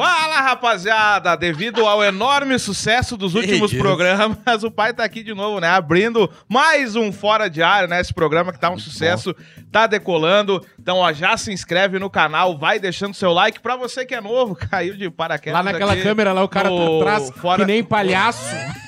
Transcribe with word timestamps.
Fala, 0.00 0.40
rapaziada! 0.40 1.36
Devido 1.36 1.86
ao 1.86 2.02
enorme 2.02 2.58
sucesso 2.58 3.18
dos 3.18 3.34
últimos 3.34 3.70
programas, 3.74 4.38
o 4.64 4.70
pai 4.70 4.94
tá 4.94 5.04
aqui 5.04 5.22
de 5.22 5.34
novo, 5.34 5.60
né? 5.60 5.68
Abrindo 5.68 6.30
mais 6.48 6.96
um 6.96 7.12
Fora 7.12 7.50
de 7.50 7.62
Área, 7.62 7.86
né? 7.86 8.00
Esse 8.00 8.14
programa 8.14 8.50
que 8.50 8.58
tá 8.58 8.70
um 8.70 8.78
sucesso, 8.78 9.36
tá 9.70 9.86
decolando. 9.86 10.64
Então, 10.78 10.98
ó, 10.98 11.12
já 11.12 11.36
se 11.36 11.52
inscreve 11.52 11.98
no 11.98 12.10
canal, 12.10 12.58
vai 12.58 12.78
deixando 12.78 13.14
seu 13.14 13.32
like. 13.32 13.60
Pra 13.60 13.76
você 13.76 14.04
que 14.04 14.14
é 14.14 14.20
novo, 14.20 14.54
caiu 14.70 14.96
de 14.96 15.08
paraquedas 15.10 15.56
Lá 15.58 15.62
naquela 15.62 15.92
aqui 15.92 16.02
câmera 16.02 16.32
lá, 16.32 16.42
o 16.42 16.48
cara 16.48 16.68
no- 16.70 16.98
tá 17.04 17.12
atrás, 17.14 17.30
fora- 17.36 17.60
que 17.64 17.70
nem 17.70 17.82
palhaço. 17.84 18.44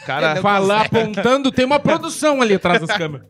Cara, 0.07 0.37
Falar, 0.43 0.87
apontando, 0.87 1.53
tem 1.53 1.65
uma 1.65 1.79
produção 1.79 2.43
ali 2.43 2.55
atrás 2.55 2.81
das 2.81 2.97
câmeras. 2.97 3.27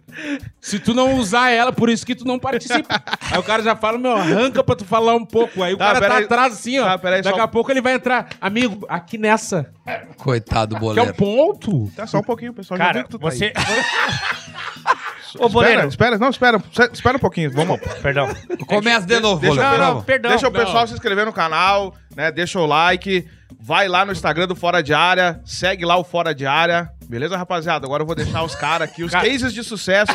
Se 0.60 0.78
tu 0.78 0.92
não 0.94 1.14
usar 1.16 1.50
ela, 1.50 1.72
por 1.72 1.88
isso 1.88 2.04
que 2.04 2.14
tu 2.14 2.24
não 2.26 2.38
participa. 2.38 3.02
Aí 3.30 3.38
o 3.38 3.42
cara 3.42 3.62
já 3.62 3.74
fala, 3.74 3.96
meu, 3.98 4.12
arranca 4.16 4.62
pra 4.62 4.76
tu 4.76 4.84
falar 4.84 5.14
um 5.14 5.24
pouco. 5.24 5.62
Aí 5.62 5.72
o 5.74 5.78
Tá, 5.78 5.86
cara 5.86 6.00
tá 6.00 6.06
peraí. 6.08 6.24
atrás 6.24 6.52
assim, 6.54 6.78
ó. 6.78 6.84
Tá, 6.84 6.98
peraí, 6.98 7.22
Daqui 7.22 7.38
só- 7.38 7.44
a 7.44 7.48
pouco 7.48 7.70
ele 7.70 7.80
vai 7.80 7.94
entrar. 7.94 8.28
Amigo, 8.40 8.84
aqui 8.88 9.16
nessa. 9.18 9.70
Coitado 10.18 10.74
do 10.74 10.80
Que 10.80 10.86
é 10.86 10.90
o 10.90 10.94
boleiro. 10.94 11.14
ponto. 11.14 11.90
Tá 11.96 12.06
só 12.06 12.18
um 12.18 12.22
pouquinho, 12.22 12.52
pessoal. 12.52 12.76
já 12.78 12.84
Cara, 12.84 12.98
viu 12.98 13.04
que 13.04 13.10
tu 13.10 13.18
tá 13.18 13.30
você. 13.30 13.52
aí. 13.54 14.94
Ô, 15.38 15.48
Boleiro. 15.48 15.86
Espera, 15.88 16.16
espera, 16.16 16.18
não, 16.18 16.30
espera. 16.30 16.62
Espera 16.92 17.16
um 17.16 17.20
pouquinho. 17.20 17.50
Vamos. 17.52 17.80
Perdão. 18.02 18.28
Começa 18.66 19.06
de 19.06 19.18
novo, 19.20 19.40
Deixa, 19.40 19.62
não, 19.62 19.78
Vamos. 19.78 20.04
perdão. 20.04 20.30
deixa 20.30 20.48
o 20.48 20.50
Não. 20.52 20.60
pessoal 20.60 20.86
se 20.86 20.94
inscrever 20.94 21.24
no 21.26 21.32
canal, 21.32 21.94
né? 22.16 22.30
Deixa 22.30 22.58
o 22.58 22.66
like. 22.66 23.26
Vai 23.60 23.86
lá 23.86 24.04
no 24.04 24.12
Instagram 24.12 24.46
do 24.48 24.56
Fora 24.56 24.82
de 24.82 24.92
Área. 24.94 25.40
Segue 25.44 25.84
lá 25.84 25.96
o 25.96 26.04
Fora 26.04 26.34
de 26.34 26.46
Área. 26.46 26.90
Beleza, 27.08 27.36
rapaziada? 27.36 27.86
Agora 27.86 28.02
eu 28.02 28.06
vou 28.06 28.16
deixar 28.16 28.42
os 28.42 28.54
caras 28.54 28.88
aqui, 28.88 29.04
os 29.04 29.12
cases 29.12 29.52
de 29.52 29.62
sucesso, 29.62 30.12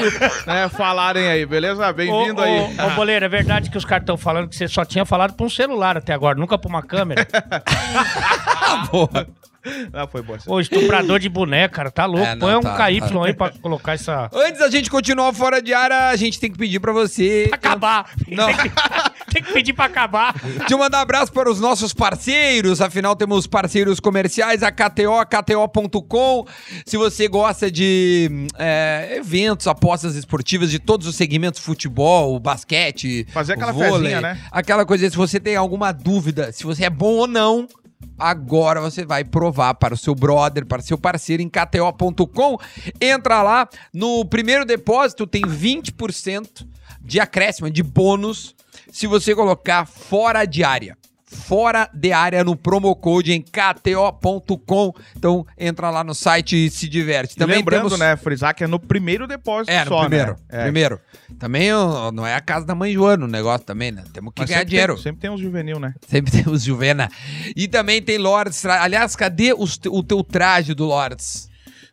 né, 0.47 0.67
falarem 0.67 1.27
aí, 1.27 1.45
beleza? 1.45 1.87
Ô, 1.87 1.93
Bem-vindo 1.93 2.41
ô, 2.41 2.43
aí. 2.43 2.75
Ô, 2.87 2.95
Boleiro, 2.95 3.23
é 3.23 3.29
verdade 3.29 3.69
que 3.69 3.77
os 3.77 3.85
caras 3.85 4.01
estão 4.01 4.17
falando 4.17 4.49
que 4.49 4.55
você 4.55 4.67
só 4.67 4.83
tinha 4.83 5.05
falado 5.05 5.33
pra 5.33 5.45
um 5.45 5.49
celular 5.49 5.95
até 5.95 6.11
agora, 6.11 6.39
nunca 6.39 6.57
pra 6.57 6.67
uma 6.67 6.81
câmera. 6.81 7.27
Ah, 9.93 10.07
foi 10.07 10.21
boa. 10.21 10.37
essa. 10.37 10.51
Ô, 10.51 10.59
estuprador 10.59 11.19
de 11.19 11.29
boneca, 11.29 11.75
cara, 11.75 11.91
tá 11.91 12.05
louco. 12.05 12.25
É, 12.25 12.35
não, 12.35 12.47
Põe 12.47 12.55
um 12.55 12.61
tá, 12.61 12.75
KY 12.87 12.99
tá. 13.01 13.25
aí 13.25 13.33
pra 13.33 13.49
colocar 13.61 13.93
essa. 13.93 14.29
Antes 14.33 14.59
da 14.59 14.69
gente 14.69 14.89
continuar 14.89 15.33
fora 15.33 15.61
de 15.61 15.73
área, 15.73 16.09
a 16.09 16.15
gente 16.15 16.39
tem 16.39 16.51
que 16.51 16.57
pedir 16.57 16.79
pra 16.79 16.91
você 16.91 17.49
Acabar. 17.51 18.11
Não. 18.27 18.47
Tem, 18.47 18.55
que, 18.57 18.69
tem 19.33 19.43
que 19.43 19.53
pedir 19.53 19.73
pra 19.73 19.85
acabar. 19.85 20.33
de 20.67 20.75
mandar 20.75 21.01
abraço 21.01 21.31
para 21.31 21.49
os 21.49 21.59
nossos 21.59 21.93
parceiros. 21.93 22.81
Afinal, 22.81 23.15
temos 23.15 23.47
parceiros 23.47 23.99
comerciais, 23.99 24.63
a 24.63 24.71
KTO, 24.71 25.25
KTO.com. 25.25 26.45
Se 26.85 26.97
você 26.97 27.27
gosta 27.27 27.69
de 27.69 28.47
é, 28.57 29.15
eventos, 29.17 29.67
apostas 29.67 30.15
esportivas 30.15 30.71
de 30.71 30.79
todos 30.79 31.07
os 31.07 31.15
segmentos, 31.15 31.59
futebol, 31.59 32.39
basquete, 32.39 33.27
Fazer 33.31 33.53
aquela 33.53 33.71
vôlei, 33.71 33.91
fezinha, 33.91 34.21
né? 34.21 34.39
Aquela 34.51 34.85
coisa, 34.85 35.09
se 35.09 35.15
você 35.15 35.39
tem 35.39 35.55
alguma 35.55 35.91
dúvida, 35.91 36.51
se 36.51 36.63
você 36.63 36.85
é 36.85 36.89
bom 36.89 37.15
ou 37.15 37.27
não, 37.27 37.67
agora 38.17 38.81
você 38.81 39.05
vai 39.05 39.23
provar 39.23 39.75
para 39.75 39.93
o 39.93 39.97
seu 39.97 40.15
brother, 40.15 40.65
para 40.65 40.81
seu 40.81 40.97
parceiro 40.97 41.43
em 41.43 41.49
KTO.com. 41.49 42.57
Entra 42.99 43.43
lá, 43.43 43.69
no 43.93 44.25
primeiro 44.25 44.65
depósito 44.65 45.27
tem 45.27 45.43
20% 45.43 46.67
de 47.01 47.19
acréscimo, 47.19 47.69
de 47.69 47.83
bônus, 47.83 48.55
se 48.91 49.07
você 49.07 49.35
colocar 49.35 49.85
fora 49.85 50.45
de 50.45 50.63
área. 50.63 50.96
Fora 51.29 51.89
de 51.93 52.13
área 52.13 52.41
no 52.41 52.55
promo 52.55 52.95
code 52.95 53.33
em 53.33 53.41
KTO.com. 53.41 54.93
Então 55.15 55.45
entra 55.57 55.89
lá 55.89 56.01
no 56.03 56.15
site 56.15 56.65
e 56.65 56.69
se 56.69 56.87
diverte. 56.87 57.35
Também 57.35 57.57
lembrando, 57.57 57.83
temos... 57.83 57.99
né, 57.99 58.15
frisar 58.15 58.55
que 58.55 58.63
é 58.63 58.67
no 58.67 58.79
primeiro 58.79 59.27
depósito 59.27 59.69
É, 59.69 59.83
no 59.83 59.89
só, 59.89 60.01
primeiro. 60.01 60.31
né? 60.31 60.37
É. 60.49 60.63
Primeiro. 60.63 61.01
Também 61.37 61.73
ó, 61.73 62.11
não 62.11 62.25
é 62.25 62.33
a 62.33 62.39
casa 62.39 62.65
da 62.65 62.73
mãe 62.73 62.93
Joana 62.93 63.25
o 63.25 63.27
negócio 63.27 63.65
também, 63.65 63.91
né? 63.91 64.03
Temos 64.13 64.33
que 64.33 64.41
Mas 64.41 64.49
ganhar 64.49 64.59
sempre 64.59 64.69
dinheiro. 64.69 64.93
Tem, 64.95 65.03
sempre 65.03 65.21
tem 65.21 65.29
uns 65.29 65.41
juvenil, 65.41 65.79
né? 65.79 65.93
Sempre 66.07 66.31
temos 66.43 66.63
Juvena. 66.63 67.09
E 67.55 67.67
também 67.67 68.01
tem 68.01 68.17
Lords. 68.17 68.65
Aliás, 68.65 69.15
cadê 69.15 69.53
os 69.53 69.79
o 69.89 70.01
teu 70.01 70.23
traje 70.23 70.73
do 70.73 70.85
Lords? 70.85 71.49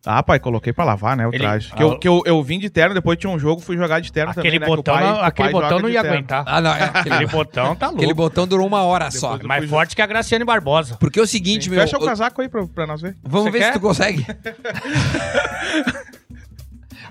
Ah, 0.07 0.23
pai, 0.23 0.39
coloquei 0.39 0.71
pra 0.71 0.85
lavar, 0.85 1.17
né, 1.17 1.27
o 1.27 1.31
Ele- 1.31 1.39
traje. 1.39 1.71
Ah, 1.73 1.77
Que, 1.77 1.83
eu, 1.83 1.99
que 1.99 2.07
eu, 2.07 2.23
eu 2.27 2.43
vim 2.43 2.59
de 2.59 2.69
terno, 2.69 2.95
depois 2.95 3.19
tinha 3.19 3.31
um 3.33 3.39
jogo, 3.39 3.63
fui 3.63 3.75
jogar 3.77 4.01
de 4.01 4.13
terno 4.13 4.33
Aquele 4.33 4.59
também, 4.59 4.61
né, 4.61 4.67
que 4.67 4.73
o 4.73 4.77
botão, 4.77 4.95
pai- 4.95 5.03
não, 5.05 5.15
que 5.15 5.21
o 5.21 5.25
aquele 5.25 5.49
pai 5.49 5.53
botão 5.53 5.69
joga 5.71 5.83
não 5.83 5.89
de 5.89 5.95
ia 5.95 6.03
terno. 6.03 6.17
aguentar. 6.17 6.45
Ah, 6.47 6.61
não. 6.61 6.71
É 6.75 6.83
Aquele 6.95 7.15
aquele, 7.15 7.27
botão 7.31 7.75
tá 7.77 7.87
louco. 7.87 8.01
aquele 8.01 8.15
botão 8.15 8.47
durou 8.47 8.67
uma 8.67 8.83
hora 8.83 9.11
só. 9.11 9.39
Mais 9.43 9.65
forte 9.69 9.97
que 9.97 10.03
a 10.03 10.07
Graciane 10.07 10.45
Barbosa. 10.45 10.97
Porque 11.01 11.19
é 11.19 11.23
o 11.23 11.27
seguinte, 11.27 11.71
meu. 11.71 11.81
Fecha 11.81 11.97
o 11.97 12.05
casaco 12.05 12.43
aí 12.43 12.49
pra, 12.51 12.67
pra 12.67 12.87
nós 12.87 13.01
ver. 13.01 13.17
Vamos 13.23 13.47
Você 13.47 13.51
ver 13.53 13.59
quer? 13.61 13.67
se 13.69 13.73
tu 13.73 13.81
consegue. 13.81 14.27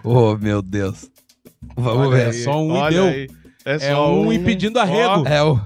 oh, 0.03 0.35
meu 0.37 0.61
Deus. 0.61 1.09
Vamos 1.75 2.07
Olha 2.07 2.17
ver. 2.17 2.25
aí, 2.27 2.33
só 2.43 2.61
um 2.61 2.75
e 2.75 2.79
olha 2.79 2.95
deu. 2.95 3.05
aí. 3.05 3.27
É 3.65 3.75
É 3.75 3.79
só 3.79 4.13
um 4.13 4.31
impedindo 4.33 4.79
arrego. 4.79 5.27
É 5.27 5.41
o. 5.41 5.59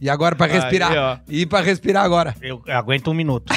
E 0.00 0.10
agora 0.10 0.36
pra 0.36 0.46
Aí, 0.46 0.52
respirar. 0.52 0.92
ó. 0.94 1.16
e 1.26 1.46
pra 1.46 1.60
respirar 1.62 2.04
agora. 2.04 2.34
Eu 2.42 2.62
aguento 2.68 3.10
um 3.10 3.14
minuto. 3.14 3.52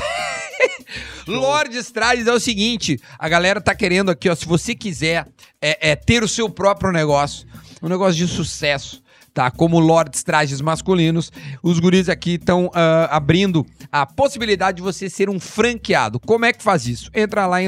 Lordes 1.29 1.91
Trajes 1.91 2.27
é 2.27 2.33
o 2.33 2.39
seguinte, 2.39 2.99
a 3.17 3.29
galera 3.29 3.61
tá 3.61 3.75
querendo 3.75 4.09
aqui, 4.09 4.27
ó, 4.29 4.35
se 4.35 4.45
você 4.45 4.73
quiser 4.73 5.27
é, 5.61 5.91
é, 5.91 5.95
ter 5.95 6.23
o 6.23 6.27
seu 6.27 6.49
próprio 6.49 6.91
negócio, 6.91 7.47
um 7.81 7.87
negócio 7.87 8.15
de 8.15 8.27
sucesso, 8.27 9.01
tá? 9.33 9.51
Como 9.51 9.79
Lordes 9.79 10.23
Trajes 10.23 10.59
masculinos, 10.59 11.31
os 11.61 11.79
guris 11.79 12.09
aqui 12.09 12.31
estão 12.31 12.71
abrindo 13.09 13.65
a 13.91 14.05
possibilidade 14.05 14.77
de 14.77 14.81
você 14.81 15.09
ser 15.09 15.29
um 15.29 15.39
franqueado. 15.39 16.19
Como 16.19 16.45
é 16.45 16.51
que 16.51 16.63
faz 16.63 16.87
isso? 16.87 17.11
Entra 17.13 17.45
lá 17.45 17.61
em 17.61 17.67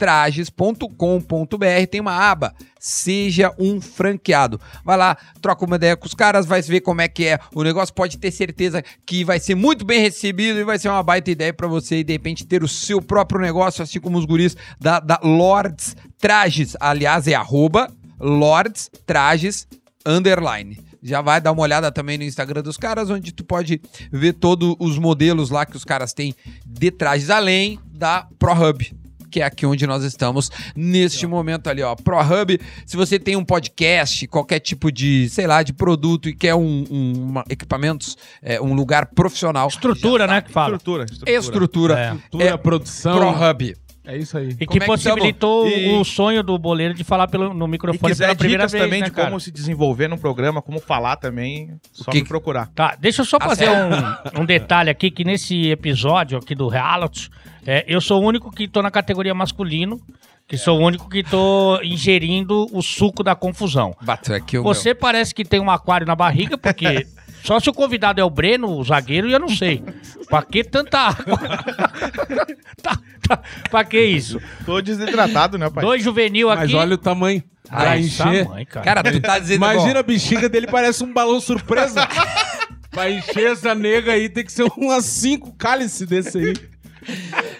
lordestrages.com.br, 0.00 1.86
tem 1.90 2.00
uma 2.00 2.12
aba 2.12 2.54
Seja 2.78 3.50
um 3.58 3.80
franqueado. 3.80 4.60
Vai 4.84 4.98
lá, 4.98 5.16
troca 5.40 5.64
uma 5.64 5.76
ideia 5.76 5.96
com 5.96 6.06
os 6.06 6.12
caras, 6.12 6.44
vai 6.44 6.60
ver 6.60 6.82
como 6.82 7.00
é 7.00 7.08
que 7.08 7.24
é 7.24 7.38
o 7.54 7.62
negócio. 7.62 7.94
Pode 7.94 8.18
ter 8.18 8.30
certeza 8.30 8.84
que 9.06 9.24
vai 9.24 9.40
ser 9.40 9.54
muito 9.54 9.86
bem 9.86 10.00
recebido 10.00 10.58
e 10.58 10.64
vai 10.64 10.78
ser 10.78 10.90
uma 10.90 11.02
baita 11.02 11.30
ideia 11.30 11.54
pra 11.54 11.66
você 11.66 12.00
e 12.00 12.04
de 12.04 12.12
repente 12.12 12.46
ter 12.46 12.62
o 12.62 12.68
seu 12.68 13.00
próprio 13.00 13.40
negócio, 13.40 13.82
assim 13.82 13.98
como 13.98 14.18
os 14.18 14.26
guris 14.26 14.54
da, 14.78 15.00
da 15.00 15.18
Lords 15.22 15.96
Trajes. 16.18 16.76
Aliás, 16.78 17.26
é 17.26 17.34
arroba 17.34 17.90
Lords 18.20 18.90
Trajes 19.06 19.66
underline. 20.04 20.78
Já 21.02 21.22
vai 21.22 21.40
dar 21.40 21.52
uma 21.52 21.62
olhada 21.62 21.90
também 21.90 22.18
no 22.18 22.24
Instagram 22.24 22.62
dos 22.62 22.76
caras, 22.76 23.08
onde 23.08 23.32
tu 23.32 23.44
pode 23.44 23.80
ver 24.12 24.34
todos 24.34 24.76
os 24.78 24.98
modelos 24.98 25.48
lá 25.48 25.64
que 25.64 25.76
os 25.76 25.84
caras 25.84 26.12
têm 26.12 26.34
de 26.66 26.90
trajes, 26.90 27.30
além 27.30 27.78
da 27.86 28.26
ProHub 28.38 29.03
que 29.34 29.40
é 29.40 29.44
aqui 29.44 29.66
onde 29.66 29.84
nós 29.84 30.04
estamos 30.04 30.48
neste 30.76 31.26
momento 31.26 31.66
ali, 31.68 31.82
ó. 31.82 31.96
ProHub, 31.96 32.56
se 32.86 32.96
você 32.96 33.18
tem 33.18 33.34
um 33.34 33.44
podcast, 33.44 34.28
qualquer 34.28 34.60
tipo 34.60 34.92
de, 34.92 35.28
sei 35.28 35.48
lá, 35.48 35.60
de 35.64 35.72
produto 35.72 36.28
e 36.28 36.32
quer 36.36 36.54
um, 36.54 36.84
um- 36.88 37.12
uma- 37.30 37.44
equipamentos, 37.50 38.16
é, 38.40 38.60
um 38.60 38.74
lugar 38.74 39.06
profissional. 39.06 39.66
Estrutura, 39.66 40.28
né, 40.28 40.40
que 40.40 40.52
fala. 40.52 40.76
Estrutura, 40.76 41.04
estrutura. 41.04 41.32
Estrutura. 41.38 41.98
É. 41.98 42.10
Cultura, 42.10 42.44
É, 42.44 42.56
produção. 42.56 43.16
ProHub. 43.18 43.76
É 44.06 44.18
isso 44.18 44.36
aí. 44.36 44.50
E 44.60 44.66
Como 44.66 44.70
que 44.70 44.76
é 44.76 44.80
que 44.80 44.86
possibilitou 44.86 45.64
tamo? 45.64 45.74
E- 45.76 45.94
o 45.98 46.04
sonho 46.04 46.42
do 46.42 46.58
boleiro 46.58 46.92
de 46.92 47.02
falar 47.02 47.26
pelo, 47.26 47.54
no 47.54 47.64
E 47.66 47.70
microfone 47.70 48.12
quiser 48.12 48.26
pela 48.26 48.36
primeira 48.36 48.64
dicas 48.66 48.72
vez, 48.72 48.84
também 48.84 49.00
né, 49.00 49.06
de 49.06 49.12
cara? 49.12 49.28
como 49.28 49.40
se 49.40 49.50
desenvolver 49.50 50.08
num 50.08 50.18
programa, 50.18 50.60
como 50.60 50.78
falar 50.78 51.16
também, 51.16 51.70
só 51.90 52.10
que 52.10 52.18
me 52.18 52.22
que- 52.22 52.28
procurar. 52.28 52.66
Tá, 52.74 52.94
deixa 53.00 53.22
eu 53.22 53.24
só 53.24 53.38
Tá 53.38 53.46
fazer 53.48 53.66
um, 53.70 54.42
um 54.42 54.44
detalhe 54.44 54.90
aqui, 54.90 55.10
que 55.10 55.24
nesse 55.24 55.70
episódio 55.70 56.36
aqui 56.36 56.54
do 56.54 56.68
Reality, 56.68 57.30
é, 57.66 57.84
eu 57.86 58.00
sou 58.00 58.22
o 58.22 58.26
único 58.26 58.50
que 58.50 58.68
tô 58.68 58.82
na 58.82 58.90
categoria 58.90 59.34
masculino, 59.34 60.00
que 60.46 60.56
sou 60.58 60.78
o 60.78 60.84
único 60.84 61.08
que 61.08 61.22
tô 61.22 61.80
ingerindo 61.82 62.66
o 62.72 62.82
suco 62.82 63.22
da 63.22 63.34
confusão. 63.34 63.96
Bateu 64.02 64.34
aqui 64.36 64.58
o 64.58 64.62
Você 64.62 64.94
parece 64.94 65.34
que 65.34 65.44
tem 65.44 65.60
um 65.60 65.70
aquário 65.70 66.06
na 66.06 66.14
barriga, 66.14 66.58
porque 66.58 67.06
só 67.42 67.58
se 67.58 67.70
o 67.70 67.72
convidado 67.74 68.20
é 68.20 68.24
o 68.24 68.30
Breno, 68.30 68.68
o 68.68 68.84
zagueiro, 68.84 69.28
eu 69.30 69.38
não 69.38 69.48
sei. 69.48 69.82
Pra 70.28 70.42
que 70.42 70.62
tanta 70.62 70.98
água? 70.98 71.38
tá, 72.82 72.98
tá, 73.26 73.42
pra 73.70 73.84
que 73.84 74.00
isso? 74.00 74.40
Tô 74.66 74.80
desidratado, 74.80 75.56
né, 75.56 75.70
pai? 75.70 75.82
Dois 75.84 76.02
juvenil 76.02 76.48
Mas 76.48 76.60
aqui. 76.60 76.74
olha 76.74 76.94
o 76.94 76.98
tamanho. 76.98 77.42
Ah, 77.70 77.80
Pra 77.80 77.96
esse 77.98 78.08
encher. 78.22 78.44
tamanho, 78.44 78.66
cara. 78.66 78.84
Cara, 78.84 79.02
tu 79.12 79.20
tá 79.20 79.38
dizendo... 79.38 79.56
Imagina 79.56 80.00
a 80.00 80.02
bexiga 80.02 80.48
dele, 80.50 80.66
parece 80.66 81.02
um 81.02 81.10
balão 81.12 81.40
surpresa. 81.40 82.06
pra 82.90 83.10
encher 83.10 83.52
essa 83.52 83.74
nega 83.74 84.12
aí, 84.12 84.28
tem 84.28 84.44
que 84.44 84.52
ser 84.52 84.64
umas 84.76 85.06
cinco 85.06 85.52
cálices 85.54 86.06
desse 86.06 86.38
aí. 86.38 86.54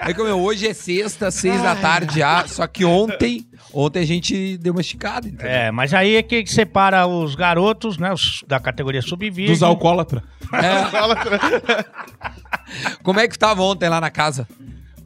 É 0.00 0.12
que, 0.12 0.22
meu, 0.22 0.40
hoje 0.40 0.66
é 0.66 0.74
sexta, 0.74 1.30
seis 1.30 1.62
da 1.62 1.74
tarde 1.74 2.18
já, 2.18 2.46
só 2.46 2.66
que 2.66 2.84
ontem, 2.84 3.46
ontem 3.72 4.00
a 4.00 4.06
gente 4.06 4.56
deu 4.58 4.72
uma 4.72 4.80
esticada, 4.80 5.26
entendeu? 5.26 5.48
É, 5.48 5.70
mas 5.70 5.94
aí 5.94 6.16
é 6.16 6.22
que 6.22 6.46
separa 6.46 7.06
os 7.06 7.34
garotos, 7.34 7.98
né, 7.98 8.12
os 8.12 8.44
da 8.46 8.60
categoria 8.60 9.02
sub-20. 9.02 9.46
Dos 9.46 9.62
alcoólatras. 9.62 10.22
Como 13.02 13.20
é 13.20 13.28
que 13.28 13.38
tava 13.38 13.62
ontem 13.62 13.88
lá 13.88 14.00
na 14.00 14.10
casa? 14.10 14.48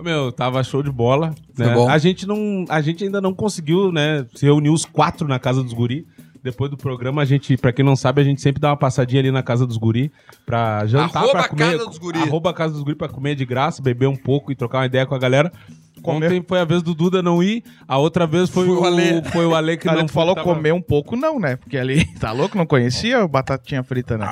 Meu, 0.00 0.30
tava 0.30 0.62
show 0.62 0.82
de 0.82 0.90
bola. 0.90 1.34
Né? 1.56 1.74
bom. 1.74 1.88
A 1.88 1.98
gente 1.98 2.26
não, 2.26 2.64
a 2.68 2.80
gente 2.80 3.04
ainda 3.04 3.20
não 3.20 3.34
conseguiu, 3.34 3.90
né, 3.90 4.24
se 4.34 4.46
reunir 4.46 4.70
os 4.70 4.84
quatro 4.84 5.26
na 5.26 5.38
casa 5.38 5.62
dos 5.62 5.72
guri. 5.72 6.06
Depois 6.42 6.70
do 6.70 6.76
programa, 6.76 7.22
a 7.22 7.24
gente, 7.24 7.56
pra 7.56 7.72
quem 7.72 7.84
não 7.84 7.96
sabe, 7.96 8.20
a 8.20 8.24
gente 8.24 8.40
sempre 8.40 8.60
dá 8.60 8.68
uma 8.70 8.76
passadinha 8.76 9.20
ali 9.20 9.30
na 9.30 9.42
casa 9.42 9.66
dos 9.66 9.76
guri 9.76 10.10
pra 10.46 10.86
jantar, 10.86 11.18
Arroba 11.22 11.32
pra 11.40 11.48
comer. 11.48 11.72
Casa 11.72 11.86
dos 11.86 11.98
Guri. 11.98 12.18
Arroba 12.20 12.54
casa 12.54 12.72
dos 12.74 12.82
guri 12.82 12.94
pra 12.96 13.08
comer 13.08 13.34
de 13.34 13.44
graça, 13.44 13.82
beber 13.82 14.06
um 14.08 14.16
pouco 14.16 14.52
e 14.52 14.54
trocar 14.54 14.78
uma 14.78 14.86
ideia 14.86 15.04
com 15.06 15.14
a 15.14 15.18
galera. 15.18 15.52
Comer. 16.00 16.26
Ontem 16.28 16.44
foi 16.46 16.60
a 16.60 16.64
vez 16.64 16.80
do 16.80 16.94
Duda 16.94 17.20
não 17.20 17.42
ir, 17.42 17.64
a 17.88 17.98
outra 17.98 18.24
vez 18.24 18.48
foi, 18.48 18.66
Foi 18.66 18.76
o 18.76 18.84
Ale. 18.84 19.20
foi 19.32 19.44
o 19.44 19.52
Ale 19.52 19.76
que 19.76 19.82
Cara, 19.88 19.98
não 20.00 20.06
falou 20.06 20.32
tava- 20.36 20.44
comer 20.54 20.72
um 20.72 20.80
pouco, 20.80 21.16
não, 21.16 21.40
né? 21.40 21.56
Porque 21.56 21.76
ali, 21.76 22.04
tá 22.20 22.30
louco? 22.30 22.56
Não 22.56 22.64
conhecia 22.64 23.24
o 23.24 23.26
batatinha 23.26 23.82
frita, 23.82 24.16
né? 24.16 24.24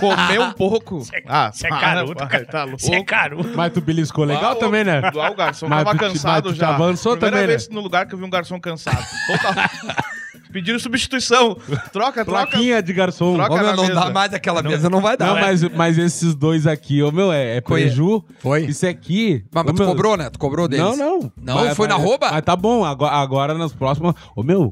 comer 0.00 0.40
um 0.40 0.50
pouco. 0.56 1.02
Ah, 1.28 1.52
Você 1.52 1.66
é 1.66 1.68
para, 1.70 1.78
carudo, 1.80 2.14
pai, 2.16 2.26
cara. 2.28 2.46
Tá 2.46 2.64
louco. 2.64 2.80
Você 2.80 2.94
é 2.94 3.04
carudo. 3.04 3.50
Mas 3.54 3.70
tu 3.70 3.82
beliscou 3.82 4.24
legal 4.24 4.52
Ah, 4.52 4.56
também, 4.56 4.82
né? 4.82 5.02
o- 5.14 5.20
ah, 5.20 5.30
o 5.30 5.34
garçom 5.36 5.68
Mas 5.68 5.84
tava 5.84 5.94
tu 5.96 6.00
cansado 6.00 6.32
mas 6.32 6.42
tu 6.42 6.52
te 6.54 6.58
já. 6.60 6.74
avançou 6.74 7.12
Primeira 7.12 7.36
também, 7.36 7.48
vez 7.48 7.68
né? 7.68 7.74
no 7.74 7.80
lugar 7.82 8.06
que 8.06 8.14
eu 8.14 8.18
vi 8.18 8.24
um 8.24 8.30
garçom 8.30 8.58
cansado. 8.58 9.04
Total. 9.26 9.54
Pediram 10.52 10.78
substituição. 10.78 11.54
Troca, 11.92 12.24
troca. 12.24 12.24
Plaquinha 12.24 12.82
de 12.82 12.92
garçom. 12.92 13.34
Troca 13.34 13.52
Ô, 13.52 13.56
meu, 13.56 13.66
na 13.66 13.76
não 13.76 13.86
dá 13.88 13.94
mesa. 14.00 14.10
mais 14.10 14.34
aquela 14.34 14.62
mesa, 14.62 14.90
não 14.90 15.00
vai 15.00 15.16
dar. 15.16 15.26
Não, 15.26 15.34
mas, 15.40 15.62
mas 15.70 15.98
esses 15.98 16.34
dois 16.34 16.66
aqui, 16.66 17.02
ô 17.02 17.12
meu, 17.12 17.32
é, 17.32 17.56
é 17.56 17.60
preju. 17.60 18.24
Foi? 18.40 18.64
Isso 18.64 18.86
aqui. 18.86 19.44
Mas, 19.52 19.64
mas 19.64 19.72
ô, 19.72 19.76
tu 19.76 19.78
meu, 19.82 19.88
cobrou, 19.88 20.16
né? 20.16 20.30
Tu 20.30 20.38
cobrou 20.38 20.66
deles. 20.68 20.84
Não, 20.84 20.96
não. 20.96 21.32
Não, 21.40 21.54
Mas- 21.56 21.76
foi 21.76 21.86
na 21.88 21.96
mas- 21.98 22.04
rouba? 22.06 22.30
Mas 22.30 22.42
tá 22.42 22.56
bom, 22.56 22.84
agora, 22.84 23.14
agora 23.14 23.54
nas 23.54 23.72
próximas. 23.72 24.14
Ô 24.34 24.42
meu, 24.42 24.70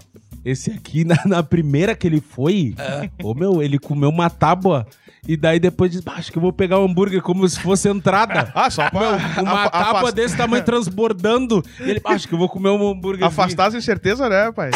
esse 0.51 0.71
aqui, 0.71 1.05
na, 1.07 1.17
na 1.27 1.43
primeira 1.43 1.95
que 1.95 2.07
ele 2.07 2.21
foi, 2.21 2.75
É. 2.79 3.09
ô 3.23 3.35
meu, 3.35 3.63
ele 3.63 3.79
comeu 3.79 4.09
uma 4.09 4.31
tábua. 4.31 4.87
E 5.27 5.37
daí 5.37 5.59
depois 5.59 5.91
diz, 5.91 6.01
"Bah, 6.01 6.15
acho 6.17 6.31
que 6.33 6.39
eu 6.39 6.43
vou 6.43 6.53
pegar 6.53 6.79
o 6.79 6.85
hambúrguer 6.85 7.21
como 7.21 7.47
se 7.47 7.59
fosse 7.61 7.89
entrada. 7.89 8.51
Ah, 8.55 8.71
só 8.71 8.89
pra 8.89 9.11
Uma 9.43 9.63
afa- 9.65 9.71
tábua 9.71 9.99
afast- 10.01 10.15
desse 10.15 10.37
tamanho 10.37 10.65
transbordando. 10.65 11.63
Ele, 11.81 12.01
"Ah, 12.05 12.13
acho 12.13 12.27
que 12.29 12.35
eu 12.35 12.39
vou 12.39 12.49
comer 12.49 12.71
um 12.71 12.91
hambúrguer. 12.91 13.27
afastar 13.27 13.67
as 13.67 13.75
incertezas, 13.75 14.31
né, 14.31 14.51
pai? 14.53 14.71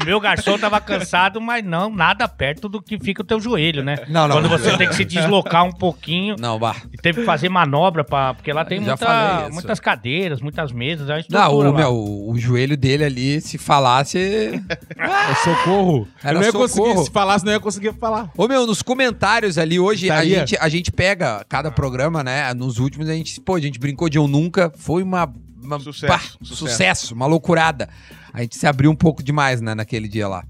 O 0.00 0.04
meu 0.04 0.20
garçom 0.20 0.58
tava 0.58 0.80
cansado, 0.80 1.40
mas 1.40 1.64
não, 1.64 1.88
nada 1.90 2.28
perto 2.28 2.68
do 2.68 2.82
que 2.82 2.98
fica 2.98 3.22
o 3.22 3.24
teu 3.24 3.40
joelho, 3.40 3.82
né? 3.82 3.96
Não, 4.08 4.28
não. 4.28 4.36
Quando 4.36 4.48
você 4.48 4.76
tem 4.76 4.88
que 4.88 4.94
se 4.94 5.04
deslocar 5.04 5.64
um 5.64 5.72
pouquinho 5.72 6.36
Não, 6.38 6.58
bah. 6.58 6.76
e 6.92 6.96
teve 6.96 7.20
que 7.20 7.26
fazer 7.26 7.48
manobra, 7.48 8.04
pra, 8.04 8.34
porque 8.34 8.52
lá 8.52 8.64
tem 8.64 8.80
muita- 8.80 9.48
muitas 9.52 9.80
cadeiras, 9.80 10.40
muitas 10.40 10.70
mesas. 10.72 11.08
É 11.08 11.14
uma 11.14 11.24
Não, 11.30 11.54
o, 11.54 11.62
lá. 11.62 11.72
meu, 11.72 11.94
o, 11.94 12.32
o 12.32 12.38
joelho 12.38 12.76
dele 12.76 13.04
ali, 13.04 13.40
se 13.40 13.56
falasse. 13.58 14.18
É 14.18 15.34
socorro. 15.42 16.06
Era 16.22 16.34
eu 16.36 16.40
não 16.40 16.42
ia 16.46 16.52
socorro. 16.52 16.68
conseguir, 16.68 17.04
se 17.04 17.10
falasse, 17.10 17.44
não 17.44 17.52
ia 17.52 17.60
conseguir 17.60 17.92
falar. 17.94 18.30
Ô, 18.36 18.46
meu, 18.48 18.66
nos 18.66 18.82
comentários 18.82 19.58
ali 19.58 19.78
hoje, 19.78 20.10
a 20.10 20.24
gente, 20.24 20.56
a 20.60 20.68
gente 20.68 20.92
pega 20.92 21.44
cada 21.48 21.70
programa, 21.70 22.22
né? 22.22 22.52
Nos 22.54 22.78
últimos, 22.78 23.08
a 23.08 23.14
gente, 23.14 23.40
pô, 23.40 23.54
a 23.54 23.60
gente 23.60 23.78
brincou 23.78 24.08
de 24.08 24.18
Eu 24.18 24.26
Nunca. 24.28 24.72
Foi 24.76 25.02
uma. 25.02 25.32
Uma 25.66 25.78
Sucesso, 25.80 26.06
pá, 26.12 26.18
sucesso. 26.42 26.54
sucesso, 26.56 27.14
uma 27.14 27.26
loucurada. 27.26 27.88
A 28.32 28.40
gente 28.42 28.56
se 28.56 28.66
abriu 28.66 28.90
um 28.90 28.96
pouco 28.96 29.22
demais, 29.22 29.60
né, 29.60 29.74
naquele 29.74 30.08
dia 30.08 30.26
lá. 30.28 30.44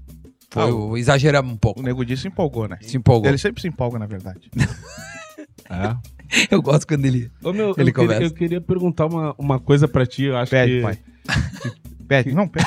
Foi, 0.49 0.63
Ah, 0.63 0.67
o- 0.73 0.97
exageramos 0.97 1.51
um 1.51 1.55
O 1.55 1.57
pouco. 1.57 1.81
Nego 1.81 2.05
Di 2.05 2.15
se 2.15 2.27
empolgou, 2.27 2.67
né? 2.67 2.77
Se 2.81 2.95
empolgou. 2.97 3.27
Ele 3.29 3.37
sempre 3.37 3.61
se 3.61 3.67
empolga, 3.67 3.99
na 3.99 4.05
verdade. 4.05 4.49
É. 5.69 5.95
Eu 6.49 6.61
gosto 6.61 6.87
quando 6.87 7.05
ele. 7.05 7.29
Ô, 7.43 7.51
meu, 7.51 7.71
Ele 7.77 7.89
eu, 7.89 7.93
queria, 7.93 7.93
conversa. 7.93 8.23
eu 8.23 8.31
queria 8.31 8.61
perguntar 8.61 9.05
uma, 9.05 9.35
uma 9.37 9.59
coisa 9.59 9.85
pra 9.87 10.05
ti, 10.05 10.23
eu 10.23 10.37
acho 10.37 10.49
Pede, 10.51 10.71
que... 10.77 10.81
pai. 10.81 10.97
Pede. 12.07 12.31
Não, 12.33 12.47
pede. 12.47 12.65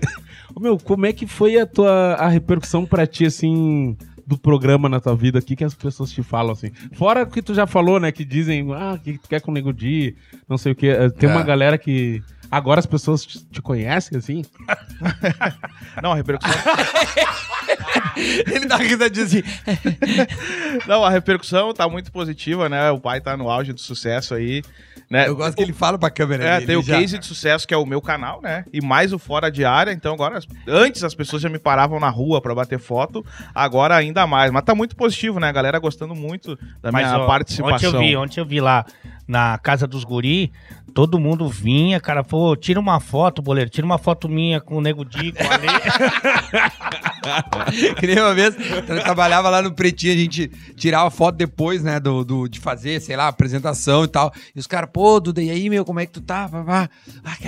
Ô, 0.56 0.60
meu, 0.60 0.78
como 0.78 1.04
é 1.04 1.12
que 1.12 1.26
foi 1.26 1.58
a 1.58 1.66
tua 1.66 2.14
a 2.14 2.26
repercussão 2.28 2.86
pra 2.86 3.06
ti, 3.06 3.26
assim, 3.26 3.96
do 4.28 4.36
programa 4.36 4.90
na 4.90 5.00
tua 5.00 5.16
vida? 5.16 5.38
O 5.38 5.42
que, 5.42 5.56
que 5.56 5.64
as 5.64 5.74
pessoas 5.74 6.12
te 6.12 6.22
falam, 6.22 6.52
assim? 6.52 6.70
Fora 6.92 7.22
o 7.22 7.26
que 7.26 7.40
tu 7.40 7.54
já 7.54 7.66
falou, 7.66 7.98
né? 7.98 8.12
Que 8.12 8.26
dizem, 8.26 8.70
ah, 8.74 8.92
o 8.92 8.98
que 8.98 9.14
que 9.14 9.18
tu 9.20 9.26
quer 9.28 9.40
com 9.40 9.50
o 9.50 9.54
Nego 9.54 9.72
Di, 9.72 10.14
não 10.46 10.58
sei 10.58 10.72
o 10.72 10.74
quê. 10.76 10.88
Eh, 10.88 11.08
Tem 11.08 11.30
É. 11.30 11.32
uma 11.32 11.42
galera 11.42 11.78
que... 11.78 12.22
Agora 12.50 12.78
as 12.80 12.86
pessoas 12.86 13.24
te, 13.26 13.60
conhecem, 13.62 14.16
assim? 14.18 14.42
Não, 16.02 16.12
a 16.12 16.14
repercussão. 16.14 16.54
Ele 18.16 18.66
dá 18.66 18.76
risadinha 18.76 19.24
assim. 19.26 19.42
Não, 20.88 21.04
a 21.04 21.10
repercussão 21.10 21.72
tá 21.74 21.88
muito 21.88 22.10
positiva, 22.10 22.68
né? 22.68 22.90
O 22.90 22.98
pai 23.00 23.20
tá 23.20 23.36
no 23.36 23.50
auge 23.50 23.72
do 23.72 23.80
sucesso 23.80 24.34
aí. 24.34 24.62
Né? 25.10 25.26
Eu 25.26 25.34
gosto 25.34 25.56
que 25.56 25.62
ele 25.62 25.72
fala 25.72 25.98
pra 25.98 26.10
câmera. 26.10 26.44
É, 26.44 26.60
tem 26.60 26.76
o 26.76 26.82
já- 26.82 26.98
case 26.98 27.18
de 27.18 27.24
sucesso, 27.24 27.66
que 27.66 27.72
é 27.72 27.76
o 27.78 27.86
meu 27.86 28.00
canal, 28.02 28.42
né? 28.42 28.64
E 28.72 28.80
mais 28.82 29.10
o 29.12 29.18
Fora 29.18 29.50
de 29.50 29.64
Área. 29.64 29.90
Então, 29.90 30.12
agora, 30.12 30.38
antes 30.66 31.02
as 31.02 31.14
pessoas 31.14 31.40
já 31.40 31.48
me 31.48 31.58
paravam 31.58 31.98
na 31.98 32.10
rua 32.10 32.42
pra 32.42 32.54
bater 32.54 32.78
foto, 32.78 33.24
agora 33.54 33.96
ainda 33.96 34.26
mais. 34.26 34.50
Mas 34.50 34.62
tá 34.64 34.74
muito 34.74 34.94
positivo, 34.94 35.40
né? 35.40 35.48
A 35.48 35.52
galera 35.52 35.78
gostando 35.78 36.14
muito 36.14 36.58
da 36.82 36.92
Mas, 36.92 37.06
minha 37.06 37.20
ó, 37.20 37.26
participação. 37.26 37.88
Ontem 37.88 37.96
eu 37.96 38.00
vi, 38.00 38.16
ontem 38.16 38.40
eu 38.40 38.44
vi 38.44 38.60
lá 38.60 38.84
na 39.26 39.56
casa 39.58 39.86
dos 39.86 40.04
guri, 40.04 40.52
todo 40.98 41.16
mundo 41.16 41.48
vinha, 41.48 42.00
cara, 42.00 42.24
falou, 42.24 42.56
tira 42.56 42.80
uma 42.80 42.98
foto, 42.98 43.40
boleiro, 43.40 43.70
tira 43.70 43.86
uma 43.86 43.98
foto 43.98 44.28
minha 44.28 44.60
com 44.60 44.78
o 44.78 44.80
Nego 44.80 45.04
Di, 45.04 45.30
com 45.30 45.44
a 45.44 45.54
Ale. 45.54 45.68
Que 48.00 48.06
nem 48.06 48.18
uma 48.18 48.34
vez, 48.34 48.56
eu 48.58 48.84
trabalhava 49.04 49.48
lá 49.48 49.62
no 49.62 49.72
Pretinho, 49.72 50.14
a 50.14 50.16
gente 50.16 50.48
tirava 50.76 51.08
foto 51.10 51.36
depois, 51.36 51.82
né, 51.84 52.00
do, 52.00 52.24
do- 52.24 52.48
de 52.48 52.58
fazer, 52.58 53.00
sei 53.00 53.14
lá, 53.16 53.28
apresentação 53.28 54.02
e 54.04 54.08
tal. 54.08 54.32
E 54.56 54.58
os 54.58 54.66
caras, 54.66 54.90
pô, 54.92 55.20
Duda, 55.20 55.40
e 55.42 55.50
aí, 55.50 55.68
meu, 55.70 55.84
como 55.84 56.00
é 56.00 56.06
que 56.06 56.12
tu 56.12 56.20
tá? 56.20 56.48
Ah, 56.66 56.88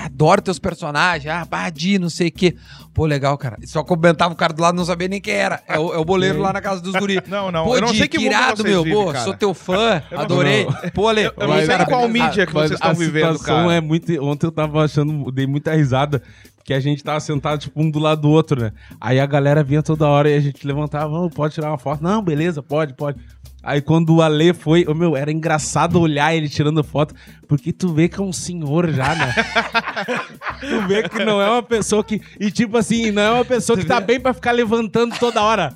adoro 0.05 0.43
teus 0.43 0.59
personagens. 0.59 1.33
Ah, 1.33 1.45
Badi, 1.45 1.99
não 1.99 2.11
sei 2.11 2.29
o 2.29 2.33
quê. 2.33 2.55
Pô, 3.01 3.07
legal, 3.07 3.39
cara. 3.39 3.57
Só 3.65 3.83
comentava 3.83 4.35
o 4.35 4.37
cara 4.37 4.53
do 4.53 4.61
lado, 4.61 4.75
não 4.77 4.85
sabia 4.85 5.09
nem 5.09 5.23
quem 5.23 5.33
era. 5.33 5.63
É 5.67 5.79
o, 5.79 5.95
é 5.95 5.97
o 5.97 6.05
boleiro 6.05 6.39
lá 6.39 6.53
na 6.53 6.61
casa 6.61 6.83
dos 6.83 6.93
guri. 6.93 7.19
Não, 7.27 7.51
não, 7.51 7.65
Pô, 7.65 7.75
eu 7.75 7.81
não 7.81 7.95
sei 7.95 8.07
que 8.07 8.21
irado, 8.23 8.63
meu. 8.63 8.83
vivem, 8.85 9.03
Pô, 9.03 9.15
sou 9.21 9.33
teu 9.33 9.55
fã, 9.55 10.03
Eu 10.13 10.19
não- 10.19 10.25
adorei. 10.25 10.67
Pô, 10.93 11.09
Ale, 11.09 11.23
eu 11.25 11.49
não 11.49 11.57
sei 11.57 11.67
cara, 11.67 11.87
qual 11.87 12.07
mídia 12.07 12.47
que 12.47 12.53
Mas 12.53 12.69
vocês 12.69 12.79
estão 12.79 12.95
vivendo, 12.95 13.39
cara. 13.39 13.73
é 13.75 13.81
muito... 13.81 14.13
Ontem 14.23 14.45
eu 14.47 14.53
tava 14.53 14.85
achando... 14.85 15.33
Dei 15.33 15.47
muita 15.47 15.75
risada. 15.75 16.23
Que 16.63 16.75
a 16.75 16.79
gente 16.81 17.03
tava 17.03 17.19
sentado, 17.21 17.59
tipo, 17.59 17.81
um 17.81 17.91
do 17.91 17.99
lado 17.99 18.21
do 18.21 18.29
outro, 18.29 18.61
né? 18.61 18.73
Aí 19.01 19.19
a 19.19 19.25
galera 19.25 19.65
vinha 19.65 19.83
toda 19.83 20.07
hora 20.07 20.29
e 20.29 20.37
a 20.37 20.41
gente 20.41 20.67
levantava, 20.67 21.11
"Ô, 21.19 21.31
pode 21.31 21.55
tirar 21.55 21.69
uma 21.71 21.79
foto? 21.79 22.03
Não, 22.05 22.23
beleza, 22.23 22.63
pode, 22.63 22.93
pode. 22.93 23.19
Aí 23.63 23.83
quando 23.83 24.17
o 24.17 24.23
Ale 24.23 24.55
foi, 24.55 24.87
ô, 24.89 24.95
meu, 24.95 25.17
era 25.17 25.31
engraçado 25.31 26.01
olhar 26.01 26.35
ele 26.35 26.49
tirando 26.49 26.83
foto, 26.83 27.15
porque 27.47 27.73
tu 27.73 27.93
vê 27.93 28.09
que 28.09 28.19
é 28.19 28.23
um 28.23 28.33
senhor 28.33 28.91
já, 28.91 29.15
né? 29.15 29.35
tu 30.61 30.87
vê 30.89 31.09
que 31.09 31.25
não 31.25 31.41
é 31.41 31.51
uma 31.51 31.63
pessoa 31.63 32.03
que. 32.03 32.21
E 32.39 32.51
tipo 32.51 32.79
assim, 32.79 33.11
não 33.11 33.23
é 33.23 33.31
uma 33.33 33.45
pessoa 33.45 33.79
que 33.79 33.85
tá 33.85 34.01
bem 34.01 34.19
pra 34.19 34.33
ficar 34.33 34.53
levantando 34.53 35.15
toda 35.19 35.43
hora. 35.43 35.75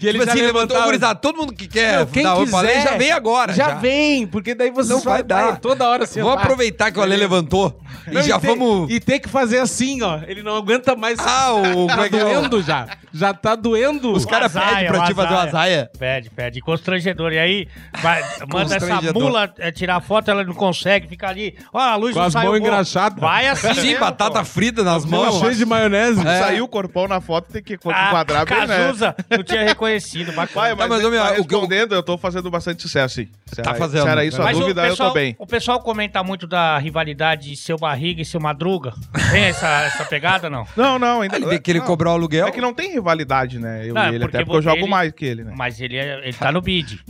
Que 0.00 0.12
Tipo 0.12 0.28
assim, 0.28 0.40
levantou 0.40 0.76
o. 0.76 1.14
Todo 1.16 1.36
mundo 1.36 1.52
que 1.52 1.68
quer 1.68 1.98
Meu, 1.98 2.06
quem 2.06 2.22
dar 2.22 2.36
quiser, 2.36 2.82
já 2.82 2.96
vem 2.96 3.10
agora. 3.12 3.52
Já, 3.52 3.74
vem, 3.74 4.26
porque 4.26 4.54
daí 4.54 4.70
você 4.70 4.92
Não 4.92 5.00
vai 5.00 5.22
dar. 5.22 5.58
toda 5.58 5.88
hora 5.88 6.04
assim. 6.04 6.20
Vamos 6.20 6.42
aproveitar 6.42 6.90
que 6.90 6.98
o 6.98 7.02
Ale 7.02 7.16
levantou 7.16 7.80
e 8.06 8.14
Não, 8.14 8.22
já 8.22 8.38
tem- 8.40 8.50
vamos... 8.56 8.90
E 8.90 9.00
tem 9.00 9.18
que 9.20 9.28
fazer 9.28 9.58
assim, 9.58 10.02
ó. 10.02 10.20
Ele 10.26 10.42
não 10.42 10.56
aguenta 10.56 10.94
mais. 10.96 11.18
Ah, 11.18 11.52
o... 11.54 11.86
Tá 11.94 12.02
é 12.04 12.06
é? 12.06 12.08
doendo 12.10 12.62
já. 12.62 12.86
Já 13.12 13.32
tá 13.32 13.54
doendo. 13.54 14.12
Os 14.12 14.24
caras 14.26 14.52
pedem 14.52 14.86
pra 14.88 15.04
ti 15.06 15.12
o 15.12 15.14
fazer 15.14 15.34
uma 15.34 15.46
zaia. 15.48 15.90
Pede, 15.98 16.30
pede. 16.30 16.60
Constrangedor. 16.60 17.32
E 17.32 17.38
aí, 17.38 17.68
vai- 18.02 18.22
manda 18.52 18.76
essa 18.76 19.00
mula 19.12 19.52
é, 19.58 19.70
tirar 19.70 20.00
foto, 20.00 20.30
ela 20.30 20.42
não 20.44 20.54
consegue, 20.54 21.06
fica 21.08 21.28
ali. 21.28 21.56
Ó, 21.72 21.78
a 21.78 21.94
luz 21.96 22.12
Com 22.12 22.20
não 22.20 22.26
as 22.26 22.34
mãos 22.34 22.56
engraxadas. 22.58 23.18
Vai 23.20 23.46
assim. 23.48 23.72
Sim, 23.74 23.82
mesmo, 23.88 24.00
batata 24.00 24.38
pô. 24.40 24.44
frita 24.44 24.82
nas 24.82 25.04
Mão 25.04 25.24
mãos. 25.24 25.38
cheia 25.40 25.54
de 25.54 25.64
maionese. 25.64 26.20
É. 26.26 26.38
Saiu 26.40 26.64
o 26.64 26.68
corpão 26.68 27.06
na 27.06 27.20
foto, 27.20 27.52
tem 27.52 27.62
que 27.62 27.74
Ah, 27.86 28.06
enquadrar 28.08 28.44
bem, 28.46 28.66
né? 28.66 28.76
Cazuza, 28.78 29.14
não 29.30 29.42
tinha 29.42 29.62
reconhecido. 29.62 30.32
Vai, 30.32 30.48
mas, 30.74 30.76
Tá, 30.76 30.88
mas, 30.88 31.00
que 31.00 31.06
eu- 31.06 31.34
respondendo, 31.60 31.94
eu 31.94 32.02
tô 32.02 32.18
fazendo 32.18 32.50
bastante 32.50 32.82
sucesso, 32.82 33.14
sim. 33.16 33.28
Tá 33.62 33.74
fazendo. 33.74 34.02
Se 34.02 34.08
era 34.08 34.24
isso 34.24 34.42
a 34.42 34.50
dúvida, 34.52 34.86
eu 34.86 34.96
tô 34.96 35.12
bem. 35.12 35.36
o 35.38 35.46
pessoal 35.46 35.80
comenta 35.80 36.22
muito 36.24 36.46
da 36.46 36.76
rivalidade 36.78 37.54
seu 37.56 37.76
barriga 37.84 38.22
e 38.22 38.24
seu 38.24 38.40
madruga. 38.40 38.92
Tem 39.30 39.44
essa, 39.44 39.68
essa 39.82 40.04
pegada, 40.04 40.48
não? 40.50 40.66
Não, 40.76 40.98
não, 40.98 41.20
ainda 41.20 41.36
Ele 41.36 41.46
vê 41.46 41.58
que 41.58 41.70
ele 41.70 41.78
não, 41.80 41.86
cobrou 41.86 42.12
o 42.12 42.16
aluguel. 42.16 42.46
É 42.46 42.50
que 42.50 42.60
não 42.60 42.72
tem 42.74 42.92
rivalidade, 42.92 43.58
né? 43.58 43.86
Eu 43.88 43.94
Não, 43.94 44.04
e 44.04 44.08
ele, 44.08 44.18
porque 44.20 44.36
até 44.36 44.44
porque 44.44 44.58
eu 44.58 44.62
jogo 44.62 44.78
ele- 44.78 44.88
mais 44.90 45.12
que 45.12 45.24
ele, 45.24 45.44
né? 45.44 45.52
Mas 45.56 45.80
ele, 45.80 45.96
é- 45.96 46.20
ele 46.24 46.32
tá 46.32 46.50
no 46.50 46.60
bid. 46.62 47.04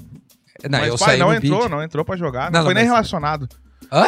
Não, 0.68 0.78
Mas 0.80 0.88
eu 0.88 0.98
pai, 0.98 1.08
saí 1.10 1.18
não 1.18 1.28
no 1.28 1.34
entrou, 1.34 1.58
vídeo. 1.62 1.70
não 1.76 1.82
entrou 1.82 2.04
pra 2.04 2.16
jogar. 2.16 2.44
Não, 2.44 2.50
Não, 2.52 2.58
não, 2.60 2.64
foi 2.66 2.74
nem 2.74 2.84
mas- 2.84 2.92
relacionado. 2.92 3.48
Hã? 3.92 4.06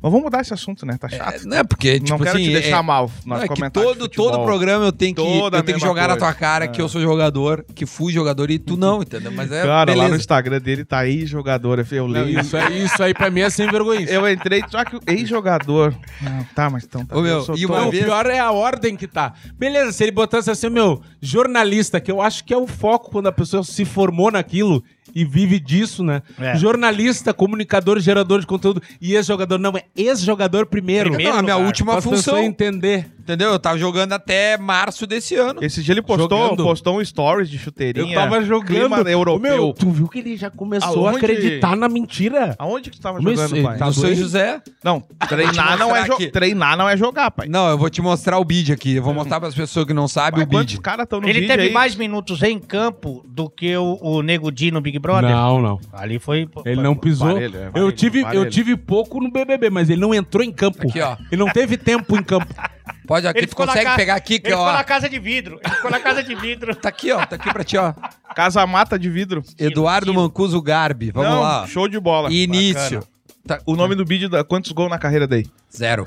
Mas 0.00 0.12
vamos 0.12 0.22
mudar 0.22 0.40
esse 0.40 0.54
assunto, 0.54 0.86
né? 0.86 0.96
Tá 0.98 1.08
chato. 1.08 1.42
É, 1.42 1.44
não 1.44 1.56
é 1.58 1.64
porque, 1.64 1.98
tipo 1.98 2.10
não 2.10 2.18
quero 2.18 2.36
assim... 2.36 2.44
te 2.46 2.52
deixar 2.52 2.78
é- 2.78 2.82
mal 2.82 3.10
é 3.64 3.70
todo, 3.70 4.08
todo 4.08 4.44
programa 4.44 4.84
eu 4.86 4.92
tenho 4.92 5.14
que, 5.14 5.20
Toda 5.22 5.58
eu 5.58 5.62
tenho 5.62 5.78
que 5.78 5.84
jogar 5.84 6.02
na 6.02 6.16
coisa. 6.16 6.26
tua 6.26 6.34
cara 6.34 6.68
que 6.68 6.80
eu 6.80 6.88
sou 6.88 7.00
jogador, 7.00 7.64
que 7.74 7.84
fui 7.84 8.12
jogador 8.12 8.50
e 8.50 8.58
tu 8.58 8.76
não, 8.76 9.02
entendeu? 9.02 9.32
Mas 9.32 9.50
é 9.50 9.62
Cara, 9.62 9.90
lá 9.90 9.96
no 9.96 10.02
beleza. 10.04 10.16
Instagram 10.16 10.60
dele 10.60 10.84
tá 10.84 11.06
ex-jogador. 11.06 11.78
Eu 11.80 11.86
eu 11.98 12.06
Não, 12.06 12.22
leio. 12.24 12.40
isso, 12.40 12.56
aí, 12.56 12.84
isso 12.84 13.02
aí 13.02 13.12
pra 13.12 13.28
mim 13.30 13.40
é 13.40 13.50
sem 13.50 13.68
vergonha. 13.68 14.06
Eu 14.08 14.28
entrei, 14.30 14.62
só 14.70 14.84
que 14.84 14.96
o 14.96 15.00
ex-jogador. 15.06 15.94
Tá, 16.54 16.70
mas 16.70 16.84
então 16.84 17.04
tá. 17.04 17.16
Ô, 17.16 17.22
meu, 17.22 17.38
eu 17.38 17.42
sou 17.42 17.56
e 17.56 17.66
o 17.66 17.90
vez- 17.90 18.04
pior 18.04 18.26
é 18.26 18.38
a 18.38 18.52
ordem 18.52 18.96
que 18.96 19.06
tá. 19.08 19.34
Beleza, 19.58 19.92
se 19.92 20.04
ele 20.04 20.12
botasse 20.12 20.50
assim, 20.50 20.68
meu, 20.68 21.02
jornalista, 21.20 22.00
que 22.00 22.10
eu 22.10 22.20
acho 22.22 22.44
que 22.44 22.54
é 22.54 22.56
o 22.56 22.66
foco 22.66 23.10
quando 23.10 23.26
a 23.26 23.32
pessoa 23.32 23.62
se 23.64 23.84
formou 23.84 24.30
naquilo 24.30 24.82
e 25.20 25.24
vive 25.24 25.58
disso, 25.58 26.04
né? 26.04 26.22
É. 26.38 26.56
Jornalista, 26.56 27.34
comunicador, 27.34 27.98
gerador 27.98 28.40
de 28.40 28.46
conteúdo 28.46 28.80
e 29.00 29.14
ex-jogador. 29.14 29.58
Não, 29.58 29.76
é 29.76 29.82
ex-jogador 29.96 30.66
primeiro. 30.66 31.10
Primeiro 31.10 31.32
Não, 31.32 31.38
a 31.40 31.42
minha 31.42 31.54
lugar. 31.56 31.66
última 31.66 31.92
Pra 31.92 32.02
função. 32.02 32.38
entender. 32.38 33.10
Entendeu? 33.28 33.50
Eu 33.50 33.58
tava 33.58 33.76
jogando 33.76 34.14
até 34.14 34.56
março 34.56 35.06
desse 35.06 35.34
ano. 35.34 35.62
Esse 35.62 35.82
dia 35.82 35.92
ele 35.92 36.00
postou, 36.00 36.30
Jogando. 36.30 36.64
postou 36.64 36.98
um 36.98 37.04
stories 37.04 37.50
de 37.50 37.58
chuteirinha. 37.58 38.14
Eu 38.14 38.18
tava 38.18 38.42
jogando. 38.42 38.66
Clima 38.88 39.00
europeu. 39.10 39.38
Meu, 39.38 39.72
tu 39.74 39.90
viu 39.90 40.08
que 40.08 40.20
ele 40.20 40.34
já 40.34 40.48
começou 40.50 41.06
a 41.06 41.10
Aonde? 41.10 41.26
acreditar 41.26 41.76
na 41.76 41.90
mentira? 41.90 42.54
Aonde 42.58 42.88
que 42.90 42.96
tu 42.96 43.02
tava 43.02 43.20
Mas, 43.20 43.38
jogando, 43.38 43.62
pai? 43.62 43.76
tá 43.76 43.84
no 43.86 43.92
São 43.92 44.04
doente? 44.04 44.18
José. 44.18 44.62
Não, 44.82 45.02
treinar 45.28 45.78
não, 45.78 45.94
é 45.94 45.98
mostrar 46.00 46.06
jo- 46.06 46.12
aqui. 46.14 46.28
treinar 46.28 46.76
não 46.78 46.88
é 46.88 46.96
jogar, 46.96 47.30
pai. 47.30 47.48
Não, 47.48 47.68
eu 47.68 47.76
vou 47.76 47.90
te 47.90 48.00
mostrar 48.00 48.38
o 48.38 48.44
bid 48.46 48.72
aqui. 48.72 48.94
Eu 48.96 49.02
vou 49.02 49.12
mostrar 49.12 49.38
pras 49.40 49.54
pessoas 49.54 49.84
que 49.84 49.92
não 49.92 50.08
sabem 50.08 50.38
Pai, 50.40 50.44
o 50.44 50.48
quantos 50.48 50.72
bid. 50.74 50.82
caras 50.82 51.04
estão 51.04 51.20
no 51.20 51.26
Ele 51.28 51.40
vídeo 51.40 51.48
teve 51.54 51.62
aí? 51.68 51.72
mais 51.72 51.94
minutos 51.94 52.42
em 52.42 52.58
campo 52.58 53.22
do 53.28 53.50
que 53.50 53.76
o, 53.76 53.98
o 54.00 54.22
Nego 54.22 54.50
Di 54.50 54.70
no 54.70 54.80
Big 54.80 54.98
Brother? 54.98 55.28
Não, 55.30 55.60
não. 55.60 55.78
Ali 55.92 56.18
foi. 56.18 56.48
Ele 56.64 56.80
não 56.80 56.94
pisou. 56.94 57.34
Varelho, 57.34 57.58
é, 57.58 57.70
eu, 57.74 57.92
tive, 57.92 58.24
eu 58.32 58.48
tive 58.48 58.74
pouco 58.74 59.20
no 59.20 59.30
BBB, 59.30 59.68
mas 59.68 59.90
ele 59.90 60.00
não 60.00 60.14
entrou 60.14 60.42
em 60.42 60.50
campo. 60.50 60.88
Aqui, 60.88 60.98
ó. 61.02 61.14
Ele 61.30 61.38
não 61.44 61.50
teve 61.50 61.76
tempo 61.76 62.16
em 62.16 62.22
campo. 62.22 62.46
Pode 63.08 63.26
aqui, 63.26 63.38
Ele 63.38 63.46
tu 63.46 63.50
ficou 63.50 63.66
consegue 63.66 63.84
ca- 63.86 63.96
pegar 63.96 64.14
aqui, 64.16 64.38
que 64.38 64.48
Ele 64.48 64.54
ficou 64.54 64.68
ó. 64.68 64.72
na 64.72 64.84
casa 64.84 65.08
de 65.08 65.18
vidro. 65.18 65.58
Ele 65.64 65.74
ficou 65.74 65.90
na 65.90 65.98
casa 65.98 66.22
de 66.22 66.34
vidro. 66.34 66.76
Tá 66.76 66.90
aqui, 66.90 67.10
ó. 67.10 67.24
Tá 67.24 67.36
aqui 67.36 67.50
pra 67.52 67.64
ti, 67.64 67.76
ó. 67.78 67.94
Casa 68.36 68.64
mata 68.66 68.98
de 68.98 69.08
vidro. 69.08 69.42
Eduardo 69.58 70.08
estilo. 70.10 70.22
Mancuso 70.22 70.60
Garbi. 70.60 71.10
Vamos 71.10 71.30
não, 71.30 71.40
lá. 71.40 71.66
show 71.66 71.88
de 71.88 71.98
bola. 71.98 72.30
Início. 72.30 73.02
Tá- 73.46 73.60
O 73.64 73.74
nome 73.74 73.94
do 73.94 74.04
vídeo, 74.04 74.28
da 74.28 74.44
quantos 74.44 74.70
gols 74.72 74.90
na 74.90 74.98
carreira 74.98 75.26
daí? 75.26 75.46
Zero. 75.74 76.06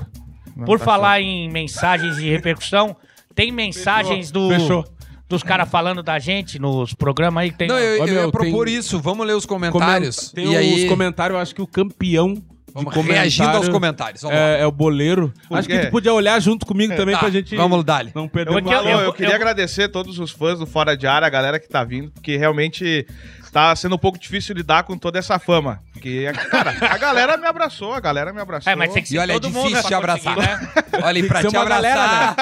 Não, 0.56 0.64
Por 0.64 0.78
tá 0.78 0.84
falar 0.84 1.20
em 1.20 1.50
mensagens 1.50 2.16
de 2.16 2.30
repercussão, 2.30 2.94
tem 3.34 3.50
mensagens 3.50 4.30
do, 4.30 4.48
Fechou. 4.50 4.84
dos 5.28 5.42
caras 5.42 5.68
falando 5.68 6.04
da 6.04 6.20
gente 6.20 6.58
nos 6.60 6.94
programas 6.94 7.42
aí. 7.42 7.50
Tem, 7.50 7.66
Não, 7.66 7.78
eu, 7.80 7.96
eu 7.96 8.04
meu, 8.04 8.14
ia 8.26 8.30
propor 8.30 8.66
tem- 8.66 8.76
isso. 8.76 9.00
Vamos 9.00 9.26
ler 9.26 9.34
os 9.34 9.44
comentários. 9.44 10.30
Comenta- 10.30 10.34
Tem 10.36 10.52
e 10.52 10.56
aí, 10.56 10.84
os 10.84 10.88
comentários, 10.88 11.34
eu 11.36 11.42
acho 11.42 11.52
que 11.54 11.62
o 11.62 11.66
campeão 11.66 12.40
vamos 12.74 12.94
reagindo 13.06 13.56
aos 13.56 13.68
comentários. 13.68 14.22
Vamos 14.22 14.36
é, 14.36 14.60
é 14.62 14.66
o 14.66 14.72
boleiro. 14.72 15.32
Acho 15.50 15.68
que 15.68 15.78
tu 15.78 15.90
podia 15.90 16.12
olhar 16.12 16.40
junto 16.40 16.64
comigo 16.66 16.94
também 16.96 17.14
Tá, 17.14 17.20
pra 17.20 17.30
gente 17.30 17.54
vamos, 17.56 17.84
Dali. 17.84 18.10
não 18.14 18.28
perder 18.28 18.52
Eu 18.52 18.58
aqui, 18.58 18.68
eu- 18.72 18.84
eu, 18.88 19.00
eu- 19.00 19.12
queria 19.12 19.30
eu- 19.32 19.36
agradecer 19.36 19.88
todos 19.88 20.18
os 20.18 20.30
fãs 20.30 20.58
do 20.58 20.66
Fora 20.66 20.96
de 20.96 21.06
Área, 21.06 21.26
a 21.26 21.30
galera 21.30 21.58
que 21.60 21.68
tá 21.68 21.84
vindo, 21.84 22.10
porque 22.10 22.36
realmente 22.36 23.06
tá 23.52 23.76
sendo 23.76 23.94
um 23.94 23.98
pouco 23.98 24.18
difícil 24.18 24.54
lidar 24.54 24.82
com 24.84 24.96
toda 24.96 25.18
essa 25.18 25.38
fama. 25.38 25.78
Porque, 25.92 26.24
cara, 26.50 26.74
a 26.90 26.96
galera 26.96 27.36
me 27.36 27.46
abraçou, 27.46 27.92
a 27.92 28.00
galera 28.00 28.32
me 28.32 28.40
abraçou. 28.40 28.72
É, 28.72 28.74
mas 28.74 28.92
tem 28.92 29.02
que 29.02 29.10
ser 29.10 29.16
E 29.16 29.18
olha, 29.18 29.32
é 29.32 29.34
todo 29.38 29.48
difícil 29.52 29.82
te 29.82 29.94
abraçar. 29.94 30.34
conseguir, 30.34 30.50
né? 30.50 30.68
Olha, 31.02 31.18
e 31.18 31.28
pra 31.28 31.40
te 31.40 31.54
abraçar. 31.54 31.68
galera, 31.68 32.36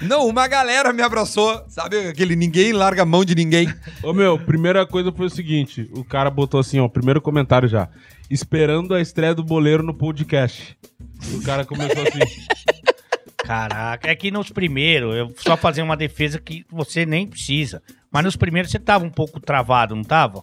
Não, 0.00 0.26
uma 0.26 0.48
galera 0.48 0.90
me 0.92 1.02
abraçou. 1.02 1.62
Sabe 1.68 2.08
aquele 2.08 2.34
ninguém 2.34 2.72
larga 2.72 3.02
a 3.02 3.06
mão 3.06 3.24
de 3.24 3.34
ninguém. 3.34 3.72
Ô 4.02 4.14
meu, 4.14 4.38
primeira 4.38 4.86
coisa 4.86 5.12
foi 5.12 5.26
o 5.26 5.30
seguinte: 5.30 5.88
o 5.92 6.02
cara 6.02 6.30
botou 6.30 6.58
assim, 6.58 6.80
ó, 6.80 6.88
primeiro 6.88 7.20
comentário 7.20 7.68
já. 7.68 7.88
Esperando 8.30 8.94
a 8.94 9.02
estreia 9.02 9.34
do 9.34 9.44
boleiro 9.44 9.82
no 9.82 9.92
podcast. 9.92 10.76
O 11.34 11.42
cara 11.42 11.66
começou 11.66 12.02
assim. 12.02 12.20
Caraca, 13.44 14.10
é 14.10 14.16
que 14.16 14.30
nos 14.30 14.48
primeiros, 14.48 15.14
eu 15.14 15.30
só 15.36 15.54
fazer 15.54 15.82
uma 15.82 15.98
defesa 15.98 16.38
que 16.40 16.64
você 16.70 17.04
nem 17.04 17.26
precisa. 17.26 17.82
Mas 18.10 18.24
nos 18.24 18.36
primeiros 18.36 18.70
você 18.70 18.78
tava 18.78 19.04
um 19.04 19.10
pouco 19.10 19.38
travado, 19.38 19.94
não 19.94 20.02
tava? 20.02 20.42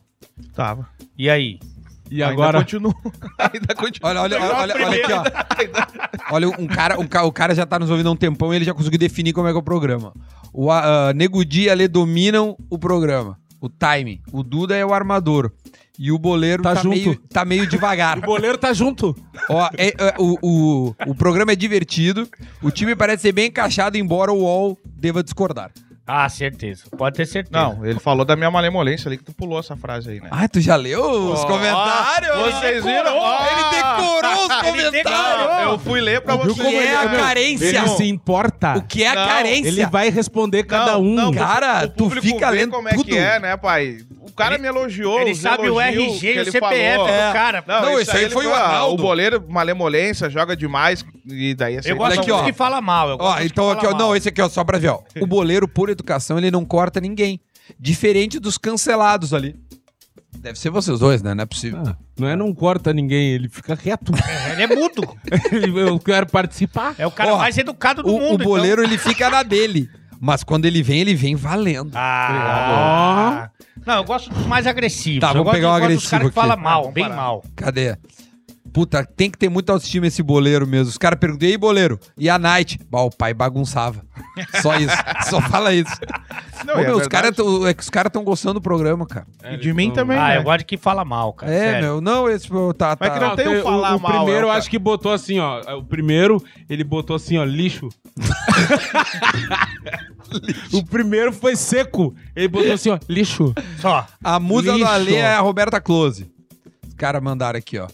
Tava. 0.55 0.87
E 1.17 1.29
aí? 1.29 1.59
E 2.09 2.21
Ainda 2.21 2.33
agora. 2.33 2.59
continua. 2.59 2.93
Ainda 3.39 3.73
continua. 3.75 4.09
Olha, 4.09 4.21
olha, 4.21 4.37
olha, 4.41 4.55
olha, 4.55 4.75
olha 4.85 5.03
aqui, 5.03 5.13
ó. 5.13 6.35
Olha, 6.35 6.49
um 6.49 6.67
cara, 6.67 6.99
um 6.99 7.07
ca- 7.07 7.23
o 7.23 7.31
cara 7.31 7.55
já 7.55 7.65
tá 7.65 7.79
nos 7.79 7.89
ouvindo 7.89 8.09
há 8.09 8.11
um 8.11 8.15
tempão 8.17 8.53
e 8.53 8.57
ele 8.57 8.65
já 8.65 8.73
conseguiu 8.73 8.99
definir 8.99 9.31
como 9.33 9.47
é 9.47 9.51
que 9.51 9.55
é 9.57 9.59
o 9.59 9.63
programa. 9.63 10.13
O 10.51 10.67
uh, 10.69 11.13
Nego 11.15 11.45
Di 11.45 11.63
e 11.63 11.69
Ale 11.69 11.87
dominam 11.87 12.57
o 12.69 12.77
programa. 12.77 13.37
O 13.61 13.69
time. 13.69 14.21
O 14.31 14.43
Duda 14.43 14.75
é 14.75 14.85
o 14.85 14.93
armador. 14.93 15.51
E 15.97 16.11
o 16.11 16.17
boleiro 16.17 16.63
Tá 16.63 16.73
tá, 16.73 16.81
junto. 16.81 16.95
meio, 16.97 17.15
tá 17.29 17.45
meio 17.45 17.67
devagar. 17.67 18.17
O 18.19 18.21
boleiro 18.23 18.57
tá 18.57 18.73
junto. 18.73 19.15
Ó, 19.49 19.69
é- 19.77 19.89
é, 19.97 20.15
o, 20.17 20.37
o, 20.41 20.95
o 21.07 21.15
programa 21.15 21.53
é 21.53 21.55
divertido. 21.55 22.27
O 22.61 22.71
time 22.71 22.93
parece 22.95 23.21
ser 23.21 23.31
bem 23.31 23.47
encaixado, 23.47 23.97
embora 23.97 24.33
o 24.33 24.39
UOL 24.41 24.77
deva 24.85 25.23
discordar. 25.23 25.71
Ah, 26.13 26.27
certeza. 26.27 26.84
Pode 26.98 27.15
ter 27.15 27.25
certeza. 27.25 27.58
Não, 27.58 27.86
ele 27.86 27.98
falou 28.00 28.25
da 28.25 28.36
minha 28.36 28.51
malemolência 28.51 29.08
ali 29.08 29.18
que 29.18 29.24
tu 29.24 29.34
pulou 29.34 29.60
essa 29.60 29.77
frase 29.77 30.10
aí, 30.10 30.20
né? 30.20 30.27
Ah, 30.30 30.46
tu 30.48 30.60
já 30.60 30.75
leu 30.75 31.01
os 31.32 31.39
Ó, 31.39 31.48
comentários? 31.48 32.36
Vocês 32.53 32.84
viram? 32.84 33.18
Ó, 33.18 33.39
Ele 33.46 33.75
decorou 33.77 34.34
os 34.34 34.51
Ele 34.51 34.72
comentários. 34.72 34.91
decorou. 34.91 35.72
Eu 35.72 35.80
fui 35.80 36.01
ler 36.01 36.20
pra 36.22 36.36
vocês. 36.36 36.58
O 36.58 36.70
que 36.70 36.75
é 36.75 36.96
a 36.98 37.08
Meu, 37.08 37.20
carência? 37.20 37.65
Ele 37.65 37.88
se 37.88 38.10
importa. 38.10 38.77
O 38.77 38.82
que 38.82 39.03
é 39.03 39.08
a 39.08 39.15
Não, 39.15 39.25
carência? 39.27 39.68
Ele 39.70 39.86
vai 39.86 40.10
responder 40.10 40.63
cada 40.63 40.98
um. 40.98 41.13
Não, 41.15 41.32
Cara, 41.32 41.86
o 41.86 41.88
tu 41.88 42.10
fica 42.10 42.51
vê 42.51 42.58
lendo 42.58 42.72
como 42.72 42.89
é 42.89 42.94
tudo. 42.94 43.06
que 43.06 43.18
é, 43.18 43.39
né, 43.39 43.56
pai? 43.56 44.00
O 44.20 44.34
cara 44.34 44.56
Ele- 44.56 44.63
me 44.63 44.68
elogiou. 44.68 45.20
Ele 45.22 45.32
os 45.32 45.39
sabe 45.39 45.70
o 45.70 45.80
RG 45.80 46.34
e 46.36 46.39
o 46.41 46.46
CPF 46.46 46.60
falou. 46.98 47.08
do 47.08 47.34
cara. 47.34 47.63
Não, 47.65 48.00
isso 48.00 48.15
aí 48.15 48.30
foi 48.30 48.48
o 48.48 48.53
ah, 48.53 48.60
Arnaldo. 48.60 48.94
O 48.96 48.98
boleiro, 48.98 49.46
malemolência, 49.48 50.30
joga 50.30 50.56
demais. 50.56 51.06
E 51.25 51.53
daí 51.55 51.77
assim. 51.77 51.89
Eu 51.89 51.95
gosto 51.97 52.11
Olha 52.11 52.21
aqui, 52.21 52.29
dos 52.31 52.39
ó. 52.39 52.43
que 52.45 52.53
fala 52.53 52.81
mal. 52.81 53.09
Eu 53.09 53.17
Ó, 53.19 53.39
então 53.41 53.65
fala 53.65 53.77
aqui, 53.77 53.85
ó, 53.87 53.91
mal. 53.91 53.99
não, 53.99 54.15
esse 54.15 54.29
aqui, 54.29 54.41
ó, 54.41 54.49
só 54.49 54.63
pra 54.63 54.77
ver, 54.79 54.89
ó. 54.89 55.01
O 55.19 55.27
boleiro, 55.27 55.67
por 55.67 55.89
educação, 55.89 56.37
ele 56.37 56.49
não 56.51 56.65
corta 56.65 56.99
ninguém. 56.99 57.39
Diferente 57.79 58.39
dos 58.39 58.57
cancelados 58.57 59.33
ali. 59.33 59.55
Deve 60.37 60.57
ser 60.57 60.69
vocês 60.71 60.97
dois, 60.99 61.21
né? 61.21 61.33
Não 61.35 61.43
é 61.43 61.45
possível. 61.45 61.83
Ah, 61.85 61.95
não 62.17 62.27
é 62.27 62.35
não 62.35 62.53
corta 62.53 62.91
ninguém, 62.93 63.33
ele 63.33 63.47
fica 63.49 63.77
quieto. 63.77 64.11
Ele 64.53 64.63
é 64.63 64.67
mudo. 64.67 65.03
Ele- 65.51 65.79
Eu 65.79 65.99
quero 65.99 66.25
participar. 66.25 66.95
É 66.97 67.05
o 67.05 67.11
cara 67.11 67.35
Ó, 67.35 67.37
mais 67.37 67.57
educado 67.57 68.01
do 68.01 68.09
o, 68.09 68.15
o 68.15 68.19
mundo. 68.19 68.33
então. 68.35 68.45
boleiro, 68.45 68.81
ele 68.83 68.97
fica 68.97 69.29
na 69.29 69.43
dele. 69.43 69.89
Mas 70.19 70.43
quando 70.43 70.65
ele 70.65 70.81
vem, 70.83 70.99
ele 71.01 71.13
vem 71.15 71.35
valendo. 71.35 71.91
Ah. 71.95 73.49
Não, 73.85 73.95
eu 73.95 74.03
gosto 74.03 74.29
dos 74.31 74.45
mais 74.45 74.67
agressivos. 74.67 75.19
Tá, 75.21 75.27
eu 75.29 75.33
vamos 75.33 75.45
gosto 75.45 75.55
pegar 75.55 75.67
um 75.71 75.75
eu 75.75 75.79
gosto 75.79 75.93
dos 75.93 76.05
agressivo 76.07 76.11
caras 76.11 76.33
que 76.33 76.39
aqui. 76.39 76.47
falam 76.49 76.63
mal, 76.63 76.81
Vamos 76.81 76.93
bem 76.93 77.09
mal. 77.09 77.43
Cadê? 77.55 77.97
Puta, 78.73 79.05
tem 79.05 79.29
que 79.29 79.37
ter 79.37 79.49
muita 79.49 79.73
autoestima 79.73 80.07
esse 80.07 80.23
boleiro 80.23 80.65
mesmo. 80.65 80.89
Os 80.89 80.97
caras 80.97 81.19
perguntam, 81.19 81.47
e 81.47 81.51
aí, 81.51 81.57
boleiro? 81.57 81.99
E 82.17 82.29
a 82.29 82.39
Night? 82.39 82.79
Bah, 82.89 83.01
o 83.01 83.09
pai 83.09 83.33
bagunçava. 83.33 84.01
Só 84.61 84.77
isso. 84.77 84.95
Só 85.29 85.41
fala 85.41 85.73
isso. 85.73 85.91
Não, 86.65 86.75
Ô, 86.75 86.79
é 86.79 86.83
meu, 86.83 86.97
os 86.97 87.07
caras 87.07 87.35
tão- 87.35 87.67
é 87.67 87.73
que 87.73 87.83
os 87.83 87.89
caras 87.89 88.09
estão 88.09 88.23
gostando 88.23 88.55
do 88.55 88.61
programa, 88.61 89.05
cara. 89.05 89.25
E 89.43 89.57
de 89.57 89.73
mim 89.73 89.91
também. 89.91 90.17
Ah, 90.17 90.29
né? 90.29 90.37
eu 90.37 90.43
gosto 90.43 90.59
de 90.59 90.65
que 90.65 90.77
fala 90.77 91.03
mal, 91.03 91.33
cara. 91.33 91.51
É, 91.51 91.59
sério. 91.59 91.81
meu. 91.81 92.01
Não, 92.01 92.29
esse 92.29 92.47
pô, 92.47 92.73
tá. 92.73 92.95
Mas 92.99 93.09
tá. 93.09 93.15
que 93.15 93.25
não 93.25 93.35
tem 93.35 93.59
o 93.59 93.63
falar 93.63 93.95
o, 93.95 93.99
mal, 93.99 94.11
primeiro 94.11 94.31
é 94.31 94.35
o 94.35 94.43
eu 94.43 94.47
cara. 94.47 94.59
acho 94.59 94.69
que 94.69 94.79
botou 94.79 95.11
assim, 95.11 95.39
ó. 95.39 95.61
O 95.77 95.83
primeiro, 95.83 96.41
ele 96.69 96.83
botou 96.83 97.15
assim, 97.15 97.37
ó, 97.37 97.43
lixo. 97.43 97.89
o 100.71 100.85
primeiro 100.85 101.33
foi 101.33 101.55
seco. 101.55 102.15
Ele 102.35 102.47
botou 102.47 102.71
assim, 102.71 102.89
ó, 102.89 102.99
lixo. 103.09 103.53
Só. 103.79 104.05
A 104.23 104.39
musa 104.39 104.71
do 104.71 104.77
Lixo. 104.77 104.91
Ale 104.91 105.15
é 105.15 105.33
a 105.33 105.39
Roberta 105.39 105.81
Close. 105.81 106.31
Os 106.87 106.93
caras 106.93 107.21
mandaram 107.21 107.57
aqui, 107.57 107.77
ó. 107.77 107.87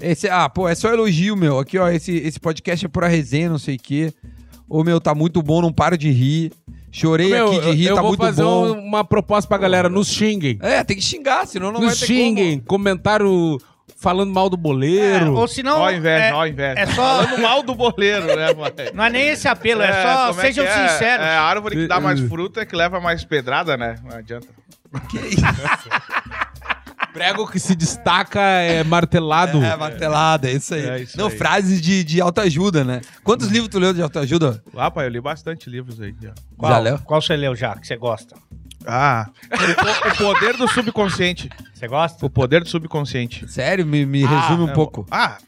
Esse, 0.00 0.28
ah, 0.28 0.48
pô, 0.48 0.68
é 0.68 0.74
só 0.74 0.88
elogio, 0.92 1.36
meu. 1.36 1.58
Aqui, 1.58 1.78
ó, 1.78 1.88
esse, 1.88 2.12
esse 2.16 2.38
podcast 2.40 2.84
é 2.84 2.88
pura 2.88 3.06
resenha, 3.08 3.48
não 3.48 3.58
sei 3.58 3.76
o 3.76 3.78
quê. 3.78 4.12
Ô, 4.68 4.82
meu, 4.82 5.00
tá 5.00 5.14
muito 5.14 5.40
bom, 5.42 5.60
não 5.62 5.72
paro 5.72 5.96
de 5.96 6.10
rir. 6.10 6.52
Chorei 6.90 7.28
Meu, 7.30 7.48
aqui 7.48 7.60
de 7.60 7.70
rir, 7.72 7.86
eu 7.86 7.94
tá 7.96 8.00
vou 8.02 8.10
muito 8.10 8.20
fazer 8.20 8.42
bom. 8.42 8.66
um- 8.72 8.78
uma 8.80 9.04
proposta 9.04 9.48
pra 9.48 9.58
galera. 9.58 9.88
Nos 9.88 10.08
xinguem. 10.08 10.58
É, 10.62 10.82
tem 10.84 10.96
que 10.96 11.02
xingar, 11.02 11.46
senão 11.46 11.72
não 11.72 11.80
Nos 11.80 11.90
vai 11.90 11.96
ter 11.98 12.06
xinguem. 12.06 12.60
Comentário 12.60 13.58
falando 13.96 14.32
mal 14.32 14.48
do 14.48 14.56
É, 14.56 14.60
boleiro. 14.60 15.34
ou 15.34 15.46
senão. 15.48 15.80
Ó, 15.80 15.90
inveja, 15.90 16.24
é, 16.26 16.32
ó, 16.34 16.46
inveja. 16.46 16.78
é 16.80 16.86
só- 16.86 17.24
Falando 17.24 17.42
mal 17.42 17.62
do 17.62 17.74
boleiro, 17.74 18.26
né, 18.26 18.54
pai? 18.54 18.72
Não 18.94 19.04
é 19.04 19.10
nem 19.10 19.28
esse 19.28 19.48
apelo, 19.48 19.82
é, 19.82 20.02
só 20.02 20.28
como 20.28 20.40
é 20.40 20.44
sejam 20.44 20.64
que 20.64 20.70
é? 20.70 20.88
sinceros. 20.88 21.26
É 21.26 21.36
a 21.36 21.42
árvore 21.42 21.76
que 21.76 21.86
dá 21.88 22.00
mais 22.00 22.20
É. 22.22 22.28
fruta 22.28 22.60
é 22.60 22.64
que 22.66 22.76
leva 22.76 23.00
mais 23.00 23.24
pedrada, 23.24 23.76
né? 23.76 23.96
Não 24.04 24.16
adianta. 24.16 24.46
Prego 27.14 27.46
que 27.46 27.60
se 27.60 27.74
destaca 27.76 28.40
é 28.40 28.82
martelado. 28.84 29.62
É, 29.64 29.76
martelada, 29.76 30.50
é 30.50 30.52
isso 30.52 30.74
aí. 30.74 30.84
É 30.84 30.98
isso 31.02 31.16
não, 31.16 31.28
aí. 31.28 31.38
frases 31.38 31.80
de, 31.80 32.02
de 32.04 32.20
autoajuda, 32.20 32.82
né? 32.84 33.00
Quantos 33.22 33.48
livros 33.48 33.70
tu 33.70 33.78
leu 33.78 33.94
de 33.94 34.02
autoajuda? 34.02 34.62
Ah, 34.76 34.90
pai, 34.90 35.06
eu 35.06 35.10
li 35.10 35.20
bastante 35.20 35.70
livros 35.70 36.00
aí. 36.00 36.12
já. 36.20 36.32
Qual, 36.58 36.72
Já 36.72 36.78
leu? 36.80 36.98
qual 36.98 37.22
você 37.22 37.36
leu 37.36 37.54
já, 37.54 37.76
que 37.76 37.86
você 37.86 37.96
gosta? 37.96 38.34
Ah, 38.86 39.28
o 40.12 40.16
poder 40.18 40.56
do 40.58 40.68
subconsciente. 40.68 41.48
Você 41.72 41.86
gosta? 41.88 42.26
O 42.26 42.28
poder 42.28 42.62
do 42.64 42.68
subconsciente. 42.68 43.48
Sério, 43.50 43.86
me, 43.86 44.04
me 44.04 44.24
Ah, 44.24 44.40
resume 44.40 44.64
um 44.64 44.68
É, 44.68 44.72
pouco. 44.74 45.06
Ah, 45.10 45.38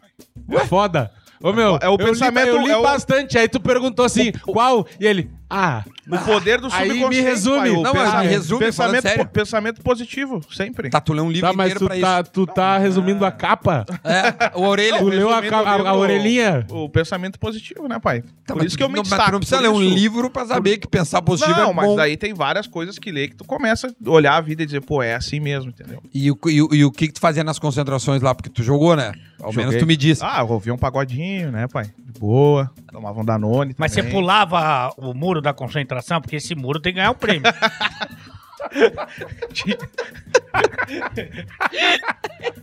É 0.53 0.61
foda. 0.67 1.11
Ô, 1.43 1.53
meu, 1.53 1.79
É 1.81 1.89
o 1.89 1.93
eu 1.93 1.97
li- 1.99 2.05
pensamento- 2.05 2.49
Eu 2.49 2.63
li, 2.63 2.71
é 2.71 2.77
o- 2.77 2.83
bastante. 2.83 3.39
Aí 3.39 3.49
tu 3.49 3.61
perguntou 3.61 4.05
assim, 4.05 4.33
qual? 4.47 4.87
E 4.99 5.07
ele, 5.07 5.31
ah. 5.51 5.85
o 6.11 6.19
poder 6.19 6.61
do 6.61 6.69
Aí 6.73 6.89
me 6.89 6.95
subconsciente. 6.95 7.29
resume. 7.29 7.57
pai, 7.61 7.71
o 7.71 7.83
Não, 7.83 7.95
mas 7.95 8.21
me 8.21 8.27
resume, 8.29 8.61
pensamento, 8.61 9.09
po- 9.17 9.27
pensamento 9.27 9.83
positivo, 9.83 10.41
sempre. 10.51 10.89
Tá, 10.91 11.01
tu 11.01 11.13
leu 11.13 11.25
um 11.25 11.31
livro 11.31 11.49
Tá, 11.49 11.53
mas 11.57 11.67
inteiro 11.73 11.81
tu 11.81 11.87
pra 12.01 12.01
tá, 12.01 12.23
tu 12.31 12.47
tá 12.47 12.79
resumindo 12.79 13.25
a 13.25 13.31
capa? 13.31 13.85
isso. 13.89 14.01
É, 14.05 14.53
o 14.55 14.63
orelha. 14.63 14.99
Tu 14.99 15.05
leu 15.09 15.29
a, 15.31 15.41
o 15.41 15.55
a- 15.55 15.89
a 15.91 15.95
orelhinha? 15.95 16.67
O, 16.71 16.85
o 16.85 16.89
pensamento 16.89 17.39
positivo, 17.39 17.87
né, 17.89 17.99
pai? 17.99 18.23
Tá, 18.47 18.55
por 18.55 18.57
mas 18.59 18.67
isso 18.69 18.77
que 18.79 18.83
eu 18.83 18.89
me 18.89 18.95
não, 18.97 19.03
mas 19.03 19.09
destaco. 19.11 19.31
tu 19.31 19.33
não 19.33 19.39
precisa 19.41 19.57
por 19.59 19.63
ler 19.63 19.69
um 19.69 19.83
isso. 19.83 19.95
livro 19.95 20.31
pra 20.31 20.47
saber 20.47 20.79
que 20.79 20.87
pensar 20.89 21.21
positivo 21.23 21.59
Não, 21.61 21.71
é 21.71 21.75
mas 21.75 21.87
bom. 21.87 21.97
daí 21.97 22.17
tem 22.17 22.33
várias 22.33 22.67
coisas 22.67 22.99
que 22.99 23.11
lê 23.13 23.29
que 23.29 23.37
tu 23.37 23.45
começa 23.45 23.89
a 23.89 24.11
olhar 24.11 24.37
a 24.37 24.41
vida 24.41 24.63
e 24.63 24.67
dizer, 24.67 24.81
pô, 24.81 25.03
é 25.03 25.15
assim 25.15 25.39
mesmo, 25.41 25.71
entendeu? 25.71 26.03
E 26.15 26.31
o, 26.31 26.39
e, 26.47 26.63
o- 26.63 26.69
e 26.75 26.85
o 26.85 26.91
que, 26.91 27.09
que 27.09 27.13
tu 27.15 27.21
fazia 27.21 27.45
nas 27.45 27.59
concentrações 27.59 28.23
lá? 28.23 28.35
Porque 28.35 28.49
tu 28.49 28.63
jogou, 28.63 28.97
né? 28.97 29.13
Ao 29.47 29.53
menos 29.53 29.67
Joguei. 29.75 29.79
tu 29.79 29.87
me 29.87 29.97
disse. 29.97 30.23
Ah, 30.25 30.41
eu 30.41 30.49
ouvia 30.49 30.75
um 30.75 30.79
pagodinho, 30.79 31.53
né, 31.53 31.69
pai? 31.69 31.85
De 31.85 32.19
boa. 32.19 32.69
Tomava 32.91 33.21
um 33.21 33.25
Danone 33.25 33.75
Mas 33.79 33.93
você 33.93 34.03
pulava 34.03 34.93
o 34.97 35.15
muro 35.15 35.41
da 35.41 35.53
concentração, 35.53 36.21
porque 36.21 36.35
esse 36.37 36.53
muro 36.57 36.81
tem 36.81 36.93
que 36.93 36.97
ganhar 36.99 37.13
o 37.13 37.15
prêmio. 37.15 37.43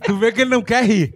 Tu 0.04 0.16
vê 0.18 0.32
que 0.32 0.42
ele 0.42 0.50
não 0.50 0.62
quer 0.62 0.84
rir. 0.84 1.14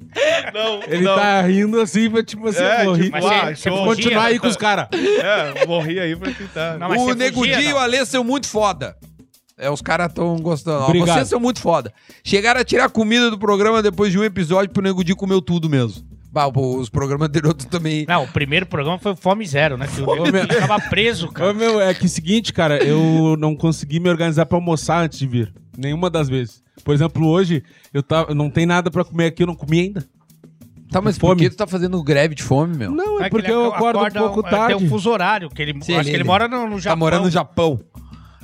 Não, 0.55 0.83
Ele 0.85 1.03
não. 1.05 1.15
tá 1.17 1.43
rindo 1.43 1.81
assim, 1.81 2.11
pra, 2.11 2.23
tipo 2.23 2.49
assim, 2.49 2.63
É, 2.63 2.85
vou 2.85 2.95
rir. 2.95 3.05
tipo, 3.05 3.17
Mas 3.17 3.25
ah, 3.27 3.45
você- 3.47 3.57
você 3.57 3.69
show. 3.69 3.79
fugia? 3.79 3.95
Continuar 3.95 4.25
aí 4.25 4.39
com 4.39 4.47
os 4.47 4.57
caras. 4.57 4.89
É, 4.93 5.67
morri 5.67 6.01
aí 6.01 6.17
pra 6.17 6.33
tentar. 6.33 6.79
Não, 6.79 6.89
o 6.91 7.15
Di 7.15 7.69
e 7.69 7.73
o 7.73 7.79
Alê 7.79 8.05
são 8.07 8.25
muito 8.25 8.49
foda. 8.49 8.97
É, 9.59 9.69
os 9.71 9.81
caras 9.83 10.13
tão 10.13 10.37
gostando. 10.37 10.85
Obrigado. 10.85 11.17
vocês 11.17 11.29
são 11.29 11.41
muito 11.41 11.61
foda. 11.61 11.93
Chegaram 12.23 12.61
a 12.61 12.65
tirar 12.65 12.89
comida 12.91 13.31
do 13.31 13.39
programa 13.39 13.83
depois 13.83 14.13
de 14.13 14.19
um 14.19 14.23
episódio 14.25 14.71
pro 14.73 14.83
Nego 14.83 15.03
Di 15.03 15.15
comeu 15.15 15.43
tudo 15.43 15.69
mesmo. 15.69 16.07
Bah, 16.31 16.47
os 16.47 16.89
programas 16.89 17.29
anteriores 17.29 17.65
também. 17.71 18.05
Não, 18.07 18.25
o 18.25 18.29
primeiro 18.29 18.67
programa 18.67 18.99
foi 18.99 19.13
o 19.13 19.17
Fome 19.17 19.45
Zero, 19.47 19.77
né? 19.77 19.89
Que 19.89 20.01
o 20.01 20.31
Nego 20.31 20.47
Di 20.47 20.57
tava 20.61 20.79
preso, 20.89 21.29
cara. 21.29 21.53
meu, 21.53 21.81
é 21.81 21.93
que 21.93 22.05
é 22.05 22.07
o 22.07 22.09
seguinte, 22.09 22.53
cara, 22.53 22.79
eu 22.85 23.37
não 23.39 23.57
consegui 23.57 23.99
me 23.99 24.09
organizar 24.09 24.47
pra 24.47 24.57
almoçar 24.57 25.03
antes 25.03 25.19
de 25.19 25.27
vir. 25.27 25.53
Nenhuma 25.77 26.09
das 26.09 26.29
vezes. 26.29 26.63
Por 26.85 26.95
exemplo, 26.95 27.27
hoje, 27.27 27.65
eu 27.93 28.03
tava, 28.03 28.33
não 28.35 28.49
tem 28.51 28.65
nada 28.67 28.91
pra 28.91 29.05
comer 29.05 29.27
aqui, 29.27 29.43
eu 29.43 29.47
não 29.49 29.55
comi 29.57 29.81
ainda. 29.81 30.07
Tá, 30.91 31.01
mas 31.03 31.19
Fome. 31.19 31.35
por 31.35 31.43
que 31.43 31.51
tu 31.51 31.57
tá 31.57 31.67
fazendo 31.67 32.03
greve 32.03 32.35
de 32.35 32.43
fome, 32.43 32.77
meu? 32.77 32.91
Não, 32.91 33.21
é, 33.21 33.25
que 33.25 33.31
porque 33.31 33.49
ele 33.51 33.55
eu 33.55 33.67
acordo 33.67 33.99
um 33.99 34.03
acorda- 34.05 34.21
pouco 34.21 34.47
é, 34.47 34.51
tarde. 34.51 34.77
Tem 34.79 34.87
um 34.87 34.89
fuso 34.89 35.11
horário, 35.11 35.51
que 35.51 35.61
ele, 35.61 35.73
Sim, 35.83 35.93
acho 35.95 36.03
ele- 36.03 36.11
que 36.11 36.17
ele 36.17 36.25
mora 36.25 36.49
no, 36.49 36.67
no 36.69 36.79
Japão. 36.79 36.93
Tá 36.93 36.97
morando 36.97 37.25
no 37.25 37.31
Japão. 37.31 37.81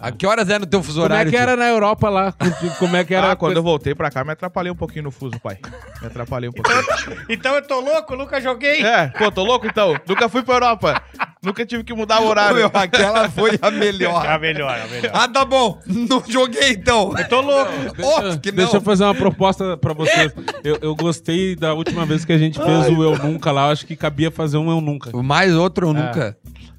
A 0.07 0.13
que 0.13 0.27
horas 0.27 0.49
é 0.51 0.59
no 0.59 0.67
teu 0.67 0.83
fuso 0.83 1.01
Como 1.01 1.13
é 1.13 1.17
horário? 1.17 1.31
que 1.33 1.37
tio? 1.37 1.43
era 1.43 1.57
na 1.57 1.67
Europa 1.67 2.09
lá? 2.11 2.35
Como 2.79 2.97
é 2.97 3.05
que 3.05 3.15
era? 3.15 3.33
Ah, 3.33 3.37
quando 3.37 3.51
coisa- 3.53 3.59
eu 3.59 3.63
voltei 3.63 3.95
pra 3.95 4.11
cá, 4.11 4.23
me 4.25 4.33
atrapalhei 4.33 4.71
um 4.71 4.77
pouquinho 4.77 5.05
no 5.05 5.11
fuso, 5.11 5.39
pai. 5.41 5.59
Me 6.01 6.07
atrapalhei 6.07 6.49
um 6.49 6.53
pouquinho. 6.55 6.83
Então 7.29 7.55
eu 7.55 7.63
tô 7.67 7.81
louco, 7.81 8.15
nunca 8.17 8.41
joguei. 8.41 8.85
É, 8.85 9.07
pô, 9.09 9.31
tô 9.33 9.43
louco 9.43 9.67
então. 9.67 9.97
Nunca 10.07 10.29
fui 10.29 10.43
pra 10.43 10.55
Europa. 10.57 11.03
Nunca 11.45 11.67
tive 11.67 11.85
que 11.85 11.93
mudar 11.95 12.21
o 12.21 12.27
horário. 12.27 12.57
Meu, 12.57 12.71
aquela 12.73 13.29
foi 13.31 13.59
a 13.61 13.71
melhor. 13.71 14.27
A 14.27 14.39
melhor, 14.39 14.81
a 14.81 14.87
melhor. 14.87 15.11
ah, 15.13 15.29
tá 15.29 15.45
bom. 15.45 15.79
Não 15.87 16.23
joguei 16.29 16.71
então. 16.71 17.13
Eu 17.17 17.29
tô 17.29 17.41
louco. 17.41 17.73
Óbvio 18.03 18.41
que 18.41 18.51
não. 18.51 18.57
Deixa 18.57 18.77
eu 18.77 18.81
fazer 18.81 19.05
uma 19.05 19.15
proposta 19.15 19.77
pra 19.77 19.93
vocês. 19.93 20.33
Eu, 20.63 20.79
eu 20.81 20.95
gostei 20.95 21.55
da 21.55 21.75
última 21.75 22.07
vez 22.07 22.25
que 22.25 22.33
a 22.33 22.39
gente 22.39 22.59
fez 22.59 22.89
o 22.89 23.03
Eu 23.03 23.19
Nunca 23.19 23.53
lá. 23.53 23.67
Eu 23.67 23.73
acho 23.73 23.87
que 23.87 23.95
cabia 23.97 24.31
fazer 24.31 24.57
um 24.57 24.71
Eu 24.71 24.81
Nunca. 24.81 25.11
Mais 25.23 25.53
outro 25.55 25.89
eu 25.89 25.93
nunca. 25.93 26.37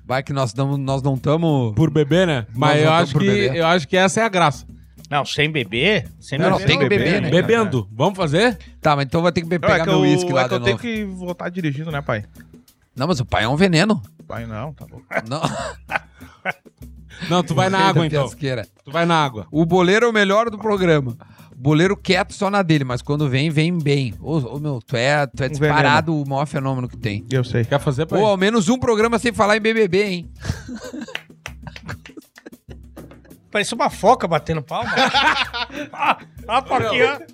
Vai 0.07 0.21
que 0.21 0.31
nós, 0.31 0.53
damos, 0.53 0.77
nós 0.77 1.01
não 1.01 1.15
estamos. 1.15 1.73
Por 1.75 1.89
bebê, 1.89 2.25
né? 2.25 2.45
Mas 2.55 2.81
eu 2.83 2.91
acho, 2.91 3.17
que, 3.17 3.25
bebê. 3.25 3.59
eu 3.59 3.65
acho 3.65 3.87
que 3.87 3.97
essa 3.97 4.21
é 4.21 4.23
a 4.23 4.29
graça. 4.29 4.65
Não, 5.09 5.25
sem 5.25 5.51
beber? 5.51 6.07
Sem 6.19 6.37
Não, 6.37 6.49
não, 6.49 6.57
beber. 6.57 6.67
tem 6.67 6.79
que 6.79 6.89
beber, 6.89 7.21
né? 7.21 7.29
Bebendo. 7.29 7.87
Vamos 7.91 8.15
fazer? 8.15 8.57
Tá, 8.81 8.95
mas 8.95 9.05
então 9.05 9.21
vai 9.21 9.31
ter 9.31 9.41
que 9.41 9.47
Não, 9.49 9.59
pegar 9.59 9.75
é 9.77 9.79
que 9.79 9.85
meu 9.85 9.95
eu, 9.95 10.01
uísque 10.01 10.31
lá 10.31 10.43
é 10.43 10.47
que 10.47 10.53
eu 10.53 10.59
tenho 10.59 10.75
novo. 10.77 10.81
que 10.87 11.03
voltar 11.05 11.49
dirigindo, 11.49 11.91
né, 11.91 12.01
pai? 12.01 12.23
Não, 12.95 13.07
mas 13.07 13.19
o 13.19 13.25
pai 13.25 13.43
é 13.43 13.47
um 13.47 13.55
veneno. 13.55 14.01
Pai, 14.27 14.45
não, 14.45 14.73
tá 14.73 14.85
bom. 14.89 15.01
Não. 15.27 15.41
Não, 17.29 17.41
tu 17.41 17.55
vai 17.55 17.69
na 17.69 17.79
água 17.79 18.05
então. 18.05 18.29
Tu 18.29 18.91
vai 18.91 19.05
na 19.05 19.23
água. 19.23 19.47
O 19.49 19.65
boleiro 19.65 20.05
é 20.05 20.09
o 20.09 20.13
melhor 20.13 20.49
do 20.49 20.57
programa. 20.57 21.17
Boleiro 21.55 21.95
quieto 21.95 22.33
só 22.33 22.49
na 22.49 22.61
dele, 22.61 22.83
mas 22.83 23.01
quando 23.01 23.29
vem, 23.29 23.49
vem 23.49 23.77
bem. 23.77 24.13
Ô, 24.19 24.37
ô, 24.37 24.59
meu, 24.59 24.81
tu 24.85 24.97
é, 24.97 25.25
tu 25.25 25.41
é 25.41 25.45
Um 25.45 25.49
disparado 25.49 26.21
o 26.21 26.27
maior 26.27 26.45
fenômeno 26.45 26.89
que 26.89 26.97
tem. 26.97 27.25
Eu 27.31 27.43
sei. 27.45 27.63
Quer 27.63 27.79
fazer, 27.79 28.05
pai? 28.05 28.19
Ou 28.19 28.25
ao 28.25 28.35
menos 28.35 28.67
um 28.67 28.77
programa 28.77 29.17
sem 29.17 29.31
falar 29.31 29.55
em 29.55 29.61
BBB, 29.61 30.03
hein? 30.03 30.31
Parecia 33.49 33.75
uma 33.75 33.89
foca 33.89 34.27
batendo 34.27 34.61
palma. 34.61 34.91
ah, 35.93 36.17
ah, 36.45 36.61
foquinha. 36.61 37.25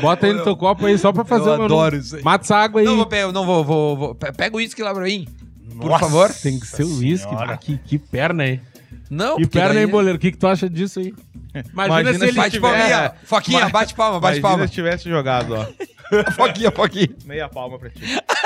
Bota 0.00 0.26
aí 0.26 0.32
no 0.32 0.42
teu 0.44 0.56
copo 0.56 0.86
aí 0.86 0.96
só 0.98 1.12
pra 1.12 1.24
fazer 1.24 1.48
Eu 1.50 1.64
adoro 1.64 1.96
isso 1.96 2.16
aí. 2.16 2.22
Mata 2.22 2.44
essa 2.44 2.56
água 2.56 2.80
aí. 2.80 2.86
Não, 2.86 2.96
vou, 2.96 3.08
eu 3.10 3.32
não 3.32 3.44
vou, 3.46 3.64
vou, 3.64 3.96
vou- 3.96 4.14
pe- 4.14 4.32
Pega 4.32 4.54
o 4.54 4.58
uísque 4.58 4.82
lá 4.82 4.92
pra 4.94 5.04
mim. 5.04 5.26
Por 5.78 5.88
Nossa 5.90 6.00
favor. 6.04 6.32
Tem 6.32 6.58
que 6.60 6.66
ser 6.66 6.84
o 6.84 6.98
uísque. 6.98 7.28
Senhora. 7.28 7.54
Ah, 7.54 7.56
que, 7.56 7.78
que 7.78 7.98
perna 7.98 8.44
aí. 8.44 8.60
Não, 9.10 9.36
Que 9.36 9.42
porque 9.42 9.58
perna 9.58 9.74
daí- 9.74 9.84
aí, 9.84 9.90
boleiro. 9.90 10.18
O 10.18 10.20
que, 10.20 10.30
que 10.30 10.38
tu 10.38 10.46
acha 10.46 10.68
disso 10.70 11.00
aí? 11.00 11.12
Imagina, 11.72 12.00
Imagina 12.00 12.14
se 12.18 12.24
ele 12.24 12.32
Bate 12.32 12.50
tiver- 12.50 12.78
palminha. 12.78 13.12
Foquinha, 13.24 13.60
Mas- 13.62 13.72
bate 13.72 13.94
palma, 13.94 14.20
bate 14.20 14.38
Imagina 14.38 14.48
palma. 14.48 14.66
se 14.68 14.72
tivesse 14.72 15.08
jogado, 15.08 15.54
ó. 15.54 15.66
Foquinha, 16.36 16.70
foquinha. 16.70 17.08
Meia 17.24 17.48
palma 17.48 17.76
pra 17.78 17.90
ti. 17.90 18.00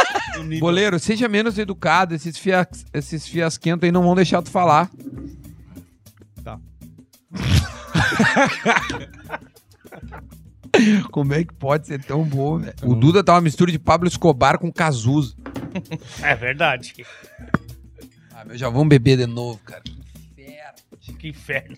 Boleiro, 0.58 0.98
seja 0.98 1.28
menos 1.28 1.58
educado. 1.58 2.14
Esses, 2.14 2.38
fia, 2.38 2.66
esses 2.94 3.26
fiasquentos 3.28 3.84
aí 3.84 3.92
não 3.92 4.02
vão 4.02 4.14
deixar 4.14 4.40
tu 4.42 4.50
falar. 4.50 4.90
Tá. 6.42 6.58
Como 11.10 11.32
é 11.34 11.44
que 11.44 11.54
pode 11.54 11.86
ser 11.86 12.02
tão 12.02 12.22
bom, 12.24 12.58
velho? 12.58 12.74
O 12.82 12.94
Duda 12.94 13.22
tá 13.22 13.34
uma 13.34 13.40
mistura 13.40 13.70
de 13.70 13.78
Pablo 13.78 14.08
Escobar 14.08 14.58
com 14.58 14.72
Cazuza. 14.72 15.34
É 16.22 16.34
verdade. 16.34 16.94
Ah, 18.32 18.44
meu, 18.44 18.56
já 18.56 18.68
vamos 18.68 18.88
beber 18.88 19.16
de 19.16 19.26
novo, 19.26 19.58
cara. 19.64 19.82
Que 21.18 21.28
inferno. 21.28 21.76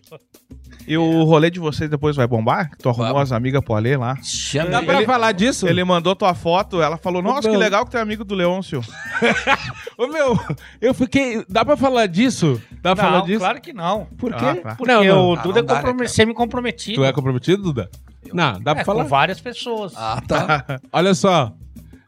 E 0.86 0.96
o 0.96 1.24
rolê 1.24 1.50
de 1.50 1.58
vocês 1.58 1.88
depois 1.90 2.14
vai 2.16 2.26
bombar? 2.26 2.70
Tu 2.78 2.88
arrumou 2.88 3.06
Vamos. 3.08 3.22
as 3.22 3.32
amigas 3.32 3.62
pro 3.64 3.74
Alê 3.74 3.96
lá? 3.96 4.16
Chama 4.22 4.70
Dá 4.70 4.82
pra 4.82 4.96
Ele- 4.96 5.06
falar 5.06 5.32
disso? 5.32 5.66
Ele 5.68 5.82
mandou 5.84 6.14
tua 6.14 6.34
foto, 6.34 6.80
ela 6.82 6.96
falou, 6.96 7.20
nossa, 7.22 7.48
que 7.50 7.56
legal 7.56 7.84
que 7.84 7.90
tu 7.90 7.96
é 7.96 8.00
amigo 8.00 8.24
do 8.24 8.34
Leôncio. 8.34 8.80
Ô, 9.98 10.06
meu, 10.06 10.38
eu 10.80 10.92
fiquei... 10.94 11.44
Dá 11.48 11.64
pra 11.64 11.76
falar 11.76 12.06
disso? 12.06 12.60
Dá 12.82 12.94
pra 12.94 13.04
falar 13.04 13.18
Não, 13.18 13.26
disso? 13.26 13.38
claro 13.40 13.60
que 13.60 13.72
não. 13.72 14.04
Por 14.18 14.32
quê? 14.34 14.44
Ah, 14.44 14.54
tá. 14.56 14.74
Porque 14.76 14.92
Não, 14.92 15.04
não. 15.04 15.28
o 15.30 15.34
Ah, 15.34 15.42
Duda 15.42 15.60
não 15.60 15.66
dá, 15.66 15.72
é 15.72 15.76
né, 15.76 15.80
comprome- 15.82 15.98
cara? 15.98 16.08
semi-comprometido. 16.10 16.96
Tu 17.00 17.04
é 17.04 17.12
comprometido, 17.12 17.62
Duda? 17.62 17.90
Não, 18.32 18.60
dá 18.60 18.72
pra 18.74 18.82
É, 18.82 18.84
falar. 18.84 19.02
com 19.04 19.08
várias 19.08 19.40
pessoas. 19.40 19.92
Ah, 19.96 20.20
tá. 20.26 20.64
Olha 20.92 21.14
só. 21.14 21.52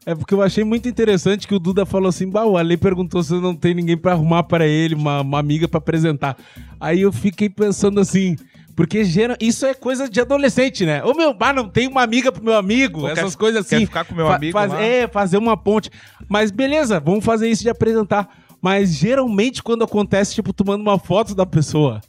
É 0.05 0.15
porque 0.15 0.33
eu 0.33 0.41
achei 0.41 0.63
muito 0.63 0.87
interessante 0.89 1.47
que 1.47 1.53
o 1.53 1.59
Duda 1.59 1.85
falou 1.85 2.09
assim: 2.09 2.27
bah, 2.29 2.45
o 2.45 2.57
Ale 2.57 2.77
perguntou 2.77 3.21
se 3.21 3.33
não 3.35 3.55
tem 3.55 3.73
ninguém 3.73 3.97
pra 3.97 4.13
arrumar 4.13 4.43
pra 4.43 4.65
ele, 4.65 4.95
uma, 4.95 5.21
uma 5.21 5.39
amiga 5.39 5.67
pra 5.67 5.77
apresentar. 5.77 6.37
Aí 6.79 7.01
eu 7.01 7.11
fiquei 7.11 7.49
pensando 7.49 7.99
assim. 7.99 8.35
Porque 8.75 9.03
gera, 9.03 9.35
isso 9.41 9.65
é 9.65 9.73
coisa 9.73 10.07
de 10.09 10.21
adolescente, 10.21 10.85
né? 10.85 11.03
Ô 11.03 11.13
meu, 11.13 11.33
bah, 11.33 11.51
não 11.51 11.67
tem 11.67 11.85
uma 11.89 12.01
amiga 12.01 12.31
pro 12.31 12.41
meu 12.41 12.55
amigo, 12.55 13.01
Ou 13.01 13.09
essas 13.09 13.35
quer- 13.35 13.39
coisas 13.39 13.67
quer 13.67 13.75
assim. 13.75 13.85
ficar 13.85 14.05
com 14.05 14.15
meu 14.15 14.25
Fa- 14.25 14.37
amigo 14.37 14.53
faz-? 14.57 14.73
É, 14.75 15.05
fazer 15.05 15.37
uma 15.37 15.57
ponte. 15.57 15.91
Mas 16.29 16.49
beleza, 16.49 16.97
vamos 16.97 17.25
fazer 17.25 17.49
isso 17.49 17.61
de 17.61 17.69
apresentar. 17.69 18.29
Mas 18.61 18.93
geralmente 18.95 19.61
quando 19.61 19.83
acontece, 19.83 20.33
tipo, 20.33 20.53
tu 20.53 20.65
manda 20.65 20.81
uma 20.81 20.97
foto 20.97 21.35
da 21.35 21.45
pessoa. 21.45 21.99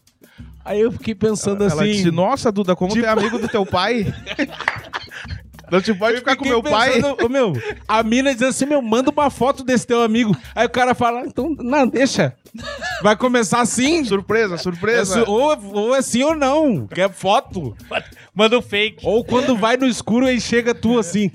Aí 0.64 0.80
eu 0.80 0.92
fiquei 0.92 1.14
pensando 1.14 1.64
Ela 1.64 1.72
assim. 1.82 1.90
disse, 1.90 2.10
nossa, 2.12 2.52
Duda, 2.52 2.76
como 2.76 2.94
tu 2.94 3.04
é 3.04 3.08
amigo 3.10 3.36
do 3.40 3.48
teu 3.48 3.66
pai? 3.66 4.06
Não 5.70 5.80
te 5.80 5.94
pode 5.94 6.18
ficar 6.18 6.36
com 6.36 6.44
meu 6.44 6.62
pai? 6.62 6.94
pensando, 6.94 7.16
ô, 7.24 7.28
meu, 7.28 7.52
a 7.86 8.02
mina 8.02 8.32
diz 8.34 8.42
assim, 8.42 8.66
meu, 8.66 8.82
manda 8.82 9.10
uma 9.10 9.30
foto 9.30 9.62
desse 9.62 9.86
teu 9.86 10.02
amigo. 10.02 10.36
Aí 10.54 10.66
o 10.66 10.70
cara 10.70 10.94
fala, 10.94 11.22
então, 11.26 11.54
não, 11.58 11.86
deixa. 11.86 12.34
Vai 13.02 13.16
começar 13.16 13.60
assim? 13.60 14.04
Surpresa, 14.04 14.54
É 14.56 14.58
surpresa. 14.58 15.24
su- 15.24 15.30
ou, 15.30 15.56
ou 15.72 15.94
é 15.96 16.02
sim 16.02 16.22
ou 16.22 16.34
não. 16.34 16.86
Quer 16.86 17.10
foto. 17.10 17.76
Manda 18.34 18.58
o 18.58 18.62
fake. 18.62 19.06
Ou 19.06 19.24
quando 19.24 19.56
vai 19.56 19.76
no 19.76 19.86
escuro 19.86 20.26
aí 20.26 20.40
chega 20.40 20.74
tu 20.74 20.98
assim. 20.98 21.30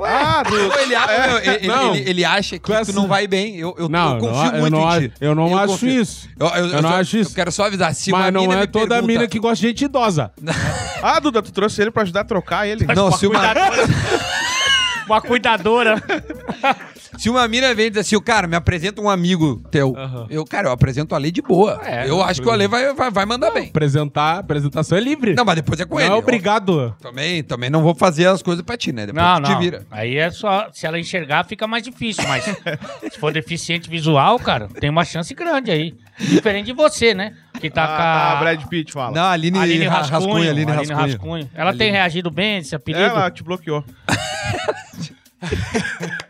Ah, 0.00 0.42
Ou 0.46 0.50
Duda. 0.50 0.82
ele, 0.82 0.94
meu, 0.96 1.38
ele, 1.54 1.66
Não. 1.66 1.94
ele- 1.94 2.10
ele 2.10 2.24
acha 2.24 2.58
que 2.58 2.72
essa- 2.72 2.92
tu 2.92 2.94
não 2.96 3.08
vai 3.08 3.26
bem. 3.26 3.56
Eu, 3.56 3.74
eu, 3.78 3.88
Não, 3.88 4.14
eu 4.14 4.18
confio 4.20 4.36
não, 4.36 4.54
eu 4.54 4.60
muito 4.60 4.70
não 4.72 4.80
em 4.82 4.86
acho- 4.86 5.00
ti. 5.08 5.12
eu 5.20 5.34
não 5.34 5.58
acho 5.58 5.72
confio. 5.72 6.00
isso. 6.02 6.28
Eu, 6.38 6.46
eu- 6.46 6.66
Eu 6.66 6.82
não 6.82 6.90
só- 6.90 6.96
acho 7.00 7.16
isso. 7.18 7.30
Eu 7.30 7.34
quero 7.34 7.52
só 7.52 7.64
avisar. 7.66 7.94
Se 7.94 8.12
uma 8.12 8.18
Mas 8.20 8.32
não 8.32 8.40
mina 8.42 8.54
é 8.54 8.60
me 8.60 8.66
toda 8.66 8.86
pergunta- 8.94 9.06
mina 9.06 9.26
que 9.26 9.38
gosta 9.38 9.56
de 9.62 9.68
gente 9.68 9.84
idosa. 9.84 10.30
Ah, 11.02 11.20
Duda, 11.20 11.40
tu 11.42 11.52
trouxe 11.52 11.80
ele 11.80 11.90
pra 11.92 12.02
ajudar 12.02 12.20
a 12.22 12.24
trocar 12.24 12.66
ele. 12.66 12.84
Não, 12.86 13.12
se 13.12 13.26
uma, 13.26 13.38
Uma 15.06 15.20
cuidadora. 15.22 16.02
Se 17.16 17.30
uma 17.30 17.46
mina 17.48 17.74
vem 17.74 17.86
e 17.86 17.90
diz 17.90 18.00
assim, 18.00 18.16
o 18.16 18.20
cara, 18.20 18.46
me 18.46 18.56
apresenta 18.56 19.00
um 19.00 19.08
amigo 19.08 19.62
teu. 19.70 19.94
Aham. 19.96 20.26
Eu, 20.28 20.44
cara, 20.44 20.68
eu 20.68 20.72
apresento 20.72 21.14
o 21.14 21.16
Ale 21.16 21.30
de 21.30 21.40
boa. 21.40 21.80
É, 21.84 22.08
eu 22.08 22.22
acho 22.22 22.42
que 22.42 22.48
o 22.48 22.50
Ale 22.50 22.68
vai, 22.68 22.92
vai, 22.94 23.10
vai 23.10 23.24
mandar 23.26 23.50
bem. 23.50 23.68
Apresentar, 23.68 24.38
apresentação 24.38 24.98
é 24.98 25.00
livre. 25.00 25.34
Não, 25.34 25.44
mas 25.44 25.56
depois 25.56 25.80
é 25.80 25.84
com 25.84 25.94
Não 25.96 26.02
ele. 26.02 26.12
é 26.12 26.16
obrigado. 26.16 26.80
Eu 26.80 26.90
também, 27.00 27.42
também 27.42 27.70
não 27.70 27.82
vou 27.82 27.94
fazer 27.94 28.26
as 28.26 28.42
coisas 28.42 28.64
pra 28.64 28.76
ti, 28.76 28.92
né? 28.92 29.06
Depois 29.06 29.24
Não, 29.24 29.36
tu 29.40 29.46
te 29.46 29.52
não. 29.52 29.60
vira. 29.60 29.86
Aí 29.90 30.16
é 30.16 30.30
só. 30.30 30.68
Se 30.72 30.86
ela 30.86 30.98
enxergar, 30.98 31.44
fica 31.44 31.66
mais 31.66 31.82
difícil. 31.82 32.24
Mas 32.28 32.44
se 33.12 33.18
for 33.18 33.32
deficiente 33.32 33.88
visual, 33.88 34.38
cara, 34.38 34.68
tem 34.68 34.90
uma 34.90 35.04
chance 35.04 35.32
grande 35.34 35.70
aí. 35.70 35.94
Diferente 36.18 36.66
de 36.66 36.72
você, 36.72 37.14
né? 37.14 37.34
Que 37.60 37.70
tá 37.70 37.86
com 37.86 37.92
Ah, 37.92 37.96
a. 37.96 38.32
tá, 38.34 38.40
Brad 38.40 38.64
Pitt 38.66 38.92
fala. 38.92 39.14
Não, 39.14 39.22
a 39.22 39.30
Aline, 39.32 39.58
Aline 39.58 39.84
Ra- 39.86 39.98
Rascunho. 39.98 40.20
Rascunho. 40.20 40.50
Aline 40.50 40.70
Aline 40.72 40.92
Rascunho. 40.92 40.98
Rascunho. 41.12 41.50
Ela 41.54 41.74
tem 41.74 41.90
reagido 41.90 42.30
bem 42.30 42.56
a 42.56 42.58
esse 42.58 42.74
apelido? 42.74 43.04
Ela 43.04 43.30
te 43.30 43.42
bloqueou. 43.42 43.84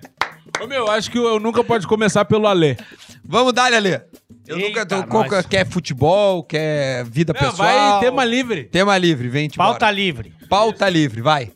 Ô, 0.63 0.67
meu, 0.67 0.89
acho 0.91 1.11
que 1.11 1.19
eu 1.19 1.39
nunca 1.39 1.63
pode 1.63 1.87
começar 1.87 2.25
pelo 2.25 2.47
Alê. 2.47 2.77
Vamos 3.25 3.53
dar, 3.53 3.73
Ale. 3.73 4.01
Eu 4.47 4.57
Eita, 4.59 4.69
nunca 4.69 4.87
tô. 4.87 5.05
qual- 5.07 5.45
Quer 5.45 5.67
futebol, 5.69 6.43
quer 6.43 7.05
vida 7.05 7.33
Não, 7.33 7.41
pessoal. 7.51 7.91
vai 7.91 8.01
tema 8.01 8.25
livre. 8.25 8.65
Tema 8.65 8.97
livre, 8.97 9.29
vem, 9.29 9.49
te 9.49 9.57
Pauta 9.59 9.91
livre. 9.91 10.33
Pauta 10.49 10.89
livre, 10.89 11.21
vai. 11.21 11.53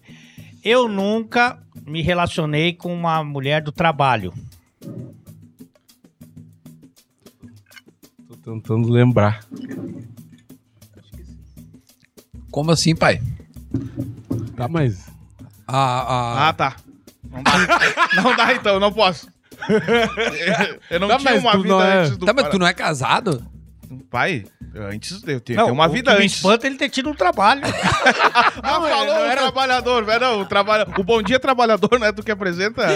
Eu 0.62 0.88
nunca 0.88 1.59
me 1.87 2.03
relacionei 2.03 2.73
com 2.75 2.93
uma 2.95 3.25
mulher 3.25 3.62
do 3.62 3.73
trabalho. 3.73 4.33
Tô 8.29 8.37
tentando 8.45 8.88
lembrar. 8.91 9.45
Como 12.51 12.71
assim, 12.71 12.95
pai? 12.95 13.21
Tá, 14.55 14.69
mas. 14.69 15.09
A, 15.67 15.77
a... 15.79 16.49
Ah, 16.49 16.53
tá. 16.53 16.77
Não 17.33 17.42
dá, 17.42 17.53
não 18.23 18.37
dá 18.37 18.53
então, 18.53 18.75
eu 18.75 18.81
não 18.81 18.92
posso. 18.92 19.27
Eu 20.90 21.01
não 21.01 21.09
Tá, 21.09 21.18
tinha 21.18 21.33
mas 21.33 21.42
uma 21.42 21.53
tu 21.53 21.62
vida 21.62 21.68
não 21.75 21.83
é- 21.83 21.97
antes 21.99 22.16
do... 22.16 22.27
Tá, 22.27 22.33
mas 22.33 22.49
tu 22.49 22.59
não 22.59 22.66
é 22.66 22.75
casado? 22.75 23.47
pai, 24.11 24.45
antes 24.75 25.23
eu 25.27 25.38
tenho, 25.40 25.59
Não, 25.59 25.64
tenho 25.66 25.75
uma 25.75 25.87
o 25.87 25.90
vida 25.90 26.12
que 26.12 26.18
me 26.18 26.25
antes. 26.25 26.37
espanta 26.37 26.66
é 26.66 26.71
ele 26.71 26.77
ter 26.79 26.88
tido 26.88 27.11
um 27.11 27.14
trabalho. 27.14 27.61
Ah, 28.62 28.79
Não, 28.81 28.88
falou 28.88 29.07
não 29.07 29.21
o 29.23 29.25
era- 29.25 29.40
trabalhador, 29.42 30.05
velho. 30.05 30.21
Não, 30.21 30.40
o, 30.40 30.47
trabalha... 30.47 30.87
o 30.99 31.05
Bom 31.05 31.23
Dia 31.23 31.38
Trabalhador 31.38 31.99
não 31.99 32.07
é 32.07 32.12
do 32.12 32.23
que 32.23 32.31
apresenta? 32.31 32.87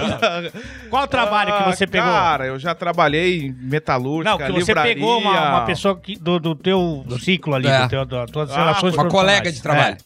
Qual 0.90 1.04
o 1.04 1.06
trabalho 1.06 1.52
que 1.56 1.62
Ah, 1.62 1.72
você 1.72 1.86
pegou? 1.86 2.10
Cara, 2.10 2.46
eu 2.46 2.58
já 2.58 2.74
trabalhei 2.74 3.46
em 3.46 3.52
metalúrgica, 3.52 4.30
Não, 4.30 4.38
que 4.38 4.52
você 4.52 4.72
livraria. 4.72 4.94
pegou 4.94 5.18
uma, 5.20 5.48
uma 5.50 5.64
pessoa 5.64 5.98
que- 5.98 6.16
do, 6.18 6.38
do 6.38 6.54
teu 6.54 7.04
ciclo 7.20 7.54
ali, 7.54 7.68
É. 7.68 7.82
do 7.82 7.88
teu, 7.88 8.04
das 8.04 8.30
tuas 8.30 8.50
Ah, 8.50 8.56
relações 8.56 8.94
Uma 8.94 9.08
colega 9.08 9.50
de 9.50 9.60
trabalho. 9.62 9.96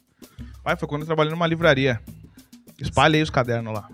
Pai, 0.63 0.77
foi 0.77 0.89
quando 0.89 1.03
eu 1.03 1.07
trabalhei 1.07 1.31
numa 1.33 1.47
livraria. 1.47 2.01
Espalhei 2.81 3.23
os 3.23 3.31
cadernos 3.31 3.73
lá. 3.75 3.89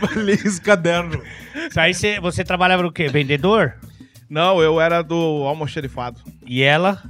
Falei 0.00 0.34
esse 0.34 0.60
caderno. 0.60 1.22
É. 1.54 1.66
Isso 1.68 1.80
aí 1.80 1.94
você, 1.94 2.20
você 2.20 2.44
trabalhava 2.44 2.82
no 2.82 2.92
quê? 2.92 3.08
Vendedor? 3.08 3.74
Não, 4.28 4.60
eu 4.60 4.80
era 4.80 5.02
do 5.02 5.16
almoxerifado. 5.46 6.20
E 6.46 6.62
ela? 6.62 7.02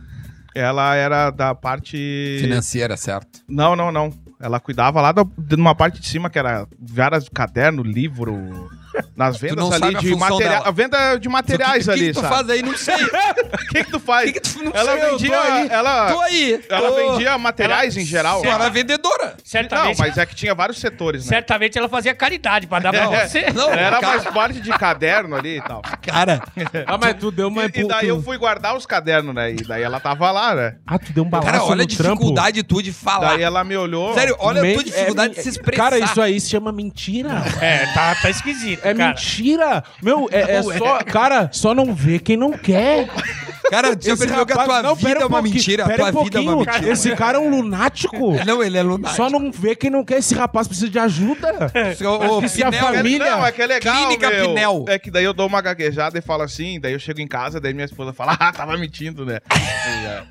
Ela 0.55 0.95
era 0.95 1.31
da 1.31 1.55
parte... 1.55 2.39
Financeira, 2.41 2.97
certo. 2.97 3.41
Não, 3.49 3.75
não, 3.75 3.91
não. 3.91 4.13
Ela 4.41 4.61
cuidava 4.61 5.01
lá 5.01 5.11
da- 5.11 5.27
de 5.39 5.55
uma 5.55 5.75
parte 5.75 6.01
de 6.01 6.07
cima 6.07 6.29
que 6.31 6.39
era 6.39 6.67
várias 6.79 7.29
caderno, 7.29 7.83
livro, 7.83 8.69
nas 9.17 9.37
vendas 9.39 9.57
não 9.57 9.73
ali 9.73 9.95
de 9.97 10.15
dela. 10.39 10.63
a 10.67 10.71
venda 10.71 11.17
de 11.19 11.29
materiais 11.29 11.85
que, 11.85 11.91
ali, 11.91 12.01
que, 12.01 12.07
que 12.09 12.13
tu 12.15 12.21
sabe? 12.21 12.35
faz 12.35 12.51
aí? 12.51 12.63
Não 12.63 12.77
sei. 12.77 12.95
O 13.65 13.67
que 13.75 13.85
que 13.85 13.91
tu 13.91 13.99
faz? 14.01 14.31
O 14.31 14.33
que, 14.33 14.41
que 14.41 14.49
tu 14.53 14.63
não 14.65 14.73
ela 14.75 14.93
sei? 14.93 15.11
Vendia, 15.11 15.41
aí. 15.41 15.69
ela, 15.69 16.13
Tô 16.13 16.21
aí. 16.21 16.65
ela 16.69 16.89
Tô- 16.89 16.95
vendia 16.97 17.39
materiais 17.39 17.97
em 17.97 18.05
geral. 18.05 18.45
Ela 18.45 18.67
é 18.67 18.71
vendedora. 18.71 19.27
Não, 19.31 19.35
Certamente, 19.45 19.99
mas 19.99 20.17
é 20.19 20.27
que 20.27 20.35
tinha 20.35 20.55
vários 20.55 20.79
setores, 20.79 21.25
né? 21.25 21.29
certamente 21.31 21.77
ela 21.77 21.89
fazia 21.89 22.15
caridade 22.15 22.67
pra 22.69 22.79
dar 22.79 22.93
pra 22.93 23.05
É, 23.15 23.27
você. 23.27 23.51
Não, 23.53 23.71
Era 23.71 23.99
cara, 24.01 24.07
mais 24.19 24.25
parte 24.25 24.61
de 24.61 24.71
caderno 24.71 25.35
ali 25.37 25.59
e 25.59 25.61
tal. 25.63 25.83
cara. 26.03 26.41
Ah, 26.87 26.97
mas 26.99 27.15
tu 27.15 27.31
deu 27.33 27.49
uma... 27.49 27.65
E, 27.65 27.71
e 27.75 27.89
daí 27.89 28.09
eu 28.09 28.23
fui 28.23 28.37
guardar 28.39 28.77
os 28.77 28.87
cadernos, 28.87 29.35
né? 29.35 29.51
E 29.53 29.57
daí 29.57 29.83
ela 29.83 29.99
tava 29.99 30.31
lá, 30.31 30.55
né? 30.55 30.77
Ah, 30.87 30.99
tu 30.99 31.13
deu 31.13 31.25
um 31.25 31.29
balaço 31.29 31.51
Cara, 31.51 31.65
olha 31.65 31.83
a 31.85 31.87
trampo. 31.87 32.15
dificuldade 32.15 32.63
tu 32.63 32.83
de 32.83 32.93
falar. 32.93 33.31
Daí 33.35 33.43
ela 33.43 33.65
me 33.65 33.77
olhou. 33.77 34.15
Sério, 34.15 34.37
olha 34.39 34.61
Me- 34.63 34.73
a 34.73 34.75
tua 34.75 34.85
dificuldade 34.85 35.33
é- 35.33 35.37
de 35.37 35.43
se 35.43 35.49
expressar. 35.49 35.83
Cara, 35.91 35.99
isso 35.99 36.21
aí 36.21 36.41
se 36.41 36.51
chama 36.51 36.71
mentira. 36.73 37.31
É, 37.61 37.87
tá, 37.93 38.15
tá 38.15 38.31
esquisito, 38.31 38.81
É 38.85 38.95
cara. 38.95 39.04
Mentira. 39.09 39.85
Meu, 40.03 40.29
é, 40.31 40.57
é 40.57 40.63
Não 40.63 40.73
é. 40.73 40.79
só... 40.79 40.99
Cara, 41.05 41.49
só 41.53 41.75
não 41.75 41.95
vê 41.95 42.19
quem 42.19 42.37
não 42.37 42.53
quer. 42.53 43.09
Cara, 43.71 43.89
você 43.89 44.13
Esse 44.13 44.19
percebeu 44.19 44.47
que 44.47 44.53
a 44.53 44.65
tua 44.65 44.83
não, 44.83 44.95
vida 44.95 45.11
é 45.21 45.25
um 45.25 45.29
uma 45.29 45.29
pouquinho, 45.39 45.55
mentira. 45.55 45.85
A 45.85 45.97
tua 45.97 46.21
um 46.21 46.25
vida 46.25 46.39
é 46.39 46.43
uma 46.43 46.57
mentira. 46.57 46.93
Esse 46.93 47.17
cara 47.17 47.39
é 47.39 47.41
um 47.41 47.49
lunático. 47.51 48.45
Não, 48.45 48.63
ele 48.63 48.77
é 48.77 48.83
lunático. 48.83 49.17
Só 49.17 49.31
não 49.31 49.51
vê 49.51 49.75
quem 49.75 49.89
não 49.91 50.05
quer. 50.05 50.19
Esse 50.19 50.35
rapaz 50.35 50.69
precisa 50.69 50.91
de 50.91 50.99
ajuda. 50.99 51.73
Ô, 52.31 52.41
que 52.41 52.49
se 52.49 52.63
a 52.63 52.71
família- 52.71 53.37
Não, 53.37 53.47
é 53.47 53.51
que 53.51 53.63
é 53.63 53.67
legal, 53.67 53.97
Clínica 54.07 54.31
meu. 54.31 54.49
Pinel. 54.49 54.85
É 54.87 54.99
que 54.99 55.11
daí 55.11 55.25
eu 55.25 55.33
dou 55.33 55.47
uma 55.47 55.61
gaguejada 55.63 56.19
e 56.19 56.23
falo 56.23 56.43
assim, 56.43 56.79
daí 56.79 56.93
eu 56.93 56.99
chego 56.99 57.21
em 57.21 57.27
casa, 57.27 57.59
daí 57.59 57.73
minha 57.73 57.87
esposa 57.87 58.13
fala, 58.13 58.37
ah, 58.39 58.53
tava 58.53 58.77
mentindo, 58.77 59.25
né? 59.25 59.41
É, 59.51 60.23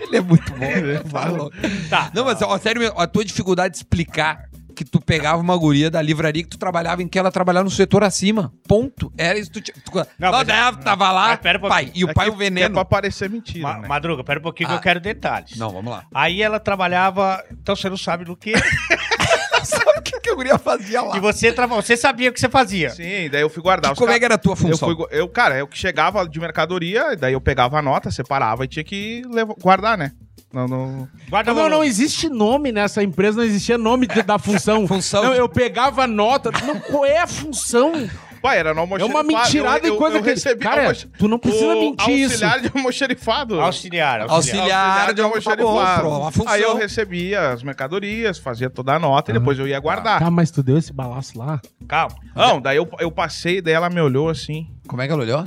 Ele 0.00 0.16
é 0.16 0.20
muito 0.20 0.50
bom. 0.52 1.08
Falou. 1.10 1.52
Tá. 1.90 2.10
Não, 2.14 2.24
mas, 2.24 2.40
ó, 2.40 2.58
sério, 2.58 2.80
mesmo, 2.80 2.98
a 2.98 3.06
tua 3.06 3.24
dificuldade 3.24 3.72
de 3.72 3.78
explicar 3.78 4.44
que 4.78 4.84
tu 4.84 5.00
pegava 5.00 5.42
uma 5.42 5.56
guria 5.56 5.90
da 5.90 6.00
livraria 6.00 6.42
que 6.42 6.48
tu 6.48 6.56
trabalhava 6.58 7.02
em 7.02 7.08
que 7.08 7.18
ela 7.18 7.32
trabalhava 7.32 7.64
no 7.64 7.70
setor 7.70 8.04
acima. 8.04 8.52
Ponto. 8.68 9.12
Era 9.18 9.36
isso. 9.38 9.50
Tu, 9.50 9.60
tinha- 9.60 9.74
tu, 9.84 9.90
Não, 10.18 10.30
não, 10.30 10.40
ela 10.40 10.72
tava 10.76 11.10
lá, 11.10 11.36
pera 11.36 11.58
pai, 11.58 11.86
pouquinho. 11.86 11.92
e 11.94 12.04
o 12.04 12.10
é 12.10 12.14
pai 12.14 12.26
que- 12.26 12.30
o 12.30 12.36
que 12.36 12.42
É 12.42 12.44
veneno. 12.48 12.74
pra 12.74 12.84
parecer 12.84 13.28
mentira, 13.28 13.62
Ma- 13.66 13.78
né? 13.78 13.88
Madruga, 13.88 14.22
pera 14.22 14.38
um 14.38 14.42
pouquinho 14.42 14.68
que 14.68 14.74
Ah. 14.74 14.78
eu 14.78 14.80
quero 14.82 15.00
detalhes. 15.00 15.56
Não, 15.56 15.70
vamos 15.70 15.90
lá. 15.92 16.04
Aí 16.14 16.40
ela 16.40 16.60
trabalhava. 16.60 17.42
Então 17.50 17.74
você 17.74 17.88
não 17.90 17.96
sabe 17.96 18.24
do 18.24 18.36
que. 18.36 18.52
Sabe 19.64 19.98
o 19.98 20.02
que, 20.02 20.20
que 20.20 20.30
a 20.30 20.34
guria 20.34 20.56
fazia 20.56 21.02
lá? 21.02 21.16
e 21.16 21.20
você, 21.20 21.52
traba... 21.52 21.74
você 21.74 21.96
sabia 21.96 22.30
o 22.30 22.32
que 22.32 22.38
você 22.40 22.48
fazia. 22.48 22.90
Sim, 22.90 23.28
daí 23.28 23.42
eu 23.42 23.50
fui 23.50 23.60
guardar 23.62 23.92
Que- 23.92 23.98
como 23.98 24.12
é 24.12 24.18
que 24.18 24.24
era 24.24 24.34
a 24.36 24.38
tua 24.38 24.52
eu, 24.52 24.56
função? 24.56 24.88
fui, 24.88 24.94
gu- 24.94 25.08
eu, 25.10 25.28
cara, 25.28 25.58
eu 25.58 25.66
que 25.66 25.76
chegava 25.76 26.26
de 26.28 26.38
mercadoria, 26.38 27.16
daí 27.16 27.32
eu 27.32 27.40
pegava 27.40 27.76
a 27.78 27.82
nota, 27.82 28.10
separava 28.10 28.64
e 28.64 28.68
tinha 28.68 28.84
que 28.84 29.22
levar- 29.28 29.54
guardar, 29.60 29.98
né? 29.98 30.12
Não, 30.52 30.66
não... 30.66 31.08
Guarda 31.28 31.52
Não, 31.52 31.68
não 31.68 31.84
existe 31.84 32.28
nome 32.28 32.72
nessa 32.72 33.02
empresa, 33.02 33.36
não 33.38 33.44
existia 33.44 33.76
nome 33.76 34.06
de- 34.06 34.22
da 34.22 34.38
função. 34.38 34.86
Função. 34.88 35.22
Não, 35.24 35.34
eu 35.34 35.48
pegava 35.48 36.06
nota. 36.06 36.50
Não, 36.64 36.80
qual 36.80 37.04
é 37.04 37.18
a 37.18 37.26
função? 37.26 37.92
Pai, 38.40 38.56
era 38.58 38.72
no 38.72 38.78
É 38.78 38.80
almoxerifado. 38.82 39.18
uma 39.28 39.40
mentirada 39.40 39.86
eu, 39.88 39.94
e 39.94 39.98
coisa 39.98 40.16
eu 40.18 40.22
que. 40.22 40.30
recebi 40.30 40.60
Cara, 40.62 40.82
almox- 40.82 41.06
tu 41.18 41.26
não 41.28 41.38
precisa 41.40 41.66
o 41.66 41.80
mentir 41.80 42.10
isso. 42.14 42.32
auxiliar 42.44 42.60
de 42.60 42.70
almoxerifado. 42.74 43.60
Auxiliar, 43.60 44.20
auxiliar. 44.22 44.70
Auxiliar 44.70 45.14
de 45.14 45.20
almoxerifado. 45.20 46.30
função. 46.32 46.48
Aí 46.52 46.62
eu 46.62 46.76
recebia 46.76 47.50
as 47.50 47.62
mercadorias, 47.64 48.38
fazia 48.38 48.70
toda 48.70 48.94
a 48.94 48.98
nota 48.98 49.32
e 49.32 49.34
depois 49.34 49.58
eu 49.58 49.66
ia 49.66 49.78
guardar. 49.80 50.20
Tá, 50.20 50.30
mas 50.30 50.50
tu 50.52 50.62
deu 50.62 50.78
esse 50.78 50.92
balaço 50.92 51.36
lá? 51.36 51.60
Calma. 51.88 52.14
Não, 52.34 52.60
daí 52.60 52.76
eu, 52.76 52.88
eu 53.00 53.10
passei, 53.10 53.60
daí 53.60 53.74
ela 53.74 53.90
me 53.90 54.00
olhou 54.00 54.28
assim. 54.28 54.68
Como 54.86 55.02
é 55.02 55.06
que 55.08 55.12
ela 55.12 55.22
olhou? 55.22 55.42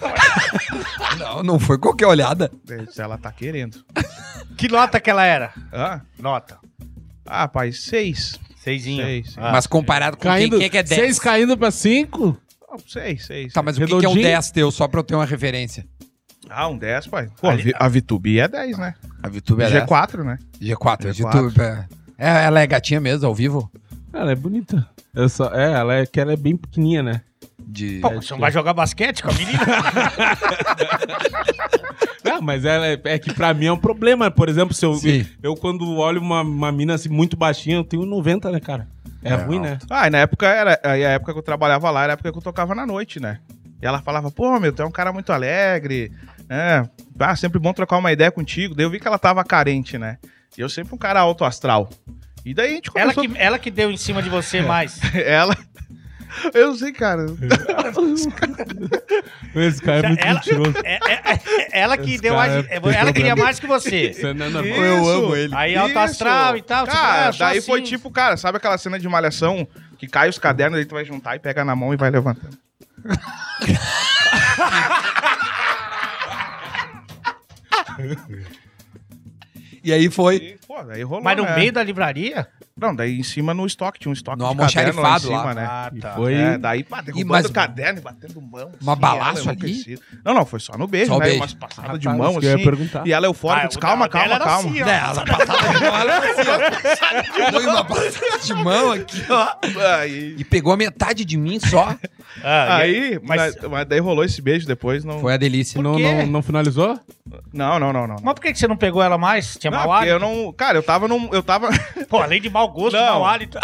não, 1.18 1.42
não 1.42 1.58
foi 1.58 1.78
qualquer 1.78 2.06
olhada. 2.06 2.50
Ela 2.98 3.18
tá 3.18 3.30
querendo. 3.32 3.84
Que 4.56 4.68
nota 4.68 5.00
que 5.00 5.10
ela 5.10 5.24
era? 5.24 5.52
Hã? 5.72 6.02
Nota. 6.18 6.58
Ah, 7.26 7.46
pai, 7.48 7.72
seis. 7.72 8.38
Seisinho. 8.62 9.02
Seis, 9.04 9.34
Ah. 9.38 9.52
Mas 9.52 9.66
comparado 9.66 10.16
com 10.16 10.24
Caindo, 10.24 10.58
quem, 10.58 10.58
quem 10.58 10.66
é 10.66 10.70
que 10.70 10.78
é 10.78 10.82
10? 10.82 11.00
Seis 11.00 11.18
caindo 11.18 11.56
pra 11.56 11.70
cinco? 11.70 12.36
Não, 12.70 12.78
seis, 12.86 13.24
seis. 13.26 13.52
Tá, 13.52 13.62
mas 13.62 13.76
o 13.76 13.80
que, 13.80 13.86
que 13.86 13.92
é 13.92 13.96
um 13.96 14.00
Redondinho? 14.00 14.26
10 14.26 14.50
teu, 14.50 14.70
só 14.70 14.86
pra 14.86 15.00
eu 15.00 15.04
ter 15.04 15.14
uma 15.14 15.24
referência? 15.24 15.86
Ah, 16.48 16.68
um 16.68 16.76
10, 16.76 17.06
pai. 17.06 17.28
Pô, 17.40 17.48
a 17.48 17.56
Vi- 17.56 17.72
a 17.74 17.88
Vitubi 17.88 18.38
é 18.40 18.48
10, 18.48 18.76
né? 18.78 18.94
A 19.22 19.28
VTube 19.28 19.62
é 19.62 19.70
10? 19.70 19.84
G4, 19.84 20.24
né? 20.24 20.38
G4, 20.60 21.08
a 21.08 21.12
G4. 21.12 21.30
VTube 21.48 21.60
é... 21.60 21.86
é... 22.18 22.44
Ela 22.44 22.60
é 22.60 22.66
gatinha 22.66 23.00
mesmo, 23.00 23.26
ao 23.26 23.34
vivo? 23.34 23.70
Ela 24.12 24.32
é 24.32 24.34
bonita. 24.34 24.86
Eu 25.14 25.28
só, 25.28 25.52
é, 25.54 25.72
ela 25.72 25.94
é 25.94 26.06
que 26.06 26.20
ela 26.20 26.32
é 26.32 26.36
bem 26.36 26.56
pequenininha, 26.56 27.02
né? 27.02 27.22
De... 27.72 28.00
Pô, 28.00 28.10
você 28.10 28.32
não 28.32 28.40
vai 28.40 28.50
jogar 28.50 28.74
basquete 28.74 29.22
com 29.22 29.30
a 29.30 29.34
menina? 29.34 29.60
Não, 32.24 32.42
mas 32.42 32.64
ela 32.64 32.86
é, 32.86 33.00
é 33.04 33.18
que 33.18 33.32
pra 33.32 33.54
mim 33.54 33.66
é 33.66 33.72
um 33.72 33.78
problema. 33.78 34.30
Por 34.30 34.48
exemplo, 34.48 34.74
se 34.74 34.84
eu, 34.84 34.94
Sim. 34.94 35.26
eu 35.42 35.54
quando 35.56 35.96
olho 35.96 36.20
uma, 36.20 36.42
uma 36.42 36.70
mina 36.70 36.94
assim 36.94 37.08
muito 37.08 37.36
baixinha, 37.36 37.76
eu 37.76 37.84
tenho 37.84 38.04
90, 38.04 38.50
né, 38.50 38.60
cara? 38.60 38.86
É, 39.22 39.34
ruim, 39.34 39.58
né? 39.58 39.78
Ah, 39.88 40.06
e 40.06 40.10
na 40.10 40.18
época 40.18 40.46
era. 40.46 40.78
Aí 40.82 41.04
a 41.04 41.10
época 41.10 41.32
que 41.32 41.38
eu 41.38 41.42
trabalhava 41.42 41.90
lá 41.90 42.04
era 42.04 42.12
a 42.12 42.14
época 42.14 42.32
que 42.32 42.38
eu 42.38 42.42
tocava 42.42 42.74
na 42.74 42.86
noite, 42.86 43.20
né? 43.20 43.38
E 43.80 43.86
ela 43.86 44.02
falava, 44.02 44.30
pô, 44.30 44.58
meu, 44.60 44.72
tu 44.72 44.82
é 44.82 44.84
um 44.84 44.90
cara 44.90 45.12
muito 45.12 45.32
alegre, 45.32 46.12
né? 46.48 46.88
Ah, 47.18 47.34
sempre 47.36 47.58
bom 47.58 47.72
trocar 47.72 47.98
uma 47.98 48.12
ideia 48.12 48.30
contigo. 48.30 48.74
Daí 48.74 48.84
eu 48.84 48.90
vi 48.90 49.00
que 49.00 49.06
ela 49.06 49.18
tava 49.18 49.42
carente, 49.44 49.96
né? 49.96 50.18
E 50.56 50.60
eu 50.60 50.68
sempre 50.68 50.94
um 50.94 50.98
cara 50.98 51.20
alto 51.20 51.44
astral. 51.44 51.88
E 52.44 52.54
daí 52.54 52.72
a 52.72 52.74
gente 52.74 52.90
ela, 52.94 53.14
começou. 53.14 53.34
que, 53.34 53.42
ela 53.42 53.58
que 53.58 53.70
deu 53.70 53.90
em 53.90 53.96
cima 53.96 54.22
de 54.22 54.28
você 54.28 54.60
mais. 54.62 55.00
ela. 55.14 55.56
Eu 56.54 56.68
não 56.68 56.76
sei, 56.76 56.92
cara. 56.92 57.26
Esse 59.54 59.82
cara 59.82 60.06
é 60.06 60.08
muito 60.08 60.20
ela, 60.24 60.34
mentiroso. 60.34 60.74
é- 60.84 60.98
é- 61.08 61.32
é- 61.34 61.80
ela 61.80 61.96
que 61.96 62.12
Esse 62.14 62.22
deu 62.22 62.34
mais. 62.34 62.52
é- 62.68 62.80
Ela 62.96 63.12
queria 63.12 63.36
mais 63.36 63.58
que 63.58 63.66
você. 63.66 64.10
Isso 64.10 64.26
é. 64.26 64.30
Eu 64.30 65.08
amo 65.08 65.36
ele. 65.36 65.54
Aí 65.54 65.76
alto 65.76 65.98
astral 65.98 66.56
e 66.56 66.62
tal, 66.62 66.86
Cara, 66.86 67.28
ah, 67.28 67.32
daí 67.38 67.60
foi 67.60 67.80
assim. 67.80 67.88
tipo, 67.90 68.10
cara, 68.10 68.36
sabe 68.36 68.58
aquela 68.58 68.78
cena 68.78 68.98
de 68.98 69.08
malhação 69.08 69.66
que 69.98 70.06
cai 70.06 70.28
os 70.28 70.38
cadernos, 70.38 70.78
aí 70.78 70.84
tu 70.84 70.94
vai 70.94 71.04
juntar 71.04 71.36
e 71.36 71.38
pega 71.38 71.64
na 71.64 71.74
mão 71.74 71.92
e 71.92 71.96
vai 71.96 72.10
levantando. 72.10 72.58
E 79.82 79.92
aí 79.92 80.10
foi 80.10 80.36
E, 80.36 80.58
pô, 80.66 80.74
rolou. 81.06 81.22
Mas 81.22 81.36
no 81.36 81.44
né? 81.44 81.54
meio 81.56 81.72
da 81.72 81.82
livraria? 81.82 82.46
Não, 82.76 82.94
daí 82.94 83.18
em 83.18 83.22
cima 83.22 83.52
no 83.52 83.66
estoque, 83.66 83.98
tinha 83.98 84.08
um 84.08 84.12
estoque 84.14 84.38
No 84.38 84.54
de 84.54 84.72
caderno 84.74 85.02
lá 85.02 85.16
em 85.16 85.20
cima, 85.20 85.44
lá. 85.44 85.54
né? 85.54 85.66
Ah, 85.68 85.90
E 85.94 86.00
tá. 86.00 86.12
foi... 86.14 86.32
É, 86.34 86.56
daí, 86.56 86.82
pá, 86.82 87.02
derrubando 87.02 87.26
mas- 87.28 87.44
o 87.46 87.52
caderno 87.52 87.98
e 87.98 88.02
batendo 88.02 88.40
mão. 88.40 88.72
Uma 88.80 88.92
assim, 88.92 89.00
balaço 89.02 89.42
enlouquecida. 89.42 90.00
Não, 90.24 90.32
não, 90.32 90.46
foi 90.46 90.60
só 90.60 90.78
no 90.78 90.86
beijo, 90.86 91.08
Só 91.12 91.18
né? 91.18 91.26
beijo. 91.26 91.40
Umas 91.40 91.52
passadas 91.54 91.90
Ah, 91.90 91.98
de 91.98 92.04
tá, 92.04 92.14
mão, 92.14 92.32
que 92.38 92.46
eu 92.46 92.48
ia 92.48 92.54
assim. 92.54 92.64
perguntar. 92.64 93.06
E 93.06 93.12
ela 93.12 93.26
eufórica, 93.26 93.64
Ah, 93.64 93.68
disse, 93.68 93.78
calma, 93.78 94.08
calma, 94.08 94.38
calma. 94.38 94.70
assim, 94.70 94.82
ó. 94.82 94.86
É, 94.88 94.98
ela 94.98 95.24
passava 95.26 95.68
de 95.74 95.80
mão, 95.84 95.96
ela 95.98 96.14
era 96.14 96.30
assim, 96.30 96.50
ó. 96.50 97.50
Foi 97.52 97.66
uma 97.66 97.84
passada 97.84 98.38
de 98.42 98.54
mão 98.54 98.92
aqui, 98.92 99.22
ó. 99.28 99.48
Aí, 99.98 100.34
E 100.38 100.44
pegou 100.44 100.72
a 100.72 100.76
metade 100.76 101.24
de 101.24 101.36
mim 101.36 101.60
só. 101.60 101.94
Ah, 102.42 102.76
aí 102.76 103.20
mas, 103.22 103.56
mas... 103.68 103.86
daí 103.86 103.98
rolou 103.98 104.24
esse 104.24 104.40
beijo 104.40 104.66
depois, 104.66 105.04
não... 105.04 105.20
Foi 105.20 105.34
a 105.34 105.36
delícia. 105.36 105.82
Não, 105.82 105.98
não, 105.98 106.26
não 106.26 106.42
finalizou? 106.42 106.98
Não, 107.52 107.78
não, 107.78 107.92
não, 107.92 108.06
não. 108.06 108.16
mas 108.22 108.34
por 108.34 108.40
que 108.40 108.52
que 108.52 108.58
você 108.58 108.66
não 108.68 108.76
pegou 108.76 109.02
ela 109.02 109.18
mais? 109.18 109.56
Tinha 109.58 109.70
mau 109.70 109.82
porque 109.82 110.08
hálito? 110.08 110.14
eu 110.14 110.18
não... 110.20 110.52
Cara, 110.52 110.78
eu 110.78 110.82
tava 110.82 111.06
num... 111.06 111.28
Eu 111.32 111.42
tava... 111.42 111.68
Pô, 112.08 112.18
além 112.18 112.40
de 112.40 112.48
mau 112.48 112.69
gosto, 112.70 112.96
Não. 112.96 113.04
mau 113.04 113.24
hálito. 113.26 113.58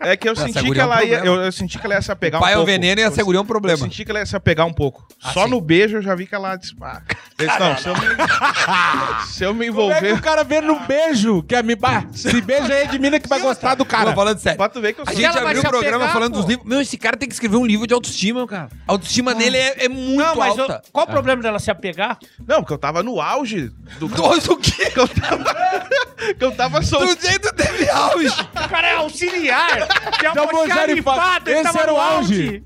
É 0.00 0.16
que 0.16 0.28
eu 0.28 0.36
senti 0.36 0.52
que 0.52 0.80
é 0.80 0.84
um 0.84 0.86
ela 0.86 1.02
ia... 1.04 1.16
problema. 1.18 1.44
Eu, 1.44 1.52
senti 1.52 1.78
que 1.78 1.86
ela 1.86 1.94
ia 1.96 2.02
se 2.02 2.12
apegar 2.12 2.40
pai 2.40 2.50
um 2.50 2.52
é 2.52 2.56
o 2.56 2.58
pouco. 2.60 2.70
veneno 2.72 3.00
e 3.00 3.04
a 3.04 3.10
segurança 3.10 3.40
é 3.40 3.40
um 3.40 3.44
Eu 3.44 3.48
problema. 3.48 3.78
senti 3.78 4.04
que 4.04 4.10
ela 4.10 4.20
ia 4.20 4.26
se 4.26 4.36
apegar 4.36 4.66
um 4.66 4.72
pouco. 4.72 5.06
Ah, 5.22 5.32
Só 5.32 5.44
sim. 5.44 5.50
no 5.50 5.60
beijo 5.60 5.96
eu 5.96 6.02
já 6.02 6.14
vi 6.14 6.26
que 6.26 6.34
ela 6.34 6.56
disse, 6.56 6.74
ah, 6.80 7.02
eu 7.38 7.46
disse, 7.46 7.58
não, 7.58 7.76
se 7.76 7.88
eu 7.88 7.94
me, 7.94 9.26
se 9.26 9.44
eu 9.44 9.54
me 9.54 9.66
Como 9.70 9.90
é 9.92 9.94
que 10.00 10.06
envolver... 10.06 10.12
o 10.18 10.22
cara 10.22 10.44
vê 10.44 10.60
no 10.60 10.78
beijo? 10.80 11.42
Que 11.42 11.54
a 11.56 11.62
me... 11.62 11.74
bah, 11.74 12.04
se 12.12 12.40
beija 12.40 12.72
aí 12.72 12.82
é 12.82 12.86
de 12.86 12.98
mina 12.98 13.18
que 13.18 13.28
vai 13.28 13.40
gostar 13.40 13.74
do 13.74 13.84
cara. 13.84 14.06
Não, 14.06 14.14
falando 14.14 14.38
sério. 14.38 14.58
Pra 14.58 14.68
tu 14.68 14.80
ver 14.80 14.92
que 14.92 15.00
eu 15.00 15.04
A 15.04 15.06
sou... 15.06 15.14
gente 15.16 15.24
ela 15.24 15.32
vai 15.34 15.42
abriu 15.44 15.58
o 15.58 15.64
se 15.64 15.68
programa 15.68 15.96
apegar, 15.96 16.12
falando 16.12 16.32
pô. 16.32 16.38
dos 16.40 16.48
livros. 16.48 16.68
Meu, 16.68 16.80
esse 16.80 16.96
cara 16.96 17.16
tem 17.16 17.28
que 17.28 17.34
escrever 17.34 17.56
um 17.56 17.66
livro 17.66 17.86
de 17.86 17.94
autoestima, 17.94 18.46
cara. 18.46 18.68
A 18.86 18.92
autoestima 18.92 19.34
dele 19.34 19.56
é, 19.56 19.84
é 19.84 19.88
muito 19.88 20.16
Não, 20.22 20.34
mas 20.36 20.56
eu- 20.56 20.62
alta. 20.64 20.82
qual 20.92 21.06
o 21.06 21.10
problema 21.10 21.42
dela 21.42 21.58
se 21.58 21.70
apegar? 21.70 22.18
Não, 22.46 22.60
porque 22.60 22.72
eu 22.72 22.78
tava 22.78 23.02
no 23.02 23.20
auge 23.20 23.70
do... 23.98 24.08
Dois 24.14 24.46
o 24.48 24.56
quê? 24.56 24.90
que 24.90 25.00
eu 25.00 25.08
tava, 25.08 25.44
que 26.38 26.44
eu 26.44 26.52
tava 26.52 26.82
solteiro. 26.82 27.16
Do 27.16 27.26
jeito 27.26 27.52
teve 27.54 27.88
O 28.28 28.68
cara 28.68 28.88
é 28.88 28.94
auxiliar. 28.96 29.88
Que 30.18 30.26
é 30.26 30.30
Então, 30.30 30.44
um 30.44 30.48
almoxarifado. 30.56 31.50
Esse 31.50 31.62
tava 31.62 31.78
era 31.80 31.92
no 31.92 31.98
o 31.98 32.00
auge. 32.00 32.64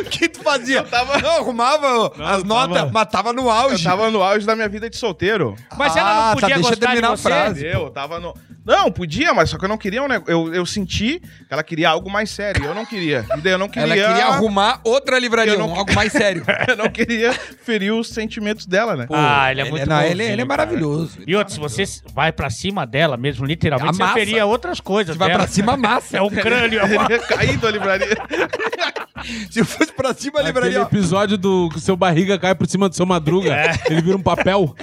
O 0.00 0.04
que 0.10 0.28
tu 0.28 0.42
fazia? 0.42 0.82
tava- 0.84 1.18
Não, 1.18 1.36
arrumava 1.38 2.06
as 2.34 2.38
eu 2.40 2.44
notas, 2.46 2.76
tava- 2.78 2.90
mas 2.92 3.08
tava 3.08 3.32
no 3.32 3.42
Eu 3.42 3.50
auge. 3.50 3.84
tava 3.84 4.10
no 4.10 4.22
auge 4.22 4.46
da 4.46 4.54
minha 4.56 4.68
vida 4.68 4.88
de 4.88 4.96
solteiro. 4.96 5.54
Mas 5.76 5.94
ela 5.96 6.14
não 6.14 6.20
Ah, 6.22 6.28
tá, 6.34 6.40
podia 6.40 6.56
eu 6.56 6.62
gostar 6.62 6.94
de 6.94 7.00
você? 7.02 7.22
frase. 7.22 7.66
Eu 7.66 7.90
tava 7.90 8.18
no. 8.20 8.34
Não, 8.68 8.92
podia, 8.92 9.32
mas 9.32 9.48
só 9.48 9.56
que 9.56 9.64
eu 9.64 9.68
não 9.68 9.78
queria 9.78 10.02
um 10.02 10.06
negócio. 10.06 10.30
Eu, 10.30 10.54
eu 10.54 10.66
senti 10.66 11.18
que 11.20 11.46
ela 11.48 11.62
queria 11.62 11.88
algo 11.88 12.10
mais 12.10 12.28
sério. 12.28 12.66
Eu 12.66 12.74
não 12.74 12.84
queria. 12.84 13.24
E 13.36 13.40
daí 13.40 13.52
eu 13.54 13.58
não 13.58 13.66
queria. 13.68 13.94
Ela 14.04 14.08
queria 14.14 14.26
arrumar 14.26 14.80
outra 14.84 15.18
livraria, 15.18 15.54
Eu 15.54 15.58
não- 15.58 15.70
um- 15.72 15.74
algo 15.74 15.94
mais 15.94 16.12
sério. 16.12 16.44
eu 16.68 16.76
não 16.76 16.90
queria 16.90 17.32
ferir 17.32 17.92
os 17.94 18.08
sentimentos 18.10 18.66
dela, 18.66 18.94
né? 18.94 19.06
Ah, 19.10 19.50
ele 19.50 19.62
é 19.62 19.70
muito 19.70 19.88
não, 19.88 20.00
ele, 20.02 20.10
bonzinho, 20.10 20.22
ele 20.24 20.32
é 20.32 20.36
cara. 20.36 20.46
maravilhoso. 20.46 21.18
E 21.26 21.34
outro, 21.34 21.54
se 21.54 21.58
você 21.58 21.84
vai 22.12 22.30
pra 22.30 22.50
cima 22.50 22.86
dela 22.86 23.16
mesmo, 23.16 23.46
literalmente, 23.46 23.96
você 23.96 24.12
feria 24.12 24.44
outras 24.44 24.80
coisas 24.80 25.14
Se 25.14 25.18
vai 25.18 25.32
pra 25.32 25.46
cima, 25.46 25.74
massa. 25.74 26.18
É 26.18 26.20
o 26.20 26.30
crânio. 26.30 26.78
Ele 26.84 26.94
ia 27.14 27.18
cair 27.20 27.56
da 27.56 27.70
livraria. 27.70 28.08
Se 29.50 29.64
fosse 29.64 29.92
pra 29.92 30.12
cima, 30.14 30.40
a 30.40 30.42
Aquele 30.42 30.66
livraria... 30.66 30.80
ó. 30.82 30.84
episódio 30.84 31.36
do 31.38 31.68
que 31.70 31.80
seu 31.80 31.96
barriga 31.96 32.38
cai 32.38 32.54
por 32.54 32.66
cima 32.68 32.88
do 32.88 32.94
seu 32.94 33.06
madruga. 33.06 33.54
Ele 33.90 34.00
vira 34.02 34.16
um 34.16 34.22
papel. 34.22 34.74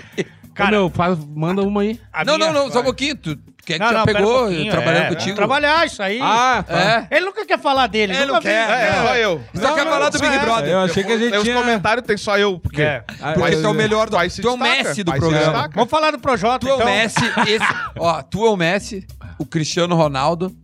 Cara- 0.56 0.72
meu, 0.72 0.90
faz, 0.90 1.20
manda 1.36 1.62
uma 1.62 1.82
aí. 1.82 2.00
A 2.12 2.24
Não, 2.26 2.38
minha- 2.38 2.52
não, 2.52 2.64
não, 2.66 2.72
só 2.72 2.80
um 2.80 2.84
pouquinho. 2.84 3.16
Tu 3.16 3.38
quer 3.66 3.74
que 3.74 3.80
Não, 3.80 3.88
já 3.88 3.94
não, 3.94 4.02
um 4.02 4.06
pegou 4.06 4.40
pouquinho, 4.40 4.72
trabalhando 4.72 5.04
é, 5.04 5.10
contigo? 5.10 5.36
Trabalhar, 5.36 5.86
isso 5.86 6.02
aí. 6.02 6.20
Ah, 6.22 6.64
tá. 6.66 7.08
É. 7.12 7.18
Ele 7.18 7.26
nunca 7.26 7.46
quer 7.46 7.60
falar 7.60 7.88
dele. 7.88 8.16
Ele 8.16 8.26
não 8.26 8.40
quer. 8.40 8.70
É, 8.70 8.94
só 9.06 9.16
eu. 9.18 9.44
Só 9.54 9.74
quer 9.76 9.84
falar 9.84 10.10
do 10.10 10.20
Big 10.20 10.36
é. 10.36 10.40
Brother. 10.40 10.70
Eu 10.72 10.80
achei 10.80 11.04
que 11.04 11.12
a 11.12 11.18
gente 11.18 11.36
Os 11.38 11.44
tinha... 11.44 11.56
comentários 11.56 12.06
tem 12.08 12.16
só 12.18 12.38
eu. 12.38 12.58
Porque 12.60 12.82
É. 12.82 13.04
Ah, 13.22 13.34
Porque 13.34 13.56
eu- 13.56 13.62
tu 13.62 13.68
é 13.68 13.70
o 13.70 13.74
melhor 13.74 14.10
do... 14.10 14.18
Tu 14.18 14.48
é 14.48 14.52
o 14.52 14.58
Messi 14.58 15.04
do 15.04 15.12
programa. 15.14 15.70
Vamos 15.74 15.90
falar 15.90 16.12
do 16.12 16.20
Projota, 16.20 16.60
Tu 16.60 16.70
é 16.70 16.74
o 16.74 16.76
então. 16.76 16.88
Messi, 16.88 17.26
esse... 17.48 17.66
Ó, 18.00 18.22
tu 18.24 18.46
é 18.46 18.50
o 18.50 18.56
Messi, 18.56 19.06
o 19.38 19.46
Cristiano 19.46 19.96
Ronaldo, 19.96 20.56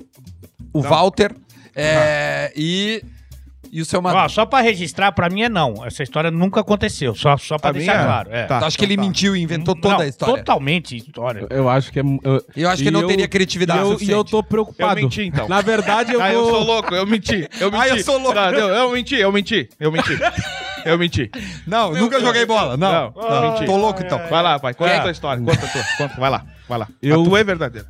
o 0.73 0.81
Walter 0.81 1.35
é, 1.75 2.51
e... 2.55 3.03
E 3.71 3.81
o 3.81 3.85
seu 3.85 4.01
Ó, 4.03 4.27
só 4.27 4.45
pra 4.45 4.59
registrar, 4.59 5.13
pra 5.13 5.29
mim 5.29 5.43
é 5.43 5.49
não. 5.49 5.85
Essa 5.85 6.03
história 6.03 6.29
nunca 6.29 6.59
aconteceu. 6.59 7.15
Só, 7.15 7.37
só 7.37 7.57
pra 7.57 7.69
A 7.69 7.73
deixar 7.73 7.93
minha? 7.93 8.05
claro. 8.05 8.29
É. 8.31 8.43
Tá. 8.45 8.59
Tu 8.59 8.65
acha 8.65 8.77
que 8.77 8.83
ele 8.83 8.93
então 8.95 9.03
tá. 9.05 9.07
mentiu 9.07 9.35
e 9.35 9.41
inventou 9.41 9.75
toda 9.75 9.93
Não, 9.95 10.01
a 10.01 10.07
história? 10.07 10.35
Totalmente 10.37 10.97
história. 10.97 11.47
Eu 11.49 11.69
acho 11.69 11.89
que 11.89 11.99
é. 11.99 12.03
Eu, 12.03 12.45
Eu 12.55 12.69
acho 12.69 12.83
que 12.83 12.89
e 12.89 12.91
não 12.91 13.07
teria 13.07 13.27
criatividade 13.29 13.79
E 13.79 13.83
eu, 13.83 13.97
e 14.01 14.11
eu 14.11 14.23
tô 14.25 14.43
preocupado. 14.43 14.99
Eu 14.99 15.03
menti, 15.05 15.23
então. 15.23 15.47
Na 15.47 15.61
verdade, 15.61 16.13
eu 16.13 16.21
Ah, 16.21 16.33
eu 16.33 16.41
vou. 16.43 16.51
sou 16.51 16.63
louco, 16.65 16.93
eu 16.93 17.05
menti. 17.07 17.47
Eu 17.61 17.71
menti. 17.71 17.81
Ah, 17.83 17.87
eu 17.87 18.03
sou 18.03 18.17
louco. 18.19 18.35
Não, 18.35 18.51
não, 18.51 18.69
eu 18.69 18.91
menti, 18.91 19.15
eu 19.15 19.31
menti, 19.31 19.69
eu 19.79 19.89
menti. 19.91 20.19
Eu 20.83 20.97
menti. 20.97 21.31
Não, 21.65 21.93
nunca 21.93 22.19
joguei 22.19 22.45
bola. 22.45 22.75
Não. 22.75 23.13
Não, 23.15 23.29
não, 23.41 23.51
menti. 23.53 23.65
Tô 23.65 23.77
louco, 23.77 24.01
então. 24.03 24.19
Vai 24.29 24.43
lá, 24.43 24.59
pai, 24.59 24.73
conta 24.73 24.89
Quer? 24.91 24.97
a 24.97 25.01
tua 25.03 25.11
história. 25.11 25.41
Conta 25.41 25.65
a 25.65 25.69
tua. 25.69 25.83
Conta, 25.97 26.19
vai 26.19 26.29
lá, 26.29 26.45
vai 26.67 26.79
lá. 26.79 26.87
Eu- 27.01 27.21
A 27.21 27.23
tua 27.23 27.39
é 27.39 27.43
verdadeira. 27.43 27.87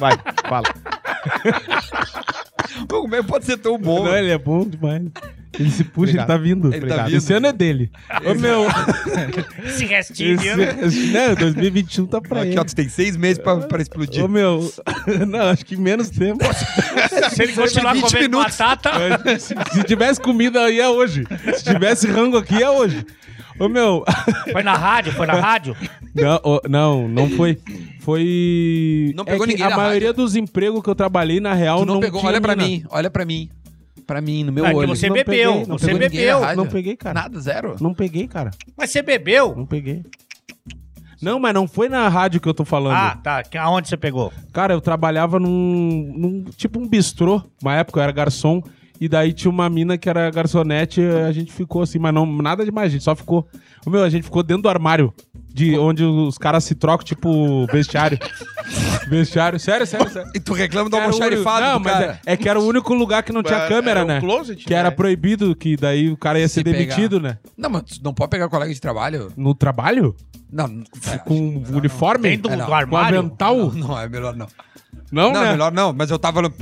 Vai, 0.00 0.12
fala. 0.48 0.64
Como 2.88 3.14
é 3.14 3.22
que 3.22 3.28
pode 3.28 3.44
ser 3.44 3.58
tão 3.58 3.78
bom? 3.78 4.04
Não, 4.04 4.16
ele 4.16 4.30
é 4.30 4.38
bom 4.38 4.64
demais. 4.66 5.02
Ele 5.58 5.70
se 5.70 5.82
puxa, 5.82 6.12
Obrigado. 6.12 6.30
ele 6.30 6.38
tá 6.38 6.42
vindo. 6.42 6.74
Ele 6.74 6.86
tá 6.86 7.02
vindo. 7.04 7.16
Esse 7.16 7.32
ano 7.32 7.46
é 7.48 7.52
dele. 7.52 7.90
Ô, 8.24 8.34
meu. 8.34 8.66
Esse 9.66 9.84
restinho. 9.84 10.34
Esse, 10.34 10.56
né? 10.56 10.78
esse, 10.82 11.06
né, 11.08 11.34
2021 11.34 12.06
tá 12.06 12.20
pra 12.20 12.42
Aqui, 12.42 12.50
ele. 12.50 12.60
ó, 12.60 12.64
tu 12.64 12.74
tem 12.74 12.88
seis 12.88 13.16
meses 13.16 13.38
pra, 13.38 13.56
pra 13.56 13.82
explodir. 13.82 14.24
Ô, 14.24 14.28
meu. 14.28 14.72
Não, 15.26 15.40
acho 15.48 15.66
que 15.66 15.76
menos 15.76 16.08
tempo. 16.08 16.44
Se 17.34 17.42
ele 17.42 17.52
continuar 17.52 17.94
20 17.94 18.02
comendo 18.02 18.30
minutos. 18.38 18.56
batata... 18.56 19.38
se, 19.40 19.54
se 19.72 19.84
tivesse 19.84 20.20
comida 20.20 20.62
aí 20.64 20.78
é 20.78 20.88
hoje. 20.88 21.24
Se 21.56 21.64
tivesse 21.64 22.06
rango 22.06 22.36
aqui 22.38 22.62
é 22.62 22.70
hoje. 22.70 23.04
Ô, 23.58 23.68
meu. 23.68 24.04
Foi 24.52 24.62
na 24.62 24.74
rádio? 24.74 25.12
Foi 25.12 25.26
na 25.26 25.34
rádio? 25.34 25.76
Não, 26.14 26.40
ô, 26.44 26.60
não, 26.68 27.08
não 27.08 27.28
foi. 27.30 27.58
Foi. 28.10 29.12
Não 29.14 29.24
pegou 29.24 29.44
é 29.44 29.48
ninguém 29.48 29.66
A 29.66 29.76
maioria 29.76 30.12
dos 30.12 30.34
empregos 30.34 30.82
que 30.82 30.90
eu 30.90 30.94
trabalhei, 30.94 31.38
na 31.40 31.54
real, 31.54 31.80
Tu 31.80 31.86
não, 31.86 31.94
não 31.94 32.00
pegou, 32.00 32.20
tinha 32.20 32.30
olha 32.30 32.40
pra 32.40 32.56
mim, 32.56 32.84
olha 32.90 33.10
pra 33.10 33.24
mim. 33.24 33.48
Pra 34.06 34.20
mim, 34.20 34.42
no 34.42 34.50
meu 34.52 34.66
É 34.66 34.70
que 34.70 34.76
olho. 34.76 34.88
você 34.88 35.08
Não 35.08 35.14
bebeu, 35.14 35.52
peguei, 35.52 35.66
não 35.66 35.78
você 35.78 35.94
bebeu. 35.94 36.40
rádio. 36.40 36.56
Não 36.56 36.66
peguei, 36.66 36.96
cara. 36.96 37.14
Nada, 37.14 37.40
zero. 37.40 37.76
Não 37.80 37.94
peguei, 37.94 38.26
cara. 38.26 38.50
Mas 38.76 38.90
você 38.90 39.02
bebeu? 39.02 39.54
Não 39.56 39.64
peguei. 39.64 40.02
Não, 41.22 41.38
mas 41.38 41.54
não 41.54 41.68
foi 41.68 41.88
na 41.88 42.08
rádio 42.08 42.40
que 42.40 42.48
eu 42.48 42.54
tô 42.54 42.64
falando. 42.64 42.94
Ah, 42.96 43.16
tá. 43.22 43.42
Que- 43.44 43.58
Aonde 43.58 43.88
você 43.88 43.96
pegou? 43.96 44.32
Cara, 44.52 44.72
eu 44.72 44.80
trabalhava 44.80 45.38
num, 45.38 46.12
num- 46.16 46.44
Tipo 46.56 46.80
um 46.80 46.88
bistrô. 46.88 47.42
Uma 47.62 47.76
época 47.76 48.00
eu 48.00 48.02
era 48.02 48.10
garçom. 48.12 48.62
E 49.00 49.08
daí 49.08 49.32
tinha 49.32 49.50
uma 49.50 49.68
mina 49.70 49.96
que 49.96 50.08
era 50.08 50.30
garçonete. 50.30 51.00
A 51.02 51.30
gente 51.30 51.52
ficou 51.52 51.82
assim, 51.82 51.98
mas 51.98 52.12
não 52.12 52.26
nada 52.26 52.64
demais. 52.64 52.88
A 52.88 52.92
gente 52.92 53.04
só 53.04 53.14
ficou. 53.14 53.46
Ô, 53.86 53.90
meu, 53.90 54.02
a 54.02 54.10
gente 54.10 54.24
ficou 54.24 54.42
dentro 54.42 54.62
do 54.64 54.68
armário. 54.68 55.12
De 55.52 55.76
onde 55.78 56.04
os 56.04 56.38
caras 56.38 56.64
se 56.64 56.74
trocam, 56.74 57.04
tipo, 57.04 57.66
vestiário. 57.66 58.18
vestiário. 59.08 59.58
Sério, 59.58 59.86
sério, 59.86 60.08
sério. 60.08 60.30
E 60.34 60.40
tu 60.40 60.52
reclama 60.52 60.88
do 60.88 60.96
Era 60.96 61.06
almoxarifado 61.06 61.66
Não, 61.66 61.78
do 61.78 61.84
mas 61.84 61.92
cara. 61.92 62.20
é, 62.24 62.32
é 62.32 62.36
que 62.36 62.48
era 62.48 62.58
o 62.60 62.64
único 62.66 62.94
lugar 62.94 63.22
que 63.22 63.32
não 63.32 63.42
tinha 63.42 63.58
Era- 63.58 63.68
câmera, 63.68 64.00
era 64.00 64.04
um 64.04 64.08
né? 64.08 64.20
closet, 64.20 64.64
que 64.64 64.72
era 64.74 64.90
né? 64.90 64.94
proibido, 64.96 65.54
que 65.56 65.76
daí 65.76 66.08
o 66.10 66.16
cara 66.16 66.38
ia 66.38 66.48
Se 66.48 66.54
ser 66.54 66.62
demitido, 66.64 67.20
né? 67.20 67.38
Não, 67.56 67.68
mas 67.70 67.82
tu 67.82 68.00
não 68.04 68.14
pode 68.14 68.30
pegar 68.30 68.48
colega 68.48 68.72
de 68.72 68.80
trabalho? 68.80 69.32
No 69.36 69.54
trabalho? 69.54 70.14
Não, 70.52 70.66
não, 70.68 70.84
é, 71.12 71.18
Com 71.18 71.62
uniforme? 71.70 72.30
Dentro 72.30 72.50
É, 72.52 72.56
do 72.56 72.58
não. 72.60 72.66
Com 72.66 72.74
armário? 72.74 73.18
avental? 73.18 73.56
não, 73.56 73.70
não, 73.72 73.98
é 74.00 74.08
melhor 74.08 74.34
não. 74.36 74.46
Não, 75.12 75.32
Não, 75.32 75.40
né? 75.42 75.50
melhor 75.52 75.72
não. 75.72 75.92
Mas 75.92 76.10
eu 76.10 76.18
tava... 76.18 76.42
no- 76.42 76.52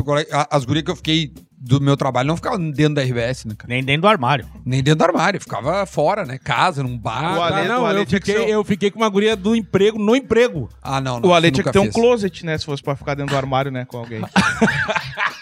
As 0.50 0.64
gurias 0.64 0.84
que 0.84 0.90
eu 0.90 0.96
fiquei 0.96 1.32
do 1.60 1.80
meu 1.80 1.96
trabalho 1.96 2.28
não 2.28 2.36
ficavam 2.36 2.70
dentro 2.70 2.94
da 2.94 3.02
RBS, 3.02 3.44
né, 3.44 3.54
cara? 3.58 3.68
Nem 3.72 3.82
dentro 3.82 4.02
do 4.02 4.08
armário. 4.08 4.46
Nem 4.64 4.82
dentro 4.82 4.98
do 5.00 5.04
armário. 5.04 5.40
Ficava 5.40 5.84
fora, 5.86 6.24
né? 6.24 6.38
Casa, 6.38 6.82
num 6.82 6.96
bar. 6.96 7.34
O 7.34 7.38
tá, 7.38 7.46
Ale- 7.58 7.68
não, 7.68 7.82
o 7.82 7.86
Ale 7.86 7.98
eu 8.00 8.06
tinha 8.06 8.20
que 8.20 8.26
fiquei, 8.30 8.46
ser 8.46 8.52
eu 8.52 8.62
fiquei 8.64 8.90
com 8.90 8.98
uma 9.00 9.08
guria 9.08 9.34
do 9.34 9.56
emprego, 9.56 9.98
no 9.98 10.14
emprego. 10.14 10.68
Ah, 10.80 11.00
não, 11.00 11.18
não. 11.18 11.28
O 11.28 11.34
Ale 11.34 11.48
isso 11.48 11.54
tinha 11.54 11.64
que 11.64 11.68
nunca 11.68 11.72
ter 11.72 11.78
um 11.80 11.92
fiz. 11.92 11.94
closet, 11.94 12.46
né? 12.46 12.56
Se 12.56 12.64
fosse 12.64 12.82
pra 12.82 12.94
ficar 12.94 13.14
dentro 13.14 13.34
do 13.34 13.36
armário, 13.36 13.70
né? 13.72 13.84
Com 13.86 13.98
alguém. 13.98 14.22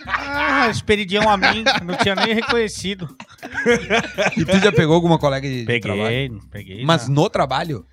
Ah, 0.07 0.69
esperidião 0.71 1.29
a 1.29 1.37
mim. 1.37 1.65
Não 1.85 1.95
tinha 1.97 2.15
nem 2.15 2.35
reconhecido. 2.35 3.15
E 4.37 4.45
tu 4.45 4.59
já 4.59 4.73
pegou 4.73 4.95
alguma 4.95 5.19
colega 5.19 5.47
de, 5.47 5.65
de 5.65 5.81
trabalho? 5.81 6.07
Peguei, 6.09 6.41
peguei. 6.51 6.85
Mas 6.85 7.09
não. 7.09 7.25
no 7.25 7.31
trabalho? 7.31 7.85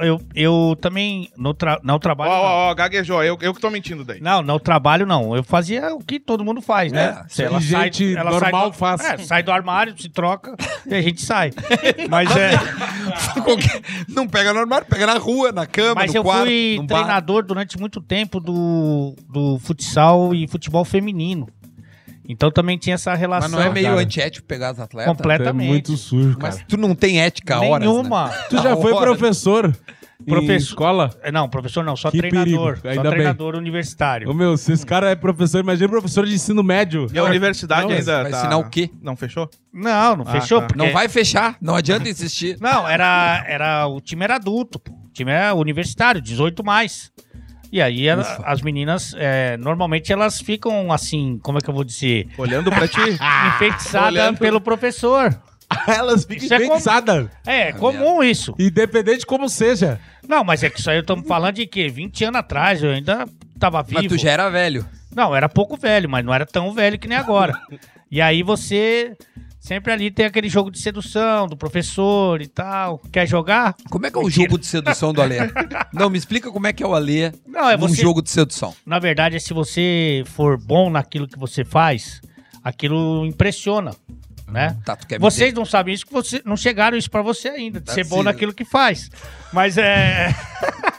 Eu, 0.00 0.20
eu 0.34 0.76
também, 0.80 1.30
no, 1.36 1.54
tra... 1.54 1.78
no 1.84 1.94
Ó, 1.94 1.98
trabalho... 1.98 2.30
não. 2.32 2.38
ó, 2.40 2.70
ó, 2.70 2.74
gaguejou. 2.74 3.22
Eu, 3.22 3.38
eu 3.40 3.54
que 3.54 3.60
tô 3.60 3.70
mentindo 3.70 4.04
daí. 4.04 4.20
Não, 4.20 4.42
no 4.42 4.58
trabalho 4.58 5.06
não. 5.06 5.36
Eu 5.36 5.42
fazia 5.44 5.94
o 5.94 6.00
que 6.00 6.18
todo 6.18 6.44
mundo 6.44 6.60
faz, 6.60 6.92
né? 6.92 7.22
É, 7.24 7.28
Se 7.28 7.48
que 7.48 7.60
gente 7.60 8.14
normal 8.14 8.70
do, 8.70 8.76
faz. 8.76 9.00
É, 9.00 9.18
sai 9.18 9.42
do 9.42 9.52
armário, 9.52 9.94
se 10.00 10.08
troca 10.08 10.56
e 10.86 10.94
a 10.94 11.00
gente 11.02 11.22
sai. 11.22 11.52
Mas 12.10 12.28
é. 12.36 12.50
Qualquer- 13.42 13.82
Não 14.08 14.26
pega 14.26 14.52
no 14.52 14.58
armário, 14.60 14.86
pega 14.86 15.06
na 15.06 15.16
rua, 15.18 15.52
na 15.52 15.66
cama, 15.66 15.96
Mas 15.96 16.12
no 16.12 16.18
eu 16.18 16.24
quarto, 16.24 16.44
fui 16.46 16.76
no 16.78 16.86
bar. 16.86 16.96
treinador 16.98 17.44
durante 17.44 17.78
muito 17.78 18.00
tempo 18.00 18.40
do, 18.40 19.14
do 19.28 19.58
futsal 19.60 20.34
e 20.34 20.46
futebol 20.48 20.84
feminino. 20.84 21.48
Então 22.28 22.50
também 22.50 22.76
tinha 22.76 22.94
essa 22.94 23.14
relação. 23.14 23.48
Mas 23.50 23.58
não 23.58 23.66
é 23.66 23.72
meio 23.72 23.86
cara. 23.88 24.00
antiético 24.00 24.46
pegar 24.46 24.68
as 24.70 24.78
atletas? 24.78 25.16
Completamente. 25.16 25.66
É 25.66 25.72
muito 25.72 25.96
sujo, 25.96 26.36
cara. 26.36 26.52
Mas 26.54 26.64
tu 26.68 26.76
não 26.76 26.94
tem 26.94 27.20
ética 27.22 27.56
a 27.56 27.60
horas, 27.62 27.88
Nenhuma. 27.88 28.28
né? 28.28 28.34
Tu 28.50 28.56
já 28.62 28.76
foi 28.76 28.94
professor? 28.94 29.74
Em 30.20 30.30
Professor. 30.32 30.56
escola? 30.56 31.10
É, 31.22 31.30
Não, 31.30 31.48
professor 31.48 31.84
não, 31.84 31.94
só 31.96 32.10
Que 32.10 32.18
treinador. 32.18 32.44
perigo, 32.74 32.80
Só 32.82 32.88
ainda 32.88 33.02
bem. 33.02 33.10
treinador 33.12 33.54
universitário. 33.54 34.28
Ô 34.28 34.34
meu, 34.34 34.56
se 34.56 34.72
esse 34.72 34.84
cara 34.84 35.08
é 35.10 35.14
professor, 35.14 35.60
imagina 35.60 35.88
professor 35.88 36.26
de 36.26 36.34
ensino 36.34 36.60
médio. 36.62 37.06
E 37.12 37.18
a 37.18 37.22
universidade 37.22 37.82
Não, 37.82 37.90
mas 37.90 38.00
ainda 38.08 38.22
vai 38.24 38.32
tá... 38.32 38.38
ensinar 38.40 38.56
o 38.58 38.68
quê? 38.68 38.90
Não 39.00 39.16
fechou? 39.16 39.48
Não, 39.72 40.16
não 40.16 40.24
Ah, 40.26 40.32
fechou. 40.32 40.60
tá. 40.60 40.66
porque- 40.66 40.78
Não 40.84 40.92
vai 40.92 41.08
fechar, 41.08 41.56
não 41.62 41.76
adianta 41.76 42.08
insistir. 42.10 42.58
Não, 42.60 42.86
era, 42.86 43.44
era 43.46 43.86
o 43.86 44.00
time 44.00 44.24
era 44.24 44.34
adulto, 44.34 44.80
pô. 44.80 44.92
o 44.92 45.08
time 45.12 45.30
era 45.30 45.54
universitário, 45.54 46.20
18 46.20 46.64
mais. 46.64 47.12
E 47.70 47.80
aí 47.82 48.06
ela- 48.08 48.42
as 48.44 48.62
meninas, 48.62 49.14
é, 49.18 49.56
normalmente 49.58 50.12
elas 50.12 50.40
ficam 50.40 50.90
assim, 50.92 51.38
como 51.42 51.58
é 51.58 51.60
que 51.60 51.68
eu 51.68 51.74
vou 51.74 51.84
dizer? 51.84 52.28
Olhando 52.38 52.70
pra 52.70 52.88
ti. 52.88 52.98
Enfeitiçadas 53.54 54.08
Olhando. 54.12 54.38
pelo 54.38 54.60
professor. 54.60 55.38
Elas 55.86 56.24
ficam 56.24 56.44
Isso 56.44 56.54
é 56.54 56.60
como- 56.60 56.74
fixadas. 56.76 57.28
É, 57.46 57.72
comum 57.72 58.22
isso. 58.22 58.54
Independente 58.58 59.20
de 59.20 59.26
como 59.26 59.50
seja. 59.50 60.00
Não, 60.26 60.42
mas 60.42 60.62
é 60.62 60.70
que 60.70 60.80
isso 60.80 60.88
aí 60.90 60.96
eu 60.96 61.02
estamos 61.02 61.28
falando 61.28 61.56
de 61.56 61.66
quê? 61.66 61.88
20 61.88 62.24
anos 62.24 62.40
atrás, 62.40 62.82
eu 62.82 62.90
ainda 62.90 63.26
tava 63.58 63.82
vivo. 63.82 64.00
Mas 64.00 64.08
tu 64.08 64.16
já 64.16 64.30
era 64.30 64.48
velho. 64.48 64.86
Não, 65.14 65.36
era 65.36 65.46
pouco 65.46 65.76
velho, 65.76 66.08
mas 66.08 66.24
não 66.24 66.32
era 66.32 66.46
tão 66.46 66.72
velho 66.72 66.98
que 66.98 67.06
nem 67.06 67.18
agora. 67.18 67.52
e 68.10 68.18
aí 68.18 68.42
você 68.42 69.14
sempre 69.60 69.92
ali 69.92 70.10
tem 70.10 70.26
aquele 70.26 70.48
jogo 70.48 70.70
de 70.70 70.78
sedução 70.80 71.46
do 71.46 71.56
professor 71.56 72.40
e 72.40 72.46
tal. 72.46 72.98
Quer 73.12 73.26
jogar? 73.26 73.74
Como 73.90 74.06
é 74.06 74.10
que 74.10 74.18
é 74.18 74.20
o 74.20 74.30
jogo 74.30 74.58
de 74.58 74.66
sedução 74.66 75.12
do 75.12 75.20
Alê? 75.20 75.38
Não, 75.92 76.08
me 76.08 76.18
explica 76.18 76.50
como 76.50 76.66
é 76.66 76.72
que 76.72 76.82
é 76.82 76.86
o 76.86 76.94
Alê 76.94 77.32
Não, 77.46 77.68
é 77.68 77.76
num 77.76 77.88
você. 77.88 78.00
jogo 78.00 78.22
de 78.22 78.30
sedução. 78.30 78.74
Na 78.86 78.98
verdade, 78.98 79.36
é 79.36 79.38
se 79.38 79.52
você 79.52 80.22
for 80.26 80.56
bom 80.58 80.90
naquilo 80.90 81.26
que 81.28 81.38
você 81.38 81.64
faz, 81.64 82.20
aquilo 82.62 83.26
impressiona, 83.26 83.94
né? 84.46 84.76
Tá, 84.84 84.96
quer 84.96 85.18
me 85.18 85.20
Vocês 85.20 85.52
não 85.52 85.64
sabem 85.64 85.94
isso, 85.94 86.06
que 86.06 86.12
você, 86.12 86.40
não 86.44 86.56
chegaram 86.56 86.96
isso 86.96 87.10
pra 87.10 87.22
você 87.22 87.48
ainda, 87.48 87.80
de 87.80 87.86
Tá 87.86 87.92
ser 87.92 88.04
bom 88.06 88.22
naquilo 88.22 88.52
que 88.54 88.64
faz. 88.64 89.10
Mas 89.52 89.76
é. 89.78 90.34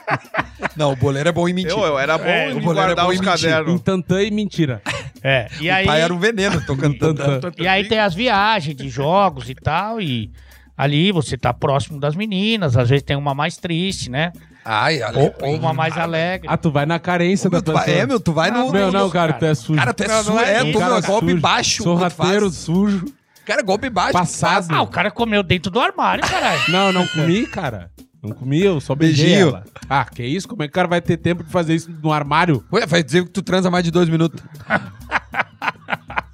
Não, 0.80 0.92
o 0.92 0.96
boleiro 0.96 1.28
é 1.28 1.32
bom 1.32 1.46
em 1.48 1.52
mentir. 1.52 1.70
Eu, 1.72 1.84
eu 1.84 1.98
era 1.98 2.16
bom 2.16 2.24
É, 2.24 2.50
em 2.50 2.56
é 2.56 2.60
guardar 2.60 3.04
bom 3.04 3.10
os 3.12 3.18
em 3.18 3.22
mentir. 3.22 3.48
Em 3.48 3.50
cadernos. 3.52 3.80
tantã 3.82 4.22
e 4.22 4.30
mentira. 4.30 4.80
é. 5.22 5.46
E 5.60 5.68
O 5.68 5.74
aí, 5.74 5.86
pai 5.86 6.00
era 6.00 6.12
um 6.14 6.18
veneno, 6.18 6.60
tô 6.64 6.74
cantando. 6.76 7.22
Tantã. 7.22 7.52
e 7.62 7.68
aí 7.68 7.86
tem 7.86 7.98
as 7.98 8.14
viagens 8.14 8.74
de 8.74 8.88
jogos 8.88 9.50
e 9.50 9.54
tal, 9.54 10.00
e 10.00 10.30
ali 10.76 11.12
você 11.12 11.36
tá 11.36 11.52
próximo 11.52 12.00
das 12.00 12.16
meninas, 12.16 12.76
às 12.76 12.88
vezes 12.88 13.02
tem 13.02 13.14
uma 13.16 13.34
mais 13.34 13.56
triste, 13.58 14.10
né? 14.10 14.32
Ai, 14.64 15.00
Ou, 15.14 15.34
ou 15.42 15.54
uma 15.56 15.72
mais 15.74 15.96
alegre. 15.96 16.46
Ah, 16.50 16.56
tu 16.56 16.70
vai 16.70 16.84
na 16.86 16.98
carência 16.98 17.48
Meu, 17.50 17.60
da 17.60 17.64
tu 17.64 17.72
vai, 17.72 17.84
pessoa. 17.84 18.02
é, 18.02 18.06
meu, 18.06 18.20
tu 18.20 18.32
vai 18.32 18.50
no. 18.50 18.70
Meu, 18.70 18.90
não, 18.92 19.04
no- 19.06 19.10
cara, 19.10 19.32
tu 19.34 19.44
é 19.44 19.54
sujo. 19.54 19.78
Cara, 19.78 19.92
tu 19.94 20.02
é 20.02 20.08
Não, 20.08 20.14
não 20.16 20.24
sujo. 20.24 20.38
é 20.38 20.52
É, 20.54 20.62
isso, 20.62 20.72
tu 20.72 20.78
Cara 20.78 20.96
é 20.98 21.00
golpe 21.02 21.26
sujo. 21.30 21.40
baixo. 21.40 21.82
Sorrateiro, 21.82 22.50
sujo. 22.50 23.04
Cara, 23.46 23.62
golpe 23.62 23.88
baixo. 23.90 24.12
Passado. 24.12 24.66
Ah, 24.70 24.82
o 24.82 24.86
cara 24.86 25.10
comeu 25.10 25.42
dentro 25.42 25.70
do 25.70 25.80
armário, 25.80 26.22
caralho. 26.26 26.60
Não, 26.68 26.92
não 26.92 27.06
comi, 27.08 27.46
cara. 27.46 27.90
Não 28.22 28.32
comi, 28.32 28.60
eu 28.62 28.80
só 28.80 28.94
beijei 28.94 29.26
Beijinho. 29.26 29.48
ela. 29.48 29.64
Ah, 29.88 30.04
que 30.04 30.22
isso? 30.22 30.46
Como 30.46 30.62
é 30.62 30.66
que 30.66 30.72
o 30.72 30.74
cara 30.74 30.86
vai 30.88 31.00
ter 31.00 31.16
tempo 31.16 31.42
de 31.42 31.50
fazer 31.50 31.74
isso 31.74 31.90
no 32.02 32.12
armário? 32.12 32.62
Ué, 32.72 32.84
vai 32.86 33.02
dizer 33.02 33.24
que 33.24 33.30
tu 33.30 33.40
transa 33.42 33.70
mais 33.70 33.82
de 33.82 33.90
dois 33.90 34.08
minutos. 34.10 34.42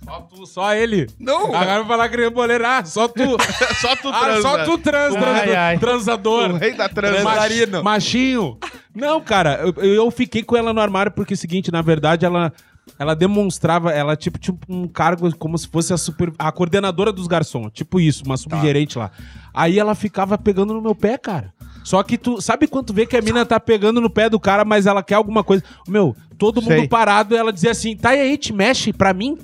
Só 0.04 0.20
tu, 0.20 0.46
só 0.46 0.74
ele. 0.74 1.08
Não, 1.18 1.46
Agora 1.54 1.78
vai 1.80 1.86
falar 1.86 2.08
que 2.08 2.16
ele 2.16 2.24
é 2.26 2.30
boleiro. 2.30 2.64
Ah, 2.66 2.84
só 2.84 3.06
tu. 3.08 3.22
Só 3.80 3.94
tu 3.96 4.08
ah, 4.08 4.20
transa. 4.20 4.42
só 4.42 4.64
tu 4.64 4.78
trans, 4.78 5.12
trans- 5.14 5.40
Ai, 5.40 5.54
ai. 5.54 5.78
transador. 5.78 6.50
O 6.52 6.56
rei 6.56 6.74
da 6.74 6.88
transa. 6.88 7.20
Transarino. 7.20 7.82
Machinho. 7.82 8.58
Não, 8.94 9.20
cara, 9.20 9.60
eu, 9.76 9.84
eu 9.84 10.10
fiquei 10.10 10.42
com 10.42 10.56
ela 10.56 10.72
no 10.72 10.80
armário 10.80 11.12
porque 11.12 11.34
é 11.34 11.36
o 11.36 11.38
seguinte, 11.38 11.70
na 11.70 11.82
verdade, 11.82 12.24
ela, 12.24 12.52
ela 12.98 13.14
demonstrava, 13.14 13.90
ela 13.92 14.16
tipo 14.16 14.38
tinha 14.38 14.56
um 14.68 14.88
cargo 14.88 15.34
como 15.36 15.58
se 15.58 15.68
fosse 15.68 15.92
a, 15.92 15.96
super, 15.98 16.32
a 16.38 16.50
coordenadora 16.50 17.12
dos 17.12 17.26
garçons, 17.26 17.70
tipo 17.72 18.00
isso, 18.00 18.24
uma 18.24 18.36
subgerente 18.36 18.96
lá. 18.96 19.10
Aí 19.52 19.78
ela 19.78 19.94
ficava 19.94 20.38
pegando 20.38 20.72
no 20.72 20.80
meu 20.80 20.94
pé, 20.94 21.18
cara. 21.18 21.52
Só 21.86 22.02
que 22.02 22.18
tu 22.18 22.42
sabe 22.42 22.66
quando 22.66 22.86
tu 22.86 22.92
vê 22.92 23.06
que 23.06 23.16
a 23.16 23.22
mina 23.22 23.46
tá 23.46 23.60
pegando 23.60 24.00
no 24.00 24.10
pé 24.10 24.28
do 24.28 24.40
cara, 24.40 24.64
mas 24.64 24.86
ela 24.86 25.04
quer 25.04 25.14
alguma 25.14 25.44
coisa. 25.44 25.62
Meu, 25.86 26.16
todo 26.36 26.60
mundo 26.60 26.80
Sei. 26.80 26.88
parado, 26.88 27.36
ela 27.36 27.52
dizia 27.52 27.70
assim: 27.70 27.96
tá 27.96 28.12
e 28.12 28.18
aí, 28.18 28.36
te 28.36 28.52
mexe 28.52 28.92
pra 28.92 29.14
mim? 29.14 29.38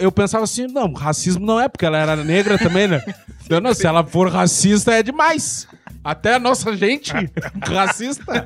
Eu 0.00 0.10
pensava 0.10 0.42
assim, 0.42 0.66
não, 0.66 0.92
racismo 0.92 1.46
não 1.46 1.60
é, 1.60 1.68
porque 1.68 1.86
ela 1.86 1.98
era 1.98 2.16
negra 2.16 2.58
também, 2.58 2.88
né? 2.88 3.00
Eu 3.48 3.60
não, 3.60 3.72
se 3.72 3.86
ela 3.86 4.04
for 4.04 4.28
racista 4.28 4.92
é 4.92 5.04
demais. 5.04 5.68
Até 6.02 6.34
a 6.34 6.38
nossa 6.40 6.76
gente, 6.76 7.12
racista. 7.62 8.44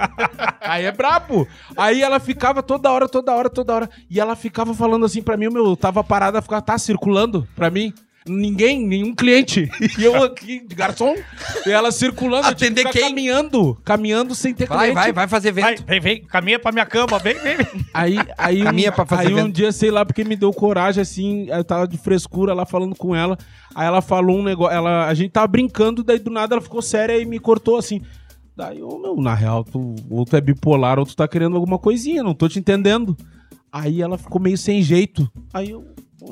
Aí 0.61 0.85
é 0.85 0.93
brabo. 0.93 1.49
Aí 1.75 2.03
ela 2.03 2.21
ficava 2.21 2.63
toda 2.63 2.91
hora, 2.91 3.09
toda 3.09 3.33
hora, 3.33 3.49
toda 3.49 3.75
hora. 3.75 3.91
E 4.11 4.21
ela 4.21 4.37
ficava 4.37 4.75
falando 4.75 5.07
assim 5.07 5.23
pra 5.23 5.39
mim, 5.39 5.49
meu, 5.49 5.65
eu 5.65 5.77
tava 5.77 6.05
parada, 6.05 6.43
ficava, 6.43 6.61
tá 6.61 6.77
circulando 6.77 7.49
pra 7.57 7.71
mim. 7.71 7.95
Ninguém, 8.27 8.87
nenhum 8.87 9.15
cliente. 9.15 9.71
E 9.99 10.05
eu 10.05 10.23
aqui, 10.23 10.61
de 10.67 10.75
garçom, 10.75 11.15
e 11.67 11.71
ela 11.71 11.91
circulando, 11.91 12.47
Atender 12.49 12.87
quem? 12.91 13.03
caminhando, 13.03 13.75
caminhando 13.83 14.35
sem 14.35 14.53
ter 14.53 14.67
Vai, 14.69 14.79
cliente. 14.79 14.95
vai, 14.95 15.13
vai 15.13 15.29
fazer 15.29 15.53
Vai, 15.53 15.73
evento. 15.73 15.87
vem, 15.87 16.01
vem, 16.01 16.23
caminha 16.25 16.59
pra 16.59 16.71
minha 16.71 16.85
cama, 16.85 17.19
vem, 17.19 17.35
vem. 17.39 17.57
vem. 17.57 17.67
Aí, 17.95 18.19
aí, 18.37 18.63
Caminha 18.63 18.91
um, 18.91 18.95
pra 18.95 19.07
fazer 19.07 19.29
aí 19.29 19.35
um 19.35 19.39
evento. 19.39 19.55
dia, 19.55 19.73
sei 19.73 19.91
lá, 19.91 20.05
porque 20.05 20.23
me 20.23 20.37
deu 20.37 20.53
coragem, 20.53 21.01
assim, 21.01 21.47
eu 21.49 21.65
tava 21.65 21.89
de 21.89 21.97
frescura 21.97 22.53
lá 22.53 22.67
falando 22.67 22.95
com 22.95 23.17
ela. 23.17 23.39
Aí 23.75 23.87
ela 23.87 24.03
falou 24.03 24.39
um 24.39 24.43
negócio, 24.43 24.77
ela, 24.77 25.07
a 25.07 25.15
gente 25.15 25.31
tava 25.31 25.47
brincando, 25.47 26.05
daí 26.05 26.19
do 26.19 26.31
nada 26.31 26.55
ela 26.55 26.63
ficou 26.63 26.83
séria 26.83 27.19
e 27.19 27.25
me 27.25 27.39
cortou 27.39 27.79
assim. 27.79 28.03
Daí 28.55 28.81
eu, 28.81 28.99
meu, 28.99 29.17
na 29.17 29.35
real, 29.35 29.65
tu, 29.65 29.95
ou 30.11 30.27
tu 30.27 30.37
é 30.37 30.41
bipolar 30.43 30.99
ou 30.99 31.07
tu 31.07 31.17
tá 31.17 31.27
querendo 31.27 31.57
alguma 31.57 31.79
coisinha, 31.79 32.23
não 32.23 32.35
tô 32.35 32.47
te 32.49 32.59
entendendo. 32.59 33.17
Aí 33.73 34.03
ela 34.03 34.19
ficou 34.19 34.39
meio 34.41 34.59
sem 34.59 34.83
jeito. 34.83 35.31
Aí 35.55 35.71
eu, 35.71 35.87
pô, 36.19 36.27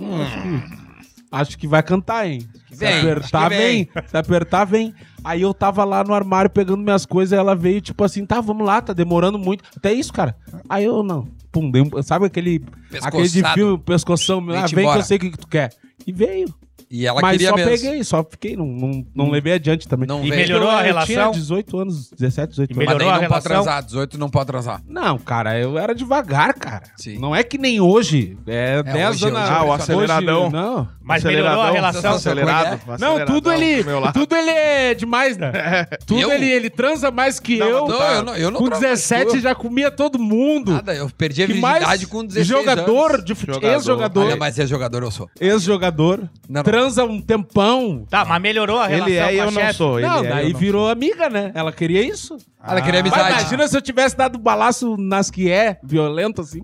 acho, 1.30 1.58
que, 1.58 1.66
vai 1.66 1.82
cantar, 1.82 2.26
hein? 2.28 2.40
Se 2.70 2.76
Vem, 2.76 2.98
apertar, 2.98 3.38
acho 3.46 3.50
que 3.50 3.56
vem. 3.56 3.90
vem. 3.94 4.04
Se 4.06 4.16
apertar, 4.16 4.64
vem. 4.64 4.94
Aí 5.24 5.42
eu 5.42 5.52
tava 5.52 5.84
lá 5.84 6.04
no 6.04 6.14
armário 6.14 6.50
pegando 6.50 6.82
minhas 6.82 7.04
coisas, 7.04 7.36
ela 7.38 7.54
veio 7.54 7.80
tipo 7.80 8.02
assim, 8.04 8.24
tá, 8.24 8.40
vamos 8.40 8.66
lá, 8.66 8.80
tá 8.80 8.92
demorando 8.92 9.38
muito. 9.38 9.64
Até 9.76 9.92
isso, 9.92 10.12
cara. 10.12 10.36
Aí 10.68 10.84
eu, 10.84 11.02
não. 11.02 11.28
Pum, 11.50 11.70
dei 11.70 11.82
um- 11.82 12.02
sabe 12.02 12.26
aquele, 12.26 12.62
aquele 13.02 13.28
de 13.28 13.42
filme, 13.54 13.78
pescoção, 13.78 14.44
Vem 14.44 14.56
ah, 14.56 14.66
vem 14.66 14.90
que 14.90 14.98
eu 14.98 15.02
sei 15.02 15.16
o 15.16 15.20
que, 15.20 15.30
que 15.30 15.38
tu 15.38 15.48
quer. 15.48 15.70
E 16.06 16.12
veio. 16.12 16.54
E 16.90 17.06
ela 17.06 17.20
Mas 17.20 17.32
queria 17.32 17.50
só 17.50 17.56
mesmo. 17.56 17.70
peguei, 17.70 18.04
só 18.04 18.24
fiquei, 18.24 18.56
não, 18.56 18.66
não, 18.66 19.06
não 19.14 19.30
levei 19.30 19.52
adiante 19.54 19.86
também. 19.86 20.06
Não 20.08 20.24
E 20.24 20.30
veio. 20.30 20.36
melhorou 20.42 20.70
a 20.70 20.78
Eu 20.80 20.84
relação? 20.86 21.06
tinha 21.06 21.30
18 21.30 21.78
anos, 21.78 22.10
17, 22.18 22.50
18 22.50 22.70
E 22.70 22.72
anos. 22.72 22.76
Mas 22.76 22.86
melhorou 22.86 22.98
daí 22.98 23.08
a 23.08 23.12
não 23.22 23.28
pode 23.28 23.48
relação? 23.48 23.64
transar. 23.64 23.84
18 23.84 24.18
não 24.18 24.28
pode 24.30 24.46
transar. 24.46 24.82
Não, 24.88 25.18
cara, 25.18 25.58
eu 25.58 25.76
era 25.78 25.94
devagar, 25.94 26.54
cara. 26.54 26.84
Sim. 26.96 27.18
Não 27.18 27.36
é 27.36 27.42
que 27.42 27.58
nem 27.58 27.80
hoje. 27.80 28.38
É 28.46 28.82
10 28.82 29.16
hoje- 29.22 29.26
anos. 29.26 29.40
hoje 29.42 29.50
Ah, 29.52 29.62
o 29.64 29.68
hoje- 29.68 29.82
aceleradão. 29.82 30.50
não. 30.50 30.88
Mas 31.02 31.24
melhorou 31.24 31.60
a 31.62 31.70
relação? 31.70 32.14
Acelerado. 32.14 32.80
Não, 32.98 33.24
tudo 33.24 33.50
ele, 33.52 33.82
tudo 34.12 34.36
ele 34.36 34.50
é 34.50 34.94
demais, 34.94 35.36
né? 35.38 35.50
Tudo 36.06 36.20
Eu? 36.20 36.32
ele, 36.32 36.46
ele 36.50 36.68
transa 36.70 37.10
mais 37.10 37.40
que 37.40 37.58
Não, 37.58 37.66
eu. 37.66 37.88
Não, 37.88 38.02
eu 38.02 38.22
não, 38.22 38.36
eu 38.36 38.50
não 38.50 38.58
com 38.60 38.66
transo 38.66 38.82
mais 38.82 38.98
17 39.00 39.30
tu. 39.32 39.40
já 39.40 39.54
comia 39.54 39.90
todo 39.90 40.18
mundo. 40.18 40.72
Nada, 40.72 40.94
eu 40.94 41.08
perdi 41.16 41.42
a 41.42 41.46
que 41.46 41.52
virgindade 41.54 41.84
mais? 41.86 42.04
com 42.04 42.24
16 42.24 42.46
jogador 42.46 43.10
anos. 43.12 43.24
de 43.24 43.34
fute... 43.34 43.52
Jogador. 43.54 43.72
ex-jogador, 43.74 44.24
Olha, 44.26 44.36
mas 44.36 44.58
é 44.58 44.66
jogador 44.66 45.02
eu 45.02 45.10
sou. 45.10 45.30
ex-jogador, 45.40 46.18
Não, 46.48 46.62
não. 46.62 46.62
Transa 46.78 47.04
um 47.04 47.20
tempão. 47.20 48.06
Tá, 48.08 48.24
mas 48.24 48.40
melhorou 48.40 48.78
a 48.78 48.86
relação 48.86 49.08
Ele 49.08 49.16
é 49.18 49.34
e 49.34 49.36
com 49.36 49.42
a 49.42 49.46
eu 49.46 49.50
não 49.50 49.60
chefe? 49.60 49.74
sou. 49.74 49.98
Ele 49.98 50.08
não, 50.08 50.24
é, 50.24 50.28
daí 50.28 50.46
eu 50.46 50.52
não 50.52 50.58
virou 50.58 50.88
amiga, 50.88 51.28
né? 51.28 51.50
Ela 51.54 51.72
queria 51.72 52.02
isso. 52.02 52.38
Ela 52.66 52.80
queria 52.82 53.02
Mas 53.02 53.12
amizade. 53.12 53.40
imagina 53.40 53.68
se 53.68 53.76
eu 53.76 53.80
tivesse 53.80 54.16
dado 54.16 54.36
balaço 54.36 54.96
nas 54.98 55.30
que 55.30 55.48
é, 55.50 55.78
violento 55.82 56.40
assim. 56.40 56.60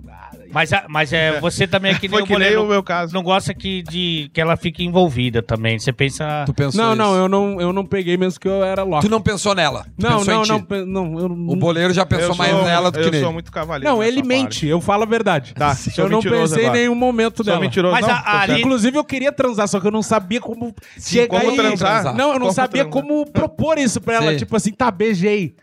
Mas, 0.52 0.72
a- 0.72 0.84
mas 0.88 1.12
é, 1.12 1.40
você 1.40 1.66
também 1.68 1.92
é 1.92 1.94
que 1.94 2.06
nem 2.08 2.18
Foi 2.18 2.22
o 2.22 2.26
que 2.26 2.36
nem 2.38 2.56
o 2.56 2.66
meu 2.66 2.82
caso. 2.82 3.14
Não 3.14 3.22
gosta 3.22 3.54
que, 3.54 3.82
de, 3.84 4.28
que 4.34 4.40
ela 4.40 4.56
fique 4.56 4.84
envolvida 4.84 5.40
também. 5.40 5.78
Você 5.78 5.92
pensa. 5.92 6.42
Tu 6.46 6.52
pensou 6.52 6.80
Não, 6.82 6.90
isso. 6.92 6.96
não, 6.98 7.16
eu 7.16 7.28
não, 7.28 7.60
eu 7.60 7.72
não 7.72 7.86
peguei 7.86 8.16
mesmo 8.16 8.40
que 8.40 8.48
eu 8.48 8.62
era 8.64 8.82
louco. 8.82 9.02
Tu 9.06 9.10
não 9.10 9.20
pensou 9.20 9.54
nela. 9.54 9.84
Tu 9.96 10.02
Não, 10.02 10.18
pensou 10.18 10.32
em 10.32 10.36
não, 10.36 10.42
ti. 10.42 10.48
não, 10.50 10.62
pe- 10.62 10.84
não, 10.84 11.18
eu 11.20 11.28
não. 11.28 11.48
O 11.52 11.56
boleiro 11.56 11.92
já 11.94 12.04
pensou 12.04 12.30
Eu 12.30 12.34
mais 12.34 12.52
nela 12.52 12.90
do 12.90 12.98
que 12.98 13.04
Eu 13.06 13.10
nele. 13.12 13.22
sou 13.22 13.32
muito 13.32 13.52
cavaleiro. 13.52 13.88
Não, 13.88 14.00
nessa 14.00 14.10
ele 14.10 14.22
mente, 14.24 14.42
parte. 14.42 14.66
eu 14.66 14.80
falo 14.80 15.04
a 15.04 15.06
verdade. 15.06 15.54
Tá, 15.54 15.70
eu 15.70 15.92
sou 15.92 16.08
não 16.08 16.16
mentiroso 16.18 16.42
pensei 16.54 16.64
agora. 16.66 16.78
em 16.78 16.80
nenhum 16.82 16.94
momento 16.96 17.36
Sou 17.36 17.46
dela. 17.46 17.60
mentiroso. 17.60 17.94
Mas 17.94 18.06
não, 18.06 18.14
a- 18.14 18.20
tô 18.22 18.28
a 18.28 18.32
certo. 18.32 18.50
Ali- 18.50 18.60
Inclusive, 18.60 18.98
eu 18.98 19.04
queria 19.04 19.30
transar, 19.32 19.68
só 19.68 19.78
que 19.80 19.86
eu 19.86 19.92
não 19.92 20.02
sabia 20.02 20.40
como 20.40 20.74
chegar 20.98 21.38
como 21.40 21.50
aí. 21.52 21.56
transar. 21.56 22.14
Não, 22.16 22.28
eu 22.28 22.32
não 22.34 22.40
Como 22.40 22.52
sabia 22.52 22.84
transar. 22.84 23.02
como 23.02 23.26
propor 23.30 23.78
isso 23.78 24.00
pra 24.00 24.14
ela. 24.16 24.36
Tipo 24.36 24.56
assim, 24.56 24.72
tá, 24.72 24.90
beijei. 24.90 25.54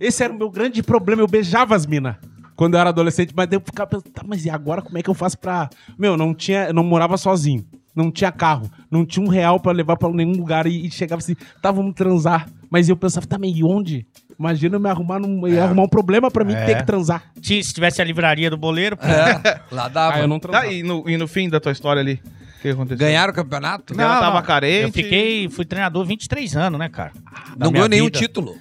Esse 0.00 0.22
era 0.24 0.32
o 0.32 0.36
meu 0.36 0.50
grande 0.50 0.82
problema, 0.82 1.22
eu 1.22 1.26
beijava 1.28 1.74
as 1.74 1.86
minas. 1.86 2.16
Quando 2.56 2.74
eu 2.74 2.80
era 2.80 2.90
adolescente, 2.90 3.32
mas 3.36 3.46
daí 3.48 3.56
eu 3.56 3.62
ficava 3.64 3.88
pensando, 3.88 4.10
tá, 4.12 4.22
mas 4.26 4.44
e 4.44 4.50
agora 4.50 4.82
como 4.82 4.98
é 4.98 5.02
que 5.02 5.08
eu 5.08 5.14
faço 5.14 5.38
pra. 5.38 5.70
Meu, 5.96 6.16
não 6.16 6.34
tinha. 6.34 6.64
Eu 6.66 6.74
não 6.74 6.82
morava 6.82 7.16
sozinho. 7.16 7.64
Não 7.94 8.10
tinha 8.10 8.32
carro. 8.32 8.68
Não 8.90 9.04
tinha 9.06 9.24
um 9.24 9.28
real 9.28 9.60
pra 9.60 9.70
levar 9.72 9.96
pra 9.96 10.08
nenhum 10.10 10.32
lugar. 10.32 10.66
E, 10.66 10.86
e 10.86 10.90
chegava 10.90 11.20
assim, 11.20 11.36
tá, 11.62 11.70
vamos 11.70 11.94
transar. 11.94 12.48
Mas 12.70 12.88
eu 12.88 12.96
pensava, 12.96 13.26
tá, 13.26 13.38
mas 13.38 13.52
e 13.56 13.62
onde? 13.62 14.06
Imagina 14.38 14.76
eu 14.76 14.80
me 14.80 14.88
arrumar, 14.88 15.18
num, 15.18 15.46
É. 15.46 15.50
ia 15.50 15.64
arrumar 15.64 15.82
um 15.82 15.88
problema 15.88 16.30
pra 16.30 16.44
mim 16.44 16.54
ter 16.54 16.76
que 16.78 16.84
transar. 16.84 17.22
Se 17.42 17.60
tivesse 17.72 18.00
a 18.00 18.04
livraria 18.04 18.50
do 18.50 18.56
boleiro, 18.56 18.96
pô, 18.96 19.06
É, 19.06 19.60
lá 19.70 19.88
dava. 19.88 20.16
Ah, 20.16 20.20
eu 20.20 20.28
não 20.28 20.38
Tá, 20.38 20.48
transava. 20.48 20.72
e 20.72 20.82
no, 20.82 21.08
e 21.08 21.16
no 21.16 21.26
fim 21.28 21.48
da 21.48 21.58
tua 21.60 21.72
história 21.72 22.00
ali? 22.00 22.20
O 22.58 22.60
que 22.60 22.68
aconteceu? 22.70 22.98
Ganharam 22.98 23.32
o 23.32 23.36
campeonato? 23.36 23.96
Não, 23.96 24.02
ela 24.04 24.18
tava 24.20 24.42
carente. 24.42 24.82
Eu 24.82 24.92
fiquei, 24.92 25.48
fui 25.48 25.64
treinador 25.64 26.04
23 26.04 26.56
anos, 26.56 26.78
né, 26.78 26.88
cara? 26.88 27.12
Da 27.56 27.66
Não 27.66 27.72
ganhou 27.72 27.88
nenhum 27.88 28.10
título. 28.10 28.56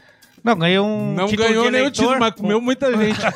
Não, 0.48 0.60
ganhei 0.60 0.80
um 0.80 1.14
Não 1.14 1.28
título 1.28 1.48
ganhou 1.50 1.72
nenhum 1.72 1.92
título, 1.92 2.20
mas 2.20 2.34
comeu 2.34 2.62
muita 2.62 2.96
gente. 2.96 3.20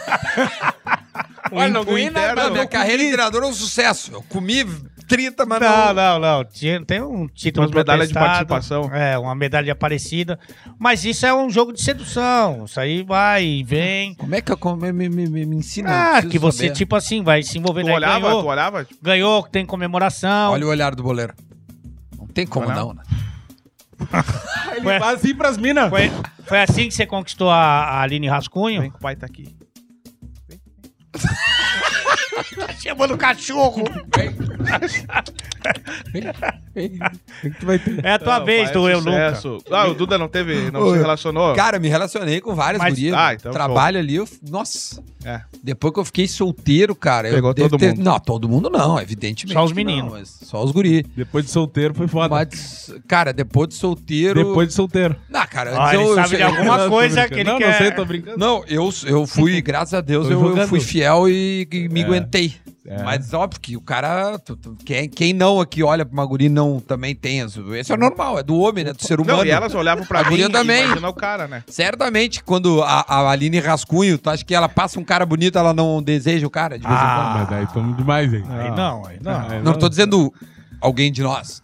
Olha, 1.52 1.70
não 1.70 1.82
o 1.82 1.86
ganhei 1.86 2.10
nada. 2.10 2.44
Não, 2.44 2.52
minha 2.52 2.66
carreira 2.66 3.04
de 3.04 3.12
treinador 3.12 3.44
é 3.44 3.46
um 3.48 3.54
sucesso. 3.54 4.12
Eu 4.14 4.24
comi 4.24 4.66
30, 5.08 5.46
mas 5.46 5.60
Não, 5.60 5.70
não... 5.70 5.94
não, 5.94 6.20
não. 6.20 6.46
Tinha, 6.46 6.84
tem 6.86 7.02
um 7.02 7.28
título 7.28 7.66
Umas 7.66 7.76
medalhas 7.76 8.08
de 8.08 8.14
participação. 8.14 8.94
É, 8.94 9.18
uma 9.18 9.36
medalha 9.36 9.66
de 9.66 9.72
aparecida. 9.72 10.40
Mas 10.80 11.04
isso 11.04 11.26
é 11.26 11.34
um 11.34 11.50
jogo 11.50 11.74
de 11.74 11.82
sedução. 11.82 12.64
Isso 12.66 12.80
aí 12.80 13.04
vai 13.04 13.44
e 13.44 13.64
vem. 13.64 14.14
Como 14.16 14.34
é 14.34 14.42
que 14.42 14.52
eu... 14.52 14.58
Como, 14.58 14.78
me, 14.78 14.94
me, 14.94 15.10
me, 15.10 15.46
me 15.46 15.56
ensina? 15.58 16.18
Ah, 16.18 16.22
que 16.22 16.40
você, 16.40 16.68
saber. 16.68 16.74
tipo 16.74 16.96
assim, 16.96 17.22
vai 17.24 17.44
se 17.44 17.58
envolver 17.58 17.84
Tu 17.84 17.92
olhava? 17.92 18.28
Ganhou, 18.28 18.42
Tu 18.42 18.48
olhava? 18.48 18.88
Ganhou, 19.02 19.44
tem 19.44 19.66
comemoração. 19.66 20.54
Olha 20.54 20.66
o 20.66 20.70
olhar 20.70 20.96
do 20.96 21.04
boleiro. 21.04 21.34
Não 22.18 22.28
tem 22.28 22.48
como 22.48 22.68
Olha. 22.68 22.76
não, 22.76 22.94
né? 22.94 23.04
Ele 24.76 24.82
vai 24.82 25.16
assim 25.16 25.36
pras 25.36 25.58
minas. 25.58 25.90
Foi, 25.90 26.12
foi 26.46 26.62
assim 26.62 26.88
que 26.88 26.94
você 26.94 27.06
conquistou 27.06 27.50
a, 27.50 27.56
a 27.56 28.02
Aline 28.02 28.28
Rascunho? 28.28 28.82
vem 28.82 28.92
que 28.92 28.98
o 28.98 29.00
pai 29.00 29.16
tá 29.16 29.26
aqui. 29.26 29.56
Chamando 32.82 33.14
o 33.14 33.18
cachorro. 33.18 33.84
Tu 33.84 34.51
vai 37.64 37.80
ter. 37.80 38.06
É 38.06 38.14
a 38.14 38.20
tua 38.20 38.40
Não, 38.40 38.46
vez, 38.46 38.72
do 38.72 38.88
é 38.88 38.94
Eu 38.94 39.02
Nunca. 39.02 39.34
Ah, 39.72 39.88
o 39.88 39.94
Duda 39.94 40.18
não 40.18 40.28
teve, 40.28 40.72
não 40.72 40.82
Ô, 40.82 40.92
se 40.94 40.98
relacionou? 41.00 41.54
Cara, 41.56 41.80
me 41.80 41.88
relacionei 41.88 42.40
com 42.42 42.56
várias 42.56 42.82
Mas- 42.82 42.94
gurias. 42.94 43.16
Ah, 43.16 43.34
então 43.34 43.52
Trabalho 43.52 44.00
ali, 44.00 44.16
eu... 44.16 44.28
Nossa. 44.50 45.02
É. 45.24 45.42
Depois 45.64 45.94
que 45.94 46.00
eu 46.00 46.06
fiquei 46.06 46.28
solteiro, 46.28 46.96
cara... 46.96 47.30
eu 47.30 47.36
Pegou 47.36 47.54
devo 47.54 47.70
todo 47.70 47.80
ter- 47.80 47.90
mundo. 47.96 48.04
Não, 48.04 48.20
todo 48.20 48.50
mundo 48.50 48.70
não, 48.70 49.00
evidentemente. 49.00 49.54
Só 49.54 49.64
os 49.64 49.72
meninos. 49.72 50.12
não, 50.42 50.48
só 50.48 50.64
os 50.64 50.72
guri. 50.72 51.04
Depois 51.16 51.46
de 51.46 51.52
solteiro 51.52 51.94
foi 51.94 52.08
foda. 52.08 52.30
Mas, 52.30 52.92
cara, 53.08 53.32
depois 53.32 53.70
de 53.70 53.76
solteiro... 53.76 54.44
Depois 54.48 54.68
de 54.70 54.74
solteiro. 54.74 55.16
Não, 55.30 55.46
cara, 55.46 55.76
Ah, 55.76 55.88
antes 55.90 56.00
ele 56.00 56.04
eu... 56.10 56.16
sabe 56.16 56.30
de 56.38 56.42
eu- 56.42 56.48
alguma 56.48 56.78
Não, 56.78 56.84
tô 56.86 56.90
coisa 56.90 57.28
que 57.28 57.34
ele 57.36 57.44
não, 57.44 57.58
quer. 57.58 57.72
Não, 57.72 57.78
sei, 57.78 57.92
tô 57.92 58.06
brincando. 58.06 58.38
Não, 58.38 58.64
eu, 58.68 58.90
eu 59.06 59.28
fui, 59.28 59.62
graças 59.62 59.94
a 59.94 60.02
Deus, 60.02 60.30
eu, 60.30 60.58
eu 60.58 60.68
fui 60.68 60.80
fiel 60.80 61.30
e, 61.30 61.68
e 61.72 61.90
me 61.90 62.02
É. 62.02 62.06
aguentei. 62.06 62.56
É. 62.84 63.04
Mas 63.04 63.32
óbvio 63.32 63.60
que 63.62 63.78
o 63.78 63.82
cara. 63.82 64.40
Tu- 64.56 64.76
tu- 64.76 64.86
quem, 64.86 65.10
quem 65.10 65.34
não 65.34 65.60
aqui 65.60 65.84
olha 65.84 66.06
pra 66.06 66.14
uma 66.14 66.26
guri 66.26 66.50
não 66.50 66.80
também 66.80 67.16
tem. 67.16 67.42
as- 67.42 67.56
Esse 67.58 67.92
é 67.94 67.98
normal, 67.98 68.40
é 68.40 68.44
do 68.44 68.58
homem, 68.60 68.84
né? 68.84 68.94
Do 68.94 69.02
ser 69.06 69.20
humano. 69.20 69.40
Não, 69.40 69.46
e 69.46 69.50
elas 69.52 69.74
olhavam 69.76 70.06
pra 70.06 70.20
A 70.20 70.24
mim 70.24 70.30
guria 70.32 70.46
e 70.46 70.50
também. 70.52 70.84
imagina 70.86 71.10
o 71.10 71.14
cara, 71.14 71.48
né? 71.48 71.64
Certamente, 71.68 72.44
quando 72.44 72.82
a, 72.84 73.06
a 73.08 73.30
Aline 73.32 73.60
Rascunho, 73.60 74.18
tu 74.18 74.30
acha 74.30 74.44
que 74.46 74.54
ela 74.56 74.70
passa 74.70 75.00
um 75.00 75.04
cara 75.04 75.26
bonito, 75.26 75.58
ela 75.58 75.74
não 75.74 76.02
deseja 76.02 76.46
o 76.46 76.50
cara 76.50 76.78
de 76.78 76.86
vez 76.88 76.94
em 76.94 77.02
Ah. 77.04 77.16
quando? 77.16 77.40
Mas 77.40 77.50
daí 77.50 77.64
estamos 77.66 77.98
demais, 77.98 78.34
hein? 78.34 78.44
Aí 78.50 78.72
não, 78.72 79.06
aí 79.06 79.18
não. 79.22 79.52
É, 79.52 79.62
Não, 79.62 79.74
tô 79.74 79.88
dizendo 79.90 80.34
alguém 80.80 81.12
de 81.12 81.22
nós. 81.22 81.62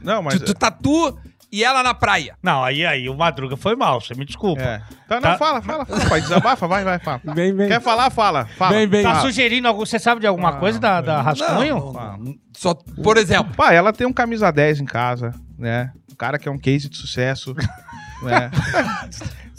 Não, 0.00 0.22
mas... 0.22 0.40
tu, 0.40 0.52
tu 0.54 0.54
tu 0.82 1.18
e 1.50 1.64
ela 1.64 1.82
na 1.82 1.94
praia. 1.94 2.36
Não, 2.42 2.62
aí, 2.62 2.84
aí 2.84 3.08
o 3.08 3.16
Madruga 3.16 3.56
foi 3.56 3.74
mal, 3.76 4.00
você 4.00 4.14
me 4.14 4.24
desculpa. 4.24 4.60
É. 4.62 4.78
Tá, 5.08 5.16
não, 5.16 5.22
Tá. 5.22 5.38
fala, 5.38 5.62
fala, 5.62 5.84
fala, 5.86 6.08
pai. 6.08 6.20
Desabafa, 6.20 6.66
vai, 6.68 6.84
vai, 6.84 6.98
fala. 6.98 7.20
Vem, 7.34 7.54
vem. 7.54 7.68
Quer 7.68 7.80
falar? 7.80 8.10
Fala. 8.10 8.46
Fala. 8.46 8.72
Vem, 8.76 8.86
vem. 8.86 9.02
Tá 9.02 9.10
Fala. 9.14 9.22
sugerindo 9.22 9.66
algum. 9.68 9.84
Você 9.86 9.98
sabe 9.98 10.20
de 10.20 10.26
alguma 10.26 10.54
coisa 10.58 10.78
da, 10.78 11.00
da 11.00 11.22
Rascunho? 11.22 11.76
Não, 11.92 12.16
não, 12.18 12.34
Só, 12.52 12.74
por 12.74 13.16
exemplo, 13.16 13.54
Pai, 13.56 13.76
ela 13.76 13.92
tem 13.92 14.06
um 14.06 14.12
camisa 14.12 14.50
10 14.50 14.80
em 14.80 14.84
casa, 14.84 15.32
né? 15.58 15.92
Um 16.12 16.14
cara 16.14 16.38
que 16.38 16.48
é 16.48 16.52
um 16.52 16.58
case 16.58 16.88
de 16.88 16.96
sucesso, 16.96 17.54
né? 18.22 18.50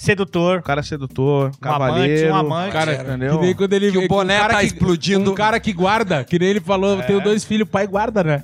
Sedutor. 0.02 0.60
Um 0.60 0.62
cara 0.62 0.82
sedutor, 0.82 1.44
Um 1.46 1.46
amante, 1.48 1.60
cavaleiro. 1.60 2.32
um 2.32 2.36
amante. 2.38 2.72
Cara, 2.72 2.94
Entendeu? 2.94 3.38
que 3.38 3.46
nem 3.46 3.54
quando 3.54 3.74
ele 3.74 3.92
Que 3.92 3.98
o 3.98 4.02
um 4.06 4.08
boné 4.08 4.40
cara 4.40 4.54
tá 4.54 4.60
que- 4.62 4.66
explodindo. 4.68 5.32
Um 5.32 5.36
cara 5.36 5.60
que 5.60 5.74
guarda, 5.74 6.24
que 6.24 6.40
nem 6.40 6.48
ele 6.48 6.62
falou, 6.62 6.96
eu 6.96 7.04
tenho 7.06 7.20
dois 7.22 7.44
filhos, 7.44 7.68
o 7.68 7.70
pai 7.72 7.86
guarda, 7.86 8.24
né? 8.24 8.44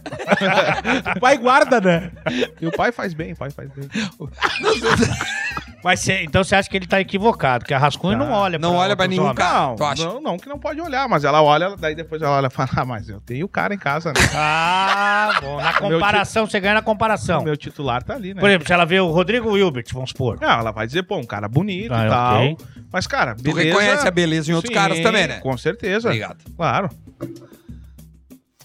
o 1.16 1.20
pai 1.22 1.38
guarda, 1.38 1.80
né? 1.80 2.12
E 2.60 2.68
o 2.68 2.72
pai 2.74 2.92
faz 2.92 3.14
bem, 3.14 3.32
o 3.32 3.36
pai 3.38 3.52
faz 3.52 3.70
bem. 3.70 3.88
Mas 5.86 6.00
cê- 6.00 6.24
então 6.24 6.44
você 6.44 6.56
acha 6.56 6.68
que 6.68 6.76
ele 6.76 6.88
tá 6.88 7.00
equivocado, 7.00 7.64
que 7.64 7.72
a 7.72 7.78
Rascunho 7.78 8.18
não 8.18 8.32
olha 8.32 8.58
Não 8.58 8.74
olha 8.76 8.96
pra 8.96 9.06
nenhum 9.08 9.22
homens. 9.22 9.38
cara. 9.38 9.68
Não, 9.68 9.76
tu 9.76 10.04
não, 10.04 10.20
não 10.22 10.38
que 10.40 10.50
não 10.50 10.58
pode 10.58 10.82
olhar, 10.82 11.08
mas 11.08 11.24
ela 11.24 11.44
olha, 11.44 11.76
daí 11.78 11.94
depois 11.94 12.20
ela 12.24 12.38
olha 12.38 12.48
e 12.48 12.50
fala, 12.50 12.70
ah, 12.78 12.86
mas 12.86 13.08
eu 13.08 13.22
tenho 13.22 13.46
o 13.46 13.48
cara 13.48 13.72
em 13.72 13.78
casa, 13.78 14.10
né? 14.12 14.16
Ah, 14.34 15.38
bom. 15.40 15.62
Na 15.62 15.74
comparação, 15.74 16.48
você 16.48 16.60
ganha 16.60 16.74
na 16.74 16.82
comparação. 16.82 17.42
O 17.42 17.44
meu 17.44 17.56
titular 17.56 18.02
tá 18.02 18.16
ali, 18.16 18.34
né? 18.34 18.40
Por 18.42 18.50
exemplo, 18.50 18.66
se 18.66 18.74
ela 18.74 18.84
vê 18.84 19.00
o 19.00 19.12
Rodrigo 19.12 19.52
Wilbert, 19.52 19.86
vamos 19.94 20.10
supor. 20.10 20.40
Não, 20.42 20.50
ela 20.50 20.72
vai 20.72 20.88
dizer, 20.88 21.04
pô, 21.04 21.18
um 21.18 21.24
cara 21.24 21.48
bonito 21.48 21.94
Ah, 21.94 22.06
e 22.06 22.10
tal. 22.10 22.44
ok. 22.46 22.58
Mas, 22.92 23.06
cara, 23.06 23.36
tu 23.36 23.44
beleza... 23.44 23.68
reconhece 23.68 24.08
a 24.08 24.12
beleza 24.12 24.52
em 24.52 24.56
outros 24.56 24.74
Sim, 24.74 24.80
caras 24.80 25.00
também, 25.02 25.28
né? 25.28 25.40
Com 25.40 25.56
certeza. 25.56 26.08
Obrigado. 26.08 26.38
Claro. 26.58 26.90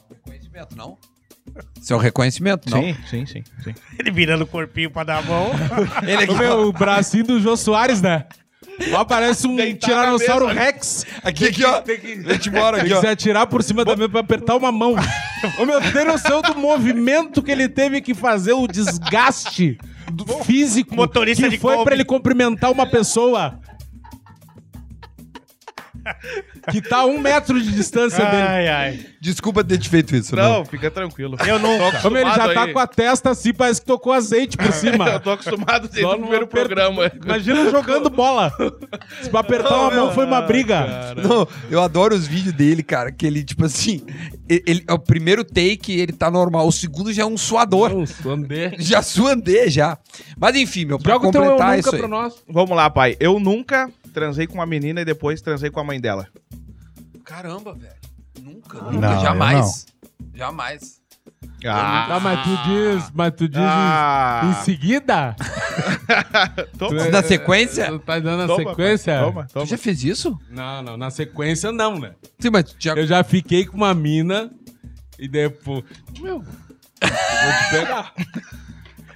Reconhecimento, 0.09 0.75
não? 0.75 0.97
Seu 1.81 1.97
reconhecimento, 1.99 2.68
não? 2.70 2.83
Sim, 2.83 2.97
sim, 3.09 3.26
sim, 3.26 3.45
sim. 3.64 3.74
Ele 3.99 4.11
virando 4.11 4.45
o 4.45 4.47
corpinho 4.47 4.91
pra 4.91 5.03
dar 5.05 5.18
a 5.18 5.22
mão. 5.22 5.51
Ele 6.03 6.24
aqui, 6.24 6.33
O 6.33 6.37
meu 6.37 6.61
o 6.68 6.72
bracinho 6.72 7.24
do 7.24 7.41
Jô 7.41 7.57
Soares, 7.57 8.01
né? 8.03 8.26
Ó, 8.93 9.05
parece 9.05 9.47
um 9.47 9.57
Deitar 9.57 9.89
tiranossauro. 9.91 10.47
Rex. 10.47 11.05
aqui, 11.22 11.49
aqui, 11.49 11.64
ó. 11.64 11.83
Vem-te 11.83 12.49
embora 12.49 12.76
Tem 12.78 12.81
aqui, 12.87 12.89
que 12.89 12.95
ó. 12.95 13.01
se 13.01 13.07
atirar 13.07 13.47
por 13.47 13.62
cima 13.62 13.85
da 13.85 13.95
mesa 13.95 14.09
pra 14.09 14.20
apertar 14.20 14.57
uma 14.57 14.72
mão. 14.72 14.95
Ô, 15.59 15.66
meu, 15.66 15.81
tem 15.93 16.05
noção 16.05 16.41
do 16.41 16.55
movimento 16.57 17.43
que 17.43 17.51
ele 17.51 17.68
teve 17.68 18.01
que 18.01 18.14
fazer, 18.14 18.53
o 18.55 18.66
desgaste 18.66 19.76
do 20.12 20.26
físico 20.45 20.95
Motorista 20.95 21.43
que 21.45 21.51
de 21.51 21.59
foi 21.59 21.74
Kombi. 21.74 21.85
pra 21.85 21.95
ele 21.95 22.05
cumprimentar 22.05 22.70
uma 22.72 22.87
pessoa 22.87 23.61
que 26.71 26.81
tá 26.81 26.99
a 26.99 27.07
um 27.07 27.19
metro 27.21 27.61
de 27.63 27.73
distância 27.73 28.25
dele. 28.25 28.43
ai, 28.43 28.69
ai. 28.69 29.07
Desculpa 29.21 29.63
ter 29.63 29.79
te 29.79 29.89
feito 29.89 30.15
isso, 30.17 30.35
Não, 30.35 30.59
não. 30.59 30.65
fica 30.65 30.91
tranquilo. 30.91 31.37
Eu 31.47 31.57
Ô, 31.57 32.11
meu, 32.11 32.21
ele 32.23 32.31
já 32.35 32.53
tá 32.55 32.65
aí. 32.65 32.73
com 32.73 32.79
a 32.79 32.87
testa 32.87 33.31
assim, 33.31 33.53
parece 33.53 33.81
que 33.81 33.87
tocou 33.87 34.13
azeite 34.13 34.57
por 34.57 34.73
cima. 34.73 35.09
Eu 35.09 35.21
tô 35.21 35.31
acostumado 35.33 35.83
desde 35.89 36.01
Só 36.03 36.11
o 36.11 36.13
no 36.13 36.21
primeiro 36.23 36.45
aperto- 36.45 36.67
programa. 36.69 37.13
Imagina 37.25 37.71
jogando 37.71 38.09
bola. 38.11 38.53
Se 39.23 39.29
pra 39.31 39.41
apertar 39.41 39.77
uma 39.77 39.91
mão 39.91 40.13
foi 40.13 40.25
uma 40.25 40.41
briga. 40.43 41.15
Não, 41.17 41.47
eu 41.71 41.83
adoro 41.83 42.15
os 42.15 42.27
vídeos 42.27 42.55
dele, 42.55 42.83
cara, 42.83 43.13
que 43.13 43.27
ele, 43.27 43.45
tipo 43.45 43.65
assim, 43.67 44.03
ele, 44.49 44.63
ele- 44.67 44.85
é 44.89 44.93
o 44.93 44.99
primeiro 44.99 45.45
take, 45.45 45.93
ele 45.93 46.13
tá 46.13 46.31
normal, 46.31 46.67
o 46.67 46.73
segundo 46.73 47.13
já 47.13 47.23
é 47.23 47.27
um 47.27 47.37
suador. 47.37 47.91
Não. 47.91 48.05
Já 48.79 49.03
suandei, 49.03 49.71
já. 49.71 49.99
Mas 50.39 50.57
enfim, 50.57 50.85
meu, 50.85 50.99
pra 50.99 51.13
Joga 51.15 51.29
o 51.29 51.31
teu 51.33 51.43
eu 51.43 51.51
completar 51.51 51.77
nunca 51.77 51.89
isso 51.89 51.97
aí. 52.05 52.09
nós. 52.11 52.35
Vamos 52.49 52.77
lá, 52.77 52.89
pai. 52.91 53.17
Eu 53.21 53.39
nunca 53.39 53.91
transei 54.13 54.47
com 54.47 54.55
uma 54.55 54.67
menina 54.67 55.01
e 55.01 55.05
depois 55.05 55.41
transei 55.41 55.71
com 55.71 55.81
a 55.81 55.85
mãe 55.85 56.01
dela. 56.01 56.27
Caramba, 57.31 57.72
velho. 57.74 57.95
Nunca, 58.43 58.78
nunca, 58.83 59.14
Não, 59.14 59.20
jamais. 59.22 59.87
Jamais. 60.35 61.01
Ah, 61.64 62.18
mas 62.20 62.43
tu 62.43 62.57
diz, 62.64 63.11
mas 63.14 63.33
tu 63.37 63.49
diz 63.49 63.61
em- 63.61 63.64
Ah. 63.64 64.41
em 64.45 64.64
seguida? 64.64 65.37
Toma. 66.78 67.09
Na 67.09 67.22
sequência? 67.22 67.87
Tu 67.87 67.99
tá 68.01 68.18
dando 68.18 68.43
a 68.43 68.47
Toma, 68.49 68.70
sequência? 68.70 69.14
pai. 69.14 69.24
Toma, 69.24 69.47
toma. 69.53 69.66
Tu 69.66 69.70
já 69.70 69.78
fez 69.78 70.03
isso? 70.03 70.37
Não, 70.51 70.83
não, 70.83 70.97
na 70.97 71.11
sequência 71.11 71.70
não, 71.70 71.99
né? 72.01 72.14
Sim, 72.41 72.51
mas 72.51 72.74
já... 72.78 72.95
Eu 72.95 73.07
já 73.07 73.22
fiquei 73.22 73.64
com 73.64 73.76
uma 73.76 73.95
mina 73.95 74.51
e 75.18 75.28
depois. 75.28 75.85
Meu, 76.18 76.41
vou 76.41 76.45
te 77.01 77.70
pegar. 77.70 78.12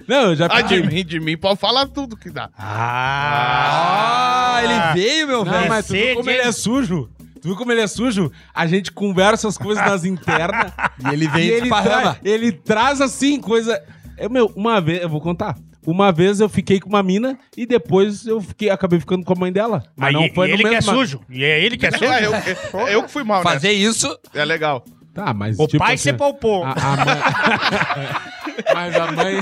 Não, 0.07 0.21
eu 0.29 0.35
já 0.35 0.45
Ah, 0.49 0.61
de 0.61 0.75
fiquei. 0.81 0.87
mim, 0.97 1.05
de 1.05 1.19
mim, 1.19 1.37
pode 1.37 1.59
falar 1.59 1.87
tudo 1.87 2.15
que 2.15 2.29
dá. 2.29 2.49
Ah, 2.57 4.61
ele 4.63 4.93
veio, 4.93 5.27
meu 5.27 5.43
Não, 5.43 5.51
velho. 5.51 5.67
mas 5.69 5.87
tu 5.87 5.93
como 6.15 6.29
ele 6.29 6.41
é 6.41 6.51
sujo? 6.51 7.09
Tu 7.45 7.49
viu 7.49 7.55
como 7.55 7.71
ele 7.71 7.81
é 7.81 7.85
sujo? 7.85 8.31
A 8.55 8.65
gente 8.65 8.91
conversa 8.91 9.47
as 9.47 9.55
coisas 9.55 9.85
nas 9.85 10.03
internas. 10.03 10.71
E 10.97 11.13
ele 11.13 11.27
vem 11.27 11.43
e 11.43 11.47
e 11.49 11.51
ele, 11.51 11.69
traz, 11.69 12.17
ele 12.23 12.51
traz 12.51 13.01
assim, 13.01 13.39
coisa. 13.39 13.79
É, 14.17 14.27
meu, 14.27 14.51
uma 14.55 14.81
vez, 14.81 15.03
eu 15.03 15.09
vou 15.09 15.21
contar. 15.21 15.55
Uma 15.85 16.11
vez 16.11 16.39
eu 16.39 16.49
fiquei 16.49 16.79
com 16.79 16.89
uma 16.89 17.03
mina 17.03 17.37
e 17.55 17.67
depois 17.67 18.25
eu 18.25 18.41
fiquei, 18.41 18.71
acabei 18.71 18.99
ficando 18.99 19.23
com 19.23 19.33
a 19.33 19.35
mãe 19.35 19.51
dela. 19.53 19.83
Mas 19.95 20.11
não 20.11 20.27
foi 20.33 20.47
e 20.47 20.49
no 20.53 20.55
ele 20.55 20.63
que 20.63 20.69
é 20.69 20.71
mesmo- 20.71 20.91
sujo. 20.95 21.21
E 21.29 21.43
é 21.43 21.63
ele 21.63 21.77
que 21.77 21.85
é 21.85 21.91
sujo. 21.93 22.03
É, 22.05 22.25
eu, 22.25 22.31
eu, 22.79 22.87
eu 22.87 23.03
que 23.03 23.11
fui 23.11 23.23
mal, 23.23 23.43
Fazer 23.43 23.73
isso... 23.73 24.09
né? 24.09 24.41
É 24.41 24.45
legal. 24.45 24.83
Tá, 25.13 25.31
mas 25.31 25.59
O 25.59 25.67
tipo 25.67 25.83
pai 25.83 25.93
assim, 25.93 26.05
você 26.05 26.13
poupou. 26.13 26.63
A, 26.65 26.71
a 26.71 27.05
mãe... 27.05 28.25
Mas 28.73 28.95
a 28.95 29.11
mãe, 29.11 29.35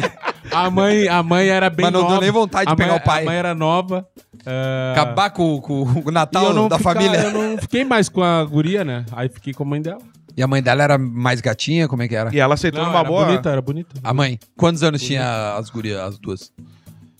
a 0.51 0.69
mãe, 0.69 1.07
a 1.07 1.21
mãe 1.23 1.47
era 1.47 1.69
bem 1.69 1.85
Mas 1.85 1.93
não 1.93 2.01
deu 2.01 2.09
nova. 2.09 2.21
nem 2.21 2.31
vontade 2.31 2.65
de 2.67 2.73
A 2.73 2.75
pegar 2.75 2.91
mãe- 2.93 2.99
o 2.99 3.03
pai. 3.03 3.21
A 3.21 3.25
mãe 3.25 3.35
era 3.35 3.55
nova. 3.55 4.07
é, 4.45 4.91
Acabar 4.93 5.29
com, 5.31 5.59
com 5.61 5.83
o 6.05 6.11
Natal 6.11 6.53
da 6.69 6.77
fica- 6.77 6.93
família. 6.93 7.17
Eu 7.21 7.31
não 7.31 7.57
fiquei 7.57 7.83
mais 7.83 8.09
com 8.09 8.21
a 8.23 8.43
guria, 8.43 8.83
né? 8.83 9.05
Aí 9.11 9.29
fiquei 9.29 9.53
com 9.53 9.63
a 9.63 9.65
mãe 9.65 9.81
dela. 9.81 10.01
E 10.35 10.41
a 10.41 10.47
mãe 10.47 10.63
dela 10.63 10.81
era 10.83 10.97
mais 10.97 11.41
gatinha? 11.41 11.87
Como 11.87 12.01
é 12.01 12.07
que 12.07 12.15
era? 12.15 12.33
E 12.35 12.39
ela 12.39 12.55
aceitou 12.55 12.81
Não, 12.81 12.87
numa 12.89 12.99
era 13.01 13.07
boa. 13.07 13.25
bonita, 13.25 13.49
era 13.51 13.61
bonita. 13.61 13.95
A 14.03 14.13
mãe. 14.13 14.39
Quantos 14.57 14.81
anos 14.81 15.01
tinha 15.01 15.55
as 15.55 15.69
gurias, 15.69 15.99
as 15.99 16.17
duas? 16.17 16.51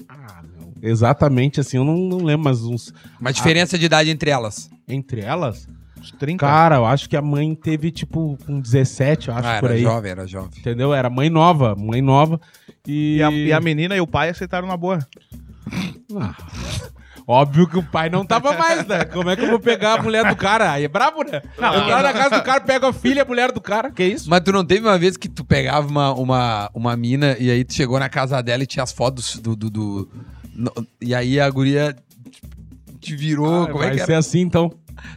Ah, 0.09 0.41
não. 0.59 0.73
Exatamente 0.81 1.59
assim, 1.59 1.77
eu 1.77 1.83
não, 1.85 1.95
não 1.95 2.17
lembro, 2.23 2.45
mas 2.45 2.63
uns... 2.63 2.91
Uma 3.21 3.31
diferença 3.31 3.77
de 3.77 3.85
idade 3.85 4.09
entre 4.09 4.31
elas. 4.31 4.67
Entre 4.87 5.21
elas? 5.21 5.67
Uns 6.03 6.11
30. 6.11 6.37
Cara, 6.45 6.75
eu 6.75 6.85
acho 6.85 7.09
que 7.09 7.15
a 7.15 7.21
mãe 7.21 7.55
teve, 7.55 7.89
tipo, 7.89 8.37
com 8.45 8.59
17, 8.59 9.29
eu 9.29 9.35
acho, 9.35 9.47
ah, 9.47 9.59
por 9.59 9.69
era 9.69 9.75
aí. 9.77 9.81
jovem, 9.83 10.11
era 10.11 10.27
jovem. 10.27 10.49
Entendeu? 10.59 10.93
Era 10.93 11.09
mãe 11.09 11.29
nova, 11.29 11.75
mãe 11.75 12.01
nova. 12.01 12.39
E, 12.87 13.17
E 13.17 13.23
a, 13.23 13.31
e 13.31 13.53
a 13.53 13.59
menina 13.61 13.95
e 13.95 14.01
o 14.01 14.07
pai 14.07 14.29
aceitaram 14.29 14.67
na 14.67 14.75
boa. 14.75 14.99
Ah, 16.19 16.35
óbvio 17.25 17.67
que 17.67 17.77
o 17.77 17.83
pai 17.83 18.09
não 18.09 18.25
tava 18.25 18.51
mais, 18.57 18.85
né? 18.85 19.05
Como 19.05 19.29
é 19.29 19.35
que 19.35 19.43
eu 19.43 19.49
vou 19.49 19.59
pegar 19.59 19.99
a 19.99 20.03
mulher 20.03 20.27
do 20.27 20.35
cara? 20.35 20.71
Aí 20.73 20.83
é 20.83 20.87
brabo, 20.89 21.23
né? 21.23 21.41
Entrar 21.57 22.03
na 22.03 22.11
casa 22.13 22.37
do 22.37 22.43
cara, 22.43 22.59
pega 22.61 22.89
a 22.89 22.93
filha, 22.93 23.21
a 23.21 23.25
mulher 23.25 23.51
do 23.53 23.61
cara, 23.61 23.89
que 23.89 24.03
isso? 24.03 24.29
Mas 24.29 24.41
tu 24.41 24.51
não 24.51 24.65
teve 24.65 24.85
uma 24.85 24.97
vez 24.97 25.15
que 25.15 25.29
tu 25.29 25.43
pegava 25.45 25.87
uma, 25.87 26.13
uma, 26.13 26.69
uma 26.73 26.97
mina 26.97 27.37
e 27.39 27.49
aí 27.49 27.63
tu 27.63 27.73
chegou 27.73 27.97
na 27.97 28.09
casa 28.09 28.41
dela 28.43 28.63
e 28.63 28.67
tinha 28.67 28.83
as 28.83 28.91
fotos 28.91 29.37
do. 29.37 29.55
do, 29.55 29.69
do- 29.69 30.09
no- 30.53 30.71
e 31.01 31.15
aí 31.15 31.39
a 31.39 31.49
guria 31.49 31.95
te 32.99 33.15
virou. 33.15 33.63
Ah, 33.63 33.67
como 33.67 33.83
é 33.83 33.87
vai 33.87 33.95
que 33.97 34.05
ser 34.05 34.11
era? 34.11 34.19
assim, 34.19 34.41
então. 34.41 34.71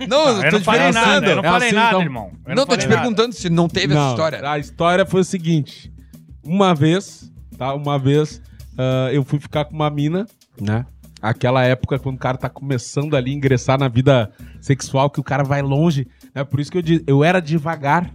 Não, 0.08 0.28
eu 0.28 0.42
eu 0.42 0.42
tô 0.42 0.50
não 0.52 0.58
te 0.60 0.64
falei 0.64 0.92
nada, 0.92 1.26
eu 1.26 1.36
não 1.36 1.44
É 1.44 1.48
falei 1.48 1.68
assim, 1.68 1.76
nada, 1.76 1.88
então. 1.90 2.02
irmão. 2.02 2.30
Eu 2.46 2.54
Não, 2.56 2.64
tô 2.64 2.72
falei 2.72 2.86
te 2.86 2.88
nada. 2.88 3.00
perguntando 3.02 3.34
se 3.34 3.50
não 3.50 3.68
teve 3.68 3.94
essa 3.94 4.10
história. 4.10 4.50
A 4.50 4.58
história 4.58 5.06
foi 5.06 5.20
o 5.20 5.24
seguinte. 5.24 5.92
Uma 6.44 6.74
vez, 6.74 7.30
tá? 7.58 7.74
Uma 7.74 7.98
vez, 7.98 8.40
ah, 8.78 9.08
eu 9.12 9.24
fui 9.24 9.38
ficar 9.40 9.64
com 9.64 9.74
uma 9.74 9.90
mina, 9.90 10.26
né? 10.60 10.84
Aquela 11.22 11.64
época, 11.64 11.98
quando 11.98 12.16
o 12.16 12.18
cara 12.18 12.36
tá 12.36 12.48
começando 12.48 13.16
ali 13.16 13.32
a 13.32 13.34
ingressar 13.34 13.78
na 13.78 13.88
vida 13.88 14.30
sexual, 14.60 15.08
que 15.10 15.18
o 15.18 15.24
cara 15.24 15.42
vai 15.42 15.62
longe. 15.62 16.06
Né? 16.34 16.44
Por 16.44 16.60
isso 16.60 16.70
que 16.70 16.78
eu 16.78 16.82
disse, 16.82 17.04
eu 17.06 17.24
era 17.24 17.40
devagar. 17.40 18.10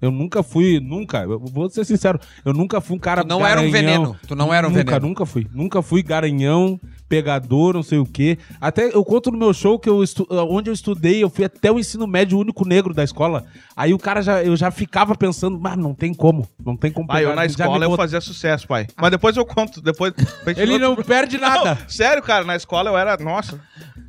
Eu 0.00 0.10
nunca 0.10 0.42
fui, 0.42 0.80
nunca, 0.80 1.22
eu 1.22 1.38
vou 1.38 1.70
ser 1.70 1.84
sincero, 1.84 2.20
eu 2.44 2.52
nunca 2.52 2.80
fui 2.80 2.96
um 2.96 2.98
cara 2.98 3.22
Tu 3.22 3.28
não 3.28 3.46
era 3.46 3.60
um 3.60 3.70
garanhão. 3.70 4.02
veneno, 4.04 4.20
tu 4.26 4.36
não 4.36 4.52
era 4.52 4.66
um 4.66 4.70
nunca, 4.70 4.84
veneno. 4.84 5.06
Nunca 5.08 5.26
fui. 5.26 5.46
Nunca 5.52 5.82
fui 5.82 6.02
garanhão, 6.02 6.78
pegador, 7.08 7.74
não 7.74 7.82
sei 7.82 7.98
o 7.98 8.06
quê. 8.06 8.38
Até 8.60 8.94
eu 8.94 9.04
conto 9.04 9.30
no 9.30 9.38
meu 9.38 9.52
show 9.54 9.78
que 9.78 9.88
eu 9.88 10.02
estu... 10.02 10.26
onde 10.30 10.70
eu 10.70 10.74
estudei, 10.74 11.22
eu 11.22 11.30
fui 11.30 11.44
até 11.44 11.70
o 11.70 11.78
ensino 11.78 12.06
médio, 12.06 12.38
único 12.38 12.66
negro 12.66 12.92
da 12.92 13.04
escola. 13.04 13.44
Aí 13.76 13.94
o 13.94 13.98
cara 13.98 14.22
já, 14.22 14.42
eu 14.42 14.56
já 14.56 14.70
ficava 14.70 15.14
pensando, 15.14 15.58
mas 15.58 15.76
não 15.76 15.94
tem 15.94 16.12
como, 16.12 16.48
não 16.64 16.76
tem 16.76 16.90
como 16.90 17.10
eu 17.10 17.14
pegar, 17.14 17.34
na 17.34 17.46
já 17.46 17.64
me 17.64 17.64
escola 17.64 17.84
eu 17.84 17.96
fazia 17.96 18.20
sucesso, 18.20 18.66
pai. 18.66 18.86
Mas 18.96 19.10
depois 19.10 19.36
eu 19.36 19.44
conto. 19.44 19.80
Depois. 19.80 20.12
Ele 20.56 20.78
não 20.78 20.96
perde 20.96 21.38
nada. 21.38 21.74
Não, 21.74 21.88
sério, 21.88 22.22
cara, 22.22 22.44
na 22.44 22.56
escola 22.56 22.90
eu 22.90 22.96
era. 22.96 23.16
Nossa. 23.16 23.60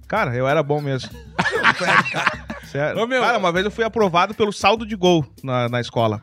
Cara, 0.08 0.36
eu 0.36 0.47
era 0.47 0.64
bom 0.64 0.82
mesmo. 0.82 1.10
Sério. 2.72 3.01
Ô, 3.01 3.08
meu. 3.08 3.22
Cara, 3.22 3.38
uma 3.38 3.51
vez 3.51 3.66
eu 3.66 3.72
fui 3.72 3.84
aprovado 3.84 4.34
pelo 4.34 4.51
saldo 4.53 4.86
de 4.86 4.95
gol 4.95 5.26
na, 5.43 5.68
na 5.70 5.82
escola. 5.82 6.22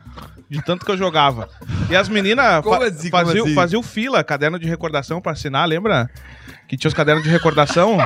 De 0.49 0.61
tanto 0.63 0.85
que 0.85 0.91
eu 0.91 0.97
jogava. 0.97 1.49
E 1.89 1.95
as 1.95 2.07
meninas 2.07 2.63
Como 2.63 2.77
fa 2.79 2.85
assim, 2.87 3.09
como 3.09 3.25
faziam, 3.25 3.45
assim? 3.45 3.55
faziam 3.55 3.83
fila, 3.83 4.23
caderno 4.23 4.59
de 4.59 4.67
recordação 4.67 5.19
pra 5.19 5.31
assinar, 5.31 5.67
lembra? 5.67 6.09
Que 6.67 6.77
tinha 6.77 6.87
os 6.87 6.93
cadernos 6.93 7.23
de 7.23 7.29
recordação. 7.29 7.97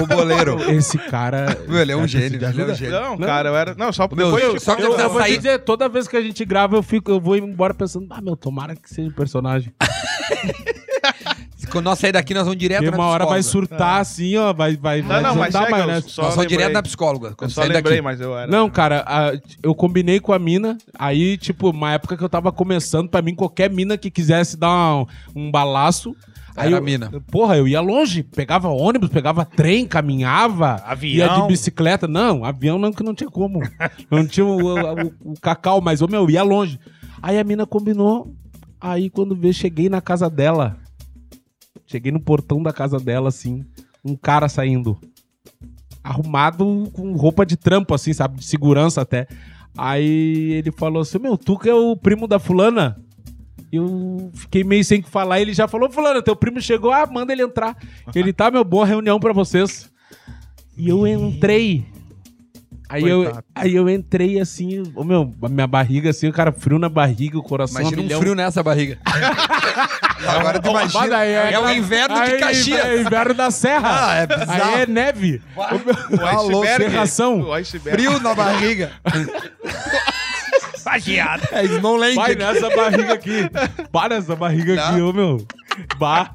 O 0.00 0.06
boleiro. 0.06 0.60
Esse 0.70 0.98
cara. 0.98 1.58
Meu, 1.66 1.78
ele 1.80 1.92
é 1.92 1.96
um 1.96 2.06
gênio, 2.06 2.36
ele 2.36 2.44
é 2.44 2.64
um 2.66 2.74
gênio. 2.74 3.00
Não, 3.00 3.18
cara, 3.18 3.48
eu 3.48 3.56
era. 3.56 3.74
Não, 3.74 3.90
só 3.92 4.06
Meu, 4.12 4.26
depois. 4.26 4.44
eu- 4.44 4.60
só 4.60 4.74
que 4.76 4.82
Eu, 4.82 4.92
eu 4.92 4.98
eu 4.98 5.10
vou 5.10 5.22
te 5.22 5.36
dizer, 5.36 5.58
toda 5.60 5.88
vez 5.88 6.06
que 6.06 6.16
a 6.16 6.20
gente 6.22 6.44
grava, 6.44 6.76
eu, 6.76 6.82
fico, 6.82 7.10
eu 7.10 7.20
vou 7.20 7.36
embora 7.36 7.72
pensando, 7.72 8.06
ah, 8.10 8.20
meu, 8.20 8.36
tomara 8.36 8.76
que 8.76 8.88
seja 8.92 9.08
um 9.08 9.12
personagem. 9.12 9.72
Quando 11.74 11.84
nós 11.84 11.98
sair 11.98 12.12
daqui, 12.12 12.32
nós 12.32 12.44
vamos 12.44 12.58
direto 12.58 12.78
Porque 12.84 12.96
na 12.96 13.02
uma 13.02 13.10
hora 13.10 13.26
vai 13.26 13.40
psicóloga. 13.40 13.68
surtar 13.68 14.00
assim, 14.00 14.36
ó. 14.36 14.52
Vai, 14.52 14.76
vai, 14.76 15.02
Não, 15.02 15.08
vai 15.08 15.22
não, 15.22 15.34
mas 15.34 15.46
desandar 15.48 15.66
chega, 15.68 15.78
eu 15.80 15.86
maionese. 15.86 16.08
só 16.10 16.22
Nós 16.22 16.30
vamos 16.30 16.42
lembrei. 16.44 16.58
direto 16.58 16.72
na 16.74 16.82
psicóloga. 16.82 17.28
Eu 17.28 17.36
Quando 17.36 17.50
só 17.50 17.60
sair 17.62 17.72
lembrei, 17.72 17.92
daqui. 17.96 18.02
mas 18.02 18.20
eu 18.20 18.38
era... 18.38 18.46
Não, 18.50 18.70
cara, 18.70 19.04
a- 19.06 19.32
eu 19.62 19.74
combinei 19.74 20.20
com 20.20 20.32
a 20.32 20.38
mina, 20.38 20.78
aí, 20.98 21.36
tipo, 21.36 21.70
uma 21.70 21.92
época 21.92 22.16
que 22.16 22.24
eu 22.24 22.28
tava 22.28 22.50
começando, 22.50 23.08
pra 23.10 23.20
mim, 23.20 23.34
qualquer 23.34 23.68
mina 23.70 23.98
que 23.98 24.10
quisesse 24.10 24.56
dar 24.56 24.94
um, 24.96 25.06
um 25.36 25.50
balaço. 25.50 26.16
Aí 26.56 26.68
Era 26.68 26.76
eu, 26.76 26.82
mina. 26.82 27.10
Porra, 27.32 27.56
eu 27.56 27.66
ia 27.66 27.80
longe, 27.80 28.22
pegava 28.22 28.68
ônibus, 28.68 29.08
pegava 29.10 29.44
trem, 29.44 29.84
caminhava, 29.86 30.80
Avião. 30.86 31.26
ia 31.36 31.42
de 31.42 31.48
bicicleta. 31.48 32.06
Não, 32.06 32.44
avião 32.44 32.78
não, 32.78 32.92
que 32.92 33.02
não 33.02 33.12
tinha 33.12 33.28
como. 33.28 33.60
Não 34.08 34.24
tinha 34.24 34.46
o, 34.46 34.74
o- 34.78 35.32
o 35.32 35.34
cacau, 35.40 35.80
mas, 35.80 36.00
ô, 36.00 36.06
meu, 36.06 36.30
ia 36.30 36.44
longe. 36.44 36.78
Aí 37.20 37.38
a 37.40 37.42
mina 37.42 37.66
combinou, 37.66 38.32
aí 38.80 39.10
quando 39.10 39.34
vê, 39.34 39.52
cheguei 39.52 39.88
na 39.88 40.00
casa 40.00 40.30
dela. 40.30 40.76
Cheguei 41.94 42.10
no 42.10 42.18
portão 42.18 42.60
da 42.60 42.72
casa 42.72 42.98
dela, 42.98 43.28
assim, 43.28 43.64
um 44.04 44.16
cara 44.16 44.48
saindo 44.48 44.98
arrumado 46.02 46.90
com 46.92 47.12
roupa 47.12 47.46
de 47.46 47.56
trampo, 47.56 47.94
assim, 47.94 48.12
sabe? 48.12 48.38
De 48.38 48.44
segurança 48.44 49.00
até. 49.00 49.28
Aí 49.78 50.54
ele 50.54 50.72
falou 50.72 51.02
assim: 51.02 51.20
Meu, 51.20 51.38
tu 51.38 51.56
que 51.56 51.68
é 51.68 51.74
o 51.74 51.96
primo 51.96 52.26
da 52.26 52.40
fulana? 52.40 53.00
Eu 53.72 54.28
fiquei 54.34 54.64
meio 54.64 54.84
sem 54.84 55.00
que 55.00 55.08
falar. 55.08 55.40
Ele 55.40 55.54
já 55.54 55.68
falou: 55.68 55.88
Fulana, 55.88 56.20
teu 56.20 56.34
primo 56.34 56.60
chegou, 56.60 56.90
ah, 56.90 57.06
manda 57.06 57.32
ele 57.32 57.44
entrar. 57.44 57.76
Ele 58.12 58.32
tá, 58.32 58.50
meu, 58.50 58.64
boa 58.64 58.84
reunião 58.84 59.20
pra 59.20 59.32
vocês. 59.32 59.88
E 60.76 60.88
eu 60.88 61.06
entrei. 61.06 61.86
Aí 62.88 63.02
eu, 63.08 63.42
aí 63.54 63.74
eu 63.74 63.88
entrei 63.88 64.38
assim, 64.38 64.82
ô 64.94 65.02
meu, 65.02 65.32
minha 65.50 65.66
barriga 65.66 66.10
assim, 66.10 66.28
o 66.28 66.32
cara 66.32 66.52
frio 66.52 66.78
na 66.78 66.88
barriga, 66.88 67.38
o 67.38 67.42
coração 67.42 67.80
Imagina 67.80 68.00
um 68.02 68.04
milhão. 68.04 68.20
frio 68.20 68.34
nessa 68.34 68.62
barriga. 68.62 68.98
Agora 70.26 70.60
tu 70.60 70.70
imagina. 70.70 71.08
daí 71.08 71.32
É 71.32 71.40
o 71.42 71.46
aquela- 71.46 71.74
inverno 71.74 72.14
de 72.14 72.20
aí 72.20 72.38
Caxias. 72.40 72.84
É 72.84 73.00
inverno 73.00 73.34
da 73.34 73.50
serra. 73.50 74.08
Ah, 74.10 74.14
é 74.16 74.26
bizarro. 74.26 74.52
Aí 74.74 74.82
é 74.82 74.86
neve. 74.86 75.42
O 76.52 76.64
serração. 76.64 77.40
O 77.40 77.52
iceberg. 77.54 78.02
Frio 78.02 78.20
na 78.20 78.34
barriga. 78.34 78.92
Bagiado. 80.84 81.42
É 81.52 81.64
Snow 81.64 81.96
Land. 81.96 82.14
Vai 82.16 82.34
nessa 82.34 82.70
barriga 82.70 83.14
aqui. 83.14 83.50
Para 83.90 84.16
essa 84.16 84.36
barriga 84.36 84.74
aqui, 84.82 85.00
ô 85.00 85.12
meu. 85.12 85.44
Bah. 85.98 86.34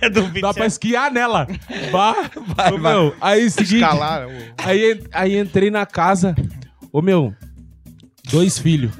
É 0.00 0.08
do 0.10 0.22
Dá 0.40 0.54
pra 0.54 0.66
esquiar 0.66 1.10
nela. 1.12 1.46
Bah. 1.92 2.14
Vai, 2.54 2.72
Ô, 2.72 2.78
vai. 2.78 2.92
meu, 2.92 3.14
aí 3.20 3.50
seguinte. 3.50 3.74
Escalar. 3.76 4.26
Aí, 4.58 5.02
aí 5.12 5.38
entrei 5.38 5.70
na 5.70 5.84
casa. 5.86 6.34
Ô 6.92 7.00
meu, 7.02 7.34
dois 8.30 8.58
filhos. 8.58 8.92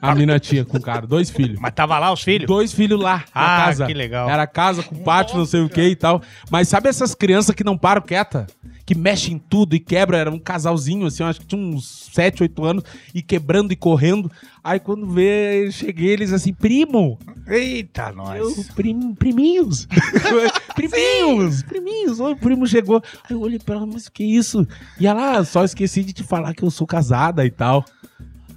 A 0.00 0.14
mina 0.14 0.38
tinha 0.38 0.64
com 0.64 0.76
o 0.76 0.80
cara, 0.80 1.06
dois 1.06 1.30
filhos. 1.30 1.58
Mas 1.60 1.72
tava 1.72 1.98
lá 1.98 2.12
os 2.12 2.22
filhos? 2.22 2.46
Dois 2.46 2.72
filhos 2.72 3.00
lá 3.00 3.24
na 3.34 3.40
Ah, 3.62 3.64
casa. 3.66 3.86
que 3.86 3.94
legal. 3.94 4.28
Era 4.28 4.46
casa 4.46 4.82
com 4.82 4.96
pátio, 4.96 5.36
não 5.38 5.46
sei 5.46 5.60
o 5.60 5.68
que 5.68 5.82
e 5.82 5.96
tal. 5.96 6.22
Mas 6.50 6.68
sabe 6.68 6.88
essas 6.88 7.14
crianças 7.14 7.54
que 7.54 7.64
não 7.64 7.76
param 7.78 8.02
quieta? 8.02 8.46
Que 8.90 8.98
mexem 8.98 9.34
em 9.34 9.38
tudo 9.38 9.76
e 9.76 9.78
quebram? 9.78 10.18
Era 10.18 10.32
um 10.32 10.38
casalzinho, 10.40 11.06
assim, 11.06 11.22
eu 11.22 11.28
acho 11.28 11.38
que 11.38 11.46
tinha 11.46 11.62
uns 11.62 12.08
7, 12.12 12.42
8 12.42 12.64
anos, 12.64 12.84
e 13.14 13.22
quebrando 13.22 13.72
e 13.72 13.76
correndo. 13.76 14.28
Aí 14.64 14.80
quando 14.80 15.06
vê, 15.06 15.70
cheguei, 15.70 16.08
eles 16.08 16.32
assim, 16.32 16.52
primo, 16.52 17.16
Eita, 17.46 18.10
nós. 18.10 18.40
eu, 18.40 18.74
prim, 18.74 19.14
priminhos. 19.14 19.86
priminhos, 20.74 21.62
priminhos. 21.62 22.18
O 22.18 22.34
primo 22.34 22.66
chegou. 22.66 23.00
Aí 23.22 23.36
eu 23.36 23.40
olhei 23.40 23.60
pra 23.60 23.76
ela, 23.76 23.86
mas 23.86 24.08
que 24.08 24.24
isso? 24.24 24.66
E 24.98 25.06
ela, 25.06 25.38
ah, 25.38 25.44
só 25.44 25.62
esqueci 25.62 26.02
de 26.02 26.12
te 26.12 26.24
falar 26.24 26.52
que 26.52 26.64
eu 26.64 26.70
sou 26.72 26.84
casada 26.84 27.46
e 27.46 27.50
tal. 27.52 27.84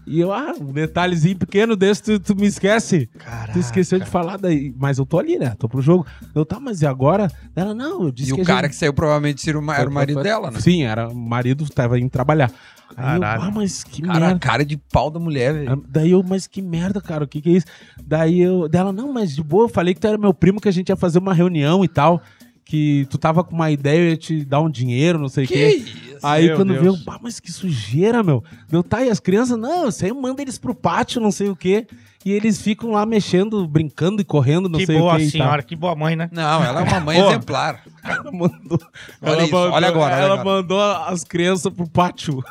E 0.05 0.19
eu, 0.19 0.33
ah, 0.33 0.53
um 0.59 0.73
detalhezinho 0.73 1.37
pequeno 1.37 1.75
desse, 1.75 2.03
tu, 2.03 2.19
tu 2.19 2.35
me 2.35 2.45
esquece. 2.47 3.09
Tu 3.53 3.59
esqueceu 3.59 3.99
de 3.99 4.05
falar 4.05 4.37
daí. 4.37 4.73
Mas 4.77 4.97
eu 4.97 5.05
tô 5.05 5.17
ali, 5.17 5.37
né? 5.39 5.55
Tô 5.57 5.69
pro 5.69 5.81
jogo. 5.81 6.05
Eu, 6.35 6.45
tá, 6.45 6.59
mas 6.59 6.81
e 6.81 6.85
agora? 6.85 7.31
Ela, 7.55 7.73
não, 7.73 8.03
eu 8.03 8.11
disse 8.11 8.31
E 8.31 8.35
que 8.35 8.41
o 8.41 8.45
cara 8.45 8.63
gente- 8.63 8.71
que 8.71 8.75
saiu 8.75 8.93
provavelmente 8.93 9.47
era 9.49 9.57
o 9.57 9.61
ma- 9.61 9.77
era 9.77 9.89
o 9.89 9.93
marido 9.93 10.21
dela, 10.21 10.51
né? 10.51 10.59
Sim, 10.59 10.83
era 10.83 11.07
o 11.07 11.15
marido, 11.15 11.67
tava 11.69 11.97
indo 11.99 12.09
trabalhar. 12.09 12.51
Aí 12.95 13.17
eu, 13.17 13.23
ah, 13.23 13.49
mas 13.51 13.83
que 13.83 14.01
Cara, 14.03 14.19
merda. 14.19 14.35
a 14.35 14.39
cara 14.39 14.63
de 14.65 14.77
pau 14.77 15.09
da 15.09 15.19
mulher, 15.19 15.51
velho. 15.53 15.71
Ah, 15.73 15.77
Daí 15.89 16.11
eu, 16.11 16.21
mas 16.21 16.45
que 16.45 16.61
merda, 16.61 17.01
cara, 17.01 17.23
o 17.23 17.27
que 17.27 17.41
que 17.41 17.49
é 17.49 17.53
isso? 17.53 17.65
Daí 18.05 18.39
eu, 18.39 18.67
dela, 18.69 18.91
não, 18.91 19.11
mas 19.11 19.33
de 19.35 19.41
boa, 19.41 19.63
eu 19.65 19.69
falei 19.69 19.93
que 19.95 19.99
tu 19.99 20.05
era 20.07 20.17
meu 20.17 20.33
primo, 20.33 20.61
que 20.61 20.69
a 20.69 20.71
gente 20.71 20.89
ia 20.89 20.95
fazer 20.95 21.17
uma 21.17 21.33
reunião 21.33 21.83
e 21.83 21.87
tal, 21.87 22.21
que 22.65 23.05
tu 23.09 23.17
tava 23.17 23.43
com 23.43 23.53
uma 23.55 23.69
ideia, 23.71 23.99
eu 23.99 24.09
ia 24.09 24.17
te 24.17 24.43
dar 24.45 24.61
um 24.61 24.69
dinheiro, 24.69 25.19
não 25.19 25.29
sei 25.29 25.45
o 25.45 25.47
Que 25.47 25.53
quê. 25.53 25.67
isso? 25.77 25.97
Aí 26.25 26.47
Meu 26.47 26.55
quando 26.55 26.69
Deus. 26.73 26.81
veio, 26.81 26.97
bah, 27.03 27.19
mas 27.21 27.39
que 27.39 27.51
sujeira, 27.51 28.23
meu. 28.23 28.41
Meu, 28.71 28.81
tá, 28.81 29.03
e 29.03 29.09
as 29.09 29.19
crianças, 29.19 29.57
não, 29.57 29.89
isso 29.89 30.03
aí 30.05 30.09
eu 30.11 30.15
mando 30.21 30.41
eles 30.41 30.57
pro 30.57 30.73
pátio, 30.73 31.19
não 31.21 31.31
sei 31.31 31.49
o 31.49 31.55
quê. 31.55 31.85
E 32.25 32.31
eles 32.31 32.61
ficam 32.61 32.91
lá 32.91 33.05
mexendo, 33.05 33.67
brincando 33.67 34.21
e 34.21 34.23
correndo, 34.25 34.69
não 34.69 34.79
Que 34.79 34.85
sei 34.85 34.97
boa 34.97 35.15
o 35.15 35.17
quê. 35.17 35.23
e 35.23 35.29
senhora, 35.31 35.61
tal. 35.61 35.67
que 35.67 35.75
boa 35.75 35.93
mãe, 35.93 36.15
né? 36.15 36.29
Não, 36.31 36.63
ela 36.63 36.79
é 36.79 36.83
uma 36.83 36.99
mãe 37.01 37.19
exemplar. 37.27 37.81
Ela 38.01 38.31
mandou, 38.31 38.79
Olha 39.21 39.31
ela 39.33 39.43
isso, 39.43 39.55
olha 39.57 39.87
agora, 39.89 40.15
olha 40.15 40.21
Ela 40.23 40.33
agora. 40.39 40.43
mandou 40.61 40.79
as 40.81 41.25
crianças 41.25 41.73
pro 41.73 41.85
pátio. 41.89 42.41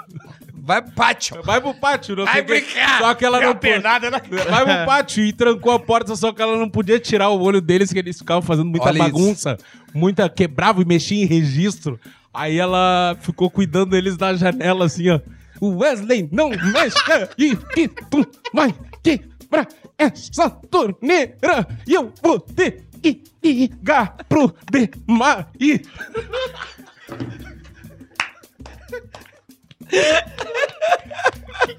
Vai 0.64 0.80
pro 0.80 0.92
pátio. 0.92 1.42
Vai 1.42 1.60
pro 1.60 1.74
pátio, 1.74 2.14
não 2.14 2.24
Vai 2.24 2.40
brincar. 2.40 2.98
Só 3.00 3.14
que 3.14 3.24
ela 3.24 3.40
não 3.40 3.56
pernada, 3.56 4.08
né? 4.12 4.20
Vai 4.48 4.64
pro 4.64 4.86
pátio 4.86 5.24
e 5.24 5.32
trancou 5.32 5.72
a 5.72 5.78
porta, 5.78 6.14
só 6.14 6.32
que 6.32 6.40
ela 6.40 6.56
não 6.56 6.70
podia 6.70 7.00
tirar 7.00 7.30
o 7.30 7.40
olho 7.40 7.60
deles, 7.60 7.92
que 7.92 7.98
eles 7.98 8.16
ficavam 8.16 8.42
fazendo 8.42 8.70
muita 8.70 8.86
Olha 8.86 8.98
isso. 8.98 9.04
bagunça, 9.04 9.58
muita 9.92 10.28
quebrava 10.28 10.80
e 10.80 10.84
mexia 10.84 11.20
em 11.20 11.26
registro. 11.26 11.98
Aí 12.32 12.58
ela 12.58 13.16
ficou 13.20 13.50
cuidando 13.50 13.90
deles 13.90 14.16
da 14.16 14.34
janela, 14.34 14.84
assim, 14.84 15.10
ó. 15.10 15.18
O 15.60 15.78
Wesley 15.78 16.28
não 16.30 16.50
mexe 16.50 16.96
e 17.36 17.56
que 17.56 17.88
tu 17.88 18.24
vai 18.54 18.72
quebrar 19.02 19.66
essa 19.98 20.48
torneira 20.48 21.66
e 21.86 21.94
eu 21.94 22.12
vou 22.22 22.38
ter 22.38 22.84
que 23.02 23.20
ligar 23.42 24.16
pro 24.28 24.54
demais. 24.70 25.46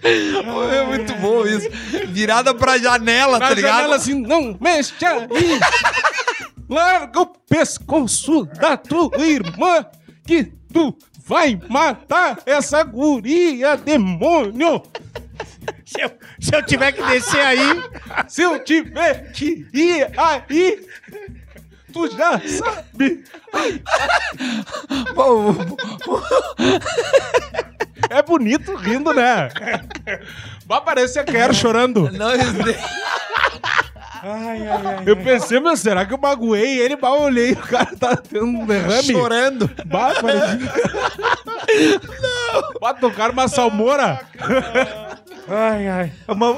É 0.04 0.84
muito 0.86 1.14
bom 1.16 1.46
isso. 1.46 1.70
Virada 2.08 2.54
pra 2.54 2.78
janela, 2.78 3.40
Na 3.40 3.48
tá 3.50 3.54
ligado? 3.54 3.76
janela 3.76 3.96
assim, 3.96 4.14
não 4.22 4.58
mexe 4.60 4.94
aí. 5.06 5.60
Larga 6.70 7.22
o 7.22 7.26
pescoço 7.26 8.46
da 8.46 8.78
tua 8.78 9.26
irmã 9.26 9.86
que 10.26 10.46
tu 10.72 10.98
vai 11.26 11.60
matar 11.70 12.40
essa 12.46 12.84
guria, 12.84 13.76
demônio. 13.78 14.82
Se 15.86 16.02
eu, 16.02 16.12
se 16.40 16.56
eu 16.56 16.66
tiver 16.66 16.92
que 16.92 17.04
descer 17.04 17.42
aí, 17.42 17.84
Se 18.28 18.42
eu 18.42 18.64
tiver 18.64 19.32
que 19.32 19.68
ir 19.74 20.08
aí, 20.18 20.86
tu 21.92 22.10
já 22.10 22.40
sabe. 22.48 23.24
Pô, 25.14 25.54
É 28.14 28.22
bonito 28.22 28.76
rindo, 28.76 29.14
né? 29.14 29.50
Vai 30.66 30.78
aparecer 30.78 31.20
a 31.20 31.24
Quero 31.24 31.54
chorando. 31.54 32.10
não, 32.12 32.34
isso- 32.36 32.54
Eu 35.06 35.18
pensei, 35.18 35.60
meu, 35.60 35.76
será 35.76 36.06
que 36.06 36.14
eu 36.14 36.18
magoei 36.18 36.80
ele? 36.80 36.96
Mas 36.96 37.12
eu 37.14 37.22
olhei, 37.22 37.52
o 37.52 37.58
cara 37.58 37.94
tá 38.00 38.16
tendo 38.16 38.46
um 38.46 38.66
derrame. 38.66 39.04
chorando. 39.12 39.70
Bah, 39.86 40.14
parecia... 40.22 40.60
Não! 42.22 42.80
Bah, 42.80 42.94
tocaram 42.94 43.34
uma 43.34 43.48
salmoura. 43.50 44.22
Ai, 45.48 45.88
ai. 45.90 46.12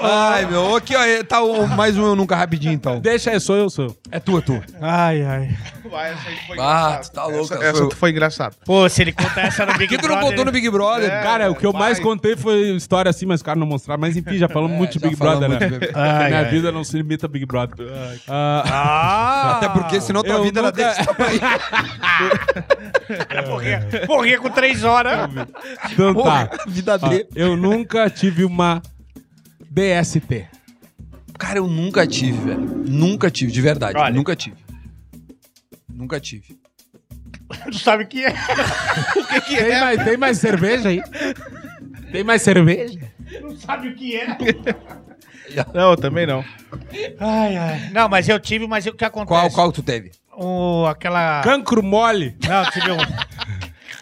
Ai, 0.04 0.46
meu. 0.46 0.76
Aqui, 0.76 0.96
ó, 0.96 1.00
tá 1.28 1.42
o- 1.42 1.68
mais 1.68 1.98
um 1.98 2.06
eu 2.06 2.16
nunca 2.16 2.36
rapidinho, 2.36 2.72
então. 2.74 3.00
Deixa 3.00 3.32
aí, 3.32 3.40
sou 3.40 3.56
eu, 3.56 3.68
sou 3.70 3.86
eu. 3.86 3.98
É 4.12 4.20
tua, 4.20 4.42
tua. 4.44 4.62
Ai, 4.80 5.24
ai. 5.24 5.58
Vai, 5.90 6.12
essa 6.14 6.30
aí 6.30 6.38
foi 6.46 6.58
Ah, 6.60 6.62
engraçada. 6.62 7.04
tu 7.04 7.12
tá 7.12 7.26
louco, 7.26 7.44
Essa, 7.46 7.56
foi 7.58 7.66
essa 7.68 7.80
eu. 7.80 7.92
foi 7.92 8.10
engraçada. 8.12 8.56
Pô, 8.66 8.88
se 8.90 9.02
ele 9.02 9.12
contar 9.12 9.42
essa 9.48 9.66
no 9.66 9.72
Por 9.72 9.80
Big 9.80 9.90
que 9.96 10.02
tu 10.02 10.08
não 10.08 10.16
Brother... 10.16 10.30
contou 10.30 10.46
no 10.46 10.52
Big 10.52 10.70
Brother? 10.70 11.10
É. 11.12 11.24
Cara, 11.24 11.50
o 11.52 11.56
que 11.56 11.66
eu 11.66 11.72
vai. 11.72 11.82
mais 11.82 12.00
contei 12.00 12.36
foi 12.36 12.76
história 12.76 13.10
assim, 13.10 13.26
mas 13.26 13.40
os 13.40 13.44
caras 13.44 13.60
não 13.60 13.68
mostraram. 13.68 14.00
Mas 14.02 14.16
enfim, 14.18 14.38
já 14.38 14.48
falamos 14.48 14.78
muito 14.78 14.94
de 14.94 15.00
já 15.00 15.08
Big 15.08 15.16
falamos 15.16 15.40
Brother, 15.40 15.60
né? 15.60 15.68
muito 15.68 15.80
de 15.82 15.88
Big- 15.88 16.00
Ai, 16.00 16.28
Minha 16.28 16.40
ai. 16.40 16.46
vida 16.46 16.72
não 16.72 16.84
se 16.84 16.98
limita 16.98 17.26
a 17.26 17.30
Big 17.30 17.46
Brother. 17.46 17.88
Ah, 18.28 18.64
Ah! 18.68 19.58
Até 19.58 19.70
porque 19.70 20.00
senão 20.00 20.22
tua 20.24 20.36
eu 20.36 20.44
vida 20.44 20.60
era 20.60 20.68
nunca- 20.72 20.84
desse 20.84 21.06
tamanho. 21.06 21.40
Morria, 23.48 23.88
morria 24.08 24.40
com 24.40 24.50
três 24.50 24.84
horas. 24.84 25.30
então 25.92 26.14
tá. 26.24 26.50
vida 26.68 26.96
Ah, 26.96 27.08
dele. 27.08 27.28
eu 27.36 27.56
nunca 27.56 28.10
tive 28.10 28.44
uma 28.44 28.75
DST. 29.76 30.48
Cara, 31.38 31.60
eu 31.60 31.68
nunca 31.68 32.08
tive, 32.08 32.38
velho. 32.38 32.62
Nunca 32.88 33.30
tive, 33.30 33.52
de 33.52 33.62
verdade. 33.62 33.98
Olha. 33.98 34.14
Nunca 34.14 34.34
tive. 34.34 34.56
Nunca 35.90 36.18
tive. 36.18 36.58
Tu 37.70 37.78
sabe 37.80 38.06
o 38.06 38.08
que 38.08 38.26
é? 38.26 38.34
Tem, 39.46 39.80
mais, 39.80 40.04
tem 40.04 40.18
mais 40.18 40.38
cerveja 40.38 40.90
aí? 40.90 41.02
Tem 42.12 42.24
mais 42.24 42.42
cerveja? 42.42 43.00
Tu 43.40 43.56
sabe 43.58 43.90
o 43.90 43.96
que 43.96 44.16
é? 44.16 44.28
Não, 45.74 45.92
eu 45.92 45.98
também 45.98 46.26
não. 46.26 46.44
Ai, 47.20 47.56
ai. 47.58 47.90
Não, 47.92 48.10
mas 48.10 48.28
eu 48.28 48.40
tive, 48.40 48.66
mas 48.66 48.86
o 48.86 48.94
que 48.94 49.06
acontece? 49.06 49.28
Qual, 49.28 49.52
qual 49.52 49.72
tu 49.72 49.84
teve? 49.84 50.12
O, 50.34 50.86
aquela... 50.88 51.42
Cancro 51.44 51.84
mole. 51.84 52.36
Não, 52.48 52.66
tive 52.72 52.92
um... 52.92 52.98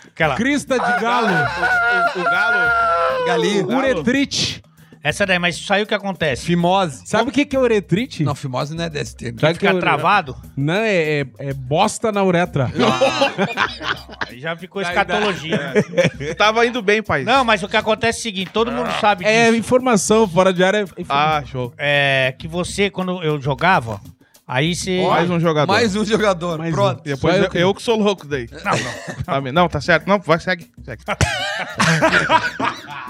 Aquela... 0.08 0.36
Crista 0.36 0.76
de 0.76 1.02
galo. 1.02 1.28
O, 1.28 2.20
o 2.22 2.24
galo. 2.24 3.26
Galinha. 3.28 3.66
Uretrite. 3.66 4.64
Essa 5.04 5.26
daí, 5.26 5.38
mas 5.38 5.58
isso 5.58 5.74
aí 5.74 5.84
o 5.84 5.86
que 5.86 5.94
acontece? 5.94 6.46
Fimose. 6.46 7.02
Sabe 7.06 7.28
o 7.30 7.32
que, 7.34 7.44
que 7.46 7.58
é 7.58 7.60
uretrite? 7.60 8.24
Não, 8.24 8.34
fimose 8.34 8.74
não 8.74 8.86
é 8.86 8.90
DST. 8.90 9.34
né? 9.34 9.38
Sabe 9.38 9.54
que 9.60 9.68
Fica 9.68 9.78
é- 9.78 9.80
travado? 9.82 10.34
Não, 10.56 10.74
é, 10.76 11.20
é, 11.22 11.26
é 11.40 11.54
bosta 11.54 12.10
na 12.10 12.24
uretra. 12.24 12.72
Aí 14.30 14.40
já 14.40 14.56
ficou 14.56 14.82
escatologia. 14.82 15.58
né? 15.58 16.34
Tava 16.36 16.66
indo 16.66 16.82
bem, 16.82 17.04
pai. 17.04 17.24
Não, 17.26 17.44
mas 17.44 17.62
o 17.62 17.68
que 17.68 17.76
acontece 17.76 18.20
é 18.20 18.22
o 18.22 18.24
seguinte, 18.24 18.52
todo 18.54 18.72
mundo 18.72 18.90
sabe 19.02 19.26
É 19.26 19.48
disso. 19.48 19.58
informação, 19.58 20.26
fora 20.28 20.54
de 20.54 20.64
área 20.64 20.78
é 20.78 20.84
informação. 21.02 21.38
Ah, 21.38 21.44
show. 21.46 21.74
É 21.78 22.34
que 22.40 22.48
você, 22.48 22.90
quando 22.90 23.22
eu 23.22 23.42
jogava, 23.42 24.00
aí 24.48 24.74
você... 24.74 25.02
Mais 25.06 25.30
um 25.30 25.38
jogador. 25.40 25.72
Mais 25.74 25.96
um 25.98 26.06
jogador. 26.06 26.58
Mais 26.60 26.74
Pronto. 26.74 27.00
um. 27.02 27.04
Depois 27.04 27.34
Só 27.36 27.40
eu, 27.40 27.44
eu 27.46 27.50
que- 27.50 27.58
eu 27.58 27.74
que 27.76 27.82
sou 27.84 27.98
louco 28.00 28.26
daí. 28.26 28.48
Não, 28.64 28.72
não. 28.72 29.24
Tá, 29.26 29.42
Não, 29.52 29.68
tá 29.68 29.82
certo. 29.82 30.08
Não, 30.08 30.18
vai, 30.20 30.40
segue. 30.40 30.72
segue. 30.86 31.04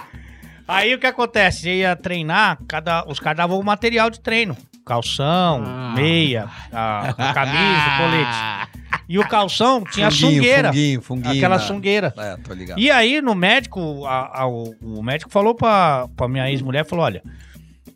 Aí 0.68 0.94
o 0.94 1.00
que 1.00 1.08
acontece? 1.08 1.62
Você 1.62 1.76
ia 1.80 1.96
treinar, 1.96 2.58
cada, 2.68 3.06
os 3.08 3.20
caras 3.20 3.38
davam 3.38 3.60
o 3.60 3.64
material 3.64 4.10
de 4.10 4.20
treino. 4.20 4.56
Calção, 4.86 5.64
Ah. 5.66 5.94
meia, 5.96 6.50
a, 6.72 7.10
a 7.10 7.34
camisa, 7.34 7.98
colete. 7.98 8.74
E 9.10 9.20
o 9.20 9.28
calção 9.28 9.84
tinha 9.84 10.08
a 10.08 10.12
Funguinho, 10.12 10.32
sungueira. 10.36 10.68
funguinho, 10.70 11.02
funguinho. 11.02 11.36
Aquela 11.36 11.56
na- 11.58 11.62
sungueira. 11.62 12.14
É, 12.18 12.38
tô 12.38 12.54
ligado. 12.54 12.80
E 12.80 12.90
aí, 12.90 13.22
no 13.22 13.36
médico, 13.36 14.06
a- 14.06 14.42
a- 14.44 14.48
o, 14.48 14.74
o 14.82 15.04
médico 15.04 15.30
falou 15.30 15.54
pra, 15.54 16.08
pra 16.16 16.28
minha 16.28 16.50
ex-mulher, 16.50 16.86
falou, 16.86 17.04
olha, 17.04 17.22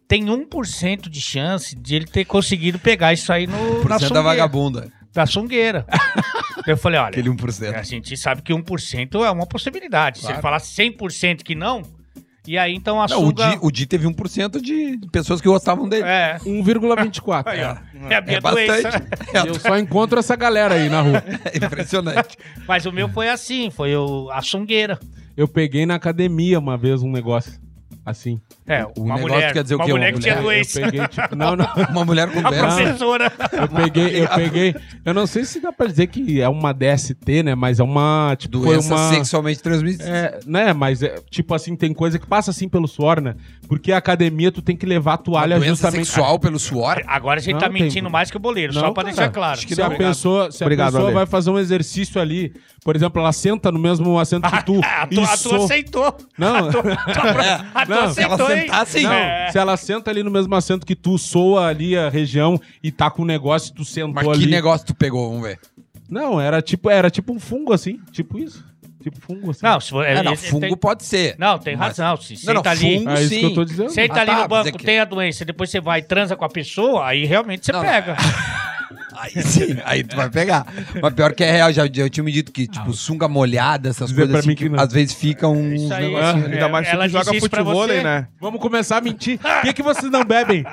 tem 0.06 0.26
1% 0.26 1.10
de 1.10 1.22
chance 1.22 1.74
de 1.76 1.96
ele 1.96 2.06
ter 2.06 2.26
conseguido 2.26 2.78
pegar 2.78 3.14
isso 3.14 3.32
aí 3.32 3.48
no, 3.48 3.58
Por 3.82 3.90
na 3.90 3.98
cento 4.00 4.10
da 4.14 4.20
sungueira. 4.20 4.24
vagabunda. 4.24 4.92
Da 5.14 5.26
sungueira. 5.26 5.86
eu 6.68 6.76
falei, 6.78 7.00
olha, 7.00 7.10
Aquele 7.10 7.30
1%. 7.30 7.74
a 7.74 7.84
gente 7.84 8.16
sabe 8.18 8.42
que 8.42 8.54
1% 8.54 9.24
é 9.26 9.32
uma 9.32 9.48
possibilidade. 9.48 10.18
Se 10.18 10.24
Claro. 10.24 10.36
ele 10.36 10.42
falar 10.42 10.58
100% 10.60 11.42
que 11.42 11.56
não, 11.56 11.84
e 12.48 12.58
aí 12.58 12.74
então 12.74 13.02
a 13.02 13.08
Não, 13.08 13.24
o, 13.24 13.26
sunga... 13.28 13.50
Di, 13.52 13.58
o 13.62 13.72
Di 13.72 13.86
teve 13.86 14.08
1% 14.08 14.62
de 14.62 15.00
pessoas 15.12 15.42
que 15.42 15.48
gostavam 15.48 15.88
dele. 15.88 16.04
É, 16.08 16.38
1,24. 16.46 17.44
aí, 17.48 17.64
ó. 17.64 17.76
É 18.10 18.16
a 18.16 18.22
minha 18.22 18.38
É 18.38 18.42
bastante. 18.42 18.82
doença. 18.82 19.48
Eu 19.48 19.56
só 19.60 19.78
encontro 19.78 20.18
essa 20.20 20.36
galera 20.36 20.76
aí 20.76 20.90
na 20.90 21.02
rua. 21.02 21.24
É 21.54 21.58
impressionante. 21.66 22.38
Mas 22.68 22.86
o 22.86 22.92
meu 22.92 23.10
foi 23.10 23.30
assim, 23.30 23.70
foi 23.70 23.96
o, 23.96 24.30
a 24.32 24.42
sungueira. 24.42 25.00
Eu 25.36 25.48
peguei 25.48 25.86
na 25.86 25.96
academia 25.96 26.58
uma 26.60 26.78
vez 26.78 27.04
um 27.04 27.12
negócio 27.12 27.54
assim. 28.10 28.40
É, 28.66 28.86
O 28.86 29.02
uma 29.04 29.16
negócio 29.16 29.22
mulher, 29.36 29.54
quer 29.54 29.64
dizer 29.64 29.76
o 29.76 29.78
uma 29.78 29.86
quê? 29.86 29.92
Uma 29.92 29.98
mulher 30.00 30.14
que 30.14 30.20
tinha 30.20 30.36
mulher? 30.42 30.44
Doença. 30.64 30.82
peguei, 30.82 31.08
tipo, 31.08 31.36
não, 31.36 31.56
não. 31.56 31.68
Uma 31.92 32.06
mulher 32.06 32.32
com 32.32 32.42
doença. 32.42 32.60
professora. 32.66 33.32
Eu 33.52 33.68
peguei, 33.68 34.24
eu 34.24 34.28
peguei. 34.30 34.76
Eu 35.06 35.14
não 35.14 35.28
sei 35.28 35.46
se 35.46 35.60
dá 35.60 35.72
pra 35.72 35.88
dizer 35.88 36.08
que 36.08 36.42
é 36.42 36.48
uma 36.50 36.74
DST, 36.74 37.44
né? 37.44 37.56
Mas 37.56 37.80
é 37.80 37.84
uma. 37.84 38.36
Tipo, 38.38 38.60
Doença 38.60 38.88
foi 38.90 38.98
uma. 38.98 39.14
sexualmente 39.14 39.62
transmissível. 39.62 40.08
É, 40.14 40.40
né, 40.46 40.74
mas 40.74 41.02
é, 41.04 41.16
tipo 41.30 41.54
assim, 41.54 41.76
tem 41.76 41.94
coisa 41.94 42.18
que 42.20 42.26
passa 42.28 42.52
assim 42.52 42.68
pelo 42.70 42.88
suor, 42.88 43.20
né? 43.22 43.36
Porque 43.68 43.92
a 43.92 43.98
academia 43.98 44.52
tu 44.52 44.62
tem 44.62 44.76
que 44.76 44.86
levar 44.86 45.14
a 45.14 45.18
toalha 45.18 45.58
doença 45.58 45.70
justamente. 45.76 46.06
sexual 46.06 46.40
pelo 46.40 46.58
suor. 46.60 47.02
Agora 47.08 47.40
a 47.40 47.44
gente 47.44 47.54
Não, 47.54 47.60
tá 47.60 47.70
tem- 47.70 47.84
mentindo 47.84 48.10
mais 48.10 48.32
que 48.32 48.38
o 48.38 48.40
boleiro, 48.40 48.74
só 48.74 48.82
Não, 48.82 48.94
pra 48.94 49.04
cara, 49.04 49.16
deixar 49.16 49.32
claro. 49.32 49.54
acho 49.54 49.68
que 49.68 49.76
Se 49.76 49.82
a 49.82 49.90
pessoa, 49.90 50.52
se 50.52 50.64
a 50.64 50.66
Obrigado, 50.68 50.88
pessoa 50.94 51.06
Ale. 51.06 51.14
vai 51.16 51.26
fazer 51.26 51.50
um 51.50 51.60
exercício 51.60 52.20
ali, 52.22 52.54
por 52.88 52.96
exemplo, 52.96 53.22
ela 53.22 53.34
senta 53.34 53.70
no 53.70 53.78
mesmo 53.78 54.18
assento 54.18 54.50
que 54.50 54.64
tu. 54.66 54.80
a, 54.82 55.06
tua, 55.08 55.24
a 55.26 55.36
so- 55.36 55.56
aceitou. 55.56 56.18
Não, 56.38 56.56
A 56.70 56.72
tua, 56.72 56.94
a 56.94 57.86
tua 57.86 57.96
Não, 57.96 58.14
se 58.14 58.22
ela 58.22 58.36
aceitou, 58.36 58.50
hein? 58.56 58.62
sentar 58.62 58.82
assim, 58.82 59.04
não. 59.04 59.12
É. 59.12 59.52
Se 59.52 59.58
ela 59.58 59.76
senta 59.76 60.10
ali 60.10 60.24
no 60.24 60.32
mesmo 60.32 60.56
assento 60.56 60.86
que 60.86 60.96
tu, 60.96 61.18
soa 61.18 61.68
ali 61.68 61.98
a 61.98 62.08
região 62.08 62.58
e 62.82 62.90
tá 62.90 63.12
com 63.12 63.24
o 63.24 63.26
negócio, 63.26 63.74
tu 63.76 63.84
sentou 63.84 64.14
Mas 64.14 64.26
ali. 64.26 64.46
que 64.46 64.50
negócio 64.50 64.88
tu 64.88 64.96
pegou? 64.96 65.28
Vamos 65.28 65.44
ver. 65.46 65.60
Não, 66.10 66.40
era 66.40 66.62
tipo, 66.62 66.90
era 66.90 67.10
tipo 67.10 67.34
um 67.34 67.40
fungo 67.42 67.74
assim, 67.74 68.00
tipo 68.14 68.40
isso. 68.40 68.66
Tipo 69.12 69.26
fungo 69.26 69.52
assim. 69.52 69.60
Não, 69.64 69.80
se 69.80 69.90
for, 69.90 70.06
É, 70.06 70.22
não, 70.24 70.32
ele- 70.34 70.38
fungo 70.38 70.62
tem- 70.68 70.78
pode 70.78 71.04
ser. 71.04 71.36
Não, 71.38 71.58
tem 71.60 71.76
Mas- 71.76 71.98
razão. 71.98 72.18
Se 72.18 72.34
Não, 72.46 72.54
não, 72.56 72.62
senta 72.62 72.70
ali, 72.72 72.98
fungo 72.98 73.10
é 73.10 73.14
isso 73.22 73.30
sim. 73.30 73.40
que 73.40 73.46
eu 73.46 73.54
tô 73.54 73.66
dizendo. 73.66 73.90
senta 73.90 74.14
Ah, 74.16 74.18
ali 74.22 74.26
tá, 74.28 74.34
no 74.36 74.40
mas 74.42 74.50
banco, 74.50 74.68
é 74.70 74.72
que- 74.72 74.86
tem 74.86 75.00
a 75.00 75.06
doença, 75.06 75.46
depois 75.46 75.70
você 75.70 75.80
vai 75.80 76.00
e 76.00 76.04
transa 76.04 76.36
com 76.36 76.46
a 76.46 76.50
pessoa, 76.50 77.06
aí 77.08 77.26
realmente 77.26 77.66
você 77.66 77.72
Não, 77.72 77.80
não. 77.84 77.90
pega. 77.90 78.16
Aí 79.20 79.32
sim, 79.42 79.76
aí 79.84 80.04
tu 80.04 80.16
vai 80.16 80.30
pegar. 80.30 80.64
Mas 81.02 81.12
pior 81.16 81.34
que 81.34 81.44
é 81.44 81.52
real, 81.52 81.74
já, 81.74 81.88
já 81.92 82.08
tinha 82.08 82.24
me 82.24 82.32
dito 82.32 82.52
que, 82.52 82.68
tipo, 82.68 82.94
sunga 82.94 83.28
molhada, 83.28 83.90
essas 83.90 84.10
Dizer 84.12 84.22
coisas 84.22 84.40
assim, 84.42 84.50
que, 84.50 84.66
que 84.66 84.70
não. 84.70 84.80
às 84.80 84.94
vezes 84.94 85.16
ficam 85.16 85.54
uns 85.54 85.82
Isso 85.82 85.94
aí, 85.94 86.06
negocinhos. 86.06 86.50
é, 86.50 86.54
Ainda 86.54 86.70
mais 86.70 86.88
se 86.88 87.08
joga 87.10 87.34
futebol, 87.40 87.88
você. 87.88 88.04
né? 88.04 88.28
Vamos 88.40 88.62
começar 88.62 88.98
a 88.98 89.02
mentir. 89.02 89.40
Por 89.42 89.62
que, 89.64 89.74
que 89.74 89.82
vocês 89.82 90.12
não 90.12 90.24
bebem? 90.24 90.64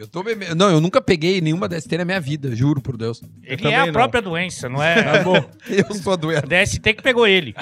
Eu 0.00 0.08
tô 0.08 0.22
bebendo. 0.22 0.54
Não, 0.54 0.70
eu 0.70 0.80
nunca 0.80 0.98
peguei 1.02 1.42
nenhuma 1.42 1.68
DST 1.68 1.98
na 1.98 2.06
minha 2.06 2.18
vida, 2.18 2.56
juro 2.56 2.80
por 2.80 2.96
Deus. 2.96 3.20
Ele 3.42 3.68
é 3.68 3.76
a 3.76 3.84
não. 3.84 3.92
própria 3.92 4.22
doença, 4.22 4.66
não 4.66 4.82
é? 4.82 5.02
Tá 5.02 5.22
bom. 5.22 5.36
Eu 5.68 5.94
sou. 5.94 6.14
A 6.14 6.40
DST 6.40 6.94
que 6.94 7.02
pegou 7.02 7.26
ele. 7.26 7.54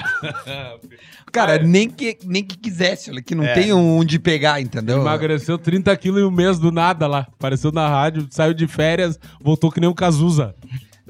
Cara, 1.33 1.59
nem 1.59 1.89
que, 1.89 2.17
nem 2.23 2.41
que 2.41 2.57
quisesse, 2.57 3.11
que 3.21 3.35
não 3.35 3.43
É. 3.43 3.53
tem 3.53 3.73
onde 3.73 4.17
pegar, 4.17 4.61
entendeu? 4.61 5.01
Emagreceu 5.01 5.57
30 5.57 5.95
quilos 5.97 6.21
em 6.21 6.25
um 6.25 6.31
mês 6.31 6.57
do 6.57 6.71
nada 6.71 7.07
lá. 7.07 7.27
Apareceu 7.29 7.71
na 7.73 7.87
rádio, 7.89 8.25
saiu 8.31 8.53
de 8.53 8.67
férias, 8.67 9.19
voltou 9.41 9.69
que 9.69 9.81
nem 9.81 9.89
um 9.89 9.93
Cazuza. 9.93 10.55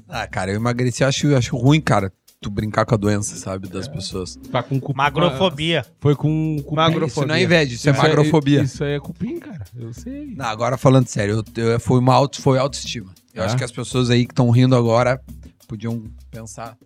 Ah, 0.09 0.25
cara, 0.25 0.49
eu 0.51 0.55
emagreci, 0.55 1.03
acho, 1.03 1.35
acho 1.35 1.55
ruim, 1.55 1.79
cara, 1.79 2.11
tu 2.41 2.49
brincar 2.49 2.85
com 2.85 2.95
a 2.95 2.97
doença, 2.97 3.35
sabe, 3.35 3.67
das 3.67 3.87
pessoas. 3.87 4.35
Tá 4.51 4.63
com 4.63 4.79
cu- 4.79 4.93
Magrofobia. 4.95 5.85
Foi 5.99 6.15
com 6.15 6.57
cupim. 6.63 6.75
Magro- 6.75 7.05
Isso 7.05 7.25
não 7.25 7.35
é 7.35 7.43
inveja, 7.43 7.73
isso 7.73 7.89
é 7.89 7.91
Isso 7.91 8.01
magrofobia. 8.01 8.61
Isso 8.61 8.83
aí 8.83 8.93
é 8.93 8.99
cupim, 8.99 9.39
cara. 9.39 9.65
Eu 9.75 9.93
sei. 9.93 10.33
Não, 10.35 10.45
agora 10.45 10.77
falando 10.77 11.07
sério, 11.07 11.43
eu, 11.55 11.63
eu- 11.63 11.79
foi 11.79 11.99
uma 11.99 12.13
auto, 12.13 12.41
foi 12.41 12.57
autoestima. 12.57 13.11
Eu 13.33 13.43
Ah. 13.43 13.45
acho 13.45 13.57
que 13.57 13.63
as 13.63 13.71
pessoas 13.71 14.09
aí 14.09 14.25
que 14.25 14.31
estão 14.31 14.49
rindo 14.49 14.75
agora 14.75 15.21
podiam 15.67 16.03
pensar. 16.31 16.77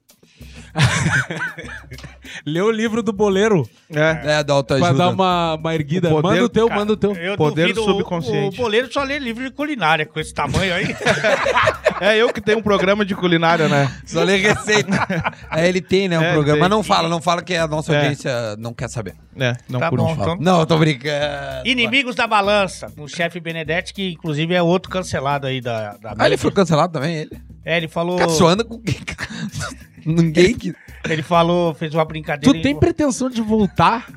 Lê 2.46 2.62
o 2.62 2.72
livro 2.72 3.04
do 3.04 3.14
boleiro 3.14 3.68
É. 3.94 4.40
É, 4.40 4.44
da 4.44 4.54
autoajuda. 4.54 4.90
pra 4.90 4.98
dar 4.98 5.10
uma, 5.12 5.56
uma 5.56 5.76
erguida. 5.76 6.10
O 6.10 6.22
poder- 6.22 6.28
manda 6.30 6.44
o 6.46 6.50
teu, 6.50 6.68
Cara, 6.68 6.80
manda 6.80 6.94
o 6.94 6.98
teu. 6.98 7.14
Eu 7.16 7.38
Poder 7.38 7.62
duvido, 7.74 7.82
o- 7.82 7.86
subconsciente. 7.86 8.60
O, 8.60 8.62
boleiro 8.64 8.92
só 8.92 9.04
lê 9.04 9.20
livro 9.20 9.44
de 9.44 9.52
culinária 9.52 10.06
com 10.06 10.20
esse 10.20 10.34
tamanho 10.34 10.74
aí. 10.74 10.88
É 12.02 12.18
eu 12.18 12.34
que 12.34 12.42
tenho 12.42 12.58
um 12.58 12.62
programa 12.62 13.06
de 13.06 13.16
culinária, 13.16 13.70
né? 13.70 13.90
Só 14.06 14.24
lê 14.24 14.36
receita. 14.36 14.90
é, 15.56 15.70
ele 15.70 15.80
tem, 15.80 16.10
né, 16.10 16.20
um 16.20 16.24
É, 16.24 16.34
programa. 16.34 16.60
Mas 16.60 16.70
não 16.70 16.84
fala, 16.84 17.08
não 17.08 17.22
fala 17.22 17.42
que 17.42 17.56
a 17.56 17.66
nossa 17.68 17.94
É. 17.94 17.98
audiência 17.98 18.58
não 18.58 18.74
quer 18.74 18.90
saber. 18.90 19.14
É, 19.40 19.56
não 19.70 19.80
Tá 19.80 19.90
bom, 19.90 20.12
então. 20.12 20.36
Não, 20.40 20.60
eu 20.62 20.66
tô 20.66 20.78
brincando. 20.78 21.16
Inimigos 21.66 22.16
da 22.16 22.28
Balança, 22.28 22.92
o 22.98 23.08
chefe 23.08 23.40
Benedetti, 23.40 23.94
que 23.94 24.12
inclusive 24.14 24.54
é 24.54 24.62
outro 24.62 24.90
cancelado 24.92 25.48
aí 25.48 25.62
da, 25.62 25.94
da 25.98 26.14
Ah, 26.18 26.26
ele 26.26 26.36
foi 26.36 26.52
cancelado 26.52 26.92
também, 26.92 27.16
ele. 27.20 27.32
É, 27.64 27.78
ele 27.78 27.88
falou. 27.88 28.20
Anda 28.50 28.66
com? 28.66 28.82
Ninguém 30.06 30.56
que... 30.56 30.74
Ele 31.10 31.22
falou, 31.24 31.74
fez 31.74 31.94
uma 31.94 32.06
brincadeira. 32.06 32.54
Tu 32.58 32.62
tem 32.62 32.76
pretensão 32.78 33.30
de 33.30 33.42
voltar? 33.42 34.08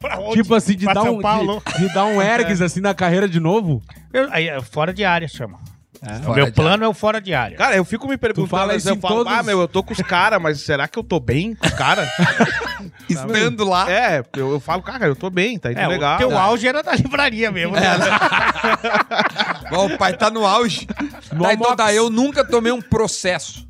Pra 0.00 0.18
onde? 0.18 0.42
Tipo 0.42 0.54
assim, 0.54 0.74
de 0.76 0.84
Pra 0.84 0.94
dar, 0.94 1.02
São 1.02 1.16
um, 1.16 1.20
Paulo? 1.20 1.62
de, 1.76 1.86
de 1.88 1.94
dar 1.94 2.04
um 2.04 2.20
ergues 2.20 2.60
assim 2.60 2.80
na 2.80 2.92
carreira 2.94 3.28
de 3.28 3.40
novo? 3.40 3.80
Eu- 4.12 4.28
aí, 4.32 4.48
é 4.48 4.60
fora 4.60 4.92
de 4.92 5.04
área, 5.04 5.26
chama. 5.28 5.58
o 6.02 6.22
Fora 6.24 6.34
meu 6.44 6.52
plano 6.52 6.84
é 6.84 6.88
o 6.88 6.92
fora 6.92 7.20
de 7.20 7.32
área. 7.32 7.56
Cara, 7.56 7.74
eu 7.76 7.84
fico 7.84 8.06
me 8.06 8.18
perguntando, 8.18 8.48
fala 8.48 8.74
às 8.74 8.82
vezes 8.84 8.86
isso 8.88 8.94
eu 8.96 9.00
falo, 9.00 9.24
todos- 9.24 9.32
ah, 9.32 9.42
meu, 9.42 9.60
eu 9.60 9.68
tô 9.68 9.82
com 9.82 9.92
os 9.94 10.00
caras, 10.02 10.42
mas 10.42 10.60
será 10.60 10.86
que 10.86 10.98
eu 10.98 11.02
tô 11.04 11.18
bem 11.18 11.54
com 11.54 11.66
os 11.66 11.72
caras? 11.72 12.06
Estando 13.08 13.64
lá. 13.64 13.90
é, 13.90 14.22
eu, 14.36 14.52
eu 14.52 14.60
falo, 14.60 14.82
cara, 14.82 15.06
eu 15.06 15.16
tô 15.16 15.30
bem, 15.30 15.58
tá 15.58 15.70
indo 15.72 15.80
É, 15.80 15.86
legal. 15.86 16.16
o 16.16 16.18
teu 16.18 16.36
auge 16.36 16.66
era 16.68 16.82
da 16.82 16.92
livraria 16.94 17.50
mesmo. 17.50 17.72
né? 17.74 17.80
Ó, 19.72 19.86
o 19.86 19.96
pai 19.98 20.14
tá 20.16 20.30
no 20.30 20.44
auge. 20.46 20.86
No 21.32 21.44
Tá, 21.44 21.54
então 21.54 21.76
tá, 21.76 21.92
eu 21.94 22.10
nunca 22.10 22.44
tomei 22.44 22.72
um 22.72 22.82
processo. 22.82 23.66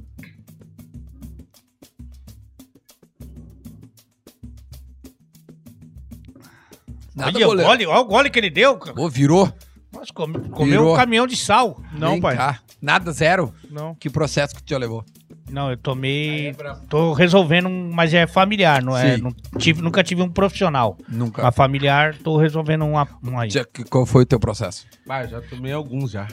Nada, 7.15 7.31
Olha 7.37 7.47
o 7.47 7.49
goleiro. 7.51 7.71
gole, 7.71 7.87
olha 7.87 8.01
o 8.01 8.05
gole 8.05 8.31
que 8.31 8.39
ele 8.39 8.51
deu. 8.51 8.77
cara. 8.77 9.01
Ô, 9.01 9.09
virou. 9.09 9.53
Nossa, 9.93 10.13
come- 10.13 10.49
comeu 10.49 10.81
Virou. 10.81 10.93
um 10.93 10.97
caminhão 10.97 11.27
de 11.27 11.37
sal. 11.37 11.81
Não, 11.97 12.13
Vem 12.13 12.21
pai. 12.21 12.37
cá. 12.37 12.59
Nada, 12.83 13.13
zero. 13.13 13.55
Não. 13.71 13.95
Que 13.95 14.11
processo 14.11 14.55
que 14.55 14.63
tu 14.63 14.71
já 14.71 14.79
levou? 14.79 15.05
Não, 15.49 15.71
eu 15.71 15.77
tomei. 15.77 16.53
Tô 16.89 17.13
resolvendo, 17.13 17.69
um- 17.69 17.91
mas 17.93 18.13
é 18.13 18.27
familiar, 18.27 18.83
não 18.83 18.97
é? 18.97 19.15
Sim. 19.17 19.23
Não 19.23 19.33
tive, 19.59 19.81
nunca 19.83 20.03
tive 20.03 20.21
um 20.23 20.29
profissional. 20.29 20.99
Nunca. 21.09 21.47
A 21.47 21.53
familiar, 21.53 22.17
tô 22.19 22.37
resolvendo 22.37 22.85
um, 22.85 22.95
um 23.23 23.39
aí. 23.39 23.51
Já- 23.51 23.65
que- 23.65 23.85
Qual 23.85 24.05
foi 24.05 24.25
o 24.25 24.27
teu 24.27 24.41
processo? 24.41 24.85
Ah, 25.09 25.25
já 25.27 25.41
tomei 25.43 25.73
alguns 25.73 26.11
já. 26.11 26.27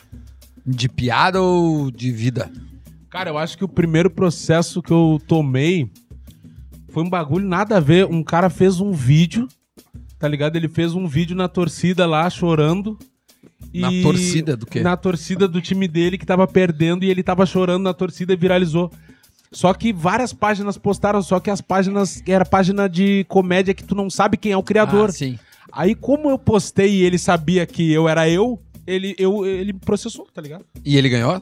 De 0.65 0.89
piada 0.89 1.39
ou 1.39 1.91
de 1.91 2.11
vida? 2.11 2.51
Cara, 3.11 3.29
eu 3.29 3.37
acho 3.37 3.55
que 3.57 3.63
o 3.63 3.69
primeiro 3.69 4.09
processo 4.09 4.81
que 4.81 4.91
eu 4.91 5.21
tomei 5.27 5.91
foi 6.89 7.03
um 7.03 7.09
bagulho 7.09 7.47
nada 7.47 7.77
a 7.77 7.79
ver. 7.79 8.05
Um 8.05 8.23
cara 8.23 8.49
fez 8.49 8.79
um 8.79 8.91
vídeo, 8.91 9.47
tá 10.21 10.27
ligado? 10.27 10.55
Ele 10.55 10.69
fez 10.69 10.93
um 10.93 11.07
vídeo 11.07 11.35
na 11.35 11.47
torcida 11.47 12.05
lá, 12.05 12.29
chorando. 12.29 12.97
Na 13.73 13.89
torcida 14.03 14.55
do 14.55 14.67
quê? 14.67 14.81
Na 14.81 14.95
torcida 14.95 15.47
do 15.47 15.59
time 15.59 15.87
dele 15.87 16.15
que 16.15 16.25
tava 16.25 16.47
perdendo 16.47 17.03
e 17.03 17.09
ele 17.09 17.23
tava 17.23 17.43
chorando 17.43 17.81
na 17.81 17.93
torcida 17.93 18.31
e 18.31 18.35
viralizou. 18.35 18.91
Só 19.51 19.73
que 19.73 19.91
várias 19.91 20.31
páginas 20.31 20.77
postaram, 20.77 21.23
só 21.23 21.39
que 21.39 21.49
as 21.49 21.59
páginas 21.59 22.21
era 22.27 22.45
página 22.45 22.87
de 22.87 23.25
comédia 23.27 23.73
que 23.73 23.83
tu 23.83 23.95
não 23.95 24.11
sabe 24.11 24.37
quem 24.37 24.51
é 24.51 24.57
o 24.57 24.61
criador. 24.61 25.09
Ah, 25.09 25.11
sim. 25.11 25.39
Aí, 25.71 25.95
como 25.95 26.29
eu 26.29 26.37
postei 26.37 26.97
e 26.97 27.03
ele 27.03 27.17
sabia 27.17 27.65
que 27.65 27.91
eu 27.91 28.07
era 28.07 28.29
eu, 28.29 28.61
ele, 28.85 29.15
eu, 29.17 29.43
ele 29.43 29.73
processou, 29.73 30.27
tá 30.31 30.41
ligado? 30.41 30.65
E 30.85 30.97
ele 30.97 31.09
ganhou? 31.09 31.41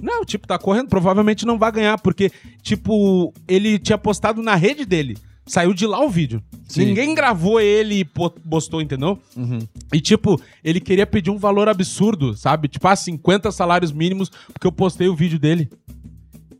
Não, 0.00 0.24
tipo, 0.24 0.46
tá 0.46 0.58
correndo, 0.58 0.88
provavelmente 0.88 1.44
não 1.44 1.58
vai 1.58 1.70
ganhar, 1.70 1.98
porque, 1.98 2.30
tipo, 2.62 3.34
ele 3.46 3.78
tinha 3.78 3.98
postado 3.98 4.42
na 4.42 4.54
rede 4.54 4.86
dele. 4.86 5.16
Saiu 5.46 5.74
de 5.74 5.86
lá 5.86 6.02
o 6.02 6.08
vídeo. 6.08 6.42
Sim. 6.66 6.86
Ninguém 6.86 7.14
gravou 7.14 7.60
ele 7.60 7.96
e 7.96 8.04
po- 8.04 8.30
postou, 8.30 8.80
entendeu? 8.80 9.18
Uhum. 9.36 9.58
E, 9.92 10.00
tipo, 10.00 10.40
ele 10.62 10.80
queria 10.80 11.06
pedir 11.06 11.30
um 11.30 11.36
valor 11.36 11.68
absurdo, 11.68 12.34
sabe? 12.34 12.66
Tipo, 12.68 12.88
ah, 12.88 12.96
50 12.96 13.52
salários 13.52 13.92
mínimos, 13.92 14.30
porque 14.52 14.66
eu 14.66 14.72
postei 14.72 15.06
o 15.08 15.14
vídeo 15.14 15.38
dele. 15.38 15.68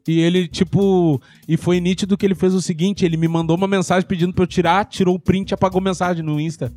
E 0.06 0.20
ele, 0.20 0.46
tipo. 0.46 1.20
E 1.48 1.56
foi 1.56 1.80
nítido 1.80 2.16
que 2.16 2.26
ele 2.26 2.34
fez 2.34 2.52
o 2.52 2.60
seguinte: 2.60 3.06
ele 3.06 3.16
me 3.16 3.26
mandou 3.26 3.56
uma 3.56 3.66
mensagem 3.66 4.06
pedindo 4.06 4.34
pra 4.34 4.42
eu 4.42 4.46
tirar, 4.46 4.84
tirou 4.84 5.14
o 5.14 5.18
print 5.18 5.50
e 5.50 5.54
apagou 5.54 5.80
mensagem 5.80 6.22
no 6.22 6.38
Insta. 6.38 6.70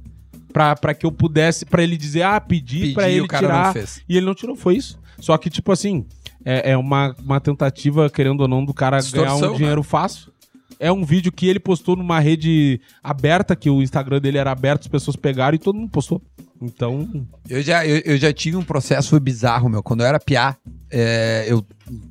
Pra, 0.53 0.75
pra 0.77 0.93
que 0.93 1.05
eu 1.05 1.11
pudesse. 1.11 1.65
Pra 1.65 1.83
ele 1.83 1.97
dizer, 1.97 2.21
ah, 2.23 2.39
pedi, 2.39 2.79
Pedi, 2.79 2.93
pra 2.93 3.09
ele 3.09 3.21
o 3.21 3.27
cara 3.27 3.73
tirar. 3.73 3.85
E 4.07 4.15
ele 4.15 4.25
não 4.25 4.33
tirou, 4.33 4.55
foi 4.55 4.77
isso. 4.77 4.97
Só 5.19 5.37
que, 5.37 5.49
tipo 5.49 5.73
assim, 5.73 6.05
é, 6.45 6.71
é 6.71 6.77
uma, 6.77 7.13
uma 7.21 7.41
tentativa, 7.41 8.09
querendo 8.09 8.39
ou 8.41 8.47
não, 8.47 8.63
do 8.63 8.73
cara 8.73 8.97
Distorção, 8.99 9.39
ganhar 9.39 9.47
um 9.49 9.51
né? 9.51 9.57
dinheiro 9.57 9.83
fácil. 9.83 10.31
É 10.79 10.91
um 10.91 11.03
vídeo 11.03 11.31
que 11.31 11.47
ele 11.47 11.59
postou 11.59 11.95
numa 11.95 12.19
rede 12.19 12.79
aberta, 13.03 13.55
que 13.55 13.69
o 13.69 13.81
Instagram 13.81 14.19
dele 14.19 14.37
era 14.37 14.51
aberto, 14.51 14.81
as 14.81 14.87
pessoas 14.87 15.15
pegaram 15.15 15.55
e 15.55 15.59
todo 15.59 15.77
mundo 15.77 15.89
postou. 15.89 16.21
Então, 16.61 17.07
Eu 17.49 17.61
já, 17.61 17.85
eu, 17.85 18.01
eu 18.05 18.17
já 18.17 18.33
tive 18.33 18.57
um 18.57 18.63
processo 18.63 19.19
bizarro, 19.19 19.69
meu. 19.69 19.83
Quando 19.83 20.01
eu 20.01 20.07
era 20.07 20.19
piá, 20.19 20.55
é, 20.91 21.45
eu, 21.47 21.65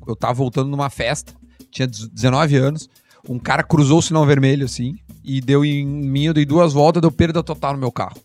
eu 0.07 0.15
tava 0.15 0.33
voltando 0.33 0.69
numa 0.69 0.89
festa, 0.89 1.33
tinha 1.71 1.87
19 1.87 2.55
anos, 2.55 2.89
um 3.27 3.39
cara 3.39 3.63
cruzou 3.63 3.99
o 3.99 4.01
sinal 4.01 4.25
vermelho, 4.25 4.65
assim, 4.65 4.95
e 5.23 5.41
deu 5.41 5.65
em 5.65 5.85
mim, 5.85 6.25
eu 6.25 6.33
dei 6.33 6.45
duas 6.45 6.73
voltas, 6.73 7.01
deu 7.01 7.11
perda 7.11 7.43
total 7.43 7.73
no 7.73 7.79
meu 7.79 7.91
carro. 7.91 8.17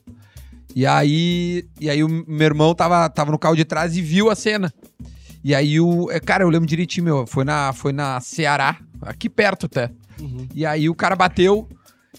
E 0.75 0.87
aí, 0.87 1.65
e 1.81 1.91
aí 1.91 2.03
o 2.03 2.09
meu 2.09 2.47
irmão 2.47 2.75
tava, 2.75 3.09
tava 3.11 3.31
no 3.31 3.39
carro 3.39 3.57
de 3.57 3.65
trás 3.65 3.97
e 3.97 4.01
viu 4.03 4.31
a 4.31 4.35
cena. 4.35 4.73
E 5.45 5.55
aí 5.55 5.81
o. 5.81 6.11
é, 6.11 6.21
Cara, 6.21 6.45
eu 6.45 6.49
lembro 6.49 6.69
direitinho, 6.69 7.05
meu. 7.05 7.27
Foi 7.27 7.45
na, 7.45 7.73
foi 7.73 7.93
na 7.93 8.21
Ceará, 8.21 8.79
aqui 9.03 9.29
perto 9.29 9.67
até. 9.67 9.91
E 10.55 10.65
aí 10.67 10.89
o 10.89 10.95
cara 10.95 11.17
bateu. 11.17 11.69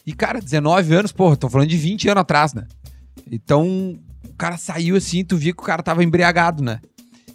E, 0.06 0.14
cara, 0.14 0.42
19 0.42 0.94
anos, 0.96 1.12
porra, 1.12 1.38
tô 1.38 1.50
falando 1.50 1.70
de 1.70 1.78
20 1.78 2.10
anos 2.10 2.22
atrás, 2.22 2.54
né? 2.54 2.68
Então, 3.32 4.00
o 4.28 4.34
cara 4.38 4.58
saiu 4.58 4.96
assim, 4.96 5.24
tu 5.24 5.38
via 5.38 5.54
que 5.54 5.62
o 5.62 5.66
cara 5.66 5.84
tava 5.84 6.04
embriagado, 6.04 6.64
né? 6.64 6.80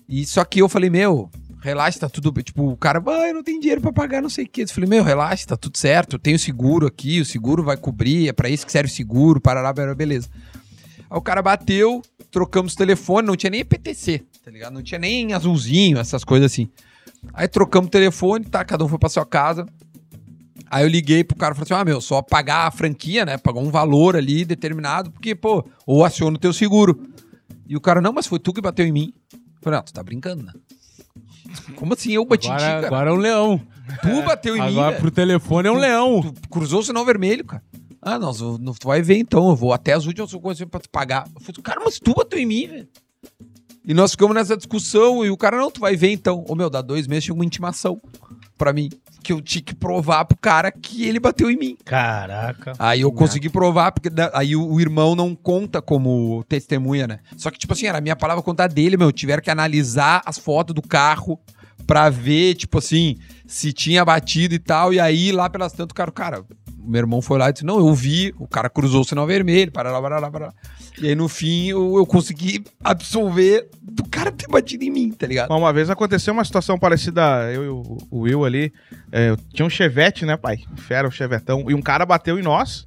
E 0.08 0.26
só 0.26 0.44
que 0.44 0.60
eu 0.60 0.68
falei, 0.68 0.90
meu, 0.90 1.30
relaxa, 1.60 2.00
tá 2.00 2.08
tudo. 2.08 2.32
Tipo, 2.42 2.70
o 2.70 2.76
cara, 2.76 3.02
ah, 3.06 3.28
eu 3.28 3.34
não 3.34 3.42
tenho 3.42 3.60
dinheiro 3.60 3.80
pra 3.80 3.92
pagar, 3.92 4.22
não 4.22 4.28
sei 4.28 4.44
o 4.44 4.48
quê. 4.48 4.62
Eu 4.62 4.68
falei, 4.68 4.88
meu, 4.88 5.02
relaxa, 5.04 5.46
tá 5.46 5.56
tudo 5.56 5.76
certo. 5.78 6.14
Eu 6.14 6.18
tenho 6.18 6.38
seguro 6.38 6.86
aqui, 6.86 7.20
o 7.20 7.24
seguro 7.24 7.62
vai 7.62 7.76
cobrir, 7.76 8.28
é 8.28 8.32
pra 8.32 8.48
isso 8.48 8.66
que 8.66 8.72
serve 8.72 8.90
o 8.90 8.94
seguro, 8.94 9.40
parará, 9.40 9.72
parará, 9.72 9.94
beleza. 9.94 10.28
Aí 11.10 11.18
o 11.18 11.22
cara 11.22 11.40
bateu, 11.40 12.02
trocamos 12.30 12.74
telefone, 12.74 13.26
não 13.26 13.36
tinha 13.36 13.50
nem 13.50 13.60
EPTC, 13.60 14.24
tá 14.44 14.50
ligado? 14.50 14.74
Não 14.74 14.82
tinha 14.82 14.98
nem 14.98 15.32
azulzinho, 15.32 15.98
essas 15.98 16.24
coisas 16.24 16.52
assim. 16.52 16.68
Aí 17.32 17.48
trocamos 17.48 17.90
telefone, 17.90 18.44
tá? 18.44 18.64
Cada 18.64 18.84
um 18.84 18.88
foi 18.88 18.98
pra 18.98 19.08
sua 19.08 19.24
casa. 19.24 19.66
Aí 20.70 20.84
eu 20.84 20.88
liguei 20.88 21.22
pro 21.24 21.36
cara 21.36 21.52
e 21.52 21.56
falei 21.56 21.66
assim: 21.72 21.80
ah, 21.80 21.84
meu, 21.84 22.00
só 22.00 22.20
pagar 22.22 22.66
a 22.66 22.70
franquia, 22.70 23.24
né? 23.24 23.38
Pagar 23.38 23.60
um 23.60 23.70
valor 23.70 24.16
ali 24.16 24.44
determinado, 24.44 25.10
porque, 25.10 25.34
pô, 25.34 25.64
ou 25.86 26.04
aciona 26.04 26.36
o 26.36 26.40
teu 26.40 26.52
seguro. 26.52 27.00
E 27.66 27.76
o 27.76 27.80
cara, 27.80 28.00
não, 28.00 28.12
mas 28.12 28.26
foi 28.26 28.38
tu 28.38 28.52
que 28.52 28.60
bateu 28.60 28.86
em 28.86 28.92
mim. 28.92 29.12
Eu 29.32 29.38
falei, 29.62 29.78
ah, 29.78 29.82
tu 29.82 29.92
tá 29.92 30.02
brincando, 30.02 30.42
né? 30.42 30.52
Como 31.76 31.94
assim 31.94 32.12
eu 32.12 32.24
bati 32.24 32.46
em 32.48 32.56
ti, 32.56 32.62
agora, 32.62 32.74
cara? 32.82 32.86
agora 32.86 33.10
é 33.10 33.12
um 33.12 33.16
leão. 33.16 33.60
Tu 34.02 34.22
bateu 34.22 34.56
em 34.56 34.60
mim, 34.60 34.66
Agora 34.68 34.90
velho. 34.90 35.00
pro 35.00 35.10
telefone 35.10 35.68
é 35.68 35.70
um 35.70 35.74
Tu- 35.76 35.80
leão. 35.80 36.22
Tu 36.42 36.48
cruzou 36.48 36.80
o 36.80 36.82
sinal 36.82 37.04
vermelho, 37.04 37.44
cara. 37.44 37.62
Ah, 38.00 38.18
não, 38.18 38.32
tu 38.32 38.86
vai 38.86 39.00
ver 39.02 39.18
então. 39.18 39.48
Eu 39.48 39.56
vou 39.56 39.72
até 39.72 39.92
as 39.94 40.06
últimas 40.06 40.32
coisas 40.32 40.66
pra 40.68 40.78
tu 40.80 40.88
pagar. 40.90 41.26
Eu 41.34 41.40
falei, 41.40 41.62
cara, 41.62 41.80
mas 41.84 41.98
tu 41.98 42.14
bateu 42.14 42.38
em 42.38 42.46
mim, 42.46 42.66
velho. 42.66 42.88
E 43.84 43.94
nós 43.94 44.10
ficamos 44.10 44.34
nessa 44.34 44.56
discussão 44.56 45.24
e 45.24 45.30
o 45.30 45.36
cara, 45.36 45.56
não, 45.56 45.70
tu 45.70 45.80
vai 45.80 45.96
ver 45.96 46.12
então. 46.12 46.44
Ô 46.46 46.54
meu, 46.54 46.68
dá 46.68 46.82
dois 46.82 47.06
meses 47.06 47.24
chega 47.24 47.34
uma 47.34 47.44
intimação 47.44 48.00
pra 48.58 48.72
mim. 48.72 48.90
Que 49.22 49.32
eu 49.32 49.40
tinha 49.42 49.62
que 49.62 49.74
provar 49.74 50.24
pro 50.24 50.36
cara 50.38 50.70
que 50.70 51.04
ele 51.04 51.18
bateu 51.20 51.50
em 51.50 51.56
mim. 51.56 51.76
Caraca. 51.84 52.72
Aí 52.78 53.00
eu 53.02 53.12
consegui 53.12 53.48
provar, 53.48 53.92
porque 53.92 54.08
da- 54.10 54.30
aí 54.34 54.54
o, 54.56 54.64
o 54.72 54.80
irmão 54.80 55.14
não 55.14 55.34
conta 55.34 55.80
como 55.82 56.44
testemunha, 56.48 57.06
né? 57.06 57.18
Só 57.36 57.50
que, 57.50 57.58
tipo 57.58 57.72
assim, 57.72 57.86
era 57.86 57.98
a 57.98 58.00
minha 58.00 58.16
palavra 58.16 58.42
contra 58.42 58.64
a 58.64 58.68
dele, 58.68 58.96
meu. 58.96 59.10
Tiveram 59.12 59.42
que 59.42 59.50
analisar 59.50 60.22
as 60.24 60.38
fotos 60.38 60.74
do 60.74 60.82
carro 60.82 61.38
pra 61.86 62.08
ver, 62.10 62.54
tipo 62.54 62.78
assim, 62.78 63.16
se 63.46 63.72
tinha 63.72 64.04
batido 64.04 64.54
e 64.54 64.58
tal. 64.58 64.92
E 64.94 65.00
aí, 65.00 65.32
lá 65.32 65.48
pelas 65.50 65.72
tanto, 65.72 65.92
o 65.92 65.94
cara, 65.94 66.10
cara, 66.12 66.44
meu 66.88 67.00
irmão 67.00 67.20
foi 67.20 67.38
lá 67.38 67.50
e 67.50 67.52
disse: 67.52 67.64
Não, 67.64 67.78
eu 67.78 67.94
vi, 67.94 68.34
o 68.38 68.46
cara 68.46 68.70
cruzou 68.70 69.02
o 69.02 69.04
sinal 69.04 69.26
vermelho, 69.26 69.70
parará, 69.70 70.00
parará, 70.00 70.30
parará. 70.30 70.52
E 71.00 71.08
aí, 71.08 71.14
no 71.14 71.28
fim, 71.28 71.68
eu, 71.68 71.96
eu 71.96 72.06
consegui 72.06 72.64
absolver 72.82 73.68
do 73.82 74.04
cara 74.04 74.32
ter 74.32 74.48
batido 74.48 74.84
em 74.84 74.90
mim, 74.90 75.10
tá 75.10 75.26
ligado? 75.26 75.50
Uma 75.50 75.72
vez 75.72 75.90
aconteceu 75.90 76.32
uma 76.32 76.44
situação 76.44 76.78
parecida, 76.78 77.52
eu 77.52 77.64
e 77.64 77.68
o, 77.68 77.98
o 78.10 78.18
Will 78.20 78.44
ali. 78.44 78.72
é, 79.12 79.36
tinha 79.52 79.66
um 79.66 79.70
chevette, 79.70 80.24
né, 80.24 80.36
pai? 80.36 80.58
Fera, 80.76 81.06
o 81.06 81.12
chevetão. 81.12 81.70
E 81.70 81.74
um 81.74 81.82
cara 81.82 82.04
bateu 82.04 82.38
em 82.38 82.42
nós. 82.42 82.84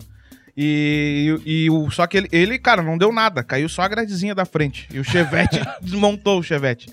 E, 0.56 1.39
e 1.45 1.70
o, 1.70 1.89
só 1.89 2.06
que 2.06 2.18
ele, 2.18 2.28
ele, 2.32 2.60
cara, 2.60 2.82
não 2.82 2.97
deu 2.97 3.12
nada. 3.12 3.43
Caiu 3.43 3.70
só 3.70 3.84
a 3.84 3.88
gradezinha 3.88 4.36
da 4.36 4.45
frente. 4.45 4.88
E 4.91 4.99
o 4.99 5.04
chevette 5.04 5.60
desmontou 5.82 6.39
o 6.39 6.43
chevette. 6.43 6.89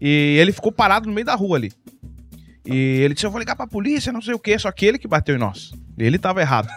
E 0.00 0.36
ele 0.40 0.52
ficou 0.52 0.72
parado 0.72 1.08
no 1.08 1.14
meio 1.14 1.26
da 1.26 1.34
rua 1.34 1.56
ali. 1.56 1.72
E 2.66 3.00
ele 3.02 3.14
disse: 3.14 3.26
Eu 3.26 3.30
vou 3.30 3.38
ligar 3.38 3.56
pra 3.56 3.66
polícia, 3.66 4.12
não 4.12 4.22
sei 4.22 4.34
o 4.34 4.38
quê. 4.38 4.58
Só 4.58 4.70
que 4.72 4.86
ele 4.86 4.98
que 4.98 5.08
bateu 5.08 5.36
em 5.36 5.38
nós. 5.38 5.72
Ele 5.98 6.18
tava 6.18 6.40
errado. 6.40 6.68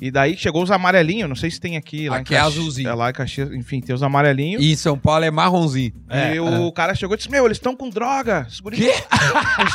E 0.00 0.10
daí 0.10 0.36
chegou 0.36 0.62
os 0.62 0.70
amarelinhos, 0.70 1.28
não 1.28 1.36
sei 1.36 1.50
se 1.50 1.60
tem 1.60 1.76
aqui. 1.76 2.08
Lá 2.08 2.18
Aqui 2.18 2.34
em 2.34 2.36
é 2.36 2.40
azulzinho. 2.40 2.88
É 2.88 2.94
lá 2.94 3.10
em 3.10 3.12
Caxias, 3.12 3.52
enfim, 3.52 3.80
tem 3.80 3.94
os 3.94 4.02
amarelinhos. 4.02 4.62
E 4.62 4.72
em 4.72 4.76
São 4.76 4.98
Paulo 4.98 5.24
é 5.24 5.30
marronzinho. 5.30 5.92
e 6.34 6.38
o 6.40 6.72
cara 6.72 6.94
chegou 6.94 7.14
e 7.14 7.16
disse: 7.18 7.30
Meu, 7.30 7.44
eles 7.46 7.56
estão 7.58 7.74
com 7.74 7.88
droga. 7.90 8.46
Esses 8.48 8.60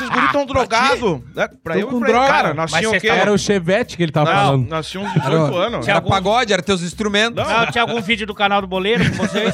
guris 0.09 0.26
estão 0.26 0.45
drogados. 0.45 1.21
É, 1.36 1.47
pra 1.47 1.74
Tão 1.74 1.82
eu 1.82 1.88
e 1.88 1.91
com 1.91 1.99
pra 1.99 2.07
droga. 2.09 2.28
Cara, 2.28 2.53
nós 2.53 2.71
Mas 2.71 2.80
tínhamos 2.80 2.97
o 2.97 3.01
quê? 3.01 3.07
tá- 3.07 3.15
Era 3.15 3.34
o 3.34 3.38
Chevette 3.38 3.97
que 3.97 4.03
ele 4.03 4.11
tava 4.11 4.34
Não, 4.34 4.39
falando. 4.41 4.69
nós 4.69 4.89
tínhamos 4.89 5.13
18 5.13 5.55
anos. 5.57 5.88
Era 5.88 5.97
algum- 5.97 6.09
pagode, 6.09 6.53
era 6.53 6.61
teus 6.61 6.82
instrumentos. 6.82 7.36
Não. 7.45 7.49
Ah, 7.55 7.67
tinha 7.71 7.82
algum 7.82 8.01
vídeo 8.01 8.26
do 8.26 8.34
canal 8.36 8.61
do 8.61 8.67
Boleiro 8.67 9.03
com 9.11 9.17
vocês? 9.28 9.53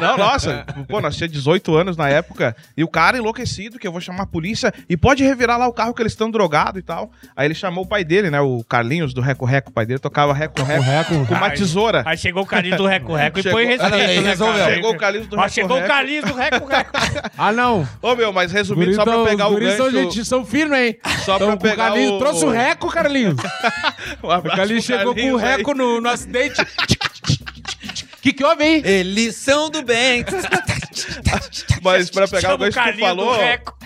Não, 0.00 0.16
nossa. 0.16 0.64
Pô, 0.88 1.00
nós 1.00 1.16
tínhamos 1.16 1.36
18 1.36 1.74
anos 1.76 1.96
na 1.96 2.08
época. 2.08 2.56
E 2.76 2.82
o 2.84 2.88
cara 2.88 3.18
enlouquecido, 3.18 3.78
que 3.78 3.86
eu 3.86 3.92
vou 3.92 4.00
chamar 4.00 4.22
a 4.22 4.26
polícia. 4.26 4.72
E 4.88 4.96
pode 4.96 5.22
revirar 5.24 5.58
lá 5.58 5.66
o 5.68 5.72
carro 5.72 5.92
que 5.94 6.02
eles 6.02 6.12
estão 6.12 6.30
drogados 6.30 6.80
e 6.80 6.82
tal. 6.82 7.10
Aí 7.36 7.46
ele 7.46 7.54
chamou 7.54 7.84
o 7.84 7.86
pai 7.86 8.04
dele, 8.04 8.30
né? 8.30 8.40
O 8.40 8.64
Carlinhos 8.64 9.12
do 9.14 9.20
Reco 9.20 9.44
Reco. 9.44 9.70
Pai 9.72 9.86
dele 9.90 10.00
tocava 10.00 10.32
Reco 10.32 10.62
Reco 10.62 10.82
Reco. 10.82 11.26
com 11.26 11.34
uma 11.34 11.50
tesoura. 11.50 12.02
Aí 12.06 12.16
chegou 12.16 12.42
o 12.42 12.46
Carlinhos 12.46 12.78
do 12.78 12.86
Reco 12.86 13.14
Reco 13.14 13.40
e 13.40 13.42
aí 13.42 13.64
respeito, 13.66 13.90
né, 13.90 14.30
resolveu. 14.30 14.58
cara? 14.60 14.74
Chegou 14.74 14.90
o 14.90 14.96
Carlinhos 14.96 15.26
do 15.26 15.36
Ó, 15.36 15.40
Reco 15.40 15.52
chegou 15.52 15.76
o 15.78 15.80
do 16.26 16.34
Reco 16.34 16.66
Reco. 16.66 16.90
Ah, 17.36 17.52
não. 17.52 17.88
Ô, 18.00 18.14
meu, 18.14 18.32
mas 18.32 18.52
resumindo, 18.52 18.94
só 18.94 19.04
pra 19.04 19.24
pegar 19.24 19.48
o 19.48 19.50
guris 19.52 19.74
são, 19.74 19.86
gancho... 19.90 20.10
gente, 20.10 20.24
são 20.24 20.44
firmes, 20.44 20.78
hein? 20.78 20.98
Só 21.24 21.38
pra 21.38 21.56
pegar 21.56 21.94
o... 21.94 22.18
Trouxe 22.18 22.44
o 22.44 22.50
reco, 22.50 22.88
Carlinhos. 22.90 23.36
O 24.22 24.42
Carlinhos 24.42 24.84
chegou 24.84 25.14
com 25.14 25.32
o 25.32 25.36
reco 25.36 25.74
no 25.74 26.08
acidente. 26.08 26.60
O 28.20 28.22
que 28.22 28.34
que 28.34 28.44
houve, 28.44 28.62
hein? 28.62 28.82
Eles 28.84 29.34
são 29.34 29.70
do 29.70 29.82
bem. 29.82 30.24
Mas 31.82 32.10
pra 32.10 32.26
pegar 32.28 32.40
Chama 32.42 32.54
o 32.54 32.58
gancho 32.58 32.78
o 32.80 32.82
que 32.84 32.92
tu 32.92 32.98
falou, 33.00 33.36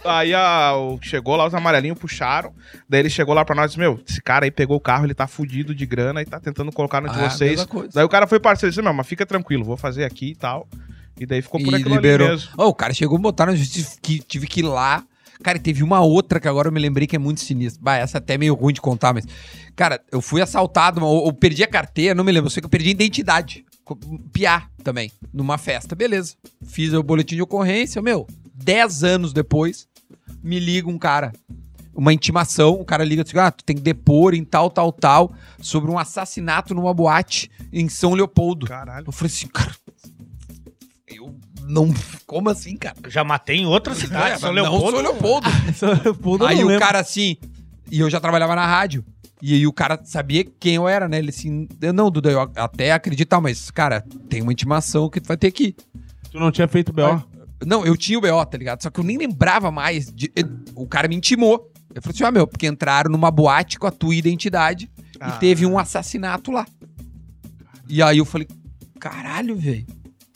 aí 0.04 0.34
a, 0.34 0.74
o- 0.76 0.98
chegou 1.00 1.36
lá, 1.36 1.46
os 1.46 1.54
amarelinhos 1.54 1.98
puxaram. 1.98 2.52
Daí 2.88 3.00
ele 3.00 3.10
chegou 3.10 3.34
lá 3.34 3.44
pra 3.44 3.54
nós 3.54 3.66
e 3.66 3.68
disse: 3.68 3.78
Meu, 3.78 4.00
esse 4.08 4.20
cara 4.20 4.44
aí 4.44 4.50
pegou 4.50 4.76
o 4.76 4.80
carro, 4.80 5.06
ele 5.06 5.14
tá 5.14 5.26
fudido 5.26 5.74
de 5.74 5.86
grana 5.86 6.20
e 6.22 6.24
tá 6.24 6.40
tentando 6.40 6.72
colocar 6.72 7.00
no 7.00 7.08
de 7.08 7.18
Ah, 7.18 7.30
vocês. 7.30 7.52
mesma 7.52 7.66
coisa. 7.66 7.90
Daí 7.94 8.04
o 8.04 8.08
cara 8.08 8.26
foi 8.26 8.40
parceiro, 8.40 8.70
disse: 8.70 8.82
Meu, 8.82 8.92
mas 8.92 9.06
fica 9.06 9.24
tranquilo, 9.24 9.64
vou 9.64 9.76
fazer 9.76 10.04
aqui 10.04 10.30
e 10.30 10.34
tal. 10.34 10.66
E 11.18 11.24
daí 11.26 11.40
ficou 11.40 11.60
por 11.62 11.72
e 11.72 11.76
aquilo 11.76 11.94
liberou. 11.94 12.26
ali 12.26 12.36
mesmo. 12.36 12.50
Ó, 12.58 12.68
o 12.68 12.74
cara 12.74 12.92
chegou 12.92 13.16
a 13.16 13.20
botar 13.20 13.46
na 13.46 13.54
justiça 13.54 13.96
que 14.02 14.18
tive 14.18 14.46
que 14.46 14.60
ir 14.60 14.64
lá. 14.64 15.04
Cara, 15.42 15.58
e 15.58 15.60
teve 15.60 15.82
uma 15.82 16.00
outra 16.00 16.40
que 16.40 16.48
agora 16.48 16.68
eu 16.68 16.72
me 16.72 16.80
lembrei 16.80 17.06
que 17.06 17.16
é 17.16 17.18
muito 17.18 17.40
sinistra. 17.40 17.80
Bah, 17.82 17.96
essa 17.96 18.18
até 18.18 18.34
é 18.34 18.38
meio 18.38 18.54
ruim 18.54 18.72
de 18.72 18.80
contar, 18.80 19.12
mas. 19.12 19.24
Cara, 19.76 20.00
eu 20.10 20.20
fui 20.20 20.40
assaltado, 20.40 21.04
ou, 21.04 21.24
ou 21.24 21.32
perdi 21.32 21.62
a 21.62 21.66
carteira, 21.68 22.14
não 22.14 22.24
me 22.24 22.32
lembro. 22.32 22.46
Eu 22.46 22.50
sei 22.50 22.60
que 22.60 22.66
eu 22.66 22.70
perdi 22.70 22.88
a 22.88 22.92
identidade. 22.92 23.63
Piá 24.32 24.68
também, 24.82 25.10
numa 25.32 25.58
festa. 25.58 25.94
Beleza. 25.94 26.34
Fiz 26.66 26.92
o 26.92 27.02
boletim 27.02 27.36
de 27.36 27.42
ocorrência. 27.42 28.00
Meu, 28.00 28.26
10 28.54 29.04
anos 29.04 29.32
depois, 29.32 29.86
me 30.42 30.58
liga 30.58 30.88
um 30.88 30.98
cara. 30.98 31.32
Uma 31.94 32.12
intimação, 32.12 32.72
o 32.72 32.84
cara 32.84 33.04
liga 33.04 33.20
e 33.22 33.24
diz: 33.24 33.34
Ah, 33.36 33.50
tu 33.52 33.62
tem 33.62 33.76
que 33.76 33.82
depor 33.82 34.34
em 34.34 34.44
tal, 34.44 34.68
tal, 34.68 34.90
tal, 34.92 35.32
sobre 35.60 35.90
um 35.90 35.98
assassinato 35.98 36.74
numa 36.74 36.92
boate 36.92 37.50
em 37.72 37.88
São 37.88 38.14
Leopoldo. 38.14 38.66
Caralho. 38.66 39.04
Eu 39.06 39.12
falei 39.12 39.32
assim, 39.32 39.46
cara. 39.46 39.72
Eu 41.06 41.34
não. 41.62 41.94
Como 42.26 42.50
assim, 42.50 42.76
cara? 42.76 42.96
Já 43.08 43.22
matei 43.22 43.58
em 43.58 43.66
outra 43.66 43.94
cidade, 43.94 44.40
São 44.40 44.50
Leopoldo. 44.50 44.82
Não 44.84 44.90
sou 44.90 45.02
Leopoldo. 45.12 46.18
Puta, 46.20 46.48
aí 46.48 46.56
não 46.56 46.64
o 46.64 46.68
lembro. 46.68 46.84
cara 46.84 46.98
assim. 46.98 47.36
E 47.90 48.00
eu 48.00 48.08
já 48.10 48.20
trabalhava 48.20 48.54
na 48.54 48.66
rádio. 48.66 49.04
E 49.42 49.54
aí 49.54 49.66
o 49.66 49.72
cara 49.72 50.00
sabia 50.04 50.44
quem 50.58 50.76
eu 50.76 50.88
era, 50.88 51.08
né? 51.08 51.18
Ele 51.18 51.30
assim. 51.30 51.68
Não, 51.94 52.10
Duda, 52.10 52.30
eu 52.30 52.40
até 52.56 52.92
acreditar, 52.92 53.40
mas, 53.40 53.70
cara, 53.70 54.02
tem 54.28 54.40
uma 54.42 54.52
intimação 54.52 55.08
que 55.10 55.20
tu 55.20 55.26
vai 55.28 55.36
ter 55.36 55.48
aqui. 55.48 55.76
Tu 56.30 56.38
não 56.40 56.50
tinha 56.50 56.66
feito 56.66 56.92
B.O. 56.92 57.22
Não, 57.66 57.84
eu 57.86 57.96
tinha 57.96 58.18
o 58.18 58.20
BO, 58.20 58.44
tá 58.46 58.58
ligado? 58.58 58.82
Só 58.82 58.90
que 58.90 58.98
eu 59.00 59.04
nem 59.04 59.16
lembrava 59.18 59.70
mais. 59.70 60.12
de- 60.12 60.32
o 60.74 60.86
cara 60.86 61.08
me 61.08 61.14
intimou. 61.16 61.70
Eu 61.94 62.02
falei 62.02 62.14
assim, 62.14 62.24
ah, 62.24 62.30
meu, 62.32 62.46
porque 62.46 62.66
entraram 62.66 63.10
numa 63.10 63.30
boate 63.30 63.78
com 63.78 63.86
a 63.86 63.90
tua 63.90 64.14
identidade 64.14 64.90
Ah. 65.20 65.28
e 65.36 65.38
teve 65.38 65.64
um 65.64 65.78
assassinato 65.78 66.50
lá. 66.50 66.66
E 67.88 68.02
aí 68.02 68.18
eu 68.18 68.24
falei, 68.24 68.48
caralho, 68.98 69.56
velho. 69.56 69.86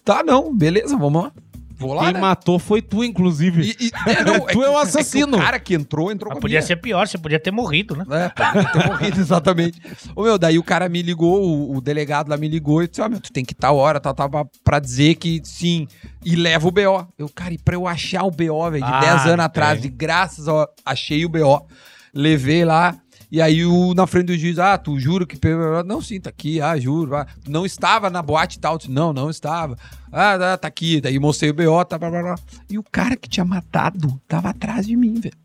Tá, 0.04 0.22
não, 0.22 0.54
beleza, 0.56 0.96
vamos 0.96 1.22
lá. 1.24 1.32
Vou 1.78 1.94
lá, 1.94 2.04
Quem 2.04 2.12
né? 2.14 2.20
matou 2.20 2.58
foi 2.58 2.82
tu, 2.82 3.04
inclusive. 3.04 3.62
E- 3.80 3.86
e- 3.86 4.10
é, 4.10 4.24
não, 4.24 4.40
Tu 4.52 4.62
é 4.62 4.68
o 4.68 4.76
assassino. 4.76 5.28
que 5.32 5.34
o 5.36 5.42
cara 5.44 5.58
que 5.60 5.74
entrou, 5.74 6.10
entrou 6.12 6.28
Mas 6.30 6.34
com 6.34 6.38
a 6.38 6.40
podia 6.42 6.58
minha. 6.58 6.66
ser 6.66 6.76
pior, 6.76 7.06
você 7.06 7.16
podia 7.18 7.38
ter 7.40 7.50
morrido, 7.50 7.94
né? 7.96 8.04
É, 8.10 8.28
podia 8.28 8.64
ter 8.72 8.86
morrido, 8.86 9.20
exatamente. 9.20 9.80
Ô, 10.16 10.22
meu, 10.24 10.36
daí 10.38 10.58
o 10.58 10.62
cara 10.62 10.88
me 10.88 11.00
ligou, 11.02 11.42
o, 11.42 11.76
o 11.76 11.80
delegado 11.80 12.28
lá 12.28 12.36
me 12.36 12.48
ligou 12.48 12.82
e 12.82 12.88
disse, 12.88 13.00
ó, 13.00 13.08
meu, 13.08 13.20
tu 13.20 13.32
tem 13.32 13.44
que 13.44 13.54
tal 13.54 13.76
hora, 13.76 14.00
tal, 14.00 14.12
tal, 14.14 14.28
pra- 14.28 14.46
pra 14.64 14.78
dizer 14.78 15.14
que 15.14 15.40
sim, 15.44 15.86
e 16.24 16.34
leva 16.36 16.66
o 16.66 16.70
BO. 16.70 17.06
Eu, 17.18 17.28
cara, 17.28 17.54
e 17.54 17.58
pra 17.58 17.74
eu 17.76 17.86
achar 17.86 18.24
o 18.24 18.30
BO, 18.30 18.70
velho, 18.70 18.84
de 18.84 18.92
Ah, 18.92 19.00
10 19.00 19.26
anos 19.26 19.44
atrás, 19.44 19.80
tem. 19.80 19.90
e 19.90 19.92
graças 19.94 20.48
ao... 20.48 20.68
achei 20.84 21.24
o 21.24 21.28
BO, 21.28 21.66
levei 22.12 22.64
lá, 22.64 22.96
e 23.30 23.40
aí 23.42 23.64
o, 23.64 23.94
na 23.94 24.06
frente 24.06 24.26
do 24.26 24.38
juiz, 24.38 24.58
ah, 24.58 24.78
tu 24.78 24.98
juro 24.98 25.26
que... 25.26 25.38
Não, 25.86 26.00
sim, 26.00 26.20
tá 26.20 26.30
aqui, 26.30 26.60
ah, 26.60 26.78
juro, 26.78 27.14
ah, 27.16 27.26
não 27.46 27.66
estava 27.66 28.08
na 28.08 28.22
boate 28.22 28.56
e 28.56 28.60
tal, 28.60 28.78
disse, 28.78 28.90
não, 28.90 29.12
não 29.12 29.28
estava. 29.28 29.76
Ah, 30.10 30.38
tá, 30.38 30.58
tá 30.58 30.68
aqui, 30.68 31.00
daí 31.00 31.18
mostrei 31.18 31.50
o 31.50 31.54
BO, 31.54 31.84
tá, 31.84 31.98
blá, 31.98 32.10
blá, 32.10 32.22
blá. 32.22 32.34
E 32.70 32.78
o 32.78 32.82
cara 32.82 33.16
que 33.16 33.28
tinha 33.28 33.44
matado 33.44 34.20
tava 34.26 34.48
atrás 34.50 34.86
de 34.86 34.96
mim, 34.96 35.20
velho. 35.20 35.36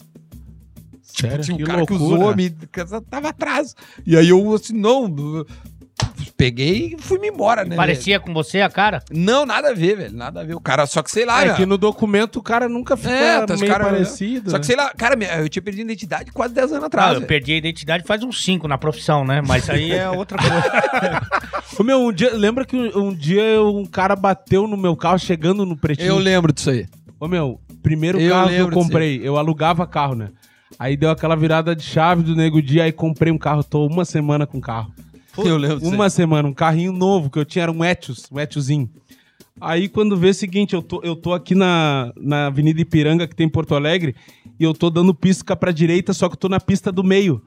Sério? 1.01 1.43
Tinha 1.43 1.55
um 1.55 1.57
Que 1.59 1.63
cara 1.63 1.85
que 1.85 1.93
loucura. 1.93 2.21
usou, 2.21 2.35
me 2.35 2.49
tava 3.09 3.29
atrás. 3.29 3.75
E 4.05 4.17
aí 4.17 4.29
eu 4.29 4.53
assim, 4.53 4.73
não. 4.73 5.07
Peguei 6.43 6.95
e 6.97 7.01
fui 7.01 7.19
me 7.19 7.29
embora, 7.29 7.63
né? 7.63 7.75
Parecia 7.75 8.19
com 8.19 8.33
você 8.33 8.59
a 8.61 8.69
cara? 8.69 9.01
velho? 9.09 9.21
Não, 9.23 9.45
nada 9.45 9.69
a 9.69 9.73
ver, 9.73 9.95
velho. 9.95 10.13
Nada 10.15 10.41
a 10.41 10.43
ver. 10.43 10.55
O 10.55 10.59
cara, 10.59 10.85
só 10.85 11.01
que 11.01 11.09
sei 11.09 11.25
lá, 11.25 11.43
É 11.43 11.47
já- 11.47 11.53
que 11.55 11.65
no 11.65 11.77
documento 11.77 12.37
o 12.37 12.43
cara 12.43 12.67
nunca 12.67 12.97
fica 12.97 13.13
É, 13.13 13.45
tá, 13.45 13.55
meio 13.55 13.71
cara- 13.71 13.85
parecido. 13.85 14.49
Só 14.49 14.57
né? 14.57 14.59
que 14.59 14.65
sei 14.65 14.75
lá, 14.75 14.91
cara, 14.93 15.15
eu 15.41 15.47
tinha 15.47 15.63
perdido 15.63 15.87
a 15.89 15.91
identidade 15.93 16.31
quase 16.31 16.53
10 16.53 16.71
anos 16.71 16.83
Ah, 16.83 16.87
atrás. 16.87 17.09
eu 17.13 17.15
velho. 17.19 17.27
perdi 17.27 17.53
a 17.53 17.57
identidade 17.57 18.03
faz 18.05 18.23
uns 18.23 18.43
5 18.43 18.67
na 18.67 18.77
profissão, 18.77 19.23
né? 19.23 19.41
Mas 19.47 19.69
aí 19.69 19.91
é 19.93 20.09
outra 20.09 20.37
coisa. 20.37 21.21
Ô, 21.79 21.83
meu, 21.83 21.99
um 22.01 22.11
dia, 22.11 22.33
lembra 22.33 22.65
que 22.65 22.75
um, 22.75 23.07
um 23.09 23.13
dia 23.13 23.61
um 23.63 23.85
cara 23.85 24.15
bateu 24.15 24.67
no 24.67 24.75
meu 24.75 24.95
carro 24.95 25.17
chegando 25.19 25.65
no 25.65 25.77
pretinho? 25.77 26.07
Eu 26.09 26.17
lembro 26.17 26.51
disso 26.51 26.69
aí. 26.69 26.85
Ô, 27.19 27.27
meu, 27.27 27.59
primeiro 27.81 28.19
Eu 28.19 28.31
carro 28.31 28.49
que 28.49 28.55
eu 28.57 28.69
comprei, 28.69 29.21
eu 29.23 29.37
alugava 29.37 29.87
carro, 29.87 30.13
né? 30.15 30.27
Aí 30.77 30.97
deu 30.97 31.09
aquela 31.09 31.35
virada 31.35 31.75
de 31.75 31.83
chave 31.83 32.23
do 32.23 32.35
nego 32.35 32.61
dia, 32.61 32.83
aí 32.83 32.91
comprei 32.91 33.31
um 33.31 33.37
carro, 33.37 33.63
tô 33.63 33.85
uma 33.85 34.03
semana 34.03 34.45
com 34.45 34.57
o 34.57 34.61
eu 35.37 35.57
lembro 35.57 35.87
Uma 35.87 36.09
semana, 36.09 36.47
um 36.47 36.53
carrinho 36.53 36.91
novo 36.91 37.29
que 37.29 37.39
eu 37.39 37.45
tinha, 37.45 37.63
era 37.63 37.71
um 37.71 37.83
Etios, 37.83 38.27
um 38.31 38.39
Etiozinho. 38.39 38.89
Aí 39.61 39.87
quando 39.87 40.17
vê 40.17 40.29
o 40.29 40.33
seguinte, 40.33 40.73
eu 40.73 40.81
tô, 40.81 41.01
eu 41.03 41.15
tô 41.15 41.33
aqui 41.33 41.55
na, 41.55 42.11
na 42.17 42.47
Avenida 42.47 42.81
Ipiranga, 42.81 43.27
que 43.27 43.35
tem 43.35 43.45
em 43.45 43.49
Porto 43.49 43.75
Alegre, 43.75 44.15
e 44.59 44.63
eu 44.63 44.73
tô 44.73 44.89
dando 44.89 45.13
pisca 45.13 45.55
pra 45.55 45.71
direita, 45.71 46.13
só 46.13 46.27
que 46.27 46.33
eu 46.33 46.39
tô 46.39 46.49
na 46.49 46.59
pista 46.59 46.91
do 46.91 47.03
meio. 47.03 47.41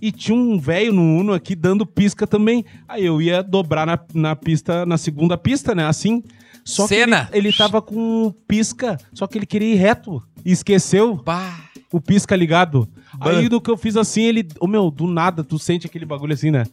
E 0.00 0.10
tinha 0.10 0.36
um 0.36 0.58
velho 0.58 0.92
no 0.92 1.02
Uno 1.02 1.32
aqui 1.32 1.54
dando 1.54 1.86
pisca 1.86 2.26
também. 2.26 2.64
Aí 2.88 3.04
eu 3.04 3.22
ia 3.22 3.42
dobrar 3.42 3.86
na, 3.86 3.98
na 4.14 4.34
pista, 4.34 4.84
na 4.84 4.98
segunda 4.98 5.36
pista, 5.36 5.74
né? 5.74 5.86
Assim. 5.86 6.24
Só 6.64 6.86
Cena. 6.86 7.26
que 7.26 7.36
ele, 7.36 7.48
ele 7.48 7.56
tava 7.56 7.82
com 7.82 8.32
pisca, 8.48 8.98
só 9.12 9.26
que 9.26 9.38
ele 9.38 9.46
queria 9.46 9.74
ir 9.74 9.76
reto. 9.76 10.22
E 10.44 10.50
esqueceu 10.50 11.16
Bah. 11.16 11.56
o 11.92 12.00
pisca 12.00 12.34
ligado. 12.34 12.88
Aí 13.20 13.48
do 13.48 13.60
que 13.60 13.70
eu 13.70 13.76
fiz 13.76 13.96
assim, 13.96 14.22
ele. 14.22 14.46
Ô 14.58 14.66
meu, 14.66 14.90
do 14.90 15.06
nada, 15.06 15.44
tu 15.44 15.58
sente 15.58 15.86
aquele 15.86 16.04
bagulho 16.04 16.32
assim, 16.32 16.50
né? 16.50 16.64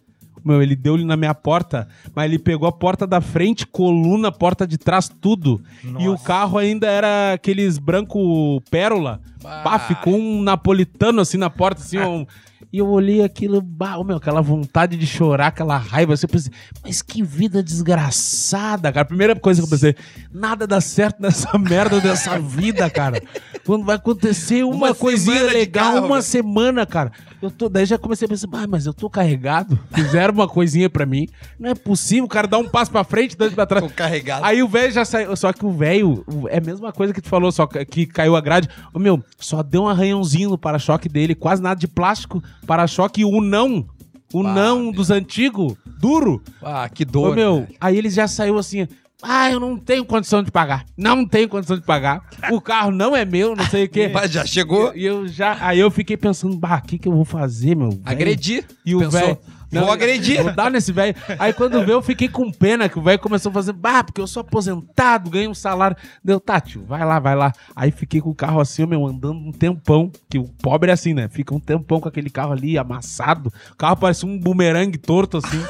Meu, 0.43 0.61
ele 0.61 0.75
deu-lhe 0.75 1.03
na 1.03 1.17
minha 1.17 1.33
porta, 1.33 1.87
mas 2.15 2.25
ele 2.25 2.39
pegou 2.39 2.67
a 2.67 2.71
porta 2.71 3.05
da 3.05 3.21
frente, 3.21 3.65
coluna, 3.65 4.31
porta 4.31 4.65
de 4.65 4.77
trás, 4.77 5.09
tudo. 5.09 5.61
E 5.83 6.07
o 6.07 6.11
Nossa. 6.11 6.23
carro 6.23 6.57
ainda 6.57 6.87
era 6.87 7.33
aqueles 7.33 7.77
branco 7.77 8.61
pérola. 8.69 9.21
Bah. 9.41 9.79
Ficou 9.79 10.15
um 10.15 10.41
napolitano 10.41 11.21
assim 11.21 11.37
na 11.37 11.49
porta, 11.49 11.81
assim, 11.81 11.97
um- 11.99 12.25
E 12.71 12.77
eu 12.77 12.87
olhei 12.87 13.23
aquilo, 13.23 13.61
bah, 13.61 14.03
meu, 14.03 14.17
aquela 14.17 14.41
vontade 14.41 14.95
de 14.97 15.07
chorar, 15.07 15.47
aquela 15.47 15.77
raiva. 15.77 16.13
Assim, 16.13 16.25
eu 16.25 16.29
pensei, 16.29 16.51
mas 16.83 17.01
que 17.01 17.23
vida 17.23 17.63
desgraçada, 17.63 18.91
cara. 18.91 19.05
Primeira 19.05 19.35
coisa 19.35 19.61
que 19.61 19.65
eu 19.65 19.69
pensei, 19.69 19.95
nada 20.31 20.67
dá 20.67 20.81
certo 20.81 21.21
nessa 21.21 21.55
merda 21.57 21.99
dessa 21.99 22.37
vida, 22.39 22.89
cara. 22.89 23.21
Quando 23.65 23.85
vai 23.85 23.95
acontecer 23.95 24.63
uma, 24.63 24.87
Uma 24.87 24.95
coisinha 24.95 25.43
legal, 25.43 25.93
carro, 25.93 26.05
uma 26.05 26.15
velho. 26.17 26.21
semana, 26.23 26.85
cara. 26.85 27.11
Eu 27.41 27.49
tô, 27.49 27.69
daí 27.69 27.85
já 27.85 27.97
comecei 27.97 28.25
a 28.25 28.29
pensar, 28.29 28.47
ah, 28.51 28.67
mas 28.67 28.85
eu 28.85 28.93
tô 28.93 29.09
carregado. 29.09 29.79
Fizeram 29.93 30.33
uma 30.33 30.47
coisinha 30.47 30.89
pra 30.89 31.05
mim. 31.05 31.27
Não 31.59 31.69
é 31.69 31.75
possível, 31.75 32.25
o 32.25 32.27
cara 32.29 32.47
dá 32.47 32.57
um 32.57 32.67
passo 32.67 32.91
pra 32.91 33.03
frente, 33.03 33.37
dois 33.37 33.53
pra 33.53 33.65
trás. 33.65 33.83
Tô 33.83 33.89
carregado. 33.89 34.43
Aí 34.45 34.61
o 34.61 34.67
velho 34.67 34.91
já 34.91 35.05
saiu. 35.05 35.35
Só 35.35 35.53
que 35.53 35.65
o 35.65 35.71
velho, 35.71 36.23
é 36.49 36.57
a 36.57 36.61
mesma 36.61 36.91
coisa 36.91 37.13
que 37.13 37.21
tu 37.21 37.29
falou, 37.29 37.51
só 37.51 37.65
que 37.65 37.85
que 37.85 38.05
caiu 38.05 38.35
a 38.35 38.41
grade. 38.41 38.67
Ô 38.93 38.99
meu, 38.99 39.23
só 39.37 39.61
deu 39.63 39.83
um 39.83 39.87
arranhãozinho 39.87 40.49
no 40.49 40.57
para-choque 40.57 41.07
dele, 41.07 41.35
quase 41.35 41.61
nada 41.61 41.79
de 41.79 41.87
plástico. 41.87 42.43
Para-choque, 42.65 43.23
o 43.23 43.41
não. 43.41 43.85
O 44.31 44.43
não 44.43 44.91
dos 44.91 45.09
antigos, 45.09 45.73
duro. 45.99 46.41
Ah, 46.61 46.87
que 46.87 47.03
Ô 47.03 47.05
dor. 47.05 47.35
meu, 47.35 47.55
velho. 47.61 47.75
aí 47.81 47.97
ele 47.97 48.09
já 48.09 48.27
saiu 48.27 48.59
assim. 48.59 48.87
Ah, 49.21 49.51
eu 49.51 49.59
não 49.59 49.75
tenho 49.75 50.05
condição 50.05 50.41
de 50.41 50.49
pagar. 50.49 50.85
Não 50.95 51.25
tenho 51.25 51.49
condição 51.49 51.75
de 51.75 51.83
pagar. 51.83 52.21
O 52.51 52.61
carro 52.61 52.91
não 52.91 53.15
é 53.15 53.25
meu, 53.25 53.53
não 53.55 53.65
sei 53.65 53.85
o 53.85 53.89
quê. 53.89 54.07
Mas 54.13 54.31
já 54.31 54.45
chegou. 54.45 54.95
E 54.95 55.03
eu 55.03 55.27
já, 55.27 55.57
aí 55.59 55.79
eu 55.79 55.91
fiquei 55.91 56.15
pensando, 56.15 56.55
bah, 56.55 56.77
o 56.77 56.87
que, 56.87 56.97
que 56.97 57.07
eu 57.07 57.11
vou 57.11 57.25
fazer, 57.25 57.75
meu? 57.75 57.89
velho? 57.89 58.01
Agredir. 58.05 58.65
E 58.85 58.95
o 58.95 58.99
Pensou, 58.99 59.41
velho. 59.71 59.85
Vou 59.85 59.93
agredir. 59.93 60.43
Vou 60.43 60.53
dar 60.53 60.69
nesse 60.71 60.91
velho. 60.91 61.15
Aí 61.37 61.53
quando 61.53 61.79
veio, 61.85 61.97
eu 61.97 62.01
fiquei 62.01 62.27
com 62.27 62.51
pena 62.51 62.87
que 62.89 62.97
o 62.97 63.01
velho 63.01 63.19
começou 63.19 63.49
a 63.49 63.53
fazer, 63.53 63.73
bah, 63.73 64.03
porque 64.03 64.19
eu 64.21 64.27
sou 64.27 64.41
aposentado, 64.41 65.29
ganho 65.29 65.51
um 65.51 65.55
salário. 65.55 65.95
Deu, 66.23 66.39
tá, 66.39 66.59
tio, 66.59 66.83
vai 66.87 67.03
lá, 67.05 67.19
vai 67.19 67.35
lá. 67.35 67.51
Aí 67.75 67.91
fiquei 67.91 68.21
com 68.21 68.29
o 68.29 68.35
carro 68.35 68.59
assim, 68.59 68.85
meu, 68.85 69.05
andando 69.05 69.39
um 69.39 69.51
tempão. 69.51 70.11
Que 70.29 70.37
o 70.37 70.45
pobre 70.61 70.89
é 70.89 70.93
assim, 70.93 71.13
né? 71.13 71.27
Fica 71.29 71.53
um 71.53 71.59
tempão 71.59 71.99
com 71.99 72.07
aquele 72.09 72.29
carro 72.29 72.51
ali, 72.53 72.77
amassado. 72.77 73.51
O 73.71 73.75
carro 73.75 73.97
parece 73.97 74.25
um 74.25 74.37
bumerangue 74.39 74.97
torto 74.97 75.37
assim. 75.37 75.61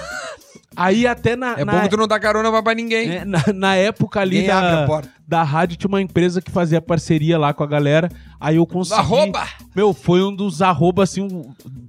Aí 0.75 1.05
até 1.07 1.35
na. 1.35 1.59
É 1.59 1.65
na, 1.65 1.73
bom 1.73 1.81
que 1.81 1.89
tu 1.89 1.97
não 1.97 2.07
dá 2.07 2.19
carona 2.19 2.49
pra- 2.49 2.63
pra 2.63 2.73
ninguém. 2.75 3.09
é, 3.09 3.25
na, 3.25 3.43
na 3.53 3.75
época 3.75 4.21
ali 4.21 4.45
da, 4.47 4.85
da 5.27 5.43
rádio, 5.43 5.75
tinha 5.77 5.89
uma 5.89 6.01
empresa 6.01 6.41
que 6.41 6.51
fazia 6.51 6.79
parceria 6.81 7.37
lá 7.37 7.53
com 7.53 7.63
a 7.63 7.67
galera. 7.67 8.09
Aí 8.39 8.55
eu 8.57 8.65
consegui. 8.65 8.99
Arroba! 8.99 9.45
Meu, 9.75 9.93
foi 9.93 10.23
um 10.23 10.33
dos 10.33 10.61
arroba, 10.61 11.03
assim, 11.03 11.27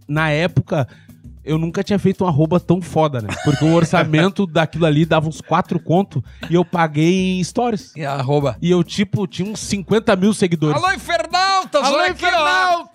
na 0.09 0.31
época, 0.31 0.89
eu 1.51 1.59
nunca 1.59 1.83
tinha 1.83 1.99
feito 1.99 2.25
um 2.25 2.29
arroba 2.29 2.61
tão 2.61 2.81
foda, 2.81 3.21
né? 3.21 3.29
Porque 3.45 3.65
o 3.65 3.75
orçamento 3.75 4.47
daquilo 4.49 4.87
ali 4.87 5.05
dava 5.05 5.29
uns 5.29 5.41
quatro 5.41 5.79
conto 5.81 6.23
e 6.49 6.55
eu 6.55 6.65
paguei 6.65 7.39
em 7.39 7.45
stories. 7.45 7.93
E 7.97 8.05
arroba. 8.05 8.57
E 8.63 8.71
eu, 8.71 8.83
tipo, 8.85 9.27
tinha 9.27 9.51
uns 9.51 9.61
50 9.61 10.15
mil 10.17 10.33
seguidores. 10.33 10.77
Alô, 10.83 10.93
Infernaltas! 10.93 11.83
Alô, 11.85 11.99
olha! 11.99 12.11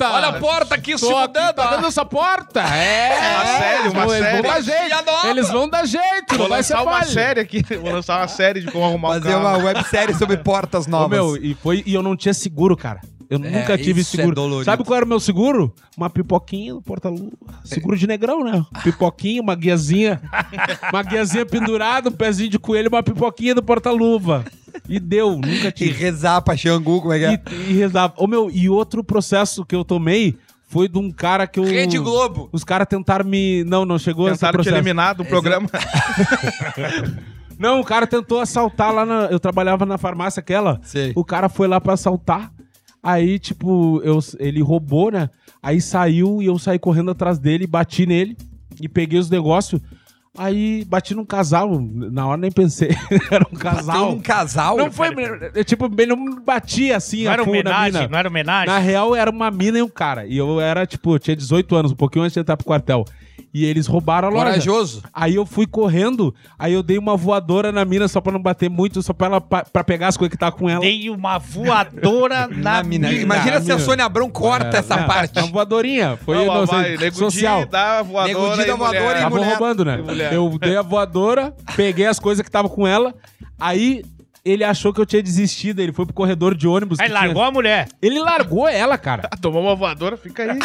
Olha 0.02 0.28
a 0.28 0.34
porta 0.40 0.76
aqui 0.76 0.98
se 0.98 1.06
Tô 1.06 1.16
aqui, 1.18 1.28
mudando. 1.28 1.56
tá 1.56 1.70
dando 1.72 1.88
essa 1.88 2.06
porta? 2.06 2.62
É, 2.62 3.36
Uma 3.36 3.46
série, 3.46 3.90
uma 3.90 4.04
eles 4.04 4.12
série. 4.18 4.42
Vão 4.42 4.42
dar 4.52 4.62
jeito. 4.62 5.28
Eles 5.28 5.50
vão 5.50 5.70
dar 5.70 5.86
jeito, 5.86 6.38
Vou 6.38 6.50
vai 6.50 6.64
ser 6.64 6.74
lançar 6.76 6.84
uma 6.88 7.00
falha. 7.00 7.12
série 7.12 7.40
aqui. 7.40 7.64
Vou 7.82 7.92
lançar 7.92 8.20
uma 8.20 8.28
série 8.28 8.62
de 8.62 8.72
como 8.72 8.86
arrumar 8.86 9.10
um 9.10 9.14
Fazer 9.14 9.30
carro. 9.30 9.40
uma 9.42 9.58
websérie 9.58 10.16
sobre 10.16 10.38
portas 10.38 10.88
Ô, 10.88 10.90
novas. 10.90 11.10
meu, 11.10 11.36
e, 11.38 11.54
foi, 11.56 11.84
e 11.86 11.94
eu 11.94 12.02
não 12.04 12.16
tinha 12.16 12.34
seguro, 12.34 12.76
cara. 12.78 13.02
Eu 13.30 13.38
É, 13.44 13.50
nunca 13.50 13.78
tive 13.78 14.02
isso 14.02 14.16
é 14.16 14.18
seguro. 14.18 14.36
dolorido. 14.36 14.66
Sabe 14.66 14.84
qual 14.84 14.98
era 14.98 15.06
o 15.06 15.10
meu 15.10 15.20
seguro? 15.20 15.74
Uma 15.98 16.10
pipoquinha 16.10 16.74
no 16.74 16.82
porta-luva. 16.82 17.32
Seguro 17.64 17.98
de 17.98 18.06
negrão, 18.08 18.44
né? 18.44 18.66
Pipoquinha, 18.84 19.42
uma 19.42 19.56
guiazinha. 19.56 20.22
uma 20.92 21.02
guiazinha 21.04 21.46
pendurada, 21.46 22.10
um 22.10 22.14
pezinho 22.14 22.50
de 22.50 22.60
coelho, 22.60 22.90
uma 22.90 23.02
pipoquinha 23.04 23.56
no 23.56 23.64
porta-luva. 23.64 24.46
E 24.88 25.00
deu, 25.00 25.32
nunca 25.38 25.70
E 25.70 25.72
tive. 25.72 25.92
rezar 25.94 26.42
pra 26.42 26.56
Xangu, 26.56 27.02
como 27.02 27.14
é 27.14 27.20
que 27.20 27.26
é? 27.26 27.42
E, 27.52 27.72
e 27.72 27.74
rezava. 27.74 28.14
Ô, 28.18 28.28
meu, 28.28 28.50
e 28.52 28.70
outro 28.70 29.04
processo 29.04 29.66
que 29.66 29.76
eu 29.76 29.84
tomei 29.86 30.38
foi 30.68 30.88
de 30.90 30.98
um 31.00 31.12
cara 31.12 31.48
que 31.48 31.60
eu. 31.60 31.64
Rede 31.64 31.98
Globo. 31.98 32.50
Os 32.52 32.64
caras 32.64 32.88
tentaram 32.88 33.24
me. 33.26 33.64
Não, 33.64 33.86
não 33.86 33.98
chegou 33.98 34.28
esse 34.28 34.40
Tentaram 34.40 34.62
te 34.62 34.70
eliminar 34.70 35.16
do 35.16 35.24
programa. 35.26 35.68
Não, 37.58 37.80
o 37.80 37.86
cara 37.86 38.06
tentou 38.06 38.42
assaltar 38.42 38.94
lá 38.94 39.06
na. 39.06 39.22
Eu 39.28 39.40
trabalhava 39.40 39.86
na 39.86 39.98
farmácia 39.98 40.40
aquela. 40.42 40.80
Sei. 40.84 41.14
O 41.16 41.24
cara 41.24 41.48
foi 41.48 41.68
lá 41.68 41.80
pra 41.80 41.94
assaltar. 41.94 42.52
Aí, 43.06 43.38
tipo, 43.38 44.02
eu, 44.04 44.18
ele 44.40 44.64
roubou, 44.64 45.12
né? 45.12 45.30
Aí 45.62 45.80
saiu 45.80 46.42
e 46.42 46.48
eu 46.48 46.58
saí 46.58 46.80
correndo 46.80 47.12
atrás 47.12 47.38
dele, 47.38 47.68
bati 47.68 48.04
nele 48.08 48.36
e 48.82 48.90
peguei 48.90 49.20
os 49.20 49.30
negócios. 49.30 49.80
Aí 50.36 50.84
bati 50.86 51.14
num 51.14 51.24
casal. 51.24 51.80
Na 51.80 52.26
hora 52.26 52.38
nem 52.38 52.52
pensei. 52.52 52.90
Era 53.30 53.46
um 53.48 53.54
Bateu 53.56 53.60
casal. 53.60 54.12
um 54.12 54.20
casal. 54.20 54.78
Não 54.78 54.92
foi. 54.92 55.10
eu, 55.54 55.64
tipo, 55.64 55.88
bem, 55.88 56.08
não 56.08 56.42
bati 56.44 56.92
assim 56.92 57.26
Não 57.26 57.30
a 57.30 57.34
era 57.34 57.44
na 57.44 57.50
homenagem? 57.50 57.92
mina. 57.94 58.08
Não 58.10 58.18
era 58.18 58.28
homenagem? 58.28 58.68
Na 58.74 58.80
real, 58.80 59.16
era 59.16 59.30
uma 59.30 59.52
mina 59.52 59.78
e 59.78 59.82
um 59.84 59.88
cara. 59.88 60.26
E 60.26 60.36
eu 60.36 60.60
era, 60.60 60.88
tipo, 60.88 61.14
eu 61.14 61.20
tinha 61.20 61.36
18 61.36 61.76
anos, 61.76 61.92
um 61.92 61.96
pouquinho 61.96 62.26
antes 62.26 62.34
de 62.34 62.40
entrar 62.40 62.58
pro 62.58 62.66
quartel. 62.66 63.06
E 63.58 63.64
eles 63.64 63.88
roubaram 63.88 64.28
a 64.28 64.32
loja. 64.32 64.44
Corajoso. 64.46 65.02
Aí 65.14 65.36
eu 65.36 65.46
fui 65.46 65.66
correndo, 65.66 66.36
aí 66.60 66.74
eu 66.74 66.84
dei 66.84 66.98
uma 66.98 67.16
voadora 67.16 67.72
na 67.72 67.86
mina 67.86 68.06
só 68.10 68.20
pra 68.20 68.34
não 68.34 68.42
bater 68.42 68.70
muito, 68.70 69.02
só 69.02 69.14
pra 69.14 69.28
ela 69.28 69.40
pa- 69.40 69.64
pra 69.64 69.82
pegar 69.82 70.10
as 70.10 70.18
coisas 70.18 70.30
que 70.32 70.38
tá 70.38 70.52
com 70.52 70.70
ela. 70.70 70.82
Dei 70.82 71.10
uma 71.10 71.38
voadora 71.38 72.48
na, 72.52 72.82
Na 72.82 72.84
mina. 72.84 73.08
mina. 73.08 73.22
Imagina 73.22 73.56
na 73.56 73.62
se 73.62 73.72
a 73.72 73.76
mina. 73.76 73.86
Sônia 73.86 74.04
Abrão 74.06 74.30
corta 74.30 74.76
essa 74.78 74.96
É, 74.96 75.04
parte. 75.06 75.40
Uma 75.40 75.48
voadorinha. 75.48 76.18
Foi 76.26 76.36
Não, 76.36 76.46
não, 76.54 76.66
vai, 76.66 76.98
sei, 76.98 77.12
social. 77.12 77.66
Dá 77.66 78.02
voadora 78.02 78.28
Nego 78.58 78.62
e 78.62 78.66
dá 78.66 78.76
voadora 78.76 79.00
mulher. 79.00 79.14
e 79.14 79.16
Estavam 79.20 79.38
mulher. 79.38 79.50
roubando, 79.52 79.86
né? 79.86 80.00
E 80.00 80.02
mulher. 80.04 80.34
Eu 80.34 80.58
dei 80.60 80.76
a 80.76 80.82
voadora, 80.82 81.56
peguei 81.78 82.08
as 82.08 82.20
coisas 82.20 82.42
que 82.42 82.50
estavam 82.50 82.70
com 82.70 82.86
ela, 82.86 83.14
aí 83.58 84.04
ele 84.46 84.64
achou 84.64 84.94
que 84.94 85.02
eu 85.02 85.06
tinha 85.06 85.24
desistido, 85.24 85.80
ele 85.82 85.92
foi 85.92 86.06
pro 86.06 86.14
corredor 86.14 86.54
de 86.56 86.68
ônibus. 86.68 87.00
Aí 87.00 87.10
largou 87.10 87.34
tinha- 87.36 87.48
a 87.48 87.52
mulher. 87.52 87.88
Ele 88.02 88.20
largou 88.20 88.68
ela, 88.68 88.98
cara. 88.98 89.28
Tomou 89.42 89.64
uma 89.64 89.76
voadora, 89.76 90.16
fica 90.16 90.44
aí. 90.44 90.60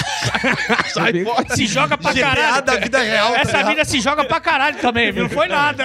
Sai, 0.93 1.25
fora. 1.25 1.57
Se 1.57 1.67
joga 1.67 1.97
pra 1.97 2.13
GTA 2.13 2.21
caralho. 2.35 2.65
da 2.67 2.77
vida 2.77 2.99
real. 3.01 3.33
tá 3.33 3.41
Essa 3.41 3.63
vida 3.65 3.85
se 3.85 4.01
joga 4.01 4.25
pra 4.25 4.39
caralho 4.41 4.79
também, 4.79 5.11
viu? 5.13 5.23
Não 5.25 5.31
foi 5.31 5.49
nada. 5.49 5.85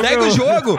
Segue 0.00 0.22
o 0.22 0.30
jogo. 0.30 0.78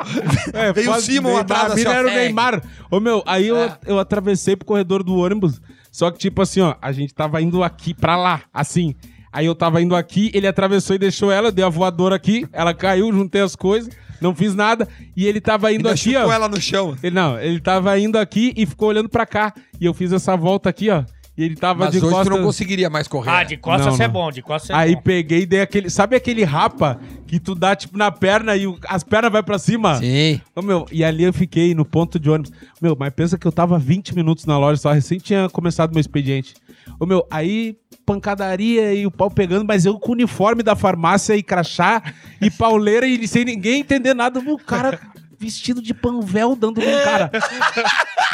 É, 0.53 0.71
Veio 0.73 0.91
o 0.91 1.01
Simon 1.01 1.37
atrás 1.37 1.63
A 1.63 1.67
assim, 1.73 1.75
mina 1.83 1.93
era 1.93 2.07
o. 2.07 2.11
Neymar. 2.11 2.61
Ô, 2.89 2.99
meu, 2.99 3.21
aí 3.25 3.47
eu, 3.47 3.57
É. 3.57 3.77
eu 3.85 3.99
atravessei 3.99 4.55
pro 4.55 4.65
corredor 4.65 5.03
do 5.03 5.15
ônibus. 5.17 5.61
Só 5.91 6.09
que, 6.11 6.17
tipo 6.19 6.41
assim, 6.41 6.61
ó, 6.61 6.75
a 6.81 6.91
gente 6.91 7.13
tava 7.13 7.41
indo 7.41 7.63
aqui 7.63 7.93
pra 7.93 8.15
lá, 8.15 8.41
assim. 8.53 8.95
Aí 9.31 9.45
eu 9.45 9.53
tava 9.55 9.81
indo 9.81 9.95
aqui, 9.95 10.31
ele 10.33 10.47
atravessou 10.47 10.95
e 10.95 10.99
deixou 10.99 11.31
ela, 11.31 11.49
eu 11.49 11.51
dei 11.51 11.63
a 11.65 11.69
voadora 11.69 12.15
aqui, 12.15 12.47
ela 12.51 12.73
caiu, 12.73 13.11
juntei 13.13 13.41
as 13.41 13.55
coisas, 13.55 13.93
não 14.21 14.33
fiz 14.35 14.53
nada. 14.55 14.87
E 15.15 15.25
ele 15.25 15.39
tava 15.41 15.71
indo 15.71 15.87
Ainda 15.87 15.91
aqui, 15.91 16.13
chutou 16.13 16.27
ó. 16.29 16.33
ela 16.33 16.47
no 16.47 16.59
chão. 16.61 16.95
Ele, 17.03 17.15
não, 17.15 17.39
ele 17.39 17.59
tava 17.59 17.97
indo 17.99 18.17
aqui 18.17 18.53
e 18.55 18.65
ficou 18.65 18.89
olhando 18.89 19.09
pra 19.09 19.25
cá. 19.25 19.53
E 19.79 19.85
eu 19.85 19.93
fiz 19.93 20.11
essa 20.11 20.35
volta 20.35 20.69
aqui, 20.69 20.89
ó. 20.89 21.03
E 21.37 21.43
ele 21.43 21.55
tava 21.55 21.85
Mas 21.85 21.91
de 21.93 21.99
hoje 21.99 22.07
tu 22.07 22.11
costas. 22.11 22.37
não 22.37 22.43
conseguiria 22.45 22.89
mais 22.89 23.07
correr. 23.07 23.29
Ah, 23.31 23.43
de 23.45 23.55
costas 23.55 23.85
Não, 23.85 23.93
você 23.95 24.03
é 24.03 24.07
não. 24.07 24.13
bom, 24.13 24.29
de 24.29 24.41
costas 24.41 24.67
você 24.67 24.73
é 24.73 24.75
Aí 24.75 24.95
bom. 24.95 25.01
peguei 25.01 25.43
e 25.43 25.45
dei 25.45 25.61
aquele. 25.61 25.89
Sabe 25.89 26.17
aquele 26.17 26.43
rapa 26.43 26.99
que 27.27 27.39
tu 27.39 27.55
dá, 27.55 27.73
tipo, 27.77 27.97
na 27.97 28.11
perna 28.11 28.57
e 28.57 28.67
o- 28.67 28.77
as 28.89 29.05
pernas 29.05 29.31
vai 29.31 29.41
pra 29.41 29.57
cima? 29.57 29.95
Sim. 29.99 30.41
Ô, 30.53 30.61
meu, 30.61 30.85
e 30.91 31.01
ali 31.01 31.23
eu 31.23 31.31
fiquei 31.31 31.73
no 31.73 31.85
ponto 31.85 32.19
de 32.19 32.29
ônibus. 32.29 32.51
Meu, 32.81 32.93
mas 32.99 33.13
pensa 33.13 33.37
que 33.37 33.47
eu 33.47 33.53
tava 33.53 33.79
20 33.79 34.13
minutos 34.13 34.45
na 34.45 34.57
loja 34.57 34.81
só, 34.81 34.91
recém 34.91 35.17
tinha 35.17 35.47
começado 35.49 35.91
meu 35.93 36.01
expediente. 36.01 36.55
Ô, 36.99 37.05
meu, 37.05 37.25
aí 37.31 37.77
pancadaria 38.13 38.91
e 38.93 39.05
o 39.05 39.11
pau 39.11 39.29
pegando, 39.29 39.63
mas 39.65 39.85
eu 39.85 39.99
com 39.99 40.09
o 40.09 40.15
uniforme 40.15 40.63
da 40.63 40.75
farmácia 40.75 41.35
e 41.35 41.43
crachá 41.43 42.01
e 42.41 42.49
pauleira 42.49 43.05
e 43.05 43.27
sem 43.27 43.45
ninguém 43.45 43.81
entender 43.81 44.15
nada. 44.15 44.39
O 44.39 44.57
cara 44.57 44.99
vestido 45.37 45.79
de 45.81 45.93
panvel 45.93 46.55
dando 46.55 46.81
no 46.81 47.03
cara. 47.03 47.31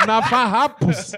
Na 0.07 0.21
Farrapos. 0.23 1.11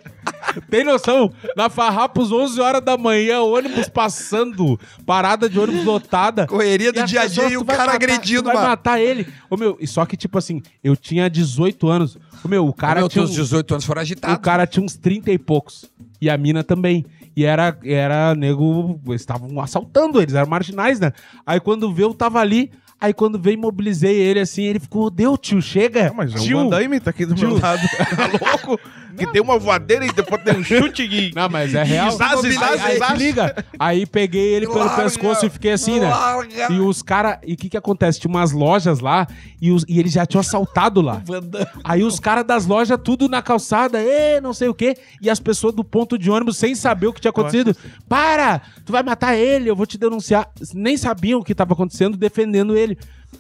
Tem 0.70 0.84
noção? 0.84 1.32
Na 1.56 1.70
Farrapos, 1.70 2.32
11 2.32 2.60
horas 2.60 2.82
da 2.84 2.98
manhã, 2.98 3.42
ônibus 3.42 3.88
passando, 3.88 4.78
parada 5.06 5.48
de 5.50 5.60
ônibus 5.60 5.86
lotada. 5.86 6.46
Correria 6.48 6.92
do 6.92 7.04
dia 7.06 7.22
a 7.22 7.28
dia 7.28 7.50
e 7.50 7.58
o 7.58 7.64
cara 7.64 7.80
matar- 7.86 7.96
agredindo, 7.96 8.44
vai 8.46 8.56
mano. 8.56 8.68
matar 8.68 9.00
ele. 9.00 9.28
Ô, 9.50 9.56
meu, 9.56 9.78
e 9.80 9.88
só 9.88 10.06
que, 10.06 10.18
tipo 10.18 10.38
assim, 10.38 10.62
eu 10.84 10.96
tinha 10.98 11.30
18 11.30 11.88
anos. 11.88 12.18
Ô, 12.44 12.48
meu, 12.48 12.68
o 12.68 12.74
cara 12.74 12.96
Cara, 12.96 13.08
tinha... 13.10 13.24
teus 13.24 13.32
um- 13.38 13.42
18 13.42 13.74
anos 13.76 13.86
foram 13.86 14.00
o 14.00 14.02
agitados. 14.02 14.40
cara 14.44 14.66
tinha 14.68 14.84
uns 14.84 14.96
30 14.98 15.32
e 15.32 15.38
poucos. 15.38 15.86
E 16.20 16.30
a 16.30 16.38
mina 16.38 16.64
também. 16.64 17.06
E 17.38 17.46
era, 17.46 17.78
era 17.84 18.34
nego. 18.34 19.00
Estavam 19.14 19.62
assaltando 19.62 20.20
eles, 20.20 20.34
eram 20.34 20.50
marginais, 20.50 21.00
né? 21.00 21.14
Aí 21.46 21.60
quando 21.60 21.94
veio, 21.94 22.10
eu 22.10 22.14
tava 22.16 22.40
ali. 22.40 22.72
Aí 23.00 23.14
quando 23.14 23.38
veio, 23.38 23.56
imobilizei 23.56 24.16
ele 24.16 24.40
assim, 24.40 24.64
ele 24.64 24.80
ficou, 24.80 25.10
deu, 25.10 25.38
tio, 25.38 25.62
chega. 25.62 26.00
É, 26.00 26.12
mas 26.12 26.34
o 26.34 26.40
tio. 26.40 26.60
Andaime 26.60 27.00
tá 27.00 27.12
aqui 27.12 27.26
do 27.26 27.36
meu 27.38 27.50
Tio. 27.52 27.62
lado. 27.62 27.82
Tá 28.18 28.48
louco? 28.52 28.80
Que 29.18 29.26
tem 29.32 29.42
uma 29.42 29.58
voadeira 29.58 30.06
e 30.06 30.12
depois 30.12 30.42
tem 30.44 30.56
um 30.56 30.64
chute 30.64 31.08
de... 31.08 31.32
Não, 31.34 31.50
mas 31.50 31.74
é 31.74 31.84
real. 31.84 32.12
Zaz, 32.12 32.46
aí, 32.46 32.52
zaz, 32.54 32.86
aí, 32.86 32.98
zaz. 33.00 33.20
liga. 33.20 33.66
Aí 33.80 34.06
peguei 34.06 34.54
ele 34.54 34.68
pelo 34.68 34.80
Larga, 34.80 35.04
pescoço 35.04 35.46
e 35.46 35.50
fiquei 35.50 35.72
assim, 35.72 36.00
né? 36.00 36.08
larga. 36.08 36.72
E 36.72 36.80
os 36.80 37.02
caras. 37.02 37.40
E 37.46 37.54
o 37.54 37.58
que 37.58 37.70
que 37.70 37.78
acontece? 37.78 38.20
Tinha 38.20 38.30
umas 38.30 38.52
lojas 38.52 39.00
lá 39.00 39.28
e, 39.60 39.72
os, 39.72 39.84
e 39.88 40.00
eles 40.00 40.14
já 40.14 40.26
tinham 40.26 40.42
assaltado 40.42 41.02
lá. 41.02 41.24
Aí 41.84 42.04
os 42.04 42.20
caras 42.20 42.46
das 42.46 42.68
lojas, 42.68 42.98
tudo 43.04 43.28
na 43.28 43.42
calçada, 43.42 44.00
e 44.00 44.40
não 44.40 44.54
sei 44.54 44.68
o 44.68 44.74
quê. 44.74 44.96
E 45.20 45.30
as 45.30 45.40
pessoas 45.40 45.74
do 45.74 45.84
ponto 45.84 46.16
de 46.18 46.30
ônibus, 46.30 46.58
sem 46.58 46.76
saber 46.76 47.08
o 47.08 47.14
que 47.14 47.20
tinha 47.20 47.32
acontecido. 47.32 47.76
Para! 48.08 48.62
Tu 48.86 48.92
vai 48.92 49.02
matar 49.02 49.36
ele, 49.36 49.68
eu 49.70 49.76
vou 49.76 49.88
te 49.88 49.98
denunciar. 49.98 50.48
Nem 50.76 50.96
sabiam 50.96 51.40
o 51.40 51.44
que 51.44 51.56
tava 51.56 51.74
acontecendo, 51.74 52.16
defendendo 52.16 52.78
ele. 52.78 52.87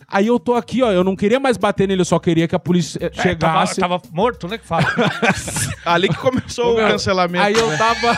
Aí 0.09 0.27
eu 0.27 0.39
tô 0.39 0.53
aqui, 0.55 0.81
ó. 0.83 0.91
Eu 0.91 1.03
não 1.03 1.15
queria 1.15 1.39
mais 1.39 1.57
bater 1.57 1.87
nele, 1.87 2.01
eu 2.01 2.05
só 2.05 2.17
queria 2.19 2.47
que 2.47 2.55
a 2.55 2.59
polícia 2.59 2.97
eh, 3.01 3.05
É, 3.05 3.09
tava, 3.09 3.21
chegasse. 3.65 3.79
tava 3.81 4.01
morto, 4.11 4.47
né? 4.47 4.57
Que 4.57 4.65
fala. 4.65 4.83
Ali 5.85 6.09
que 6.09 6.15
começou 6.17 6.73
o 6.73 6.77
meu, 6.77 6.87
cancelamento. 6.87 7.43
Aí 7.43 7.53
eu 7.53 7.67
né? 7.69 7.77
tava. 7.77 8.17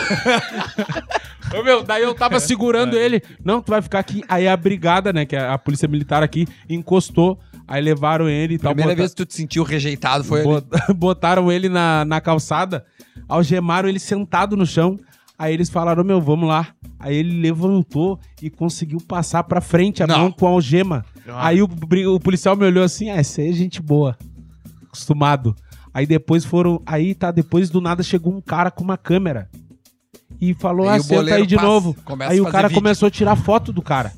Ô, 1.58 1.64
meu, 1.64 1.82
daí 1.84 2.04
eu 2.04 2.14
tava 2.14 2.40
segurando 2.40 2.96
ele. 2.96 3.22
Não, 3.44 3.62
tu 3.62 3.70
vai 3.72 3.82
ficar 3.82 4.00
aqui. 4.00 4.24
Aí 4.28 4.48
a 4.48 4.56
brigada, 4.56 5.12
né, 5.12 5.26
que 5.26 5.36
é 5.36 5.48
a 5.48 5.58
polícia 5.58 5.88
militar 5.88 6.22
aqui, 6.22 6.48
encostou. 6.70 7.40
Aí 7.68 7.82
levaram 7.82 8.28
ele 8.30 8.56
e 8.56 8.58
tal. 8.60 8.72
Primeira 8.74 8.92
bota- 8.92 9.02
vez 9.02 9.12
que 9.12 9.18
tu 9.18 9.26
te 9.26 9.36
sentiu 9.36 9.64
rejeitado 9.64 10.24
foi 10.24 10.44
bot- 10.44 10.66
Botaram 10.96 11.52
ele 11.52 11.70
na, 11.70 12.04
na 12.06 12.20
calçada, 12.22 12.84
algemaram 13.28 13.88
ele 13.88 14.00
sentado 14.00 14.56
no 14.58 14.66
chão. 14.66 14.98
Aí 15.40 15.54
eles 15.54 15.70
falaram, 15.70 16.04
meu, 16.04 16.20
vamos 16.20 16.50
lá. 16.50 16.68
Aí 17.00 17.16
ele 17.16 17.40
levantou 17.40 18.20
e 18.42 18.50
conseguiu 18.50 19.00
passar 19.00 19.42
pra 19.44 19.62
frente 19.62 20.04
a 20.04 20.08
Não. 20.08 20.20
mão 20.20 20.32
com 20.34 20.46
a 20.46 20.50
algema. 20.50 21.06
Aí 21.34 21.62
o, 21.62 21.70
o 22.14 22.20
policial 22.20 22.58
me 22.58 22.66
olhou 22.66 22.84
assim, 22.84 23.10
ah, 23.10 23.16
essa 23.16 23.40
aí 23.42 23.50
é 23.50 23.54
gente 23.54 23.82
boa. 23.82 24.18
Acostumado. 24.88 25.56
Aí 25.94 26.06
depois 26.06 26.44
foram. 26.44 26.82
Aí 26.86 27.16
tá, 27.16 27.32
depois 27.32 27.70
do 27.70 27.80
nada 27.80 28.04
chegou 28.04 28.34
um 28.36 28.42
cara 28.42 28.70
com 28.70 28.84
uma 28.84 28.98
câmera. 28.98 29.50
E 30.42 30.54
falou, 30.54 30.90
Aí 30.90 31.00
ah, 31.00 31.04
senta 31.04 31.36
aí 31.36 31.48
de 31.48 31.56
passa, 31.56 31.68
novo. 31.68 31.96
Aí 32.28 32.42
o 32.42 32.46
cara 32.46 32.68
vídeo. 32.68 32.82
começou 32.82 33.08
a 33.08 33.12
tirar 33.12 33.38
foto 33.38 33.72
do 33.72 33.82
cara. 33.82 34.12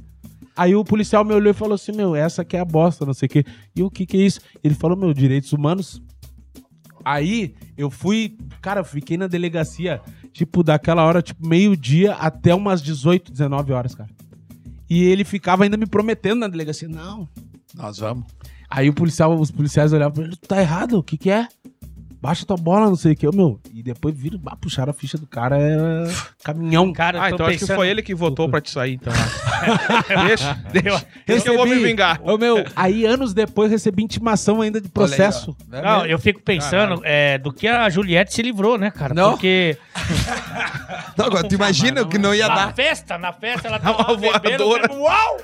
Aí 0.58 0.76
o 0.76 0.84
policial 0.84 1.24
me 1.24 1.34
olhou 1.36 1.52
e 1.52 1.56
falou 1.56 1.76
assim: 1.76 1.92
Meu, 1.92 2.16
essa 2.16 2.42
aqui 2.42 2.58
é 2.58 2.60
a 2.60 2.66
bosta, 2.66 3.06
não 3.06 3.14
sei 3.14 3.28
o 3.28 3.30
quê. 3.30 3.46
E 3.76 3.84
o 3.84 3.92
que 3.92 4.06
que 4.08 4.18
é 4.18 4.22
isso? 4.22 4.42
Ele 4.64 4.74
falou: 4.74 4.98
Meu, 4.98 5.14
direitos 5.14 5.54
humanos. 5.54 6.02
Aí 7.04 7.56
eu 7.78 7.90
fui, 7.90 8.38
cara, 8.62 8.84
fiquei 8.84 9.18
na 9.18 9.28
delegacia, 9.28 10.02
tipo, 10.32 10.64
daquela 10.64 11.04
hora, 11.04 11.22
tipo, 11.22 11.46
meio-dia 11.46 12.14
até 12.14 12.54
umas 12.54 12.82
18, 12.82 13.32
19 13.32 13.74
horas, 13.74 13.96
cara. 13.96 14.10
E 14.90 15.04
ele 15.04 15.24
ficava 15.24 15.64
ainda 15.64 15.78
me 15.78 15.86
prometendo 15.86 16.40
na 16.40 16.48
delegacia: 16.48 16.88
Não. 16.88 17.28
Nós 17.74 17.98
vamos. 17.98 18.26
Aí 18.70 18.90
o 18.90 18.94
policial, 18.94 19.34
os 19.38 19.52
policiais 19.52 19.94
olhavam 19.94 20.14
pra 20.14 20.24
ele: 20.24 20.36
tá 20.36 20.60
errado, 20.62 20.98
o 20.98 21.04
que 21.04 21.18
que 21.18 21.30
é? 21.30 21.48
Baixa 22.22 22.46
tua 22.46 22.56
bola, 22.56 22.86
não 22.86 22.96
sei 22.96 23.14
o 23.14 23.16
que. 23.16 23.28
Ô, 23.28 23.32
Meu, 23.34 23.60
e 23.74 23.82
depois 23.82 24.16
viram, 24.16 24.38
bah, 24.38 24.56
puxaram 24.56 24.92
a 24.92 24.94
ficha 24.94 25.18
do 25.18 25.26
cara, 25.26 25.58
é 25.60 25.74
caminhão. 26.44 26.94
Cara, 26.94 27.18
eu 27.18 27.22
Ah, 27.24 27.30
então 27.32 27.46
acho 27.48 27.56
que 27.56 27.62
pensando- 27.62 27.78
foi 27.78 27.88
ele 27.90 28.04
que 28.04 28.14
votou 28.14 28.48
pra 28.48 28.62
te 28.62 28.70
sair, 28.70 28.94
então. 28.94 29.12
deixa, 30.28 30.54
deixa. 30.72 31.06
Deixa 31.26 31.44
que 31.44 31.50
eu 31.50 31.56
vou 31.58 31.66
me 31.66 31.76
vingar. 31.80 32.20
Ô, 32.24 32.38
meu, 32.38 32.64
aí 32.76 33.06
anos 33.08 33.34
depois 33.34 33.72
recebi 33.72 34.04
intimação 34.04 34.62
ainda 34.62 34.80
de 34.80 34.88
processo. 34.88 35.56
Aí. 35.72 35.80
É 35.80 35.82
Não, 35.82 35.98
mesmo? 36.02 36.08
eu 36.12 36.20
fico 36.20 36.42
pensando 36.44 37.02
é, 37.04 37.40
do 37.40 37.52
que 37.52 37.68
a 37.68 37.90
Juliette 37.90 38.34
se 38.34 38.42
livrou, 38.44 38.78
né, 38.78 38.92
cara? 38.92 39.16
Não? 39.16 39.32
Porque 39.32 39.76
Não, 41.18 41.26
agora 41.26 41.48
tu 41.48 41.56
imagina 41.56 42.04
o 42.04 42.08
que 42.08 42.18
não 42.20 42.36
ia 42.36 42.48
na 42.48 42.56
dar. 42.68 42.74
festa, 42.76 43.18
na 43.18 43.34
festa, 43.34 43.68
ela 43.68 43.80
tava 43.80 44.04
bebendo, 44.16 44.32
voadora. 44.66 44.82
bebendo, 44.88 45.02
uau! 45.02 45.38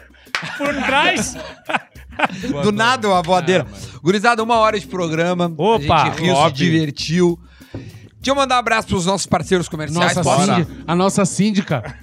Por 0.59 0.73
trás. 0.85 1.35
Do 2.63 2.71
nada 2.71 3.07
uma 3.07 3.21
voadeira. 3.21 3.65
Gurizada, 4.01 4.41
uma 4.43 4.57
hora 4.57 4.79
de 4.79 4.87
programa. 4.87 5.51
Opa, 5.57 6.03
a 6.03 6.05
gente 6.05 6.19
riu, 6.21 6.33
se 6.35 6.41
óbvio. 6.41 6.71
divertiu. 6.71 7.39
Deixa 8.19 8.31
eu 8.31 8.35
mandar 8.35 8.55
um 8.55 8.59
abraço 8.59 8.87
pros 8.89 9.05
nossos 9.05 9.25
parceiros 9.27 9.69
comerciais. 9.69 10.15
Nossa 10.15 10.23
síndica, 10.45 10.83
a 10.87 10.95
nossa 10.95 11.25
síndica. 11.25 11.95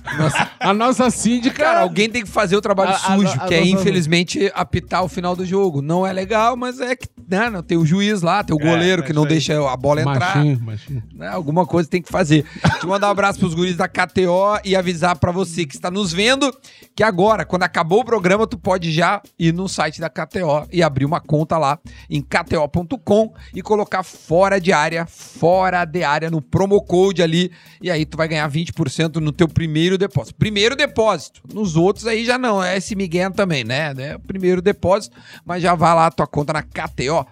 A 0.61 0.73
nossa 0.73 1.11
síndica. 1.11 1.65
Cara, 1.65 1.81
alguém 1.81 2.09
tem 2.09 2.23
que 2.23 2.29
fazer 2.31 2.57
o 2.57 2.63
trabalho 2.63 2.91
A- 2.91 2.95
a- 2.95 3.17
sujo, 3.17 3.29
a- 3.41 3.47
que 3.47 3.55
é, 3.55 3.59
a 3.59 3.61
nossa- 3.61 3.73
infelizmente, 3.73 4.51
apitar 4.55 5.03
o 5.05 5.09
final 5.09 5.37
do 5.37 5.45
jogo. 5.45 5.83
Não 5.83 6.07
é 6.07 6.13
legal, 6.13 6.57
mas 6.57 6.81
é 6.81 6.97
que, 6.97 7.09
né, 7.29 7.51
não, 7.51 7.63
tem 7.63 7.77
o 7.77 7.87
juiz 7.87 8.23
lá, 8.23 8.43
tem 8.43 8.55
o 8.55 8.59
goleiro 8.59 9.03
é 9.03 9.07
que 9.07 9.13
não 9.13 9.25
deixa 9.25 9.55
a 9.71 9.77
bola 9.77 10.01
entrar. 10.01 10.37
Machinho, 10.37 10.61
machinho. 10.61 11.03
né? 11.15 11.29
Alguma 11.29 11.67
coisa 11.67 11.89
tem 11.89 12.03
que 12.03 12.11
fazer. 12.11 12.45
Deixa 12.63 12.85
eu 12.85 12.89
mandar 12.89 13.09
um 13.09 13.11
abraço 13.11 13.39
pros 13.39 13.55
guris 13.55 13.77
da 13.77 13.89
KTO 13.89 14.61
e 14.65 14.77
avisar 14.77 15.17
pra 15.17 15.33
você 15.33 15.65
que 15.65 15.75
está 15.75 15.91
nos 15.91 16.13
vendo 16.13 16.55
que 16.95 17.03
agora, 17.03 17.45
quando 17.45 17.65
acabou 17.65 18.01
o 18.01 18.05
programa, 18.05 18.47
tu 18.47 18.59
pode 18.59 18.93
já 18.93 19.21
ir 19.39 19.53
no 19.53 19.69
site 19.69 20.01
da 20.01 20.09
KTO 20.09 20.69
e 20.73 20.83
abrir 20.83 21.05
uma 21.05 21.21
conta 21.21 21.59
lá 21.59 21.79
em 22.09 22.23
kto.com 22.23 23.33
e 23.55 23.63
colocar 23.63 24.03
fora 24.03 24.61
de 24.61 24.73
área, 24.73 25.07
fora 25.07 25.85
de 25.85 26.05
área 26.05 26.31
no 26.31 26.41
promo 26.41 26.81
code 26.83 27.23
ali 27.23 27.51
e 27.83 27.91
aí 27.91 28.05
tu 28.07 28.17
vai 28.17 28.29
ganhar 28.29 28.51
20% 28.51 29.17
no 29.17 29.33
teu 29.33 29.49
primeiro 29.49 29.99
depósito. 29.99 30.37
Primeiro 30.37 30.77
depósito. 30.77 31.43
Nos 31.53 31.77
outros 31.77 32.07
aí 32.07 32.25
já 32.25 32.39
não, 32.39 32.63
é 32.63 32.77
esse 32.77 32.95
Miguel 32.95 33.31
também, 33.33 33.65
né? 33.65 33.93
né? 33.95 34.19
Primeiro 34.19 34.63
depósito, 34.63 35.17
mas 35.45 35.63
já 35.63 35.75
vai 35.75 35.95
lá 35.95 36.07
a 36.07 36.11
tua 36.11 36.27
conta 36.27 36.53
na 36.53 36.63
KTO 36.63 37.24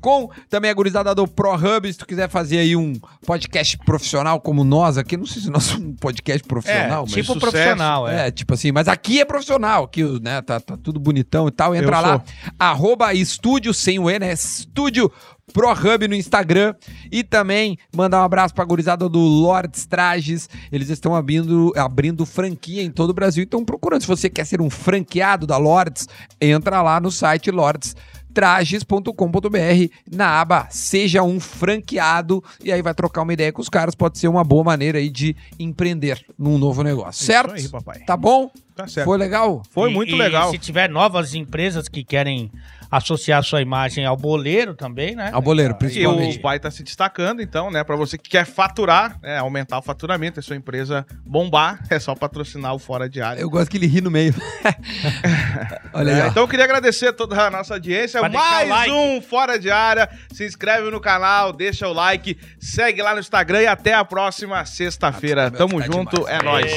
com 0.00 0.30
Também 0.48 0.70
a 0.70 0.74
gurizada 0.74 1.14
do 1.14 1.26
ProHub, 1.26 1.92
se 1.92 1.98
tu 1.98 2.06
quiser 2.06 2.28
fazer 2.28 2.58
aí 2.58 2.76
um 2.76 2.94
podcast 3.26 3.78
profissional 3.78 4.40
como 4.40 4.64
nós 4.64 4.98
aqui, 4.98 5.16
não 5.16 5.26
sei 5.26 5.42
se 5.42 5.50
nós 5.50 5.64
somos 5.64 5.86
um 5.86 5.94
podcast 5.94 6.46
profissional, 6.46 7.02
mas... 7.02 7.12
tipo 7.12 7.26
sucesso. 7.26 7.40
profissional, 7.40 8.08
é. 8.08 8.28
É, 8.28 8.30
tipo 8.30 8.54
assim, 8.54 8.72
mas 8.72 8.88
aqui 8.88 9.20
é 9.20 9.24
profissional, 9.24 9.84
aqui, 9.84 10.02
né, 10.20 10.42
tá, 10.42 10.60
tá 10.60 10.76
tudo 10.76 10.98
bonitão 10.98 11.48
e 11.48 11.50
tal. 11.50 11.74
Entra 11.74 11.98
Eu 11.98 12.02
lá, 12.02 12.24
arroba 12.58 13.12
estúdio, 13.14 13.72
sem 13.72 13.98
o 13.98 14.10
E, 14.10 14.18
né, 14.18 14.32
estúdio 14.32 15.10
ProHub 15.50 16.08
no 16.08 16.14
Instagram 16.14 16.74
e 17.10 17.22
também 17.22 17.76
mandar 17.94 18.20
um 18.20 18.24
abraço 18.24 18.54
pra 18.54 18.64
gurizada 18.64 19.08
do 19.08 19.18
Lords 19.18 19.86
Trajes. 19.86 20.48
Eles 20.70 20.88
estão 20.88 21.14
abrindo, 21.14 21.72
abrindo 21.76 22.24
franquia 22.24 22.82
em 22.82 22.90
todo 22.90 23.10
o 23.10 23.14
Brasil, 23.14 23.42
então 23.42 23.64
procurando. 23.64 24.02
Se 24.02 24.08
você 24.08 24.30
quer 24.30 24.44
ser 24.44 24.60
um 24.60 24.70
franqueado 24.70 25.46
da 25.46 25.56
Lords, 25.56 26.08
entra 26.40 26.82
lá 26.82 27.00
no 27.00 27.10
site 27.10 27.50
Lords 27.50 27.94
trajes.com.br 28.32 29.92
na 30.10 30.40
aba 30.40 30.66
Seja 30.70 31.22
um 31.22 31.38
franqueado 31.40 32.42
e 32.62 32.72
aí 32.72 32.82
vai 32.82 32.94
trocar 32.94 33.22
uma 33.22 33.32
ideia 33.32 33.52
com 33.52 33.60
os 33.62 33.68
caras, 33.68 33.94
pode 33.94 34.18
ser 34.18 34.28
uma 34.28 34.44
boa 34.44 34.64
maneira 34.64 34.98
aí 34.98 35.08
de 35.10 35.36
empreender 35.58 36.24
num 36.38 36.58
novo 36.58 36.82
negócio, 36.82 37.24
certo? 37.24 37.54
aí, 37.54 37.68
papai. 37.68 38.00
Tá 38.00 38.16
bom? 38.16 38.50
Tá 38.74 38.86
certo. 38.86 39.06
Foi 39.06 39.18
legal? 39.18 39.62
Foi 39.70 39.90
E- 39.90 39.94
muito 39.94 40.14
e 40.14 40.18
legal. 40.18 40.50
Se 40.50 40.58
tiver 40.58 40.88
novas 40.88 41.34
empresas 41.34 41.88
que 41.88 42.02
querem 42.04 42.50
associar 42.90 43.42
sua 43.44 43.60
imagem 43.62 44.04
ao 44.04 44.16
boleiro 44.16 44.74
também, 44.74 45.14
né? 45.14 45.30
Ao 45.32 45.40
boleiro, 45.40 45.74
E 45.74 45.78
principalmente. 45.78 46.38
o 46.38 46.40
pai 46.42 46.58
tá 46.58 46.70
se 46.70 46.82
destacando, 46.82 47.40
então, 47.40 47.70
né? 47.70 47.84
Pra 47.84 47.94
você 47.96 48.18
que 48.18 48.28
quer 48.28 48.44
faturar, 48.44 49.18
né, 49.22 49.38
aumentar 49.38 49.78
o 49.78 49.82
faturamento, 49.82 50.40
a 50.40 50.42
sua 50.42 50.56
empresa 50.56 51.06
bombar, 51.24 51.80
é 51.90 51.98
só 51.98 52.14
patrocinar 52.14 52.74
o 52.74 52.78
Fora 52.78 53.08
de 53.08 53.20
Área. 53.22 53.40
Eu 53.40 53.48
gosto 53.50 53.70
que 53.70 53.76
ele 53.76 53.86
ri 53.86 54.00
no 54.00 54.10
meio. 54.10 54.34
Olha 55.92 56.14
aí, 56.14 56.20
É, 56.22 56.26
então 56.28 56.42
eu 56.42 56.48
queria 56.48 56.64
agradecer 56.64 57.08
a 57.08 57.12
toda 57.12 57.40
a 57.46 57.50
nossa 57.50 57.74
audiência. 57.74 58.20
Pode 58.20 58.34
Mais 58.34 58.68
like. 58.68 58.90
um 58.92 59.20
Fora 59.22 59.58
de 59.58 59.70
Área. 59.70 60.08
Se 60.32 60.44
inscreve 60.44 60.90
no 60.90 61.00
canal, 61.00 61.52
deixa 61.52 61.86
o 61.88 61.92
like, 61.92 62.36
segue 62.58 63.02
lá 63.02 63.14
no 63.14 63.20
Instagram 63.20 63.62
e 63.62 63.66
até 63.66 63.94
a 63.94 64.04
próxima 64.04 64.64
sexta-feira. 64.64 65.46
Ah, 65.46 65.50
Tamo 65.50 65.78
tá 65.80 65.86
junto, 65.86 66.16
demais. 66.16 66.34
é 66.40 66.42
nóis. 66.42 66.72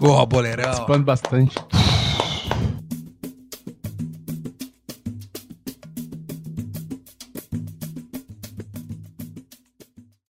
Ô, 0.00 0.24
boleirão. 0.26 0.64
Participando 0.64 1.04
bastante. 1.04 1.54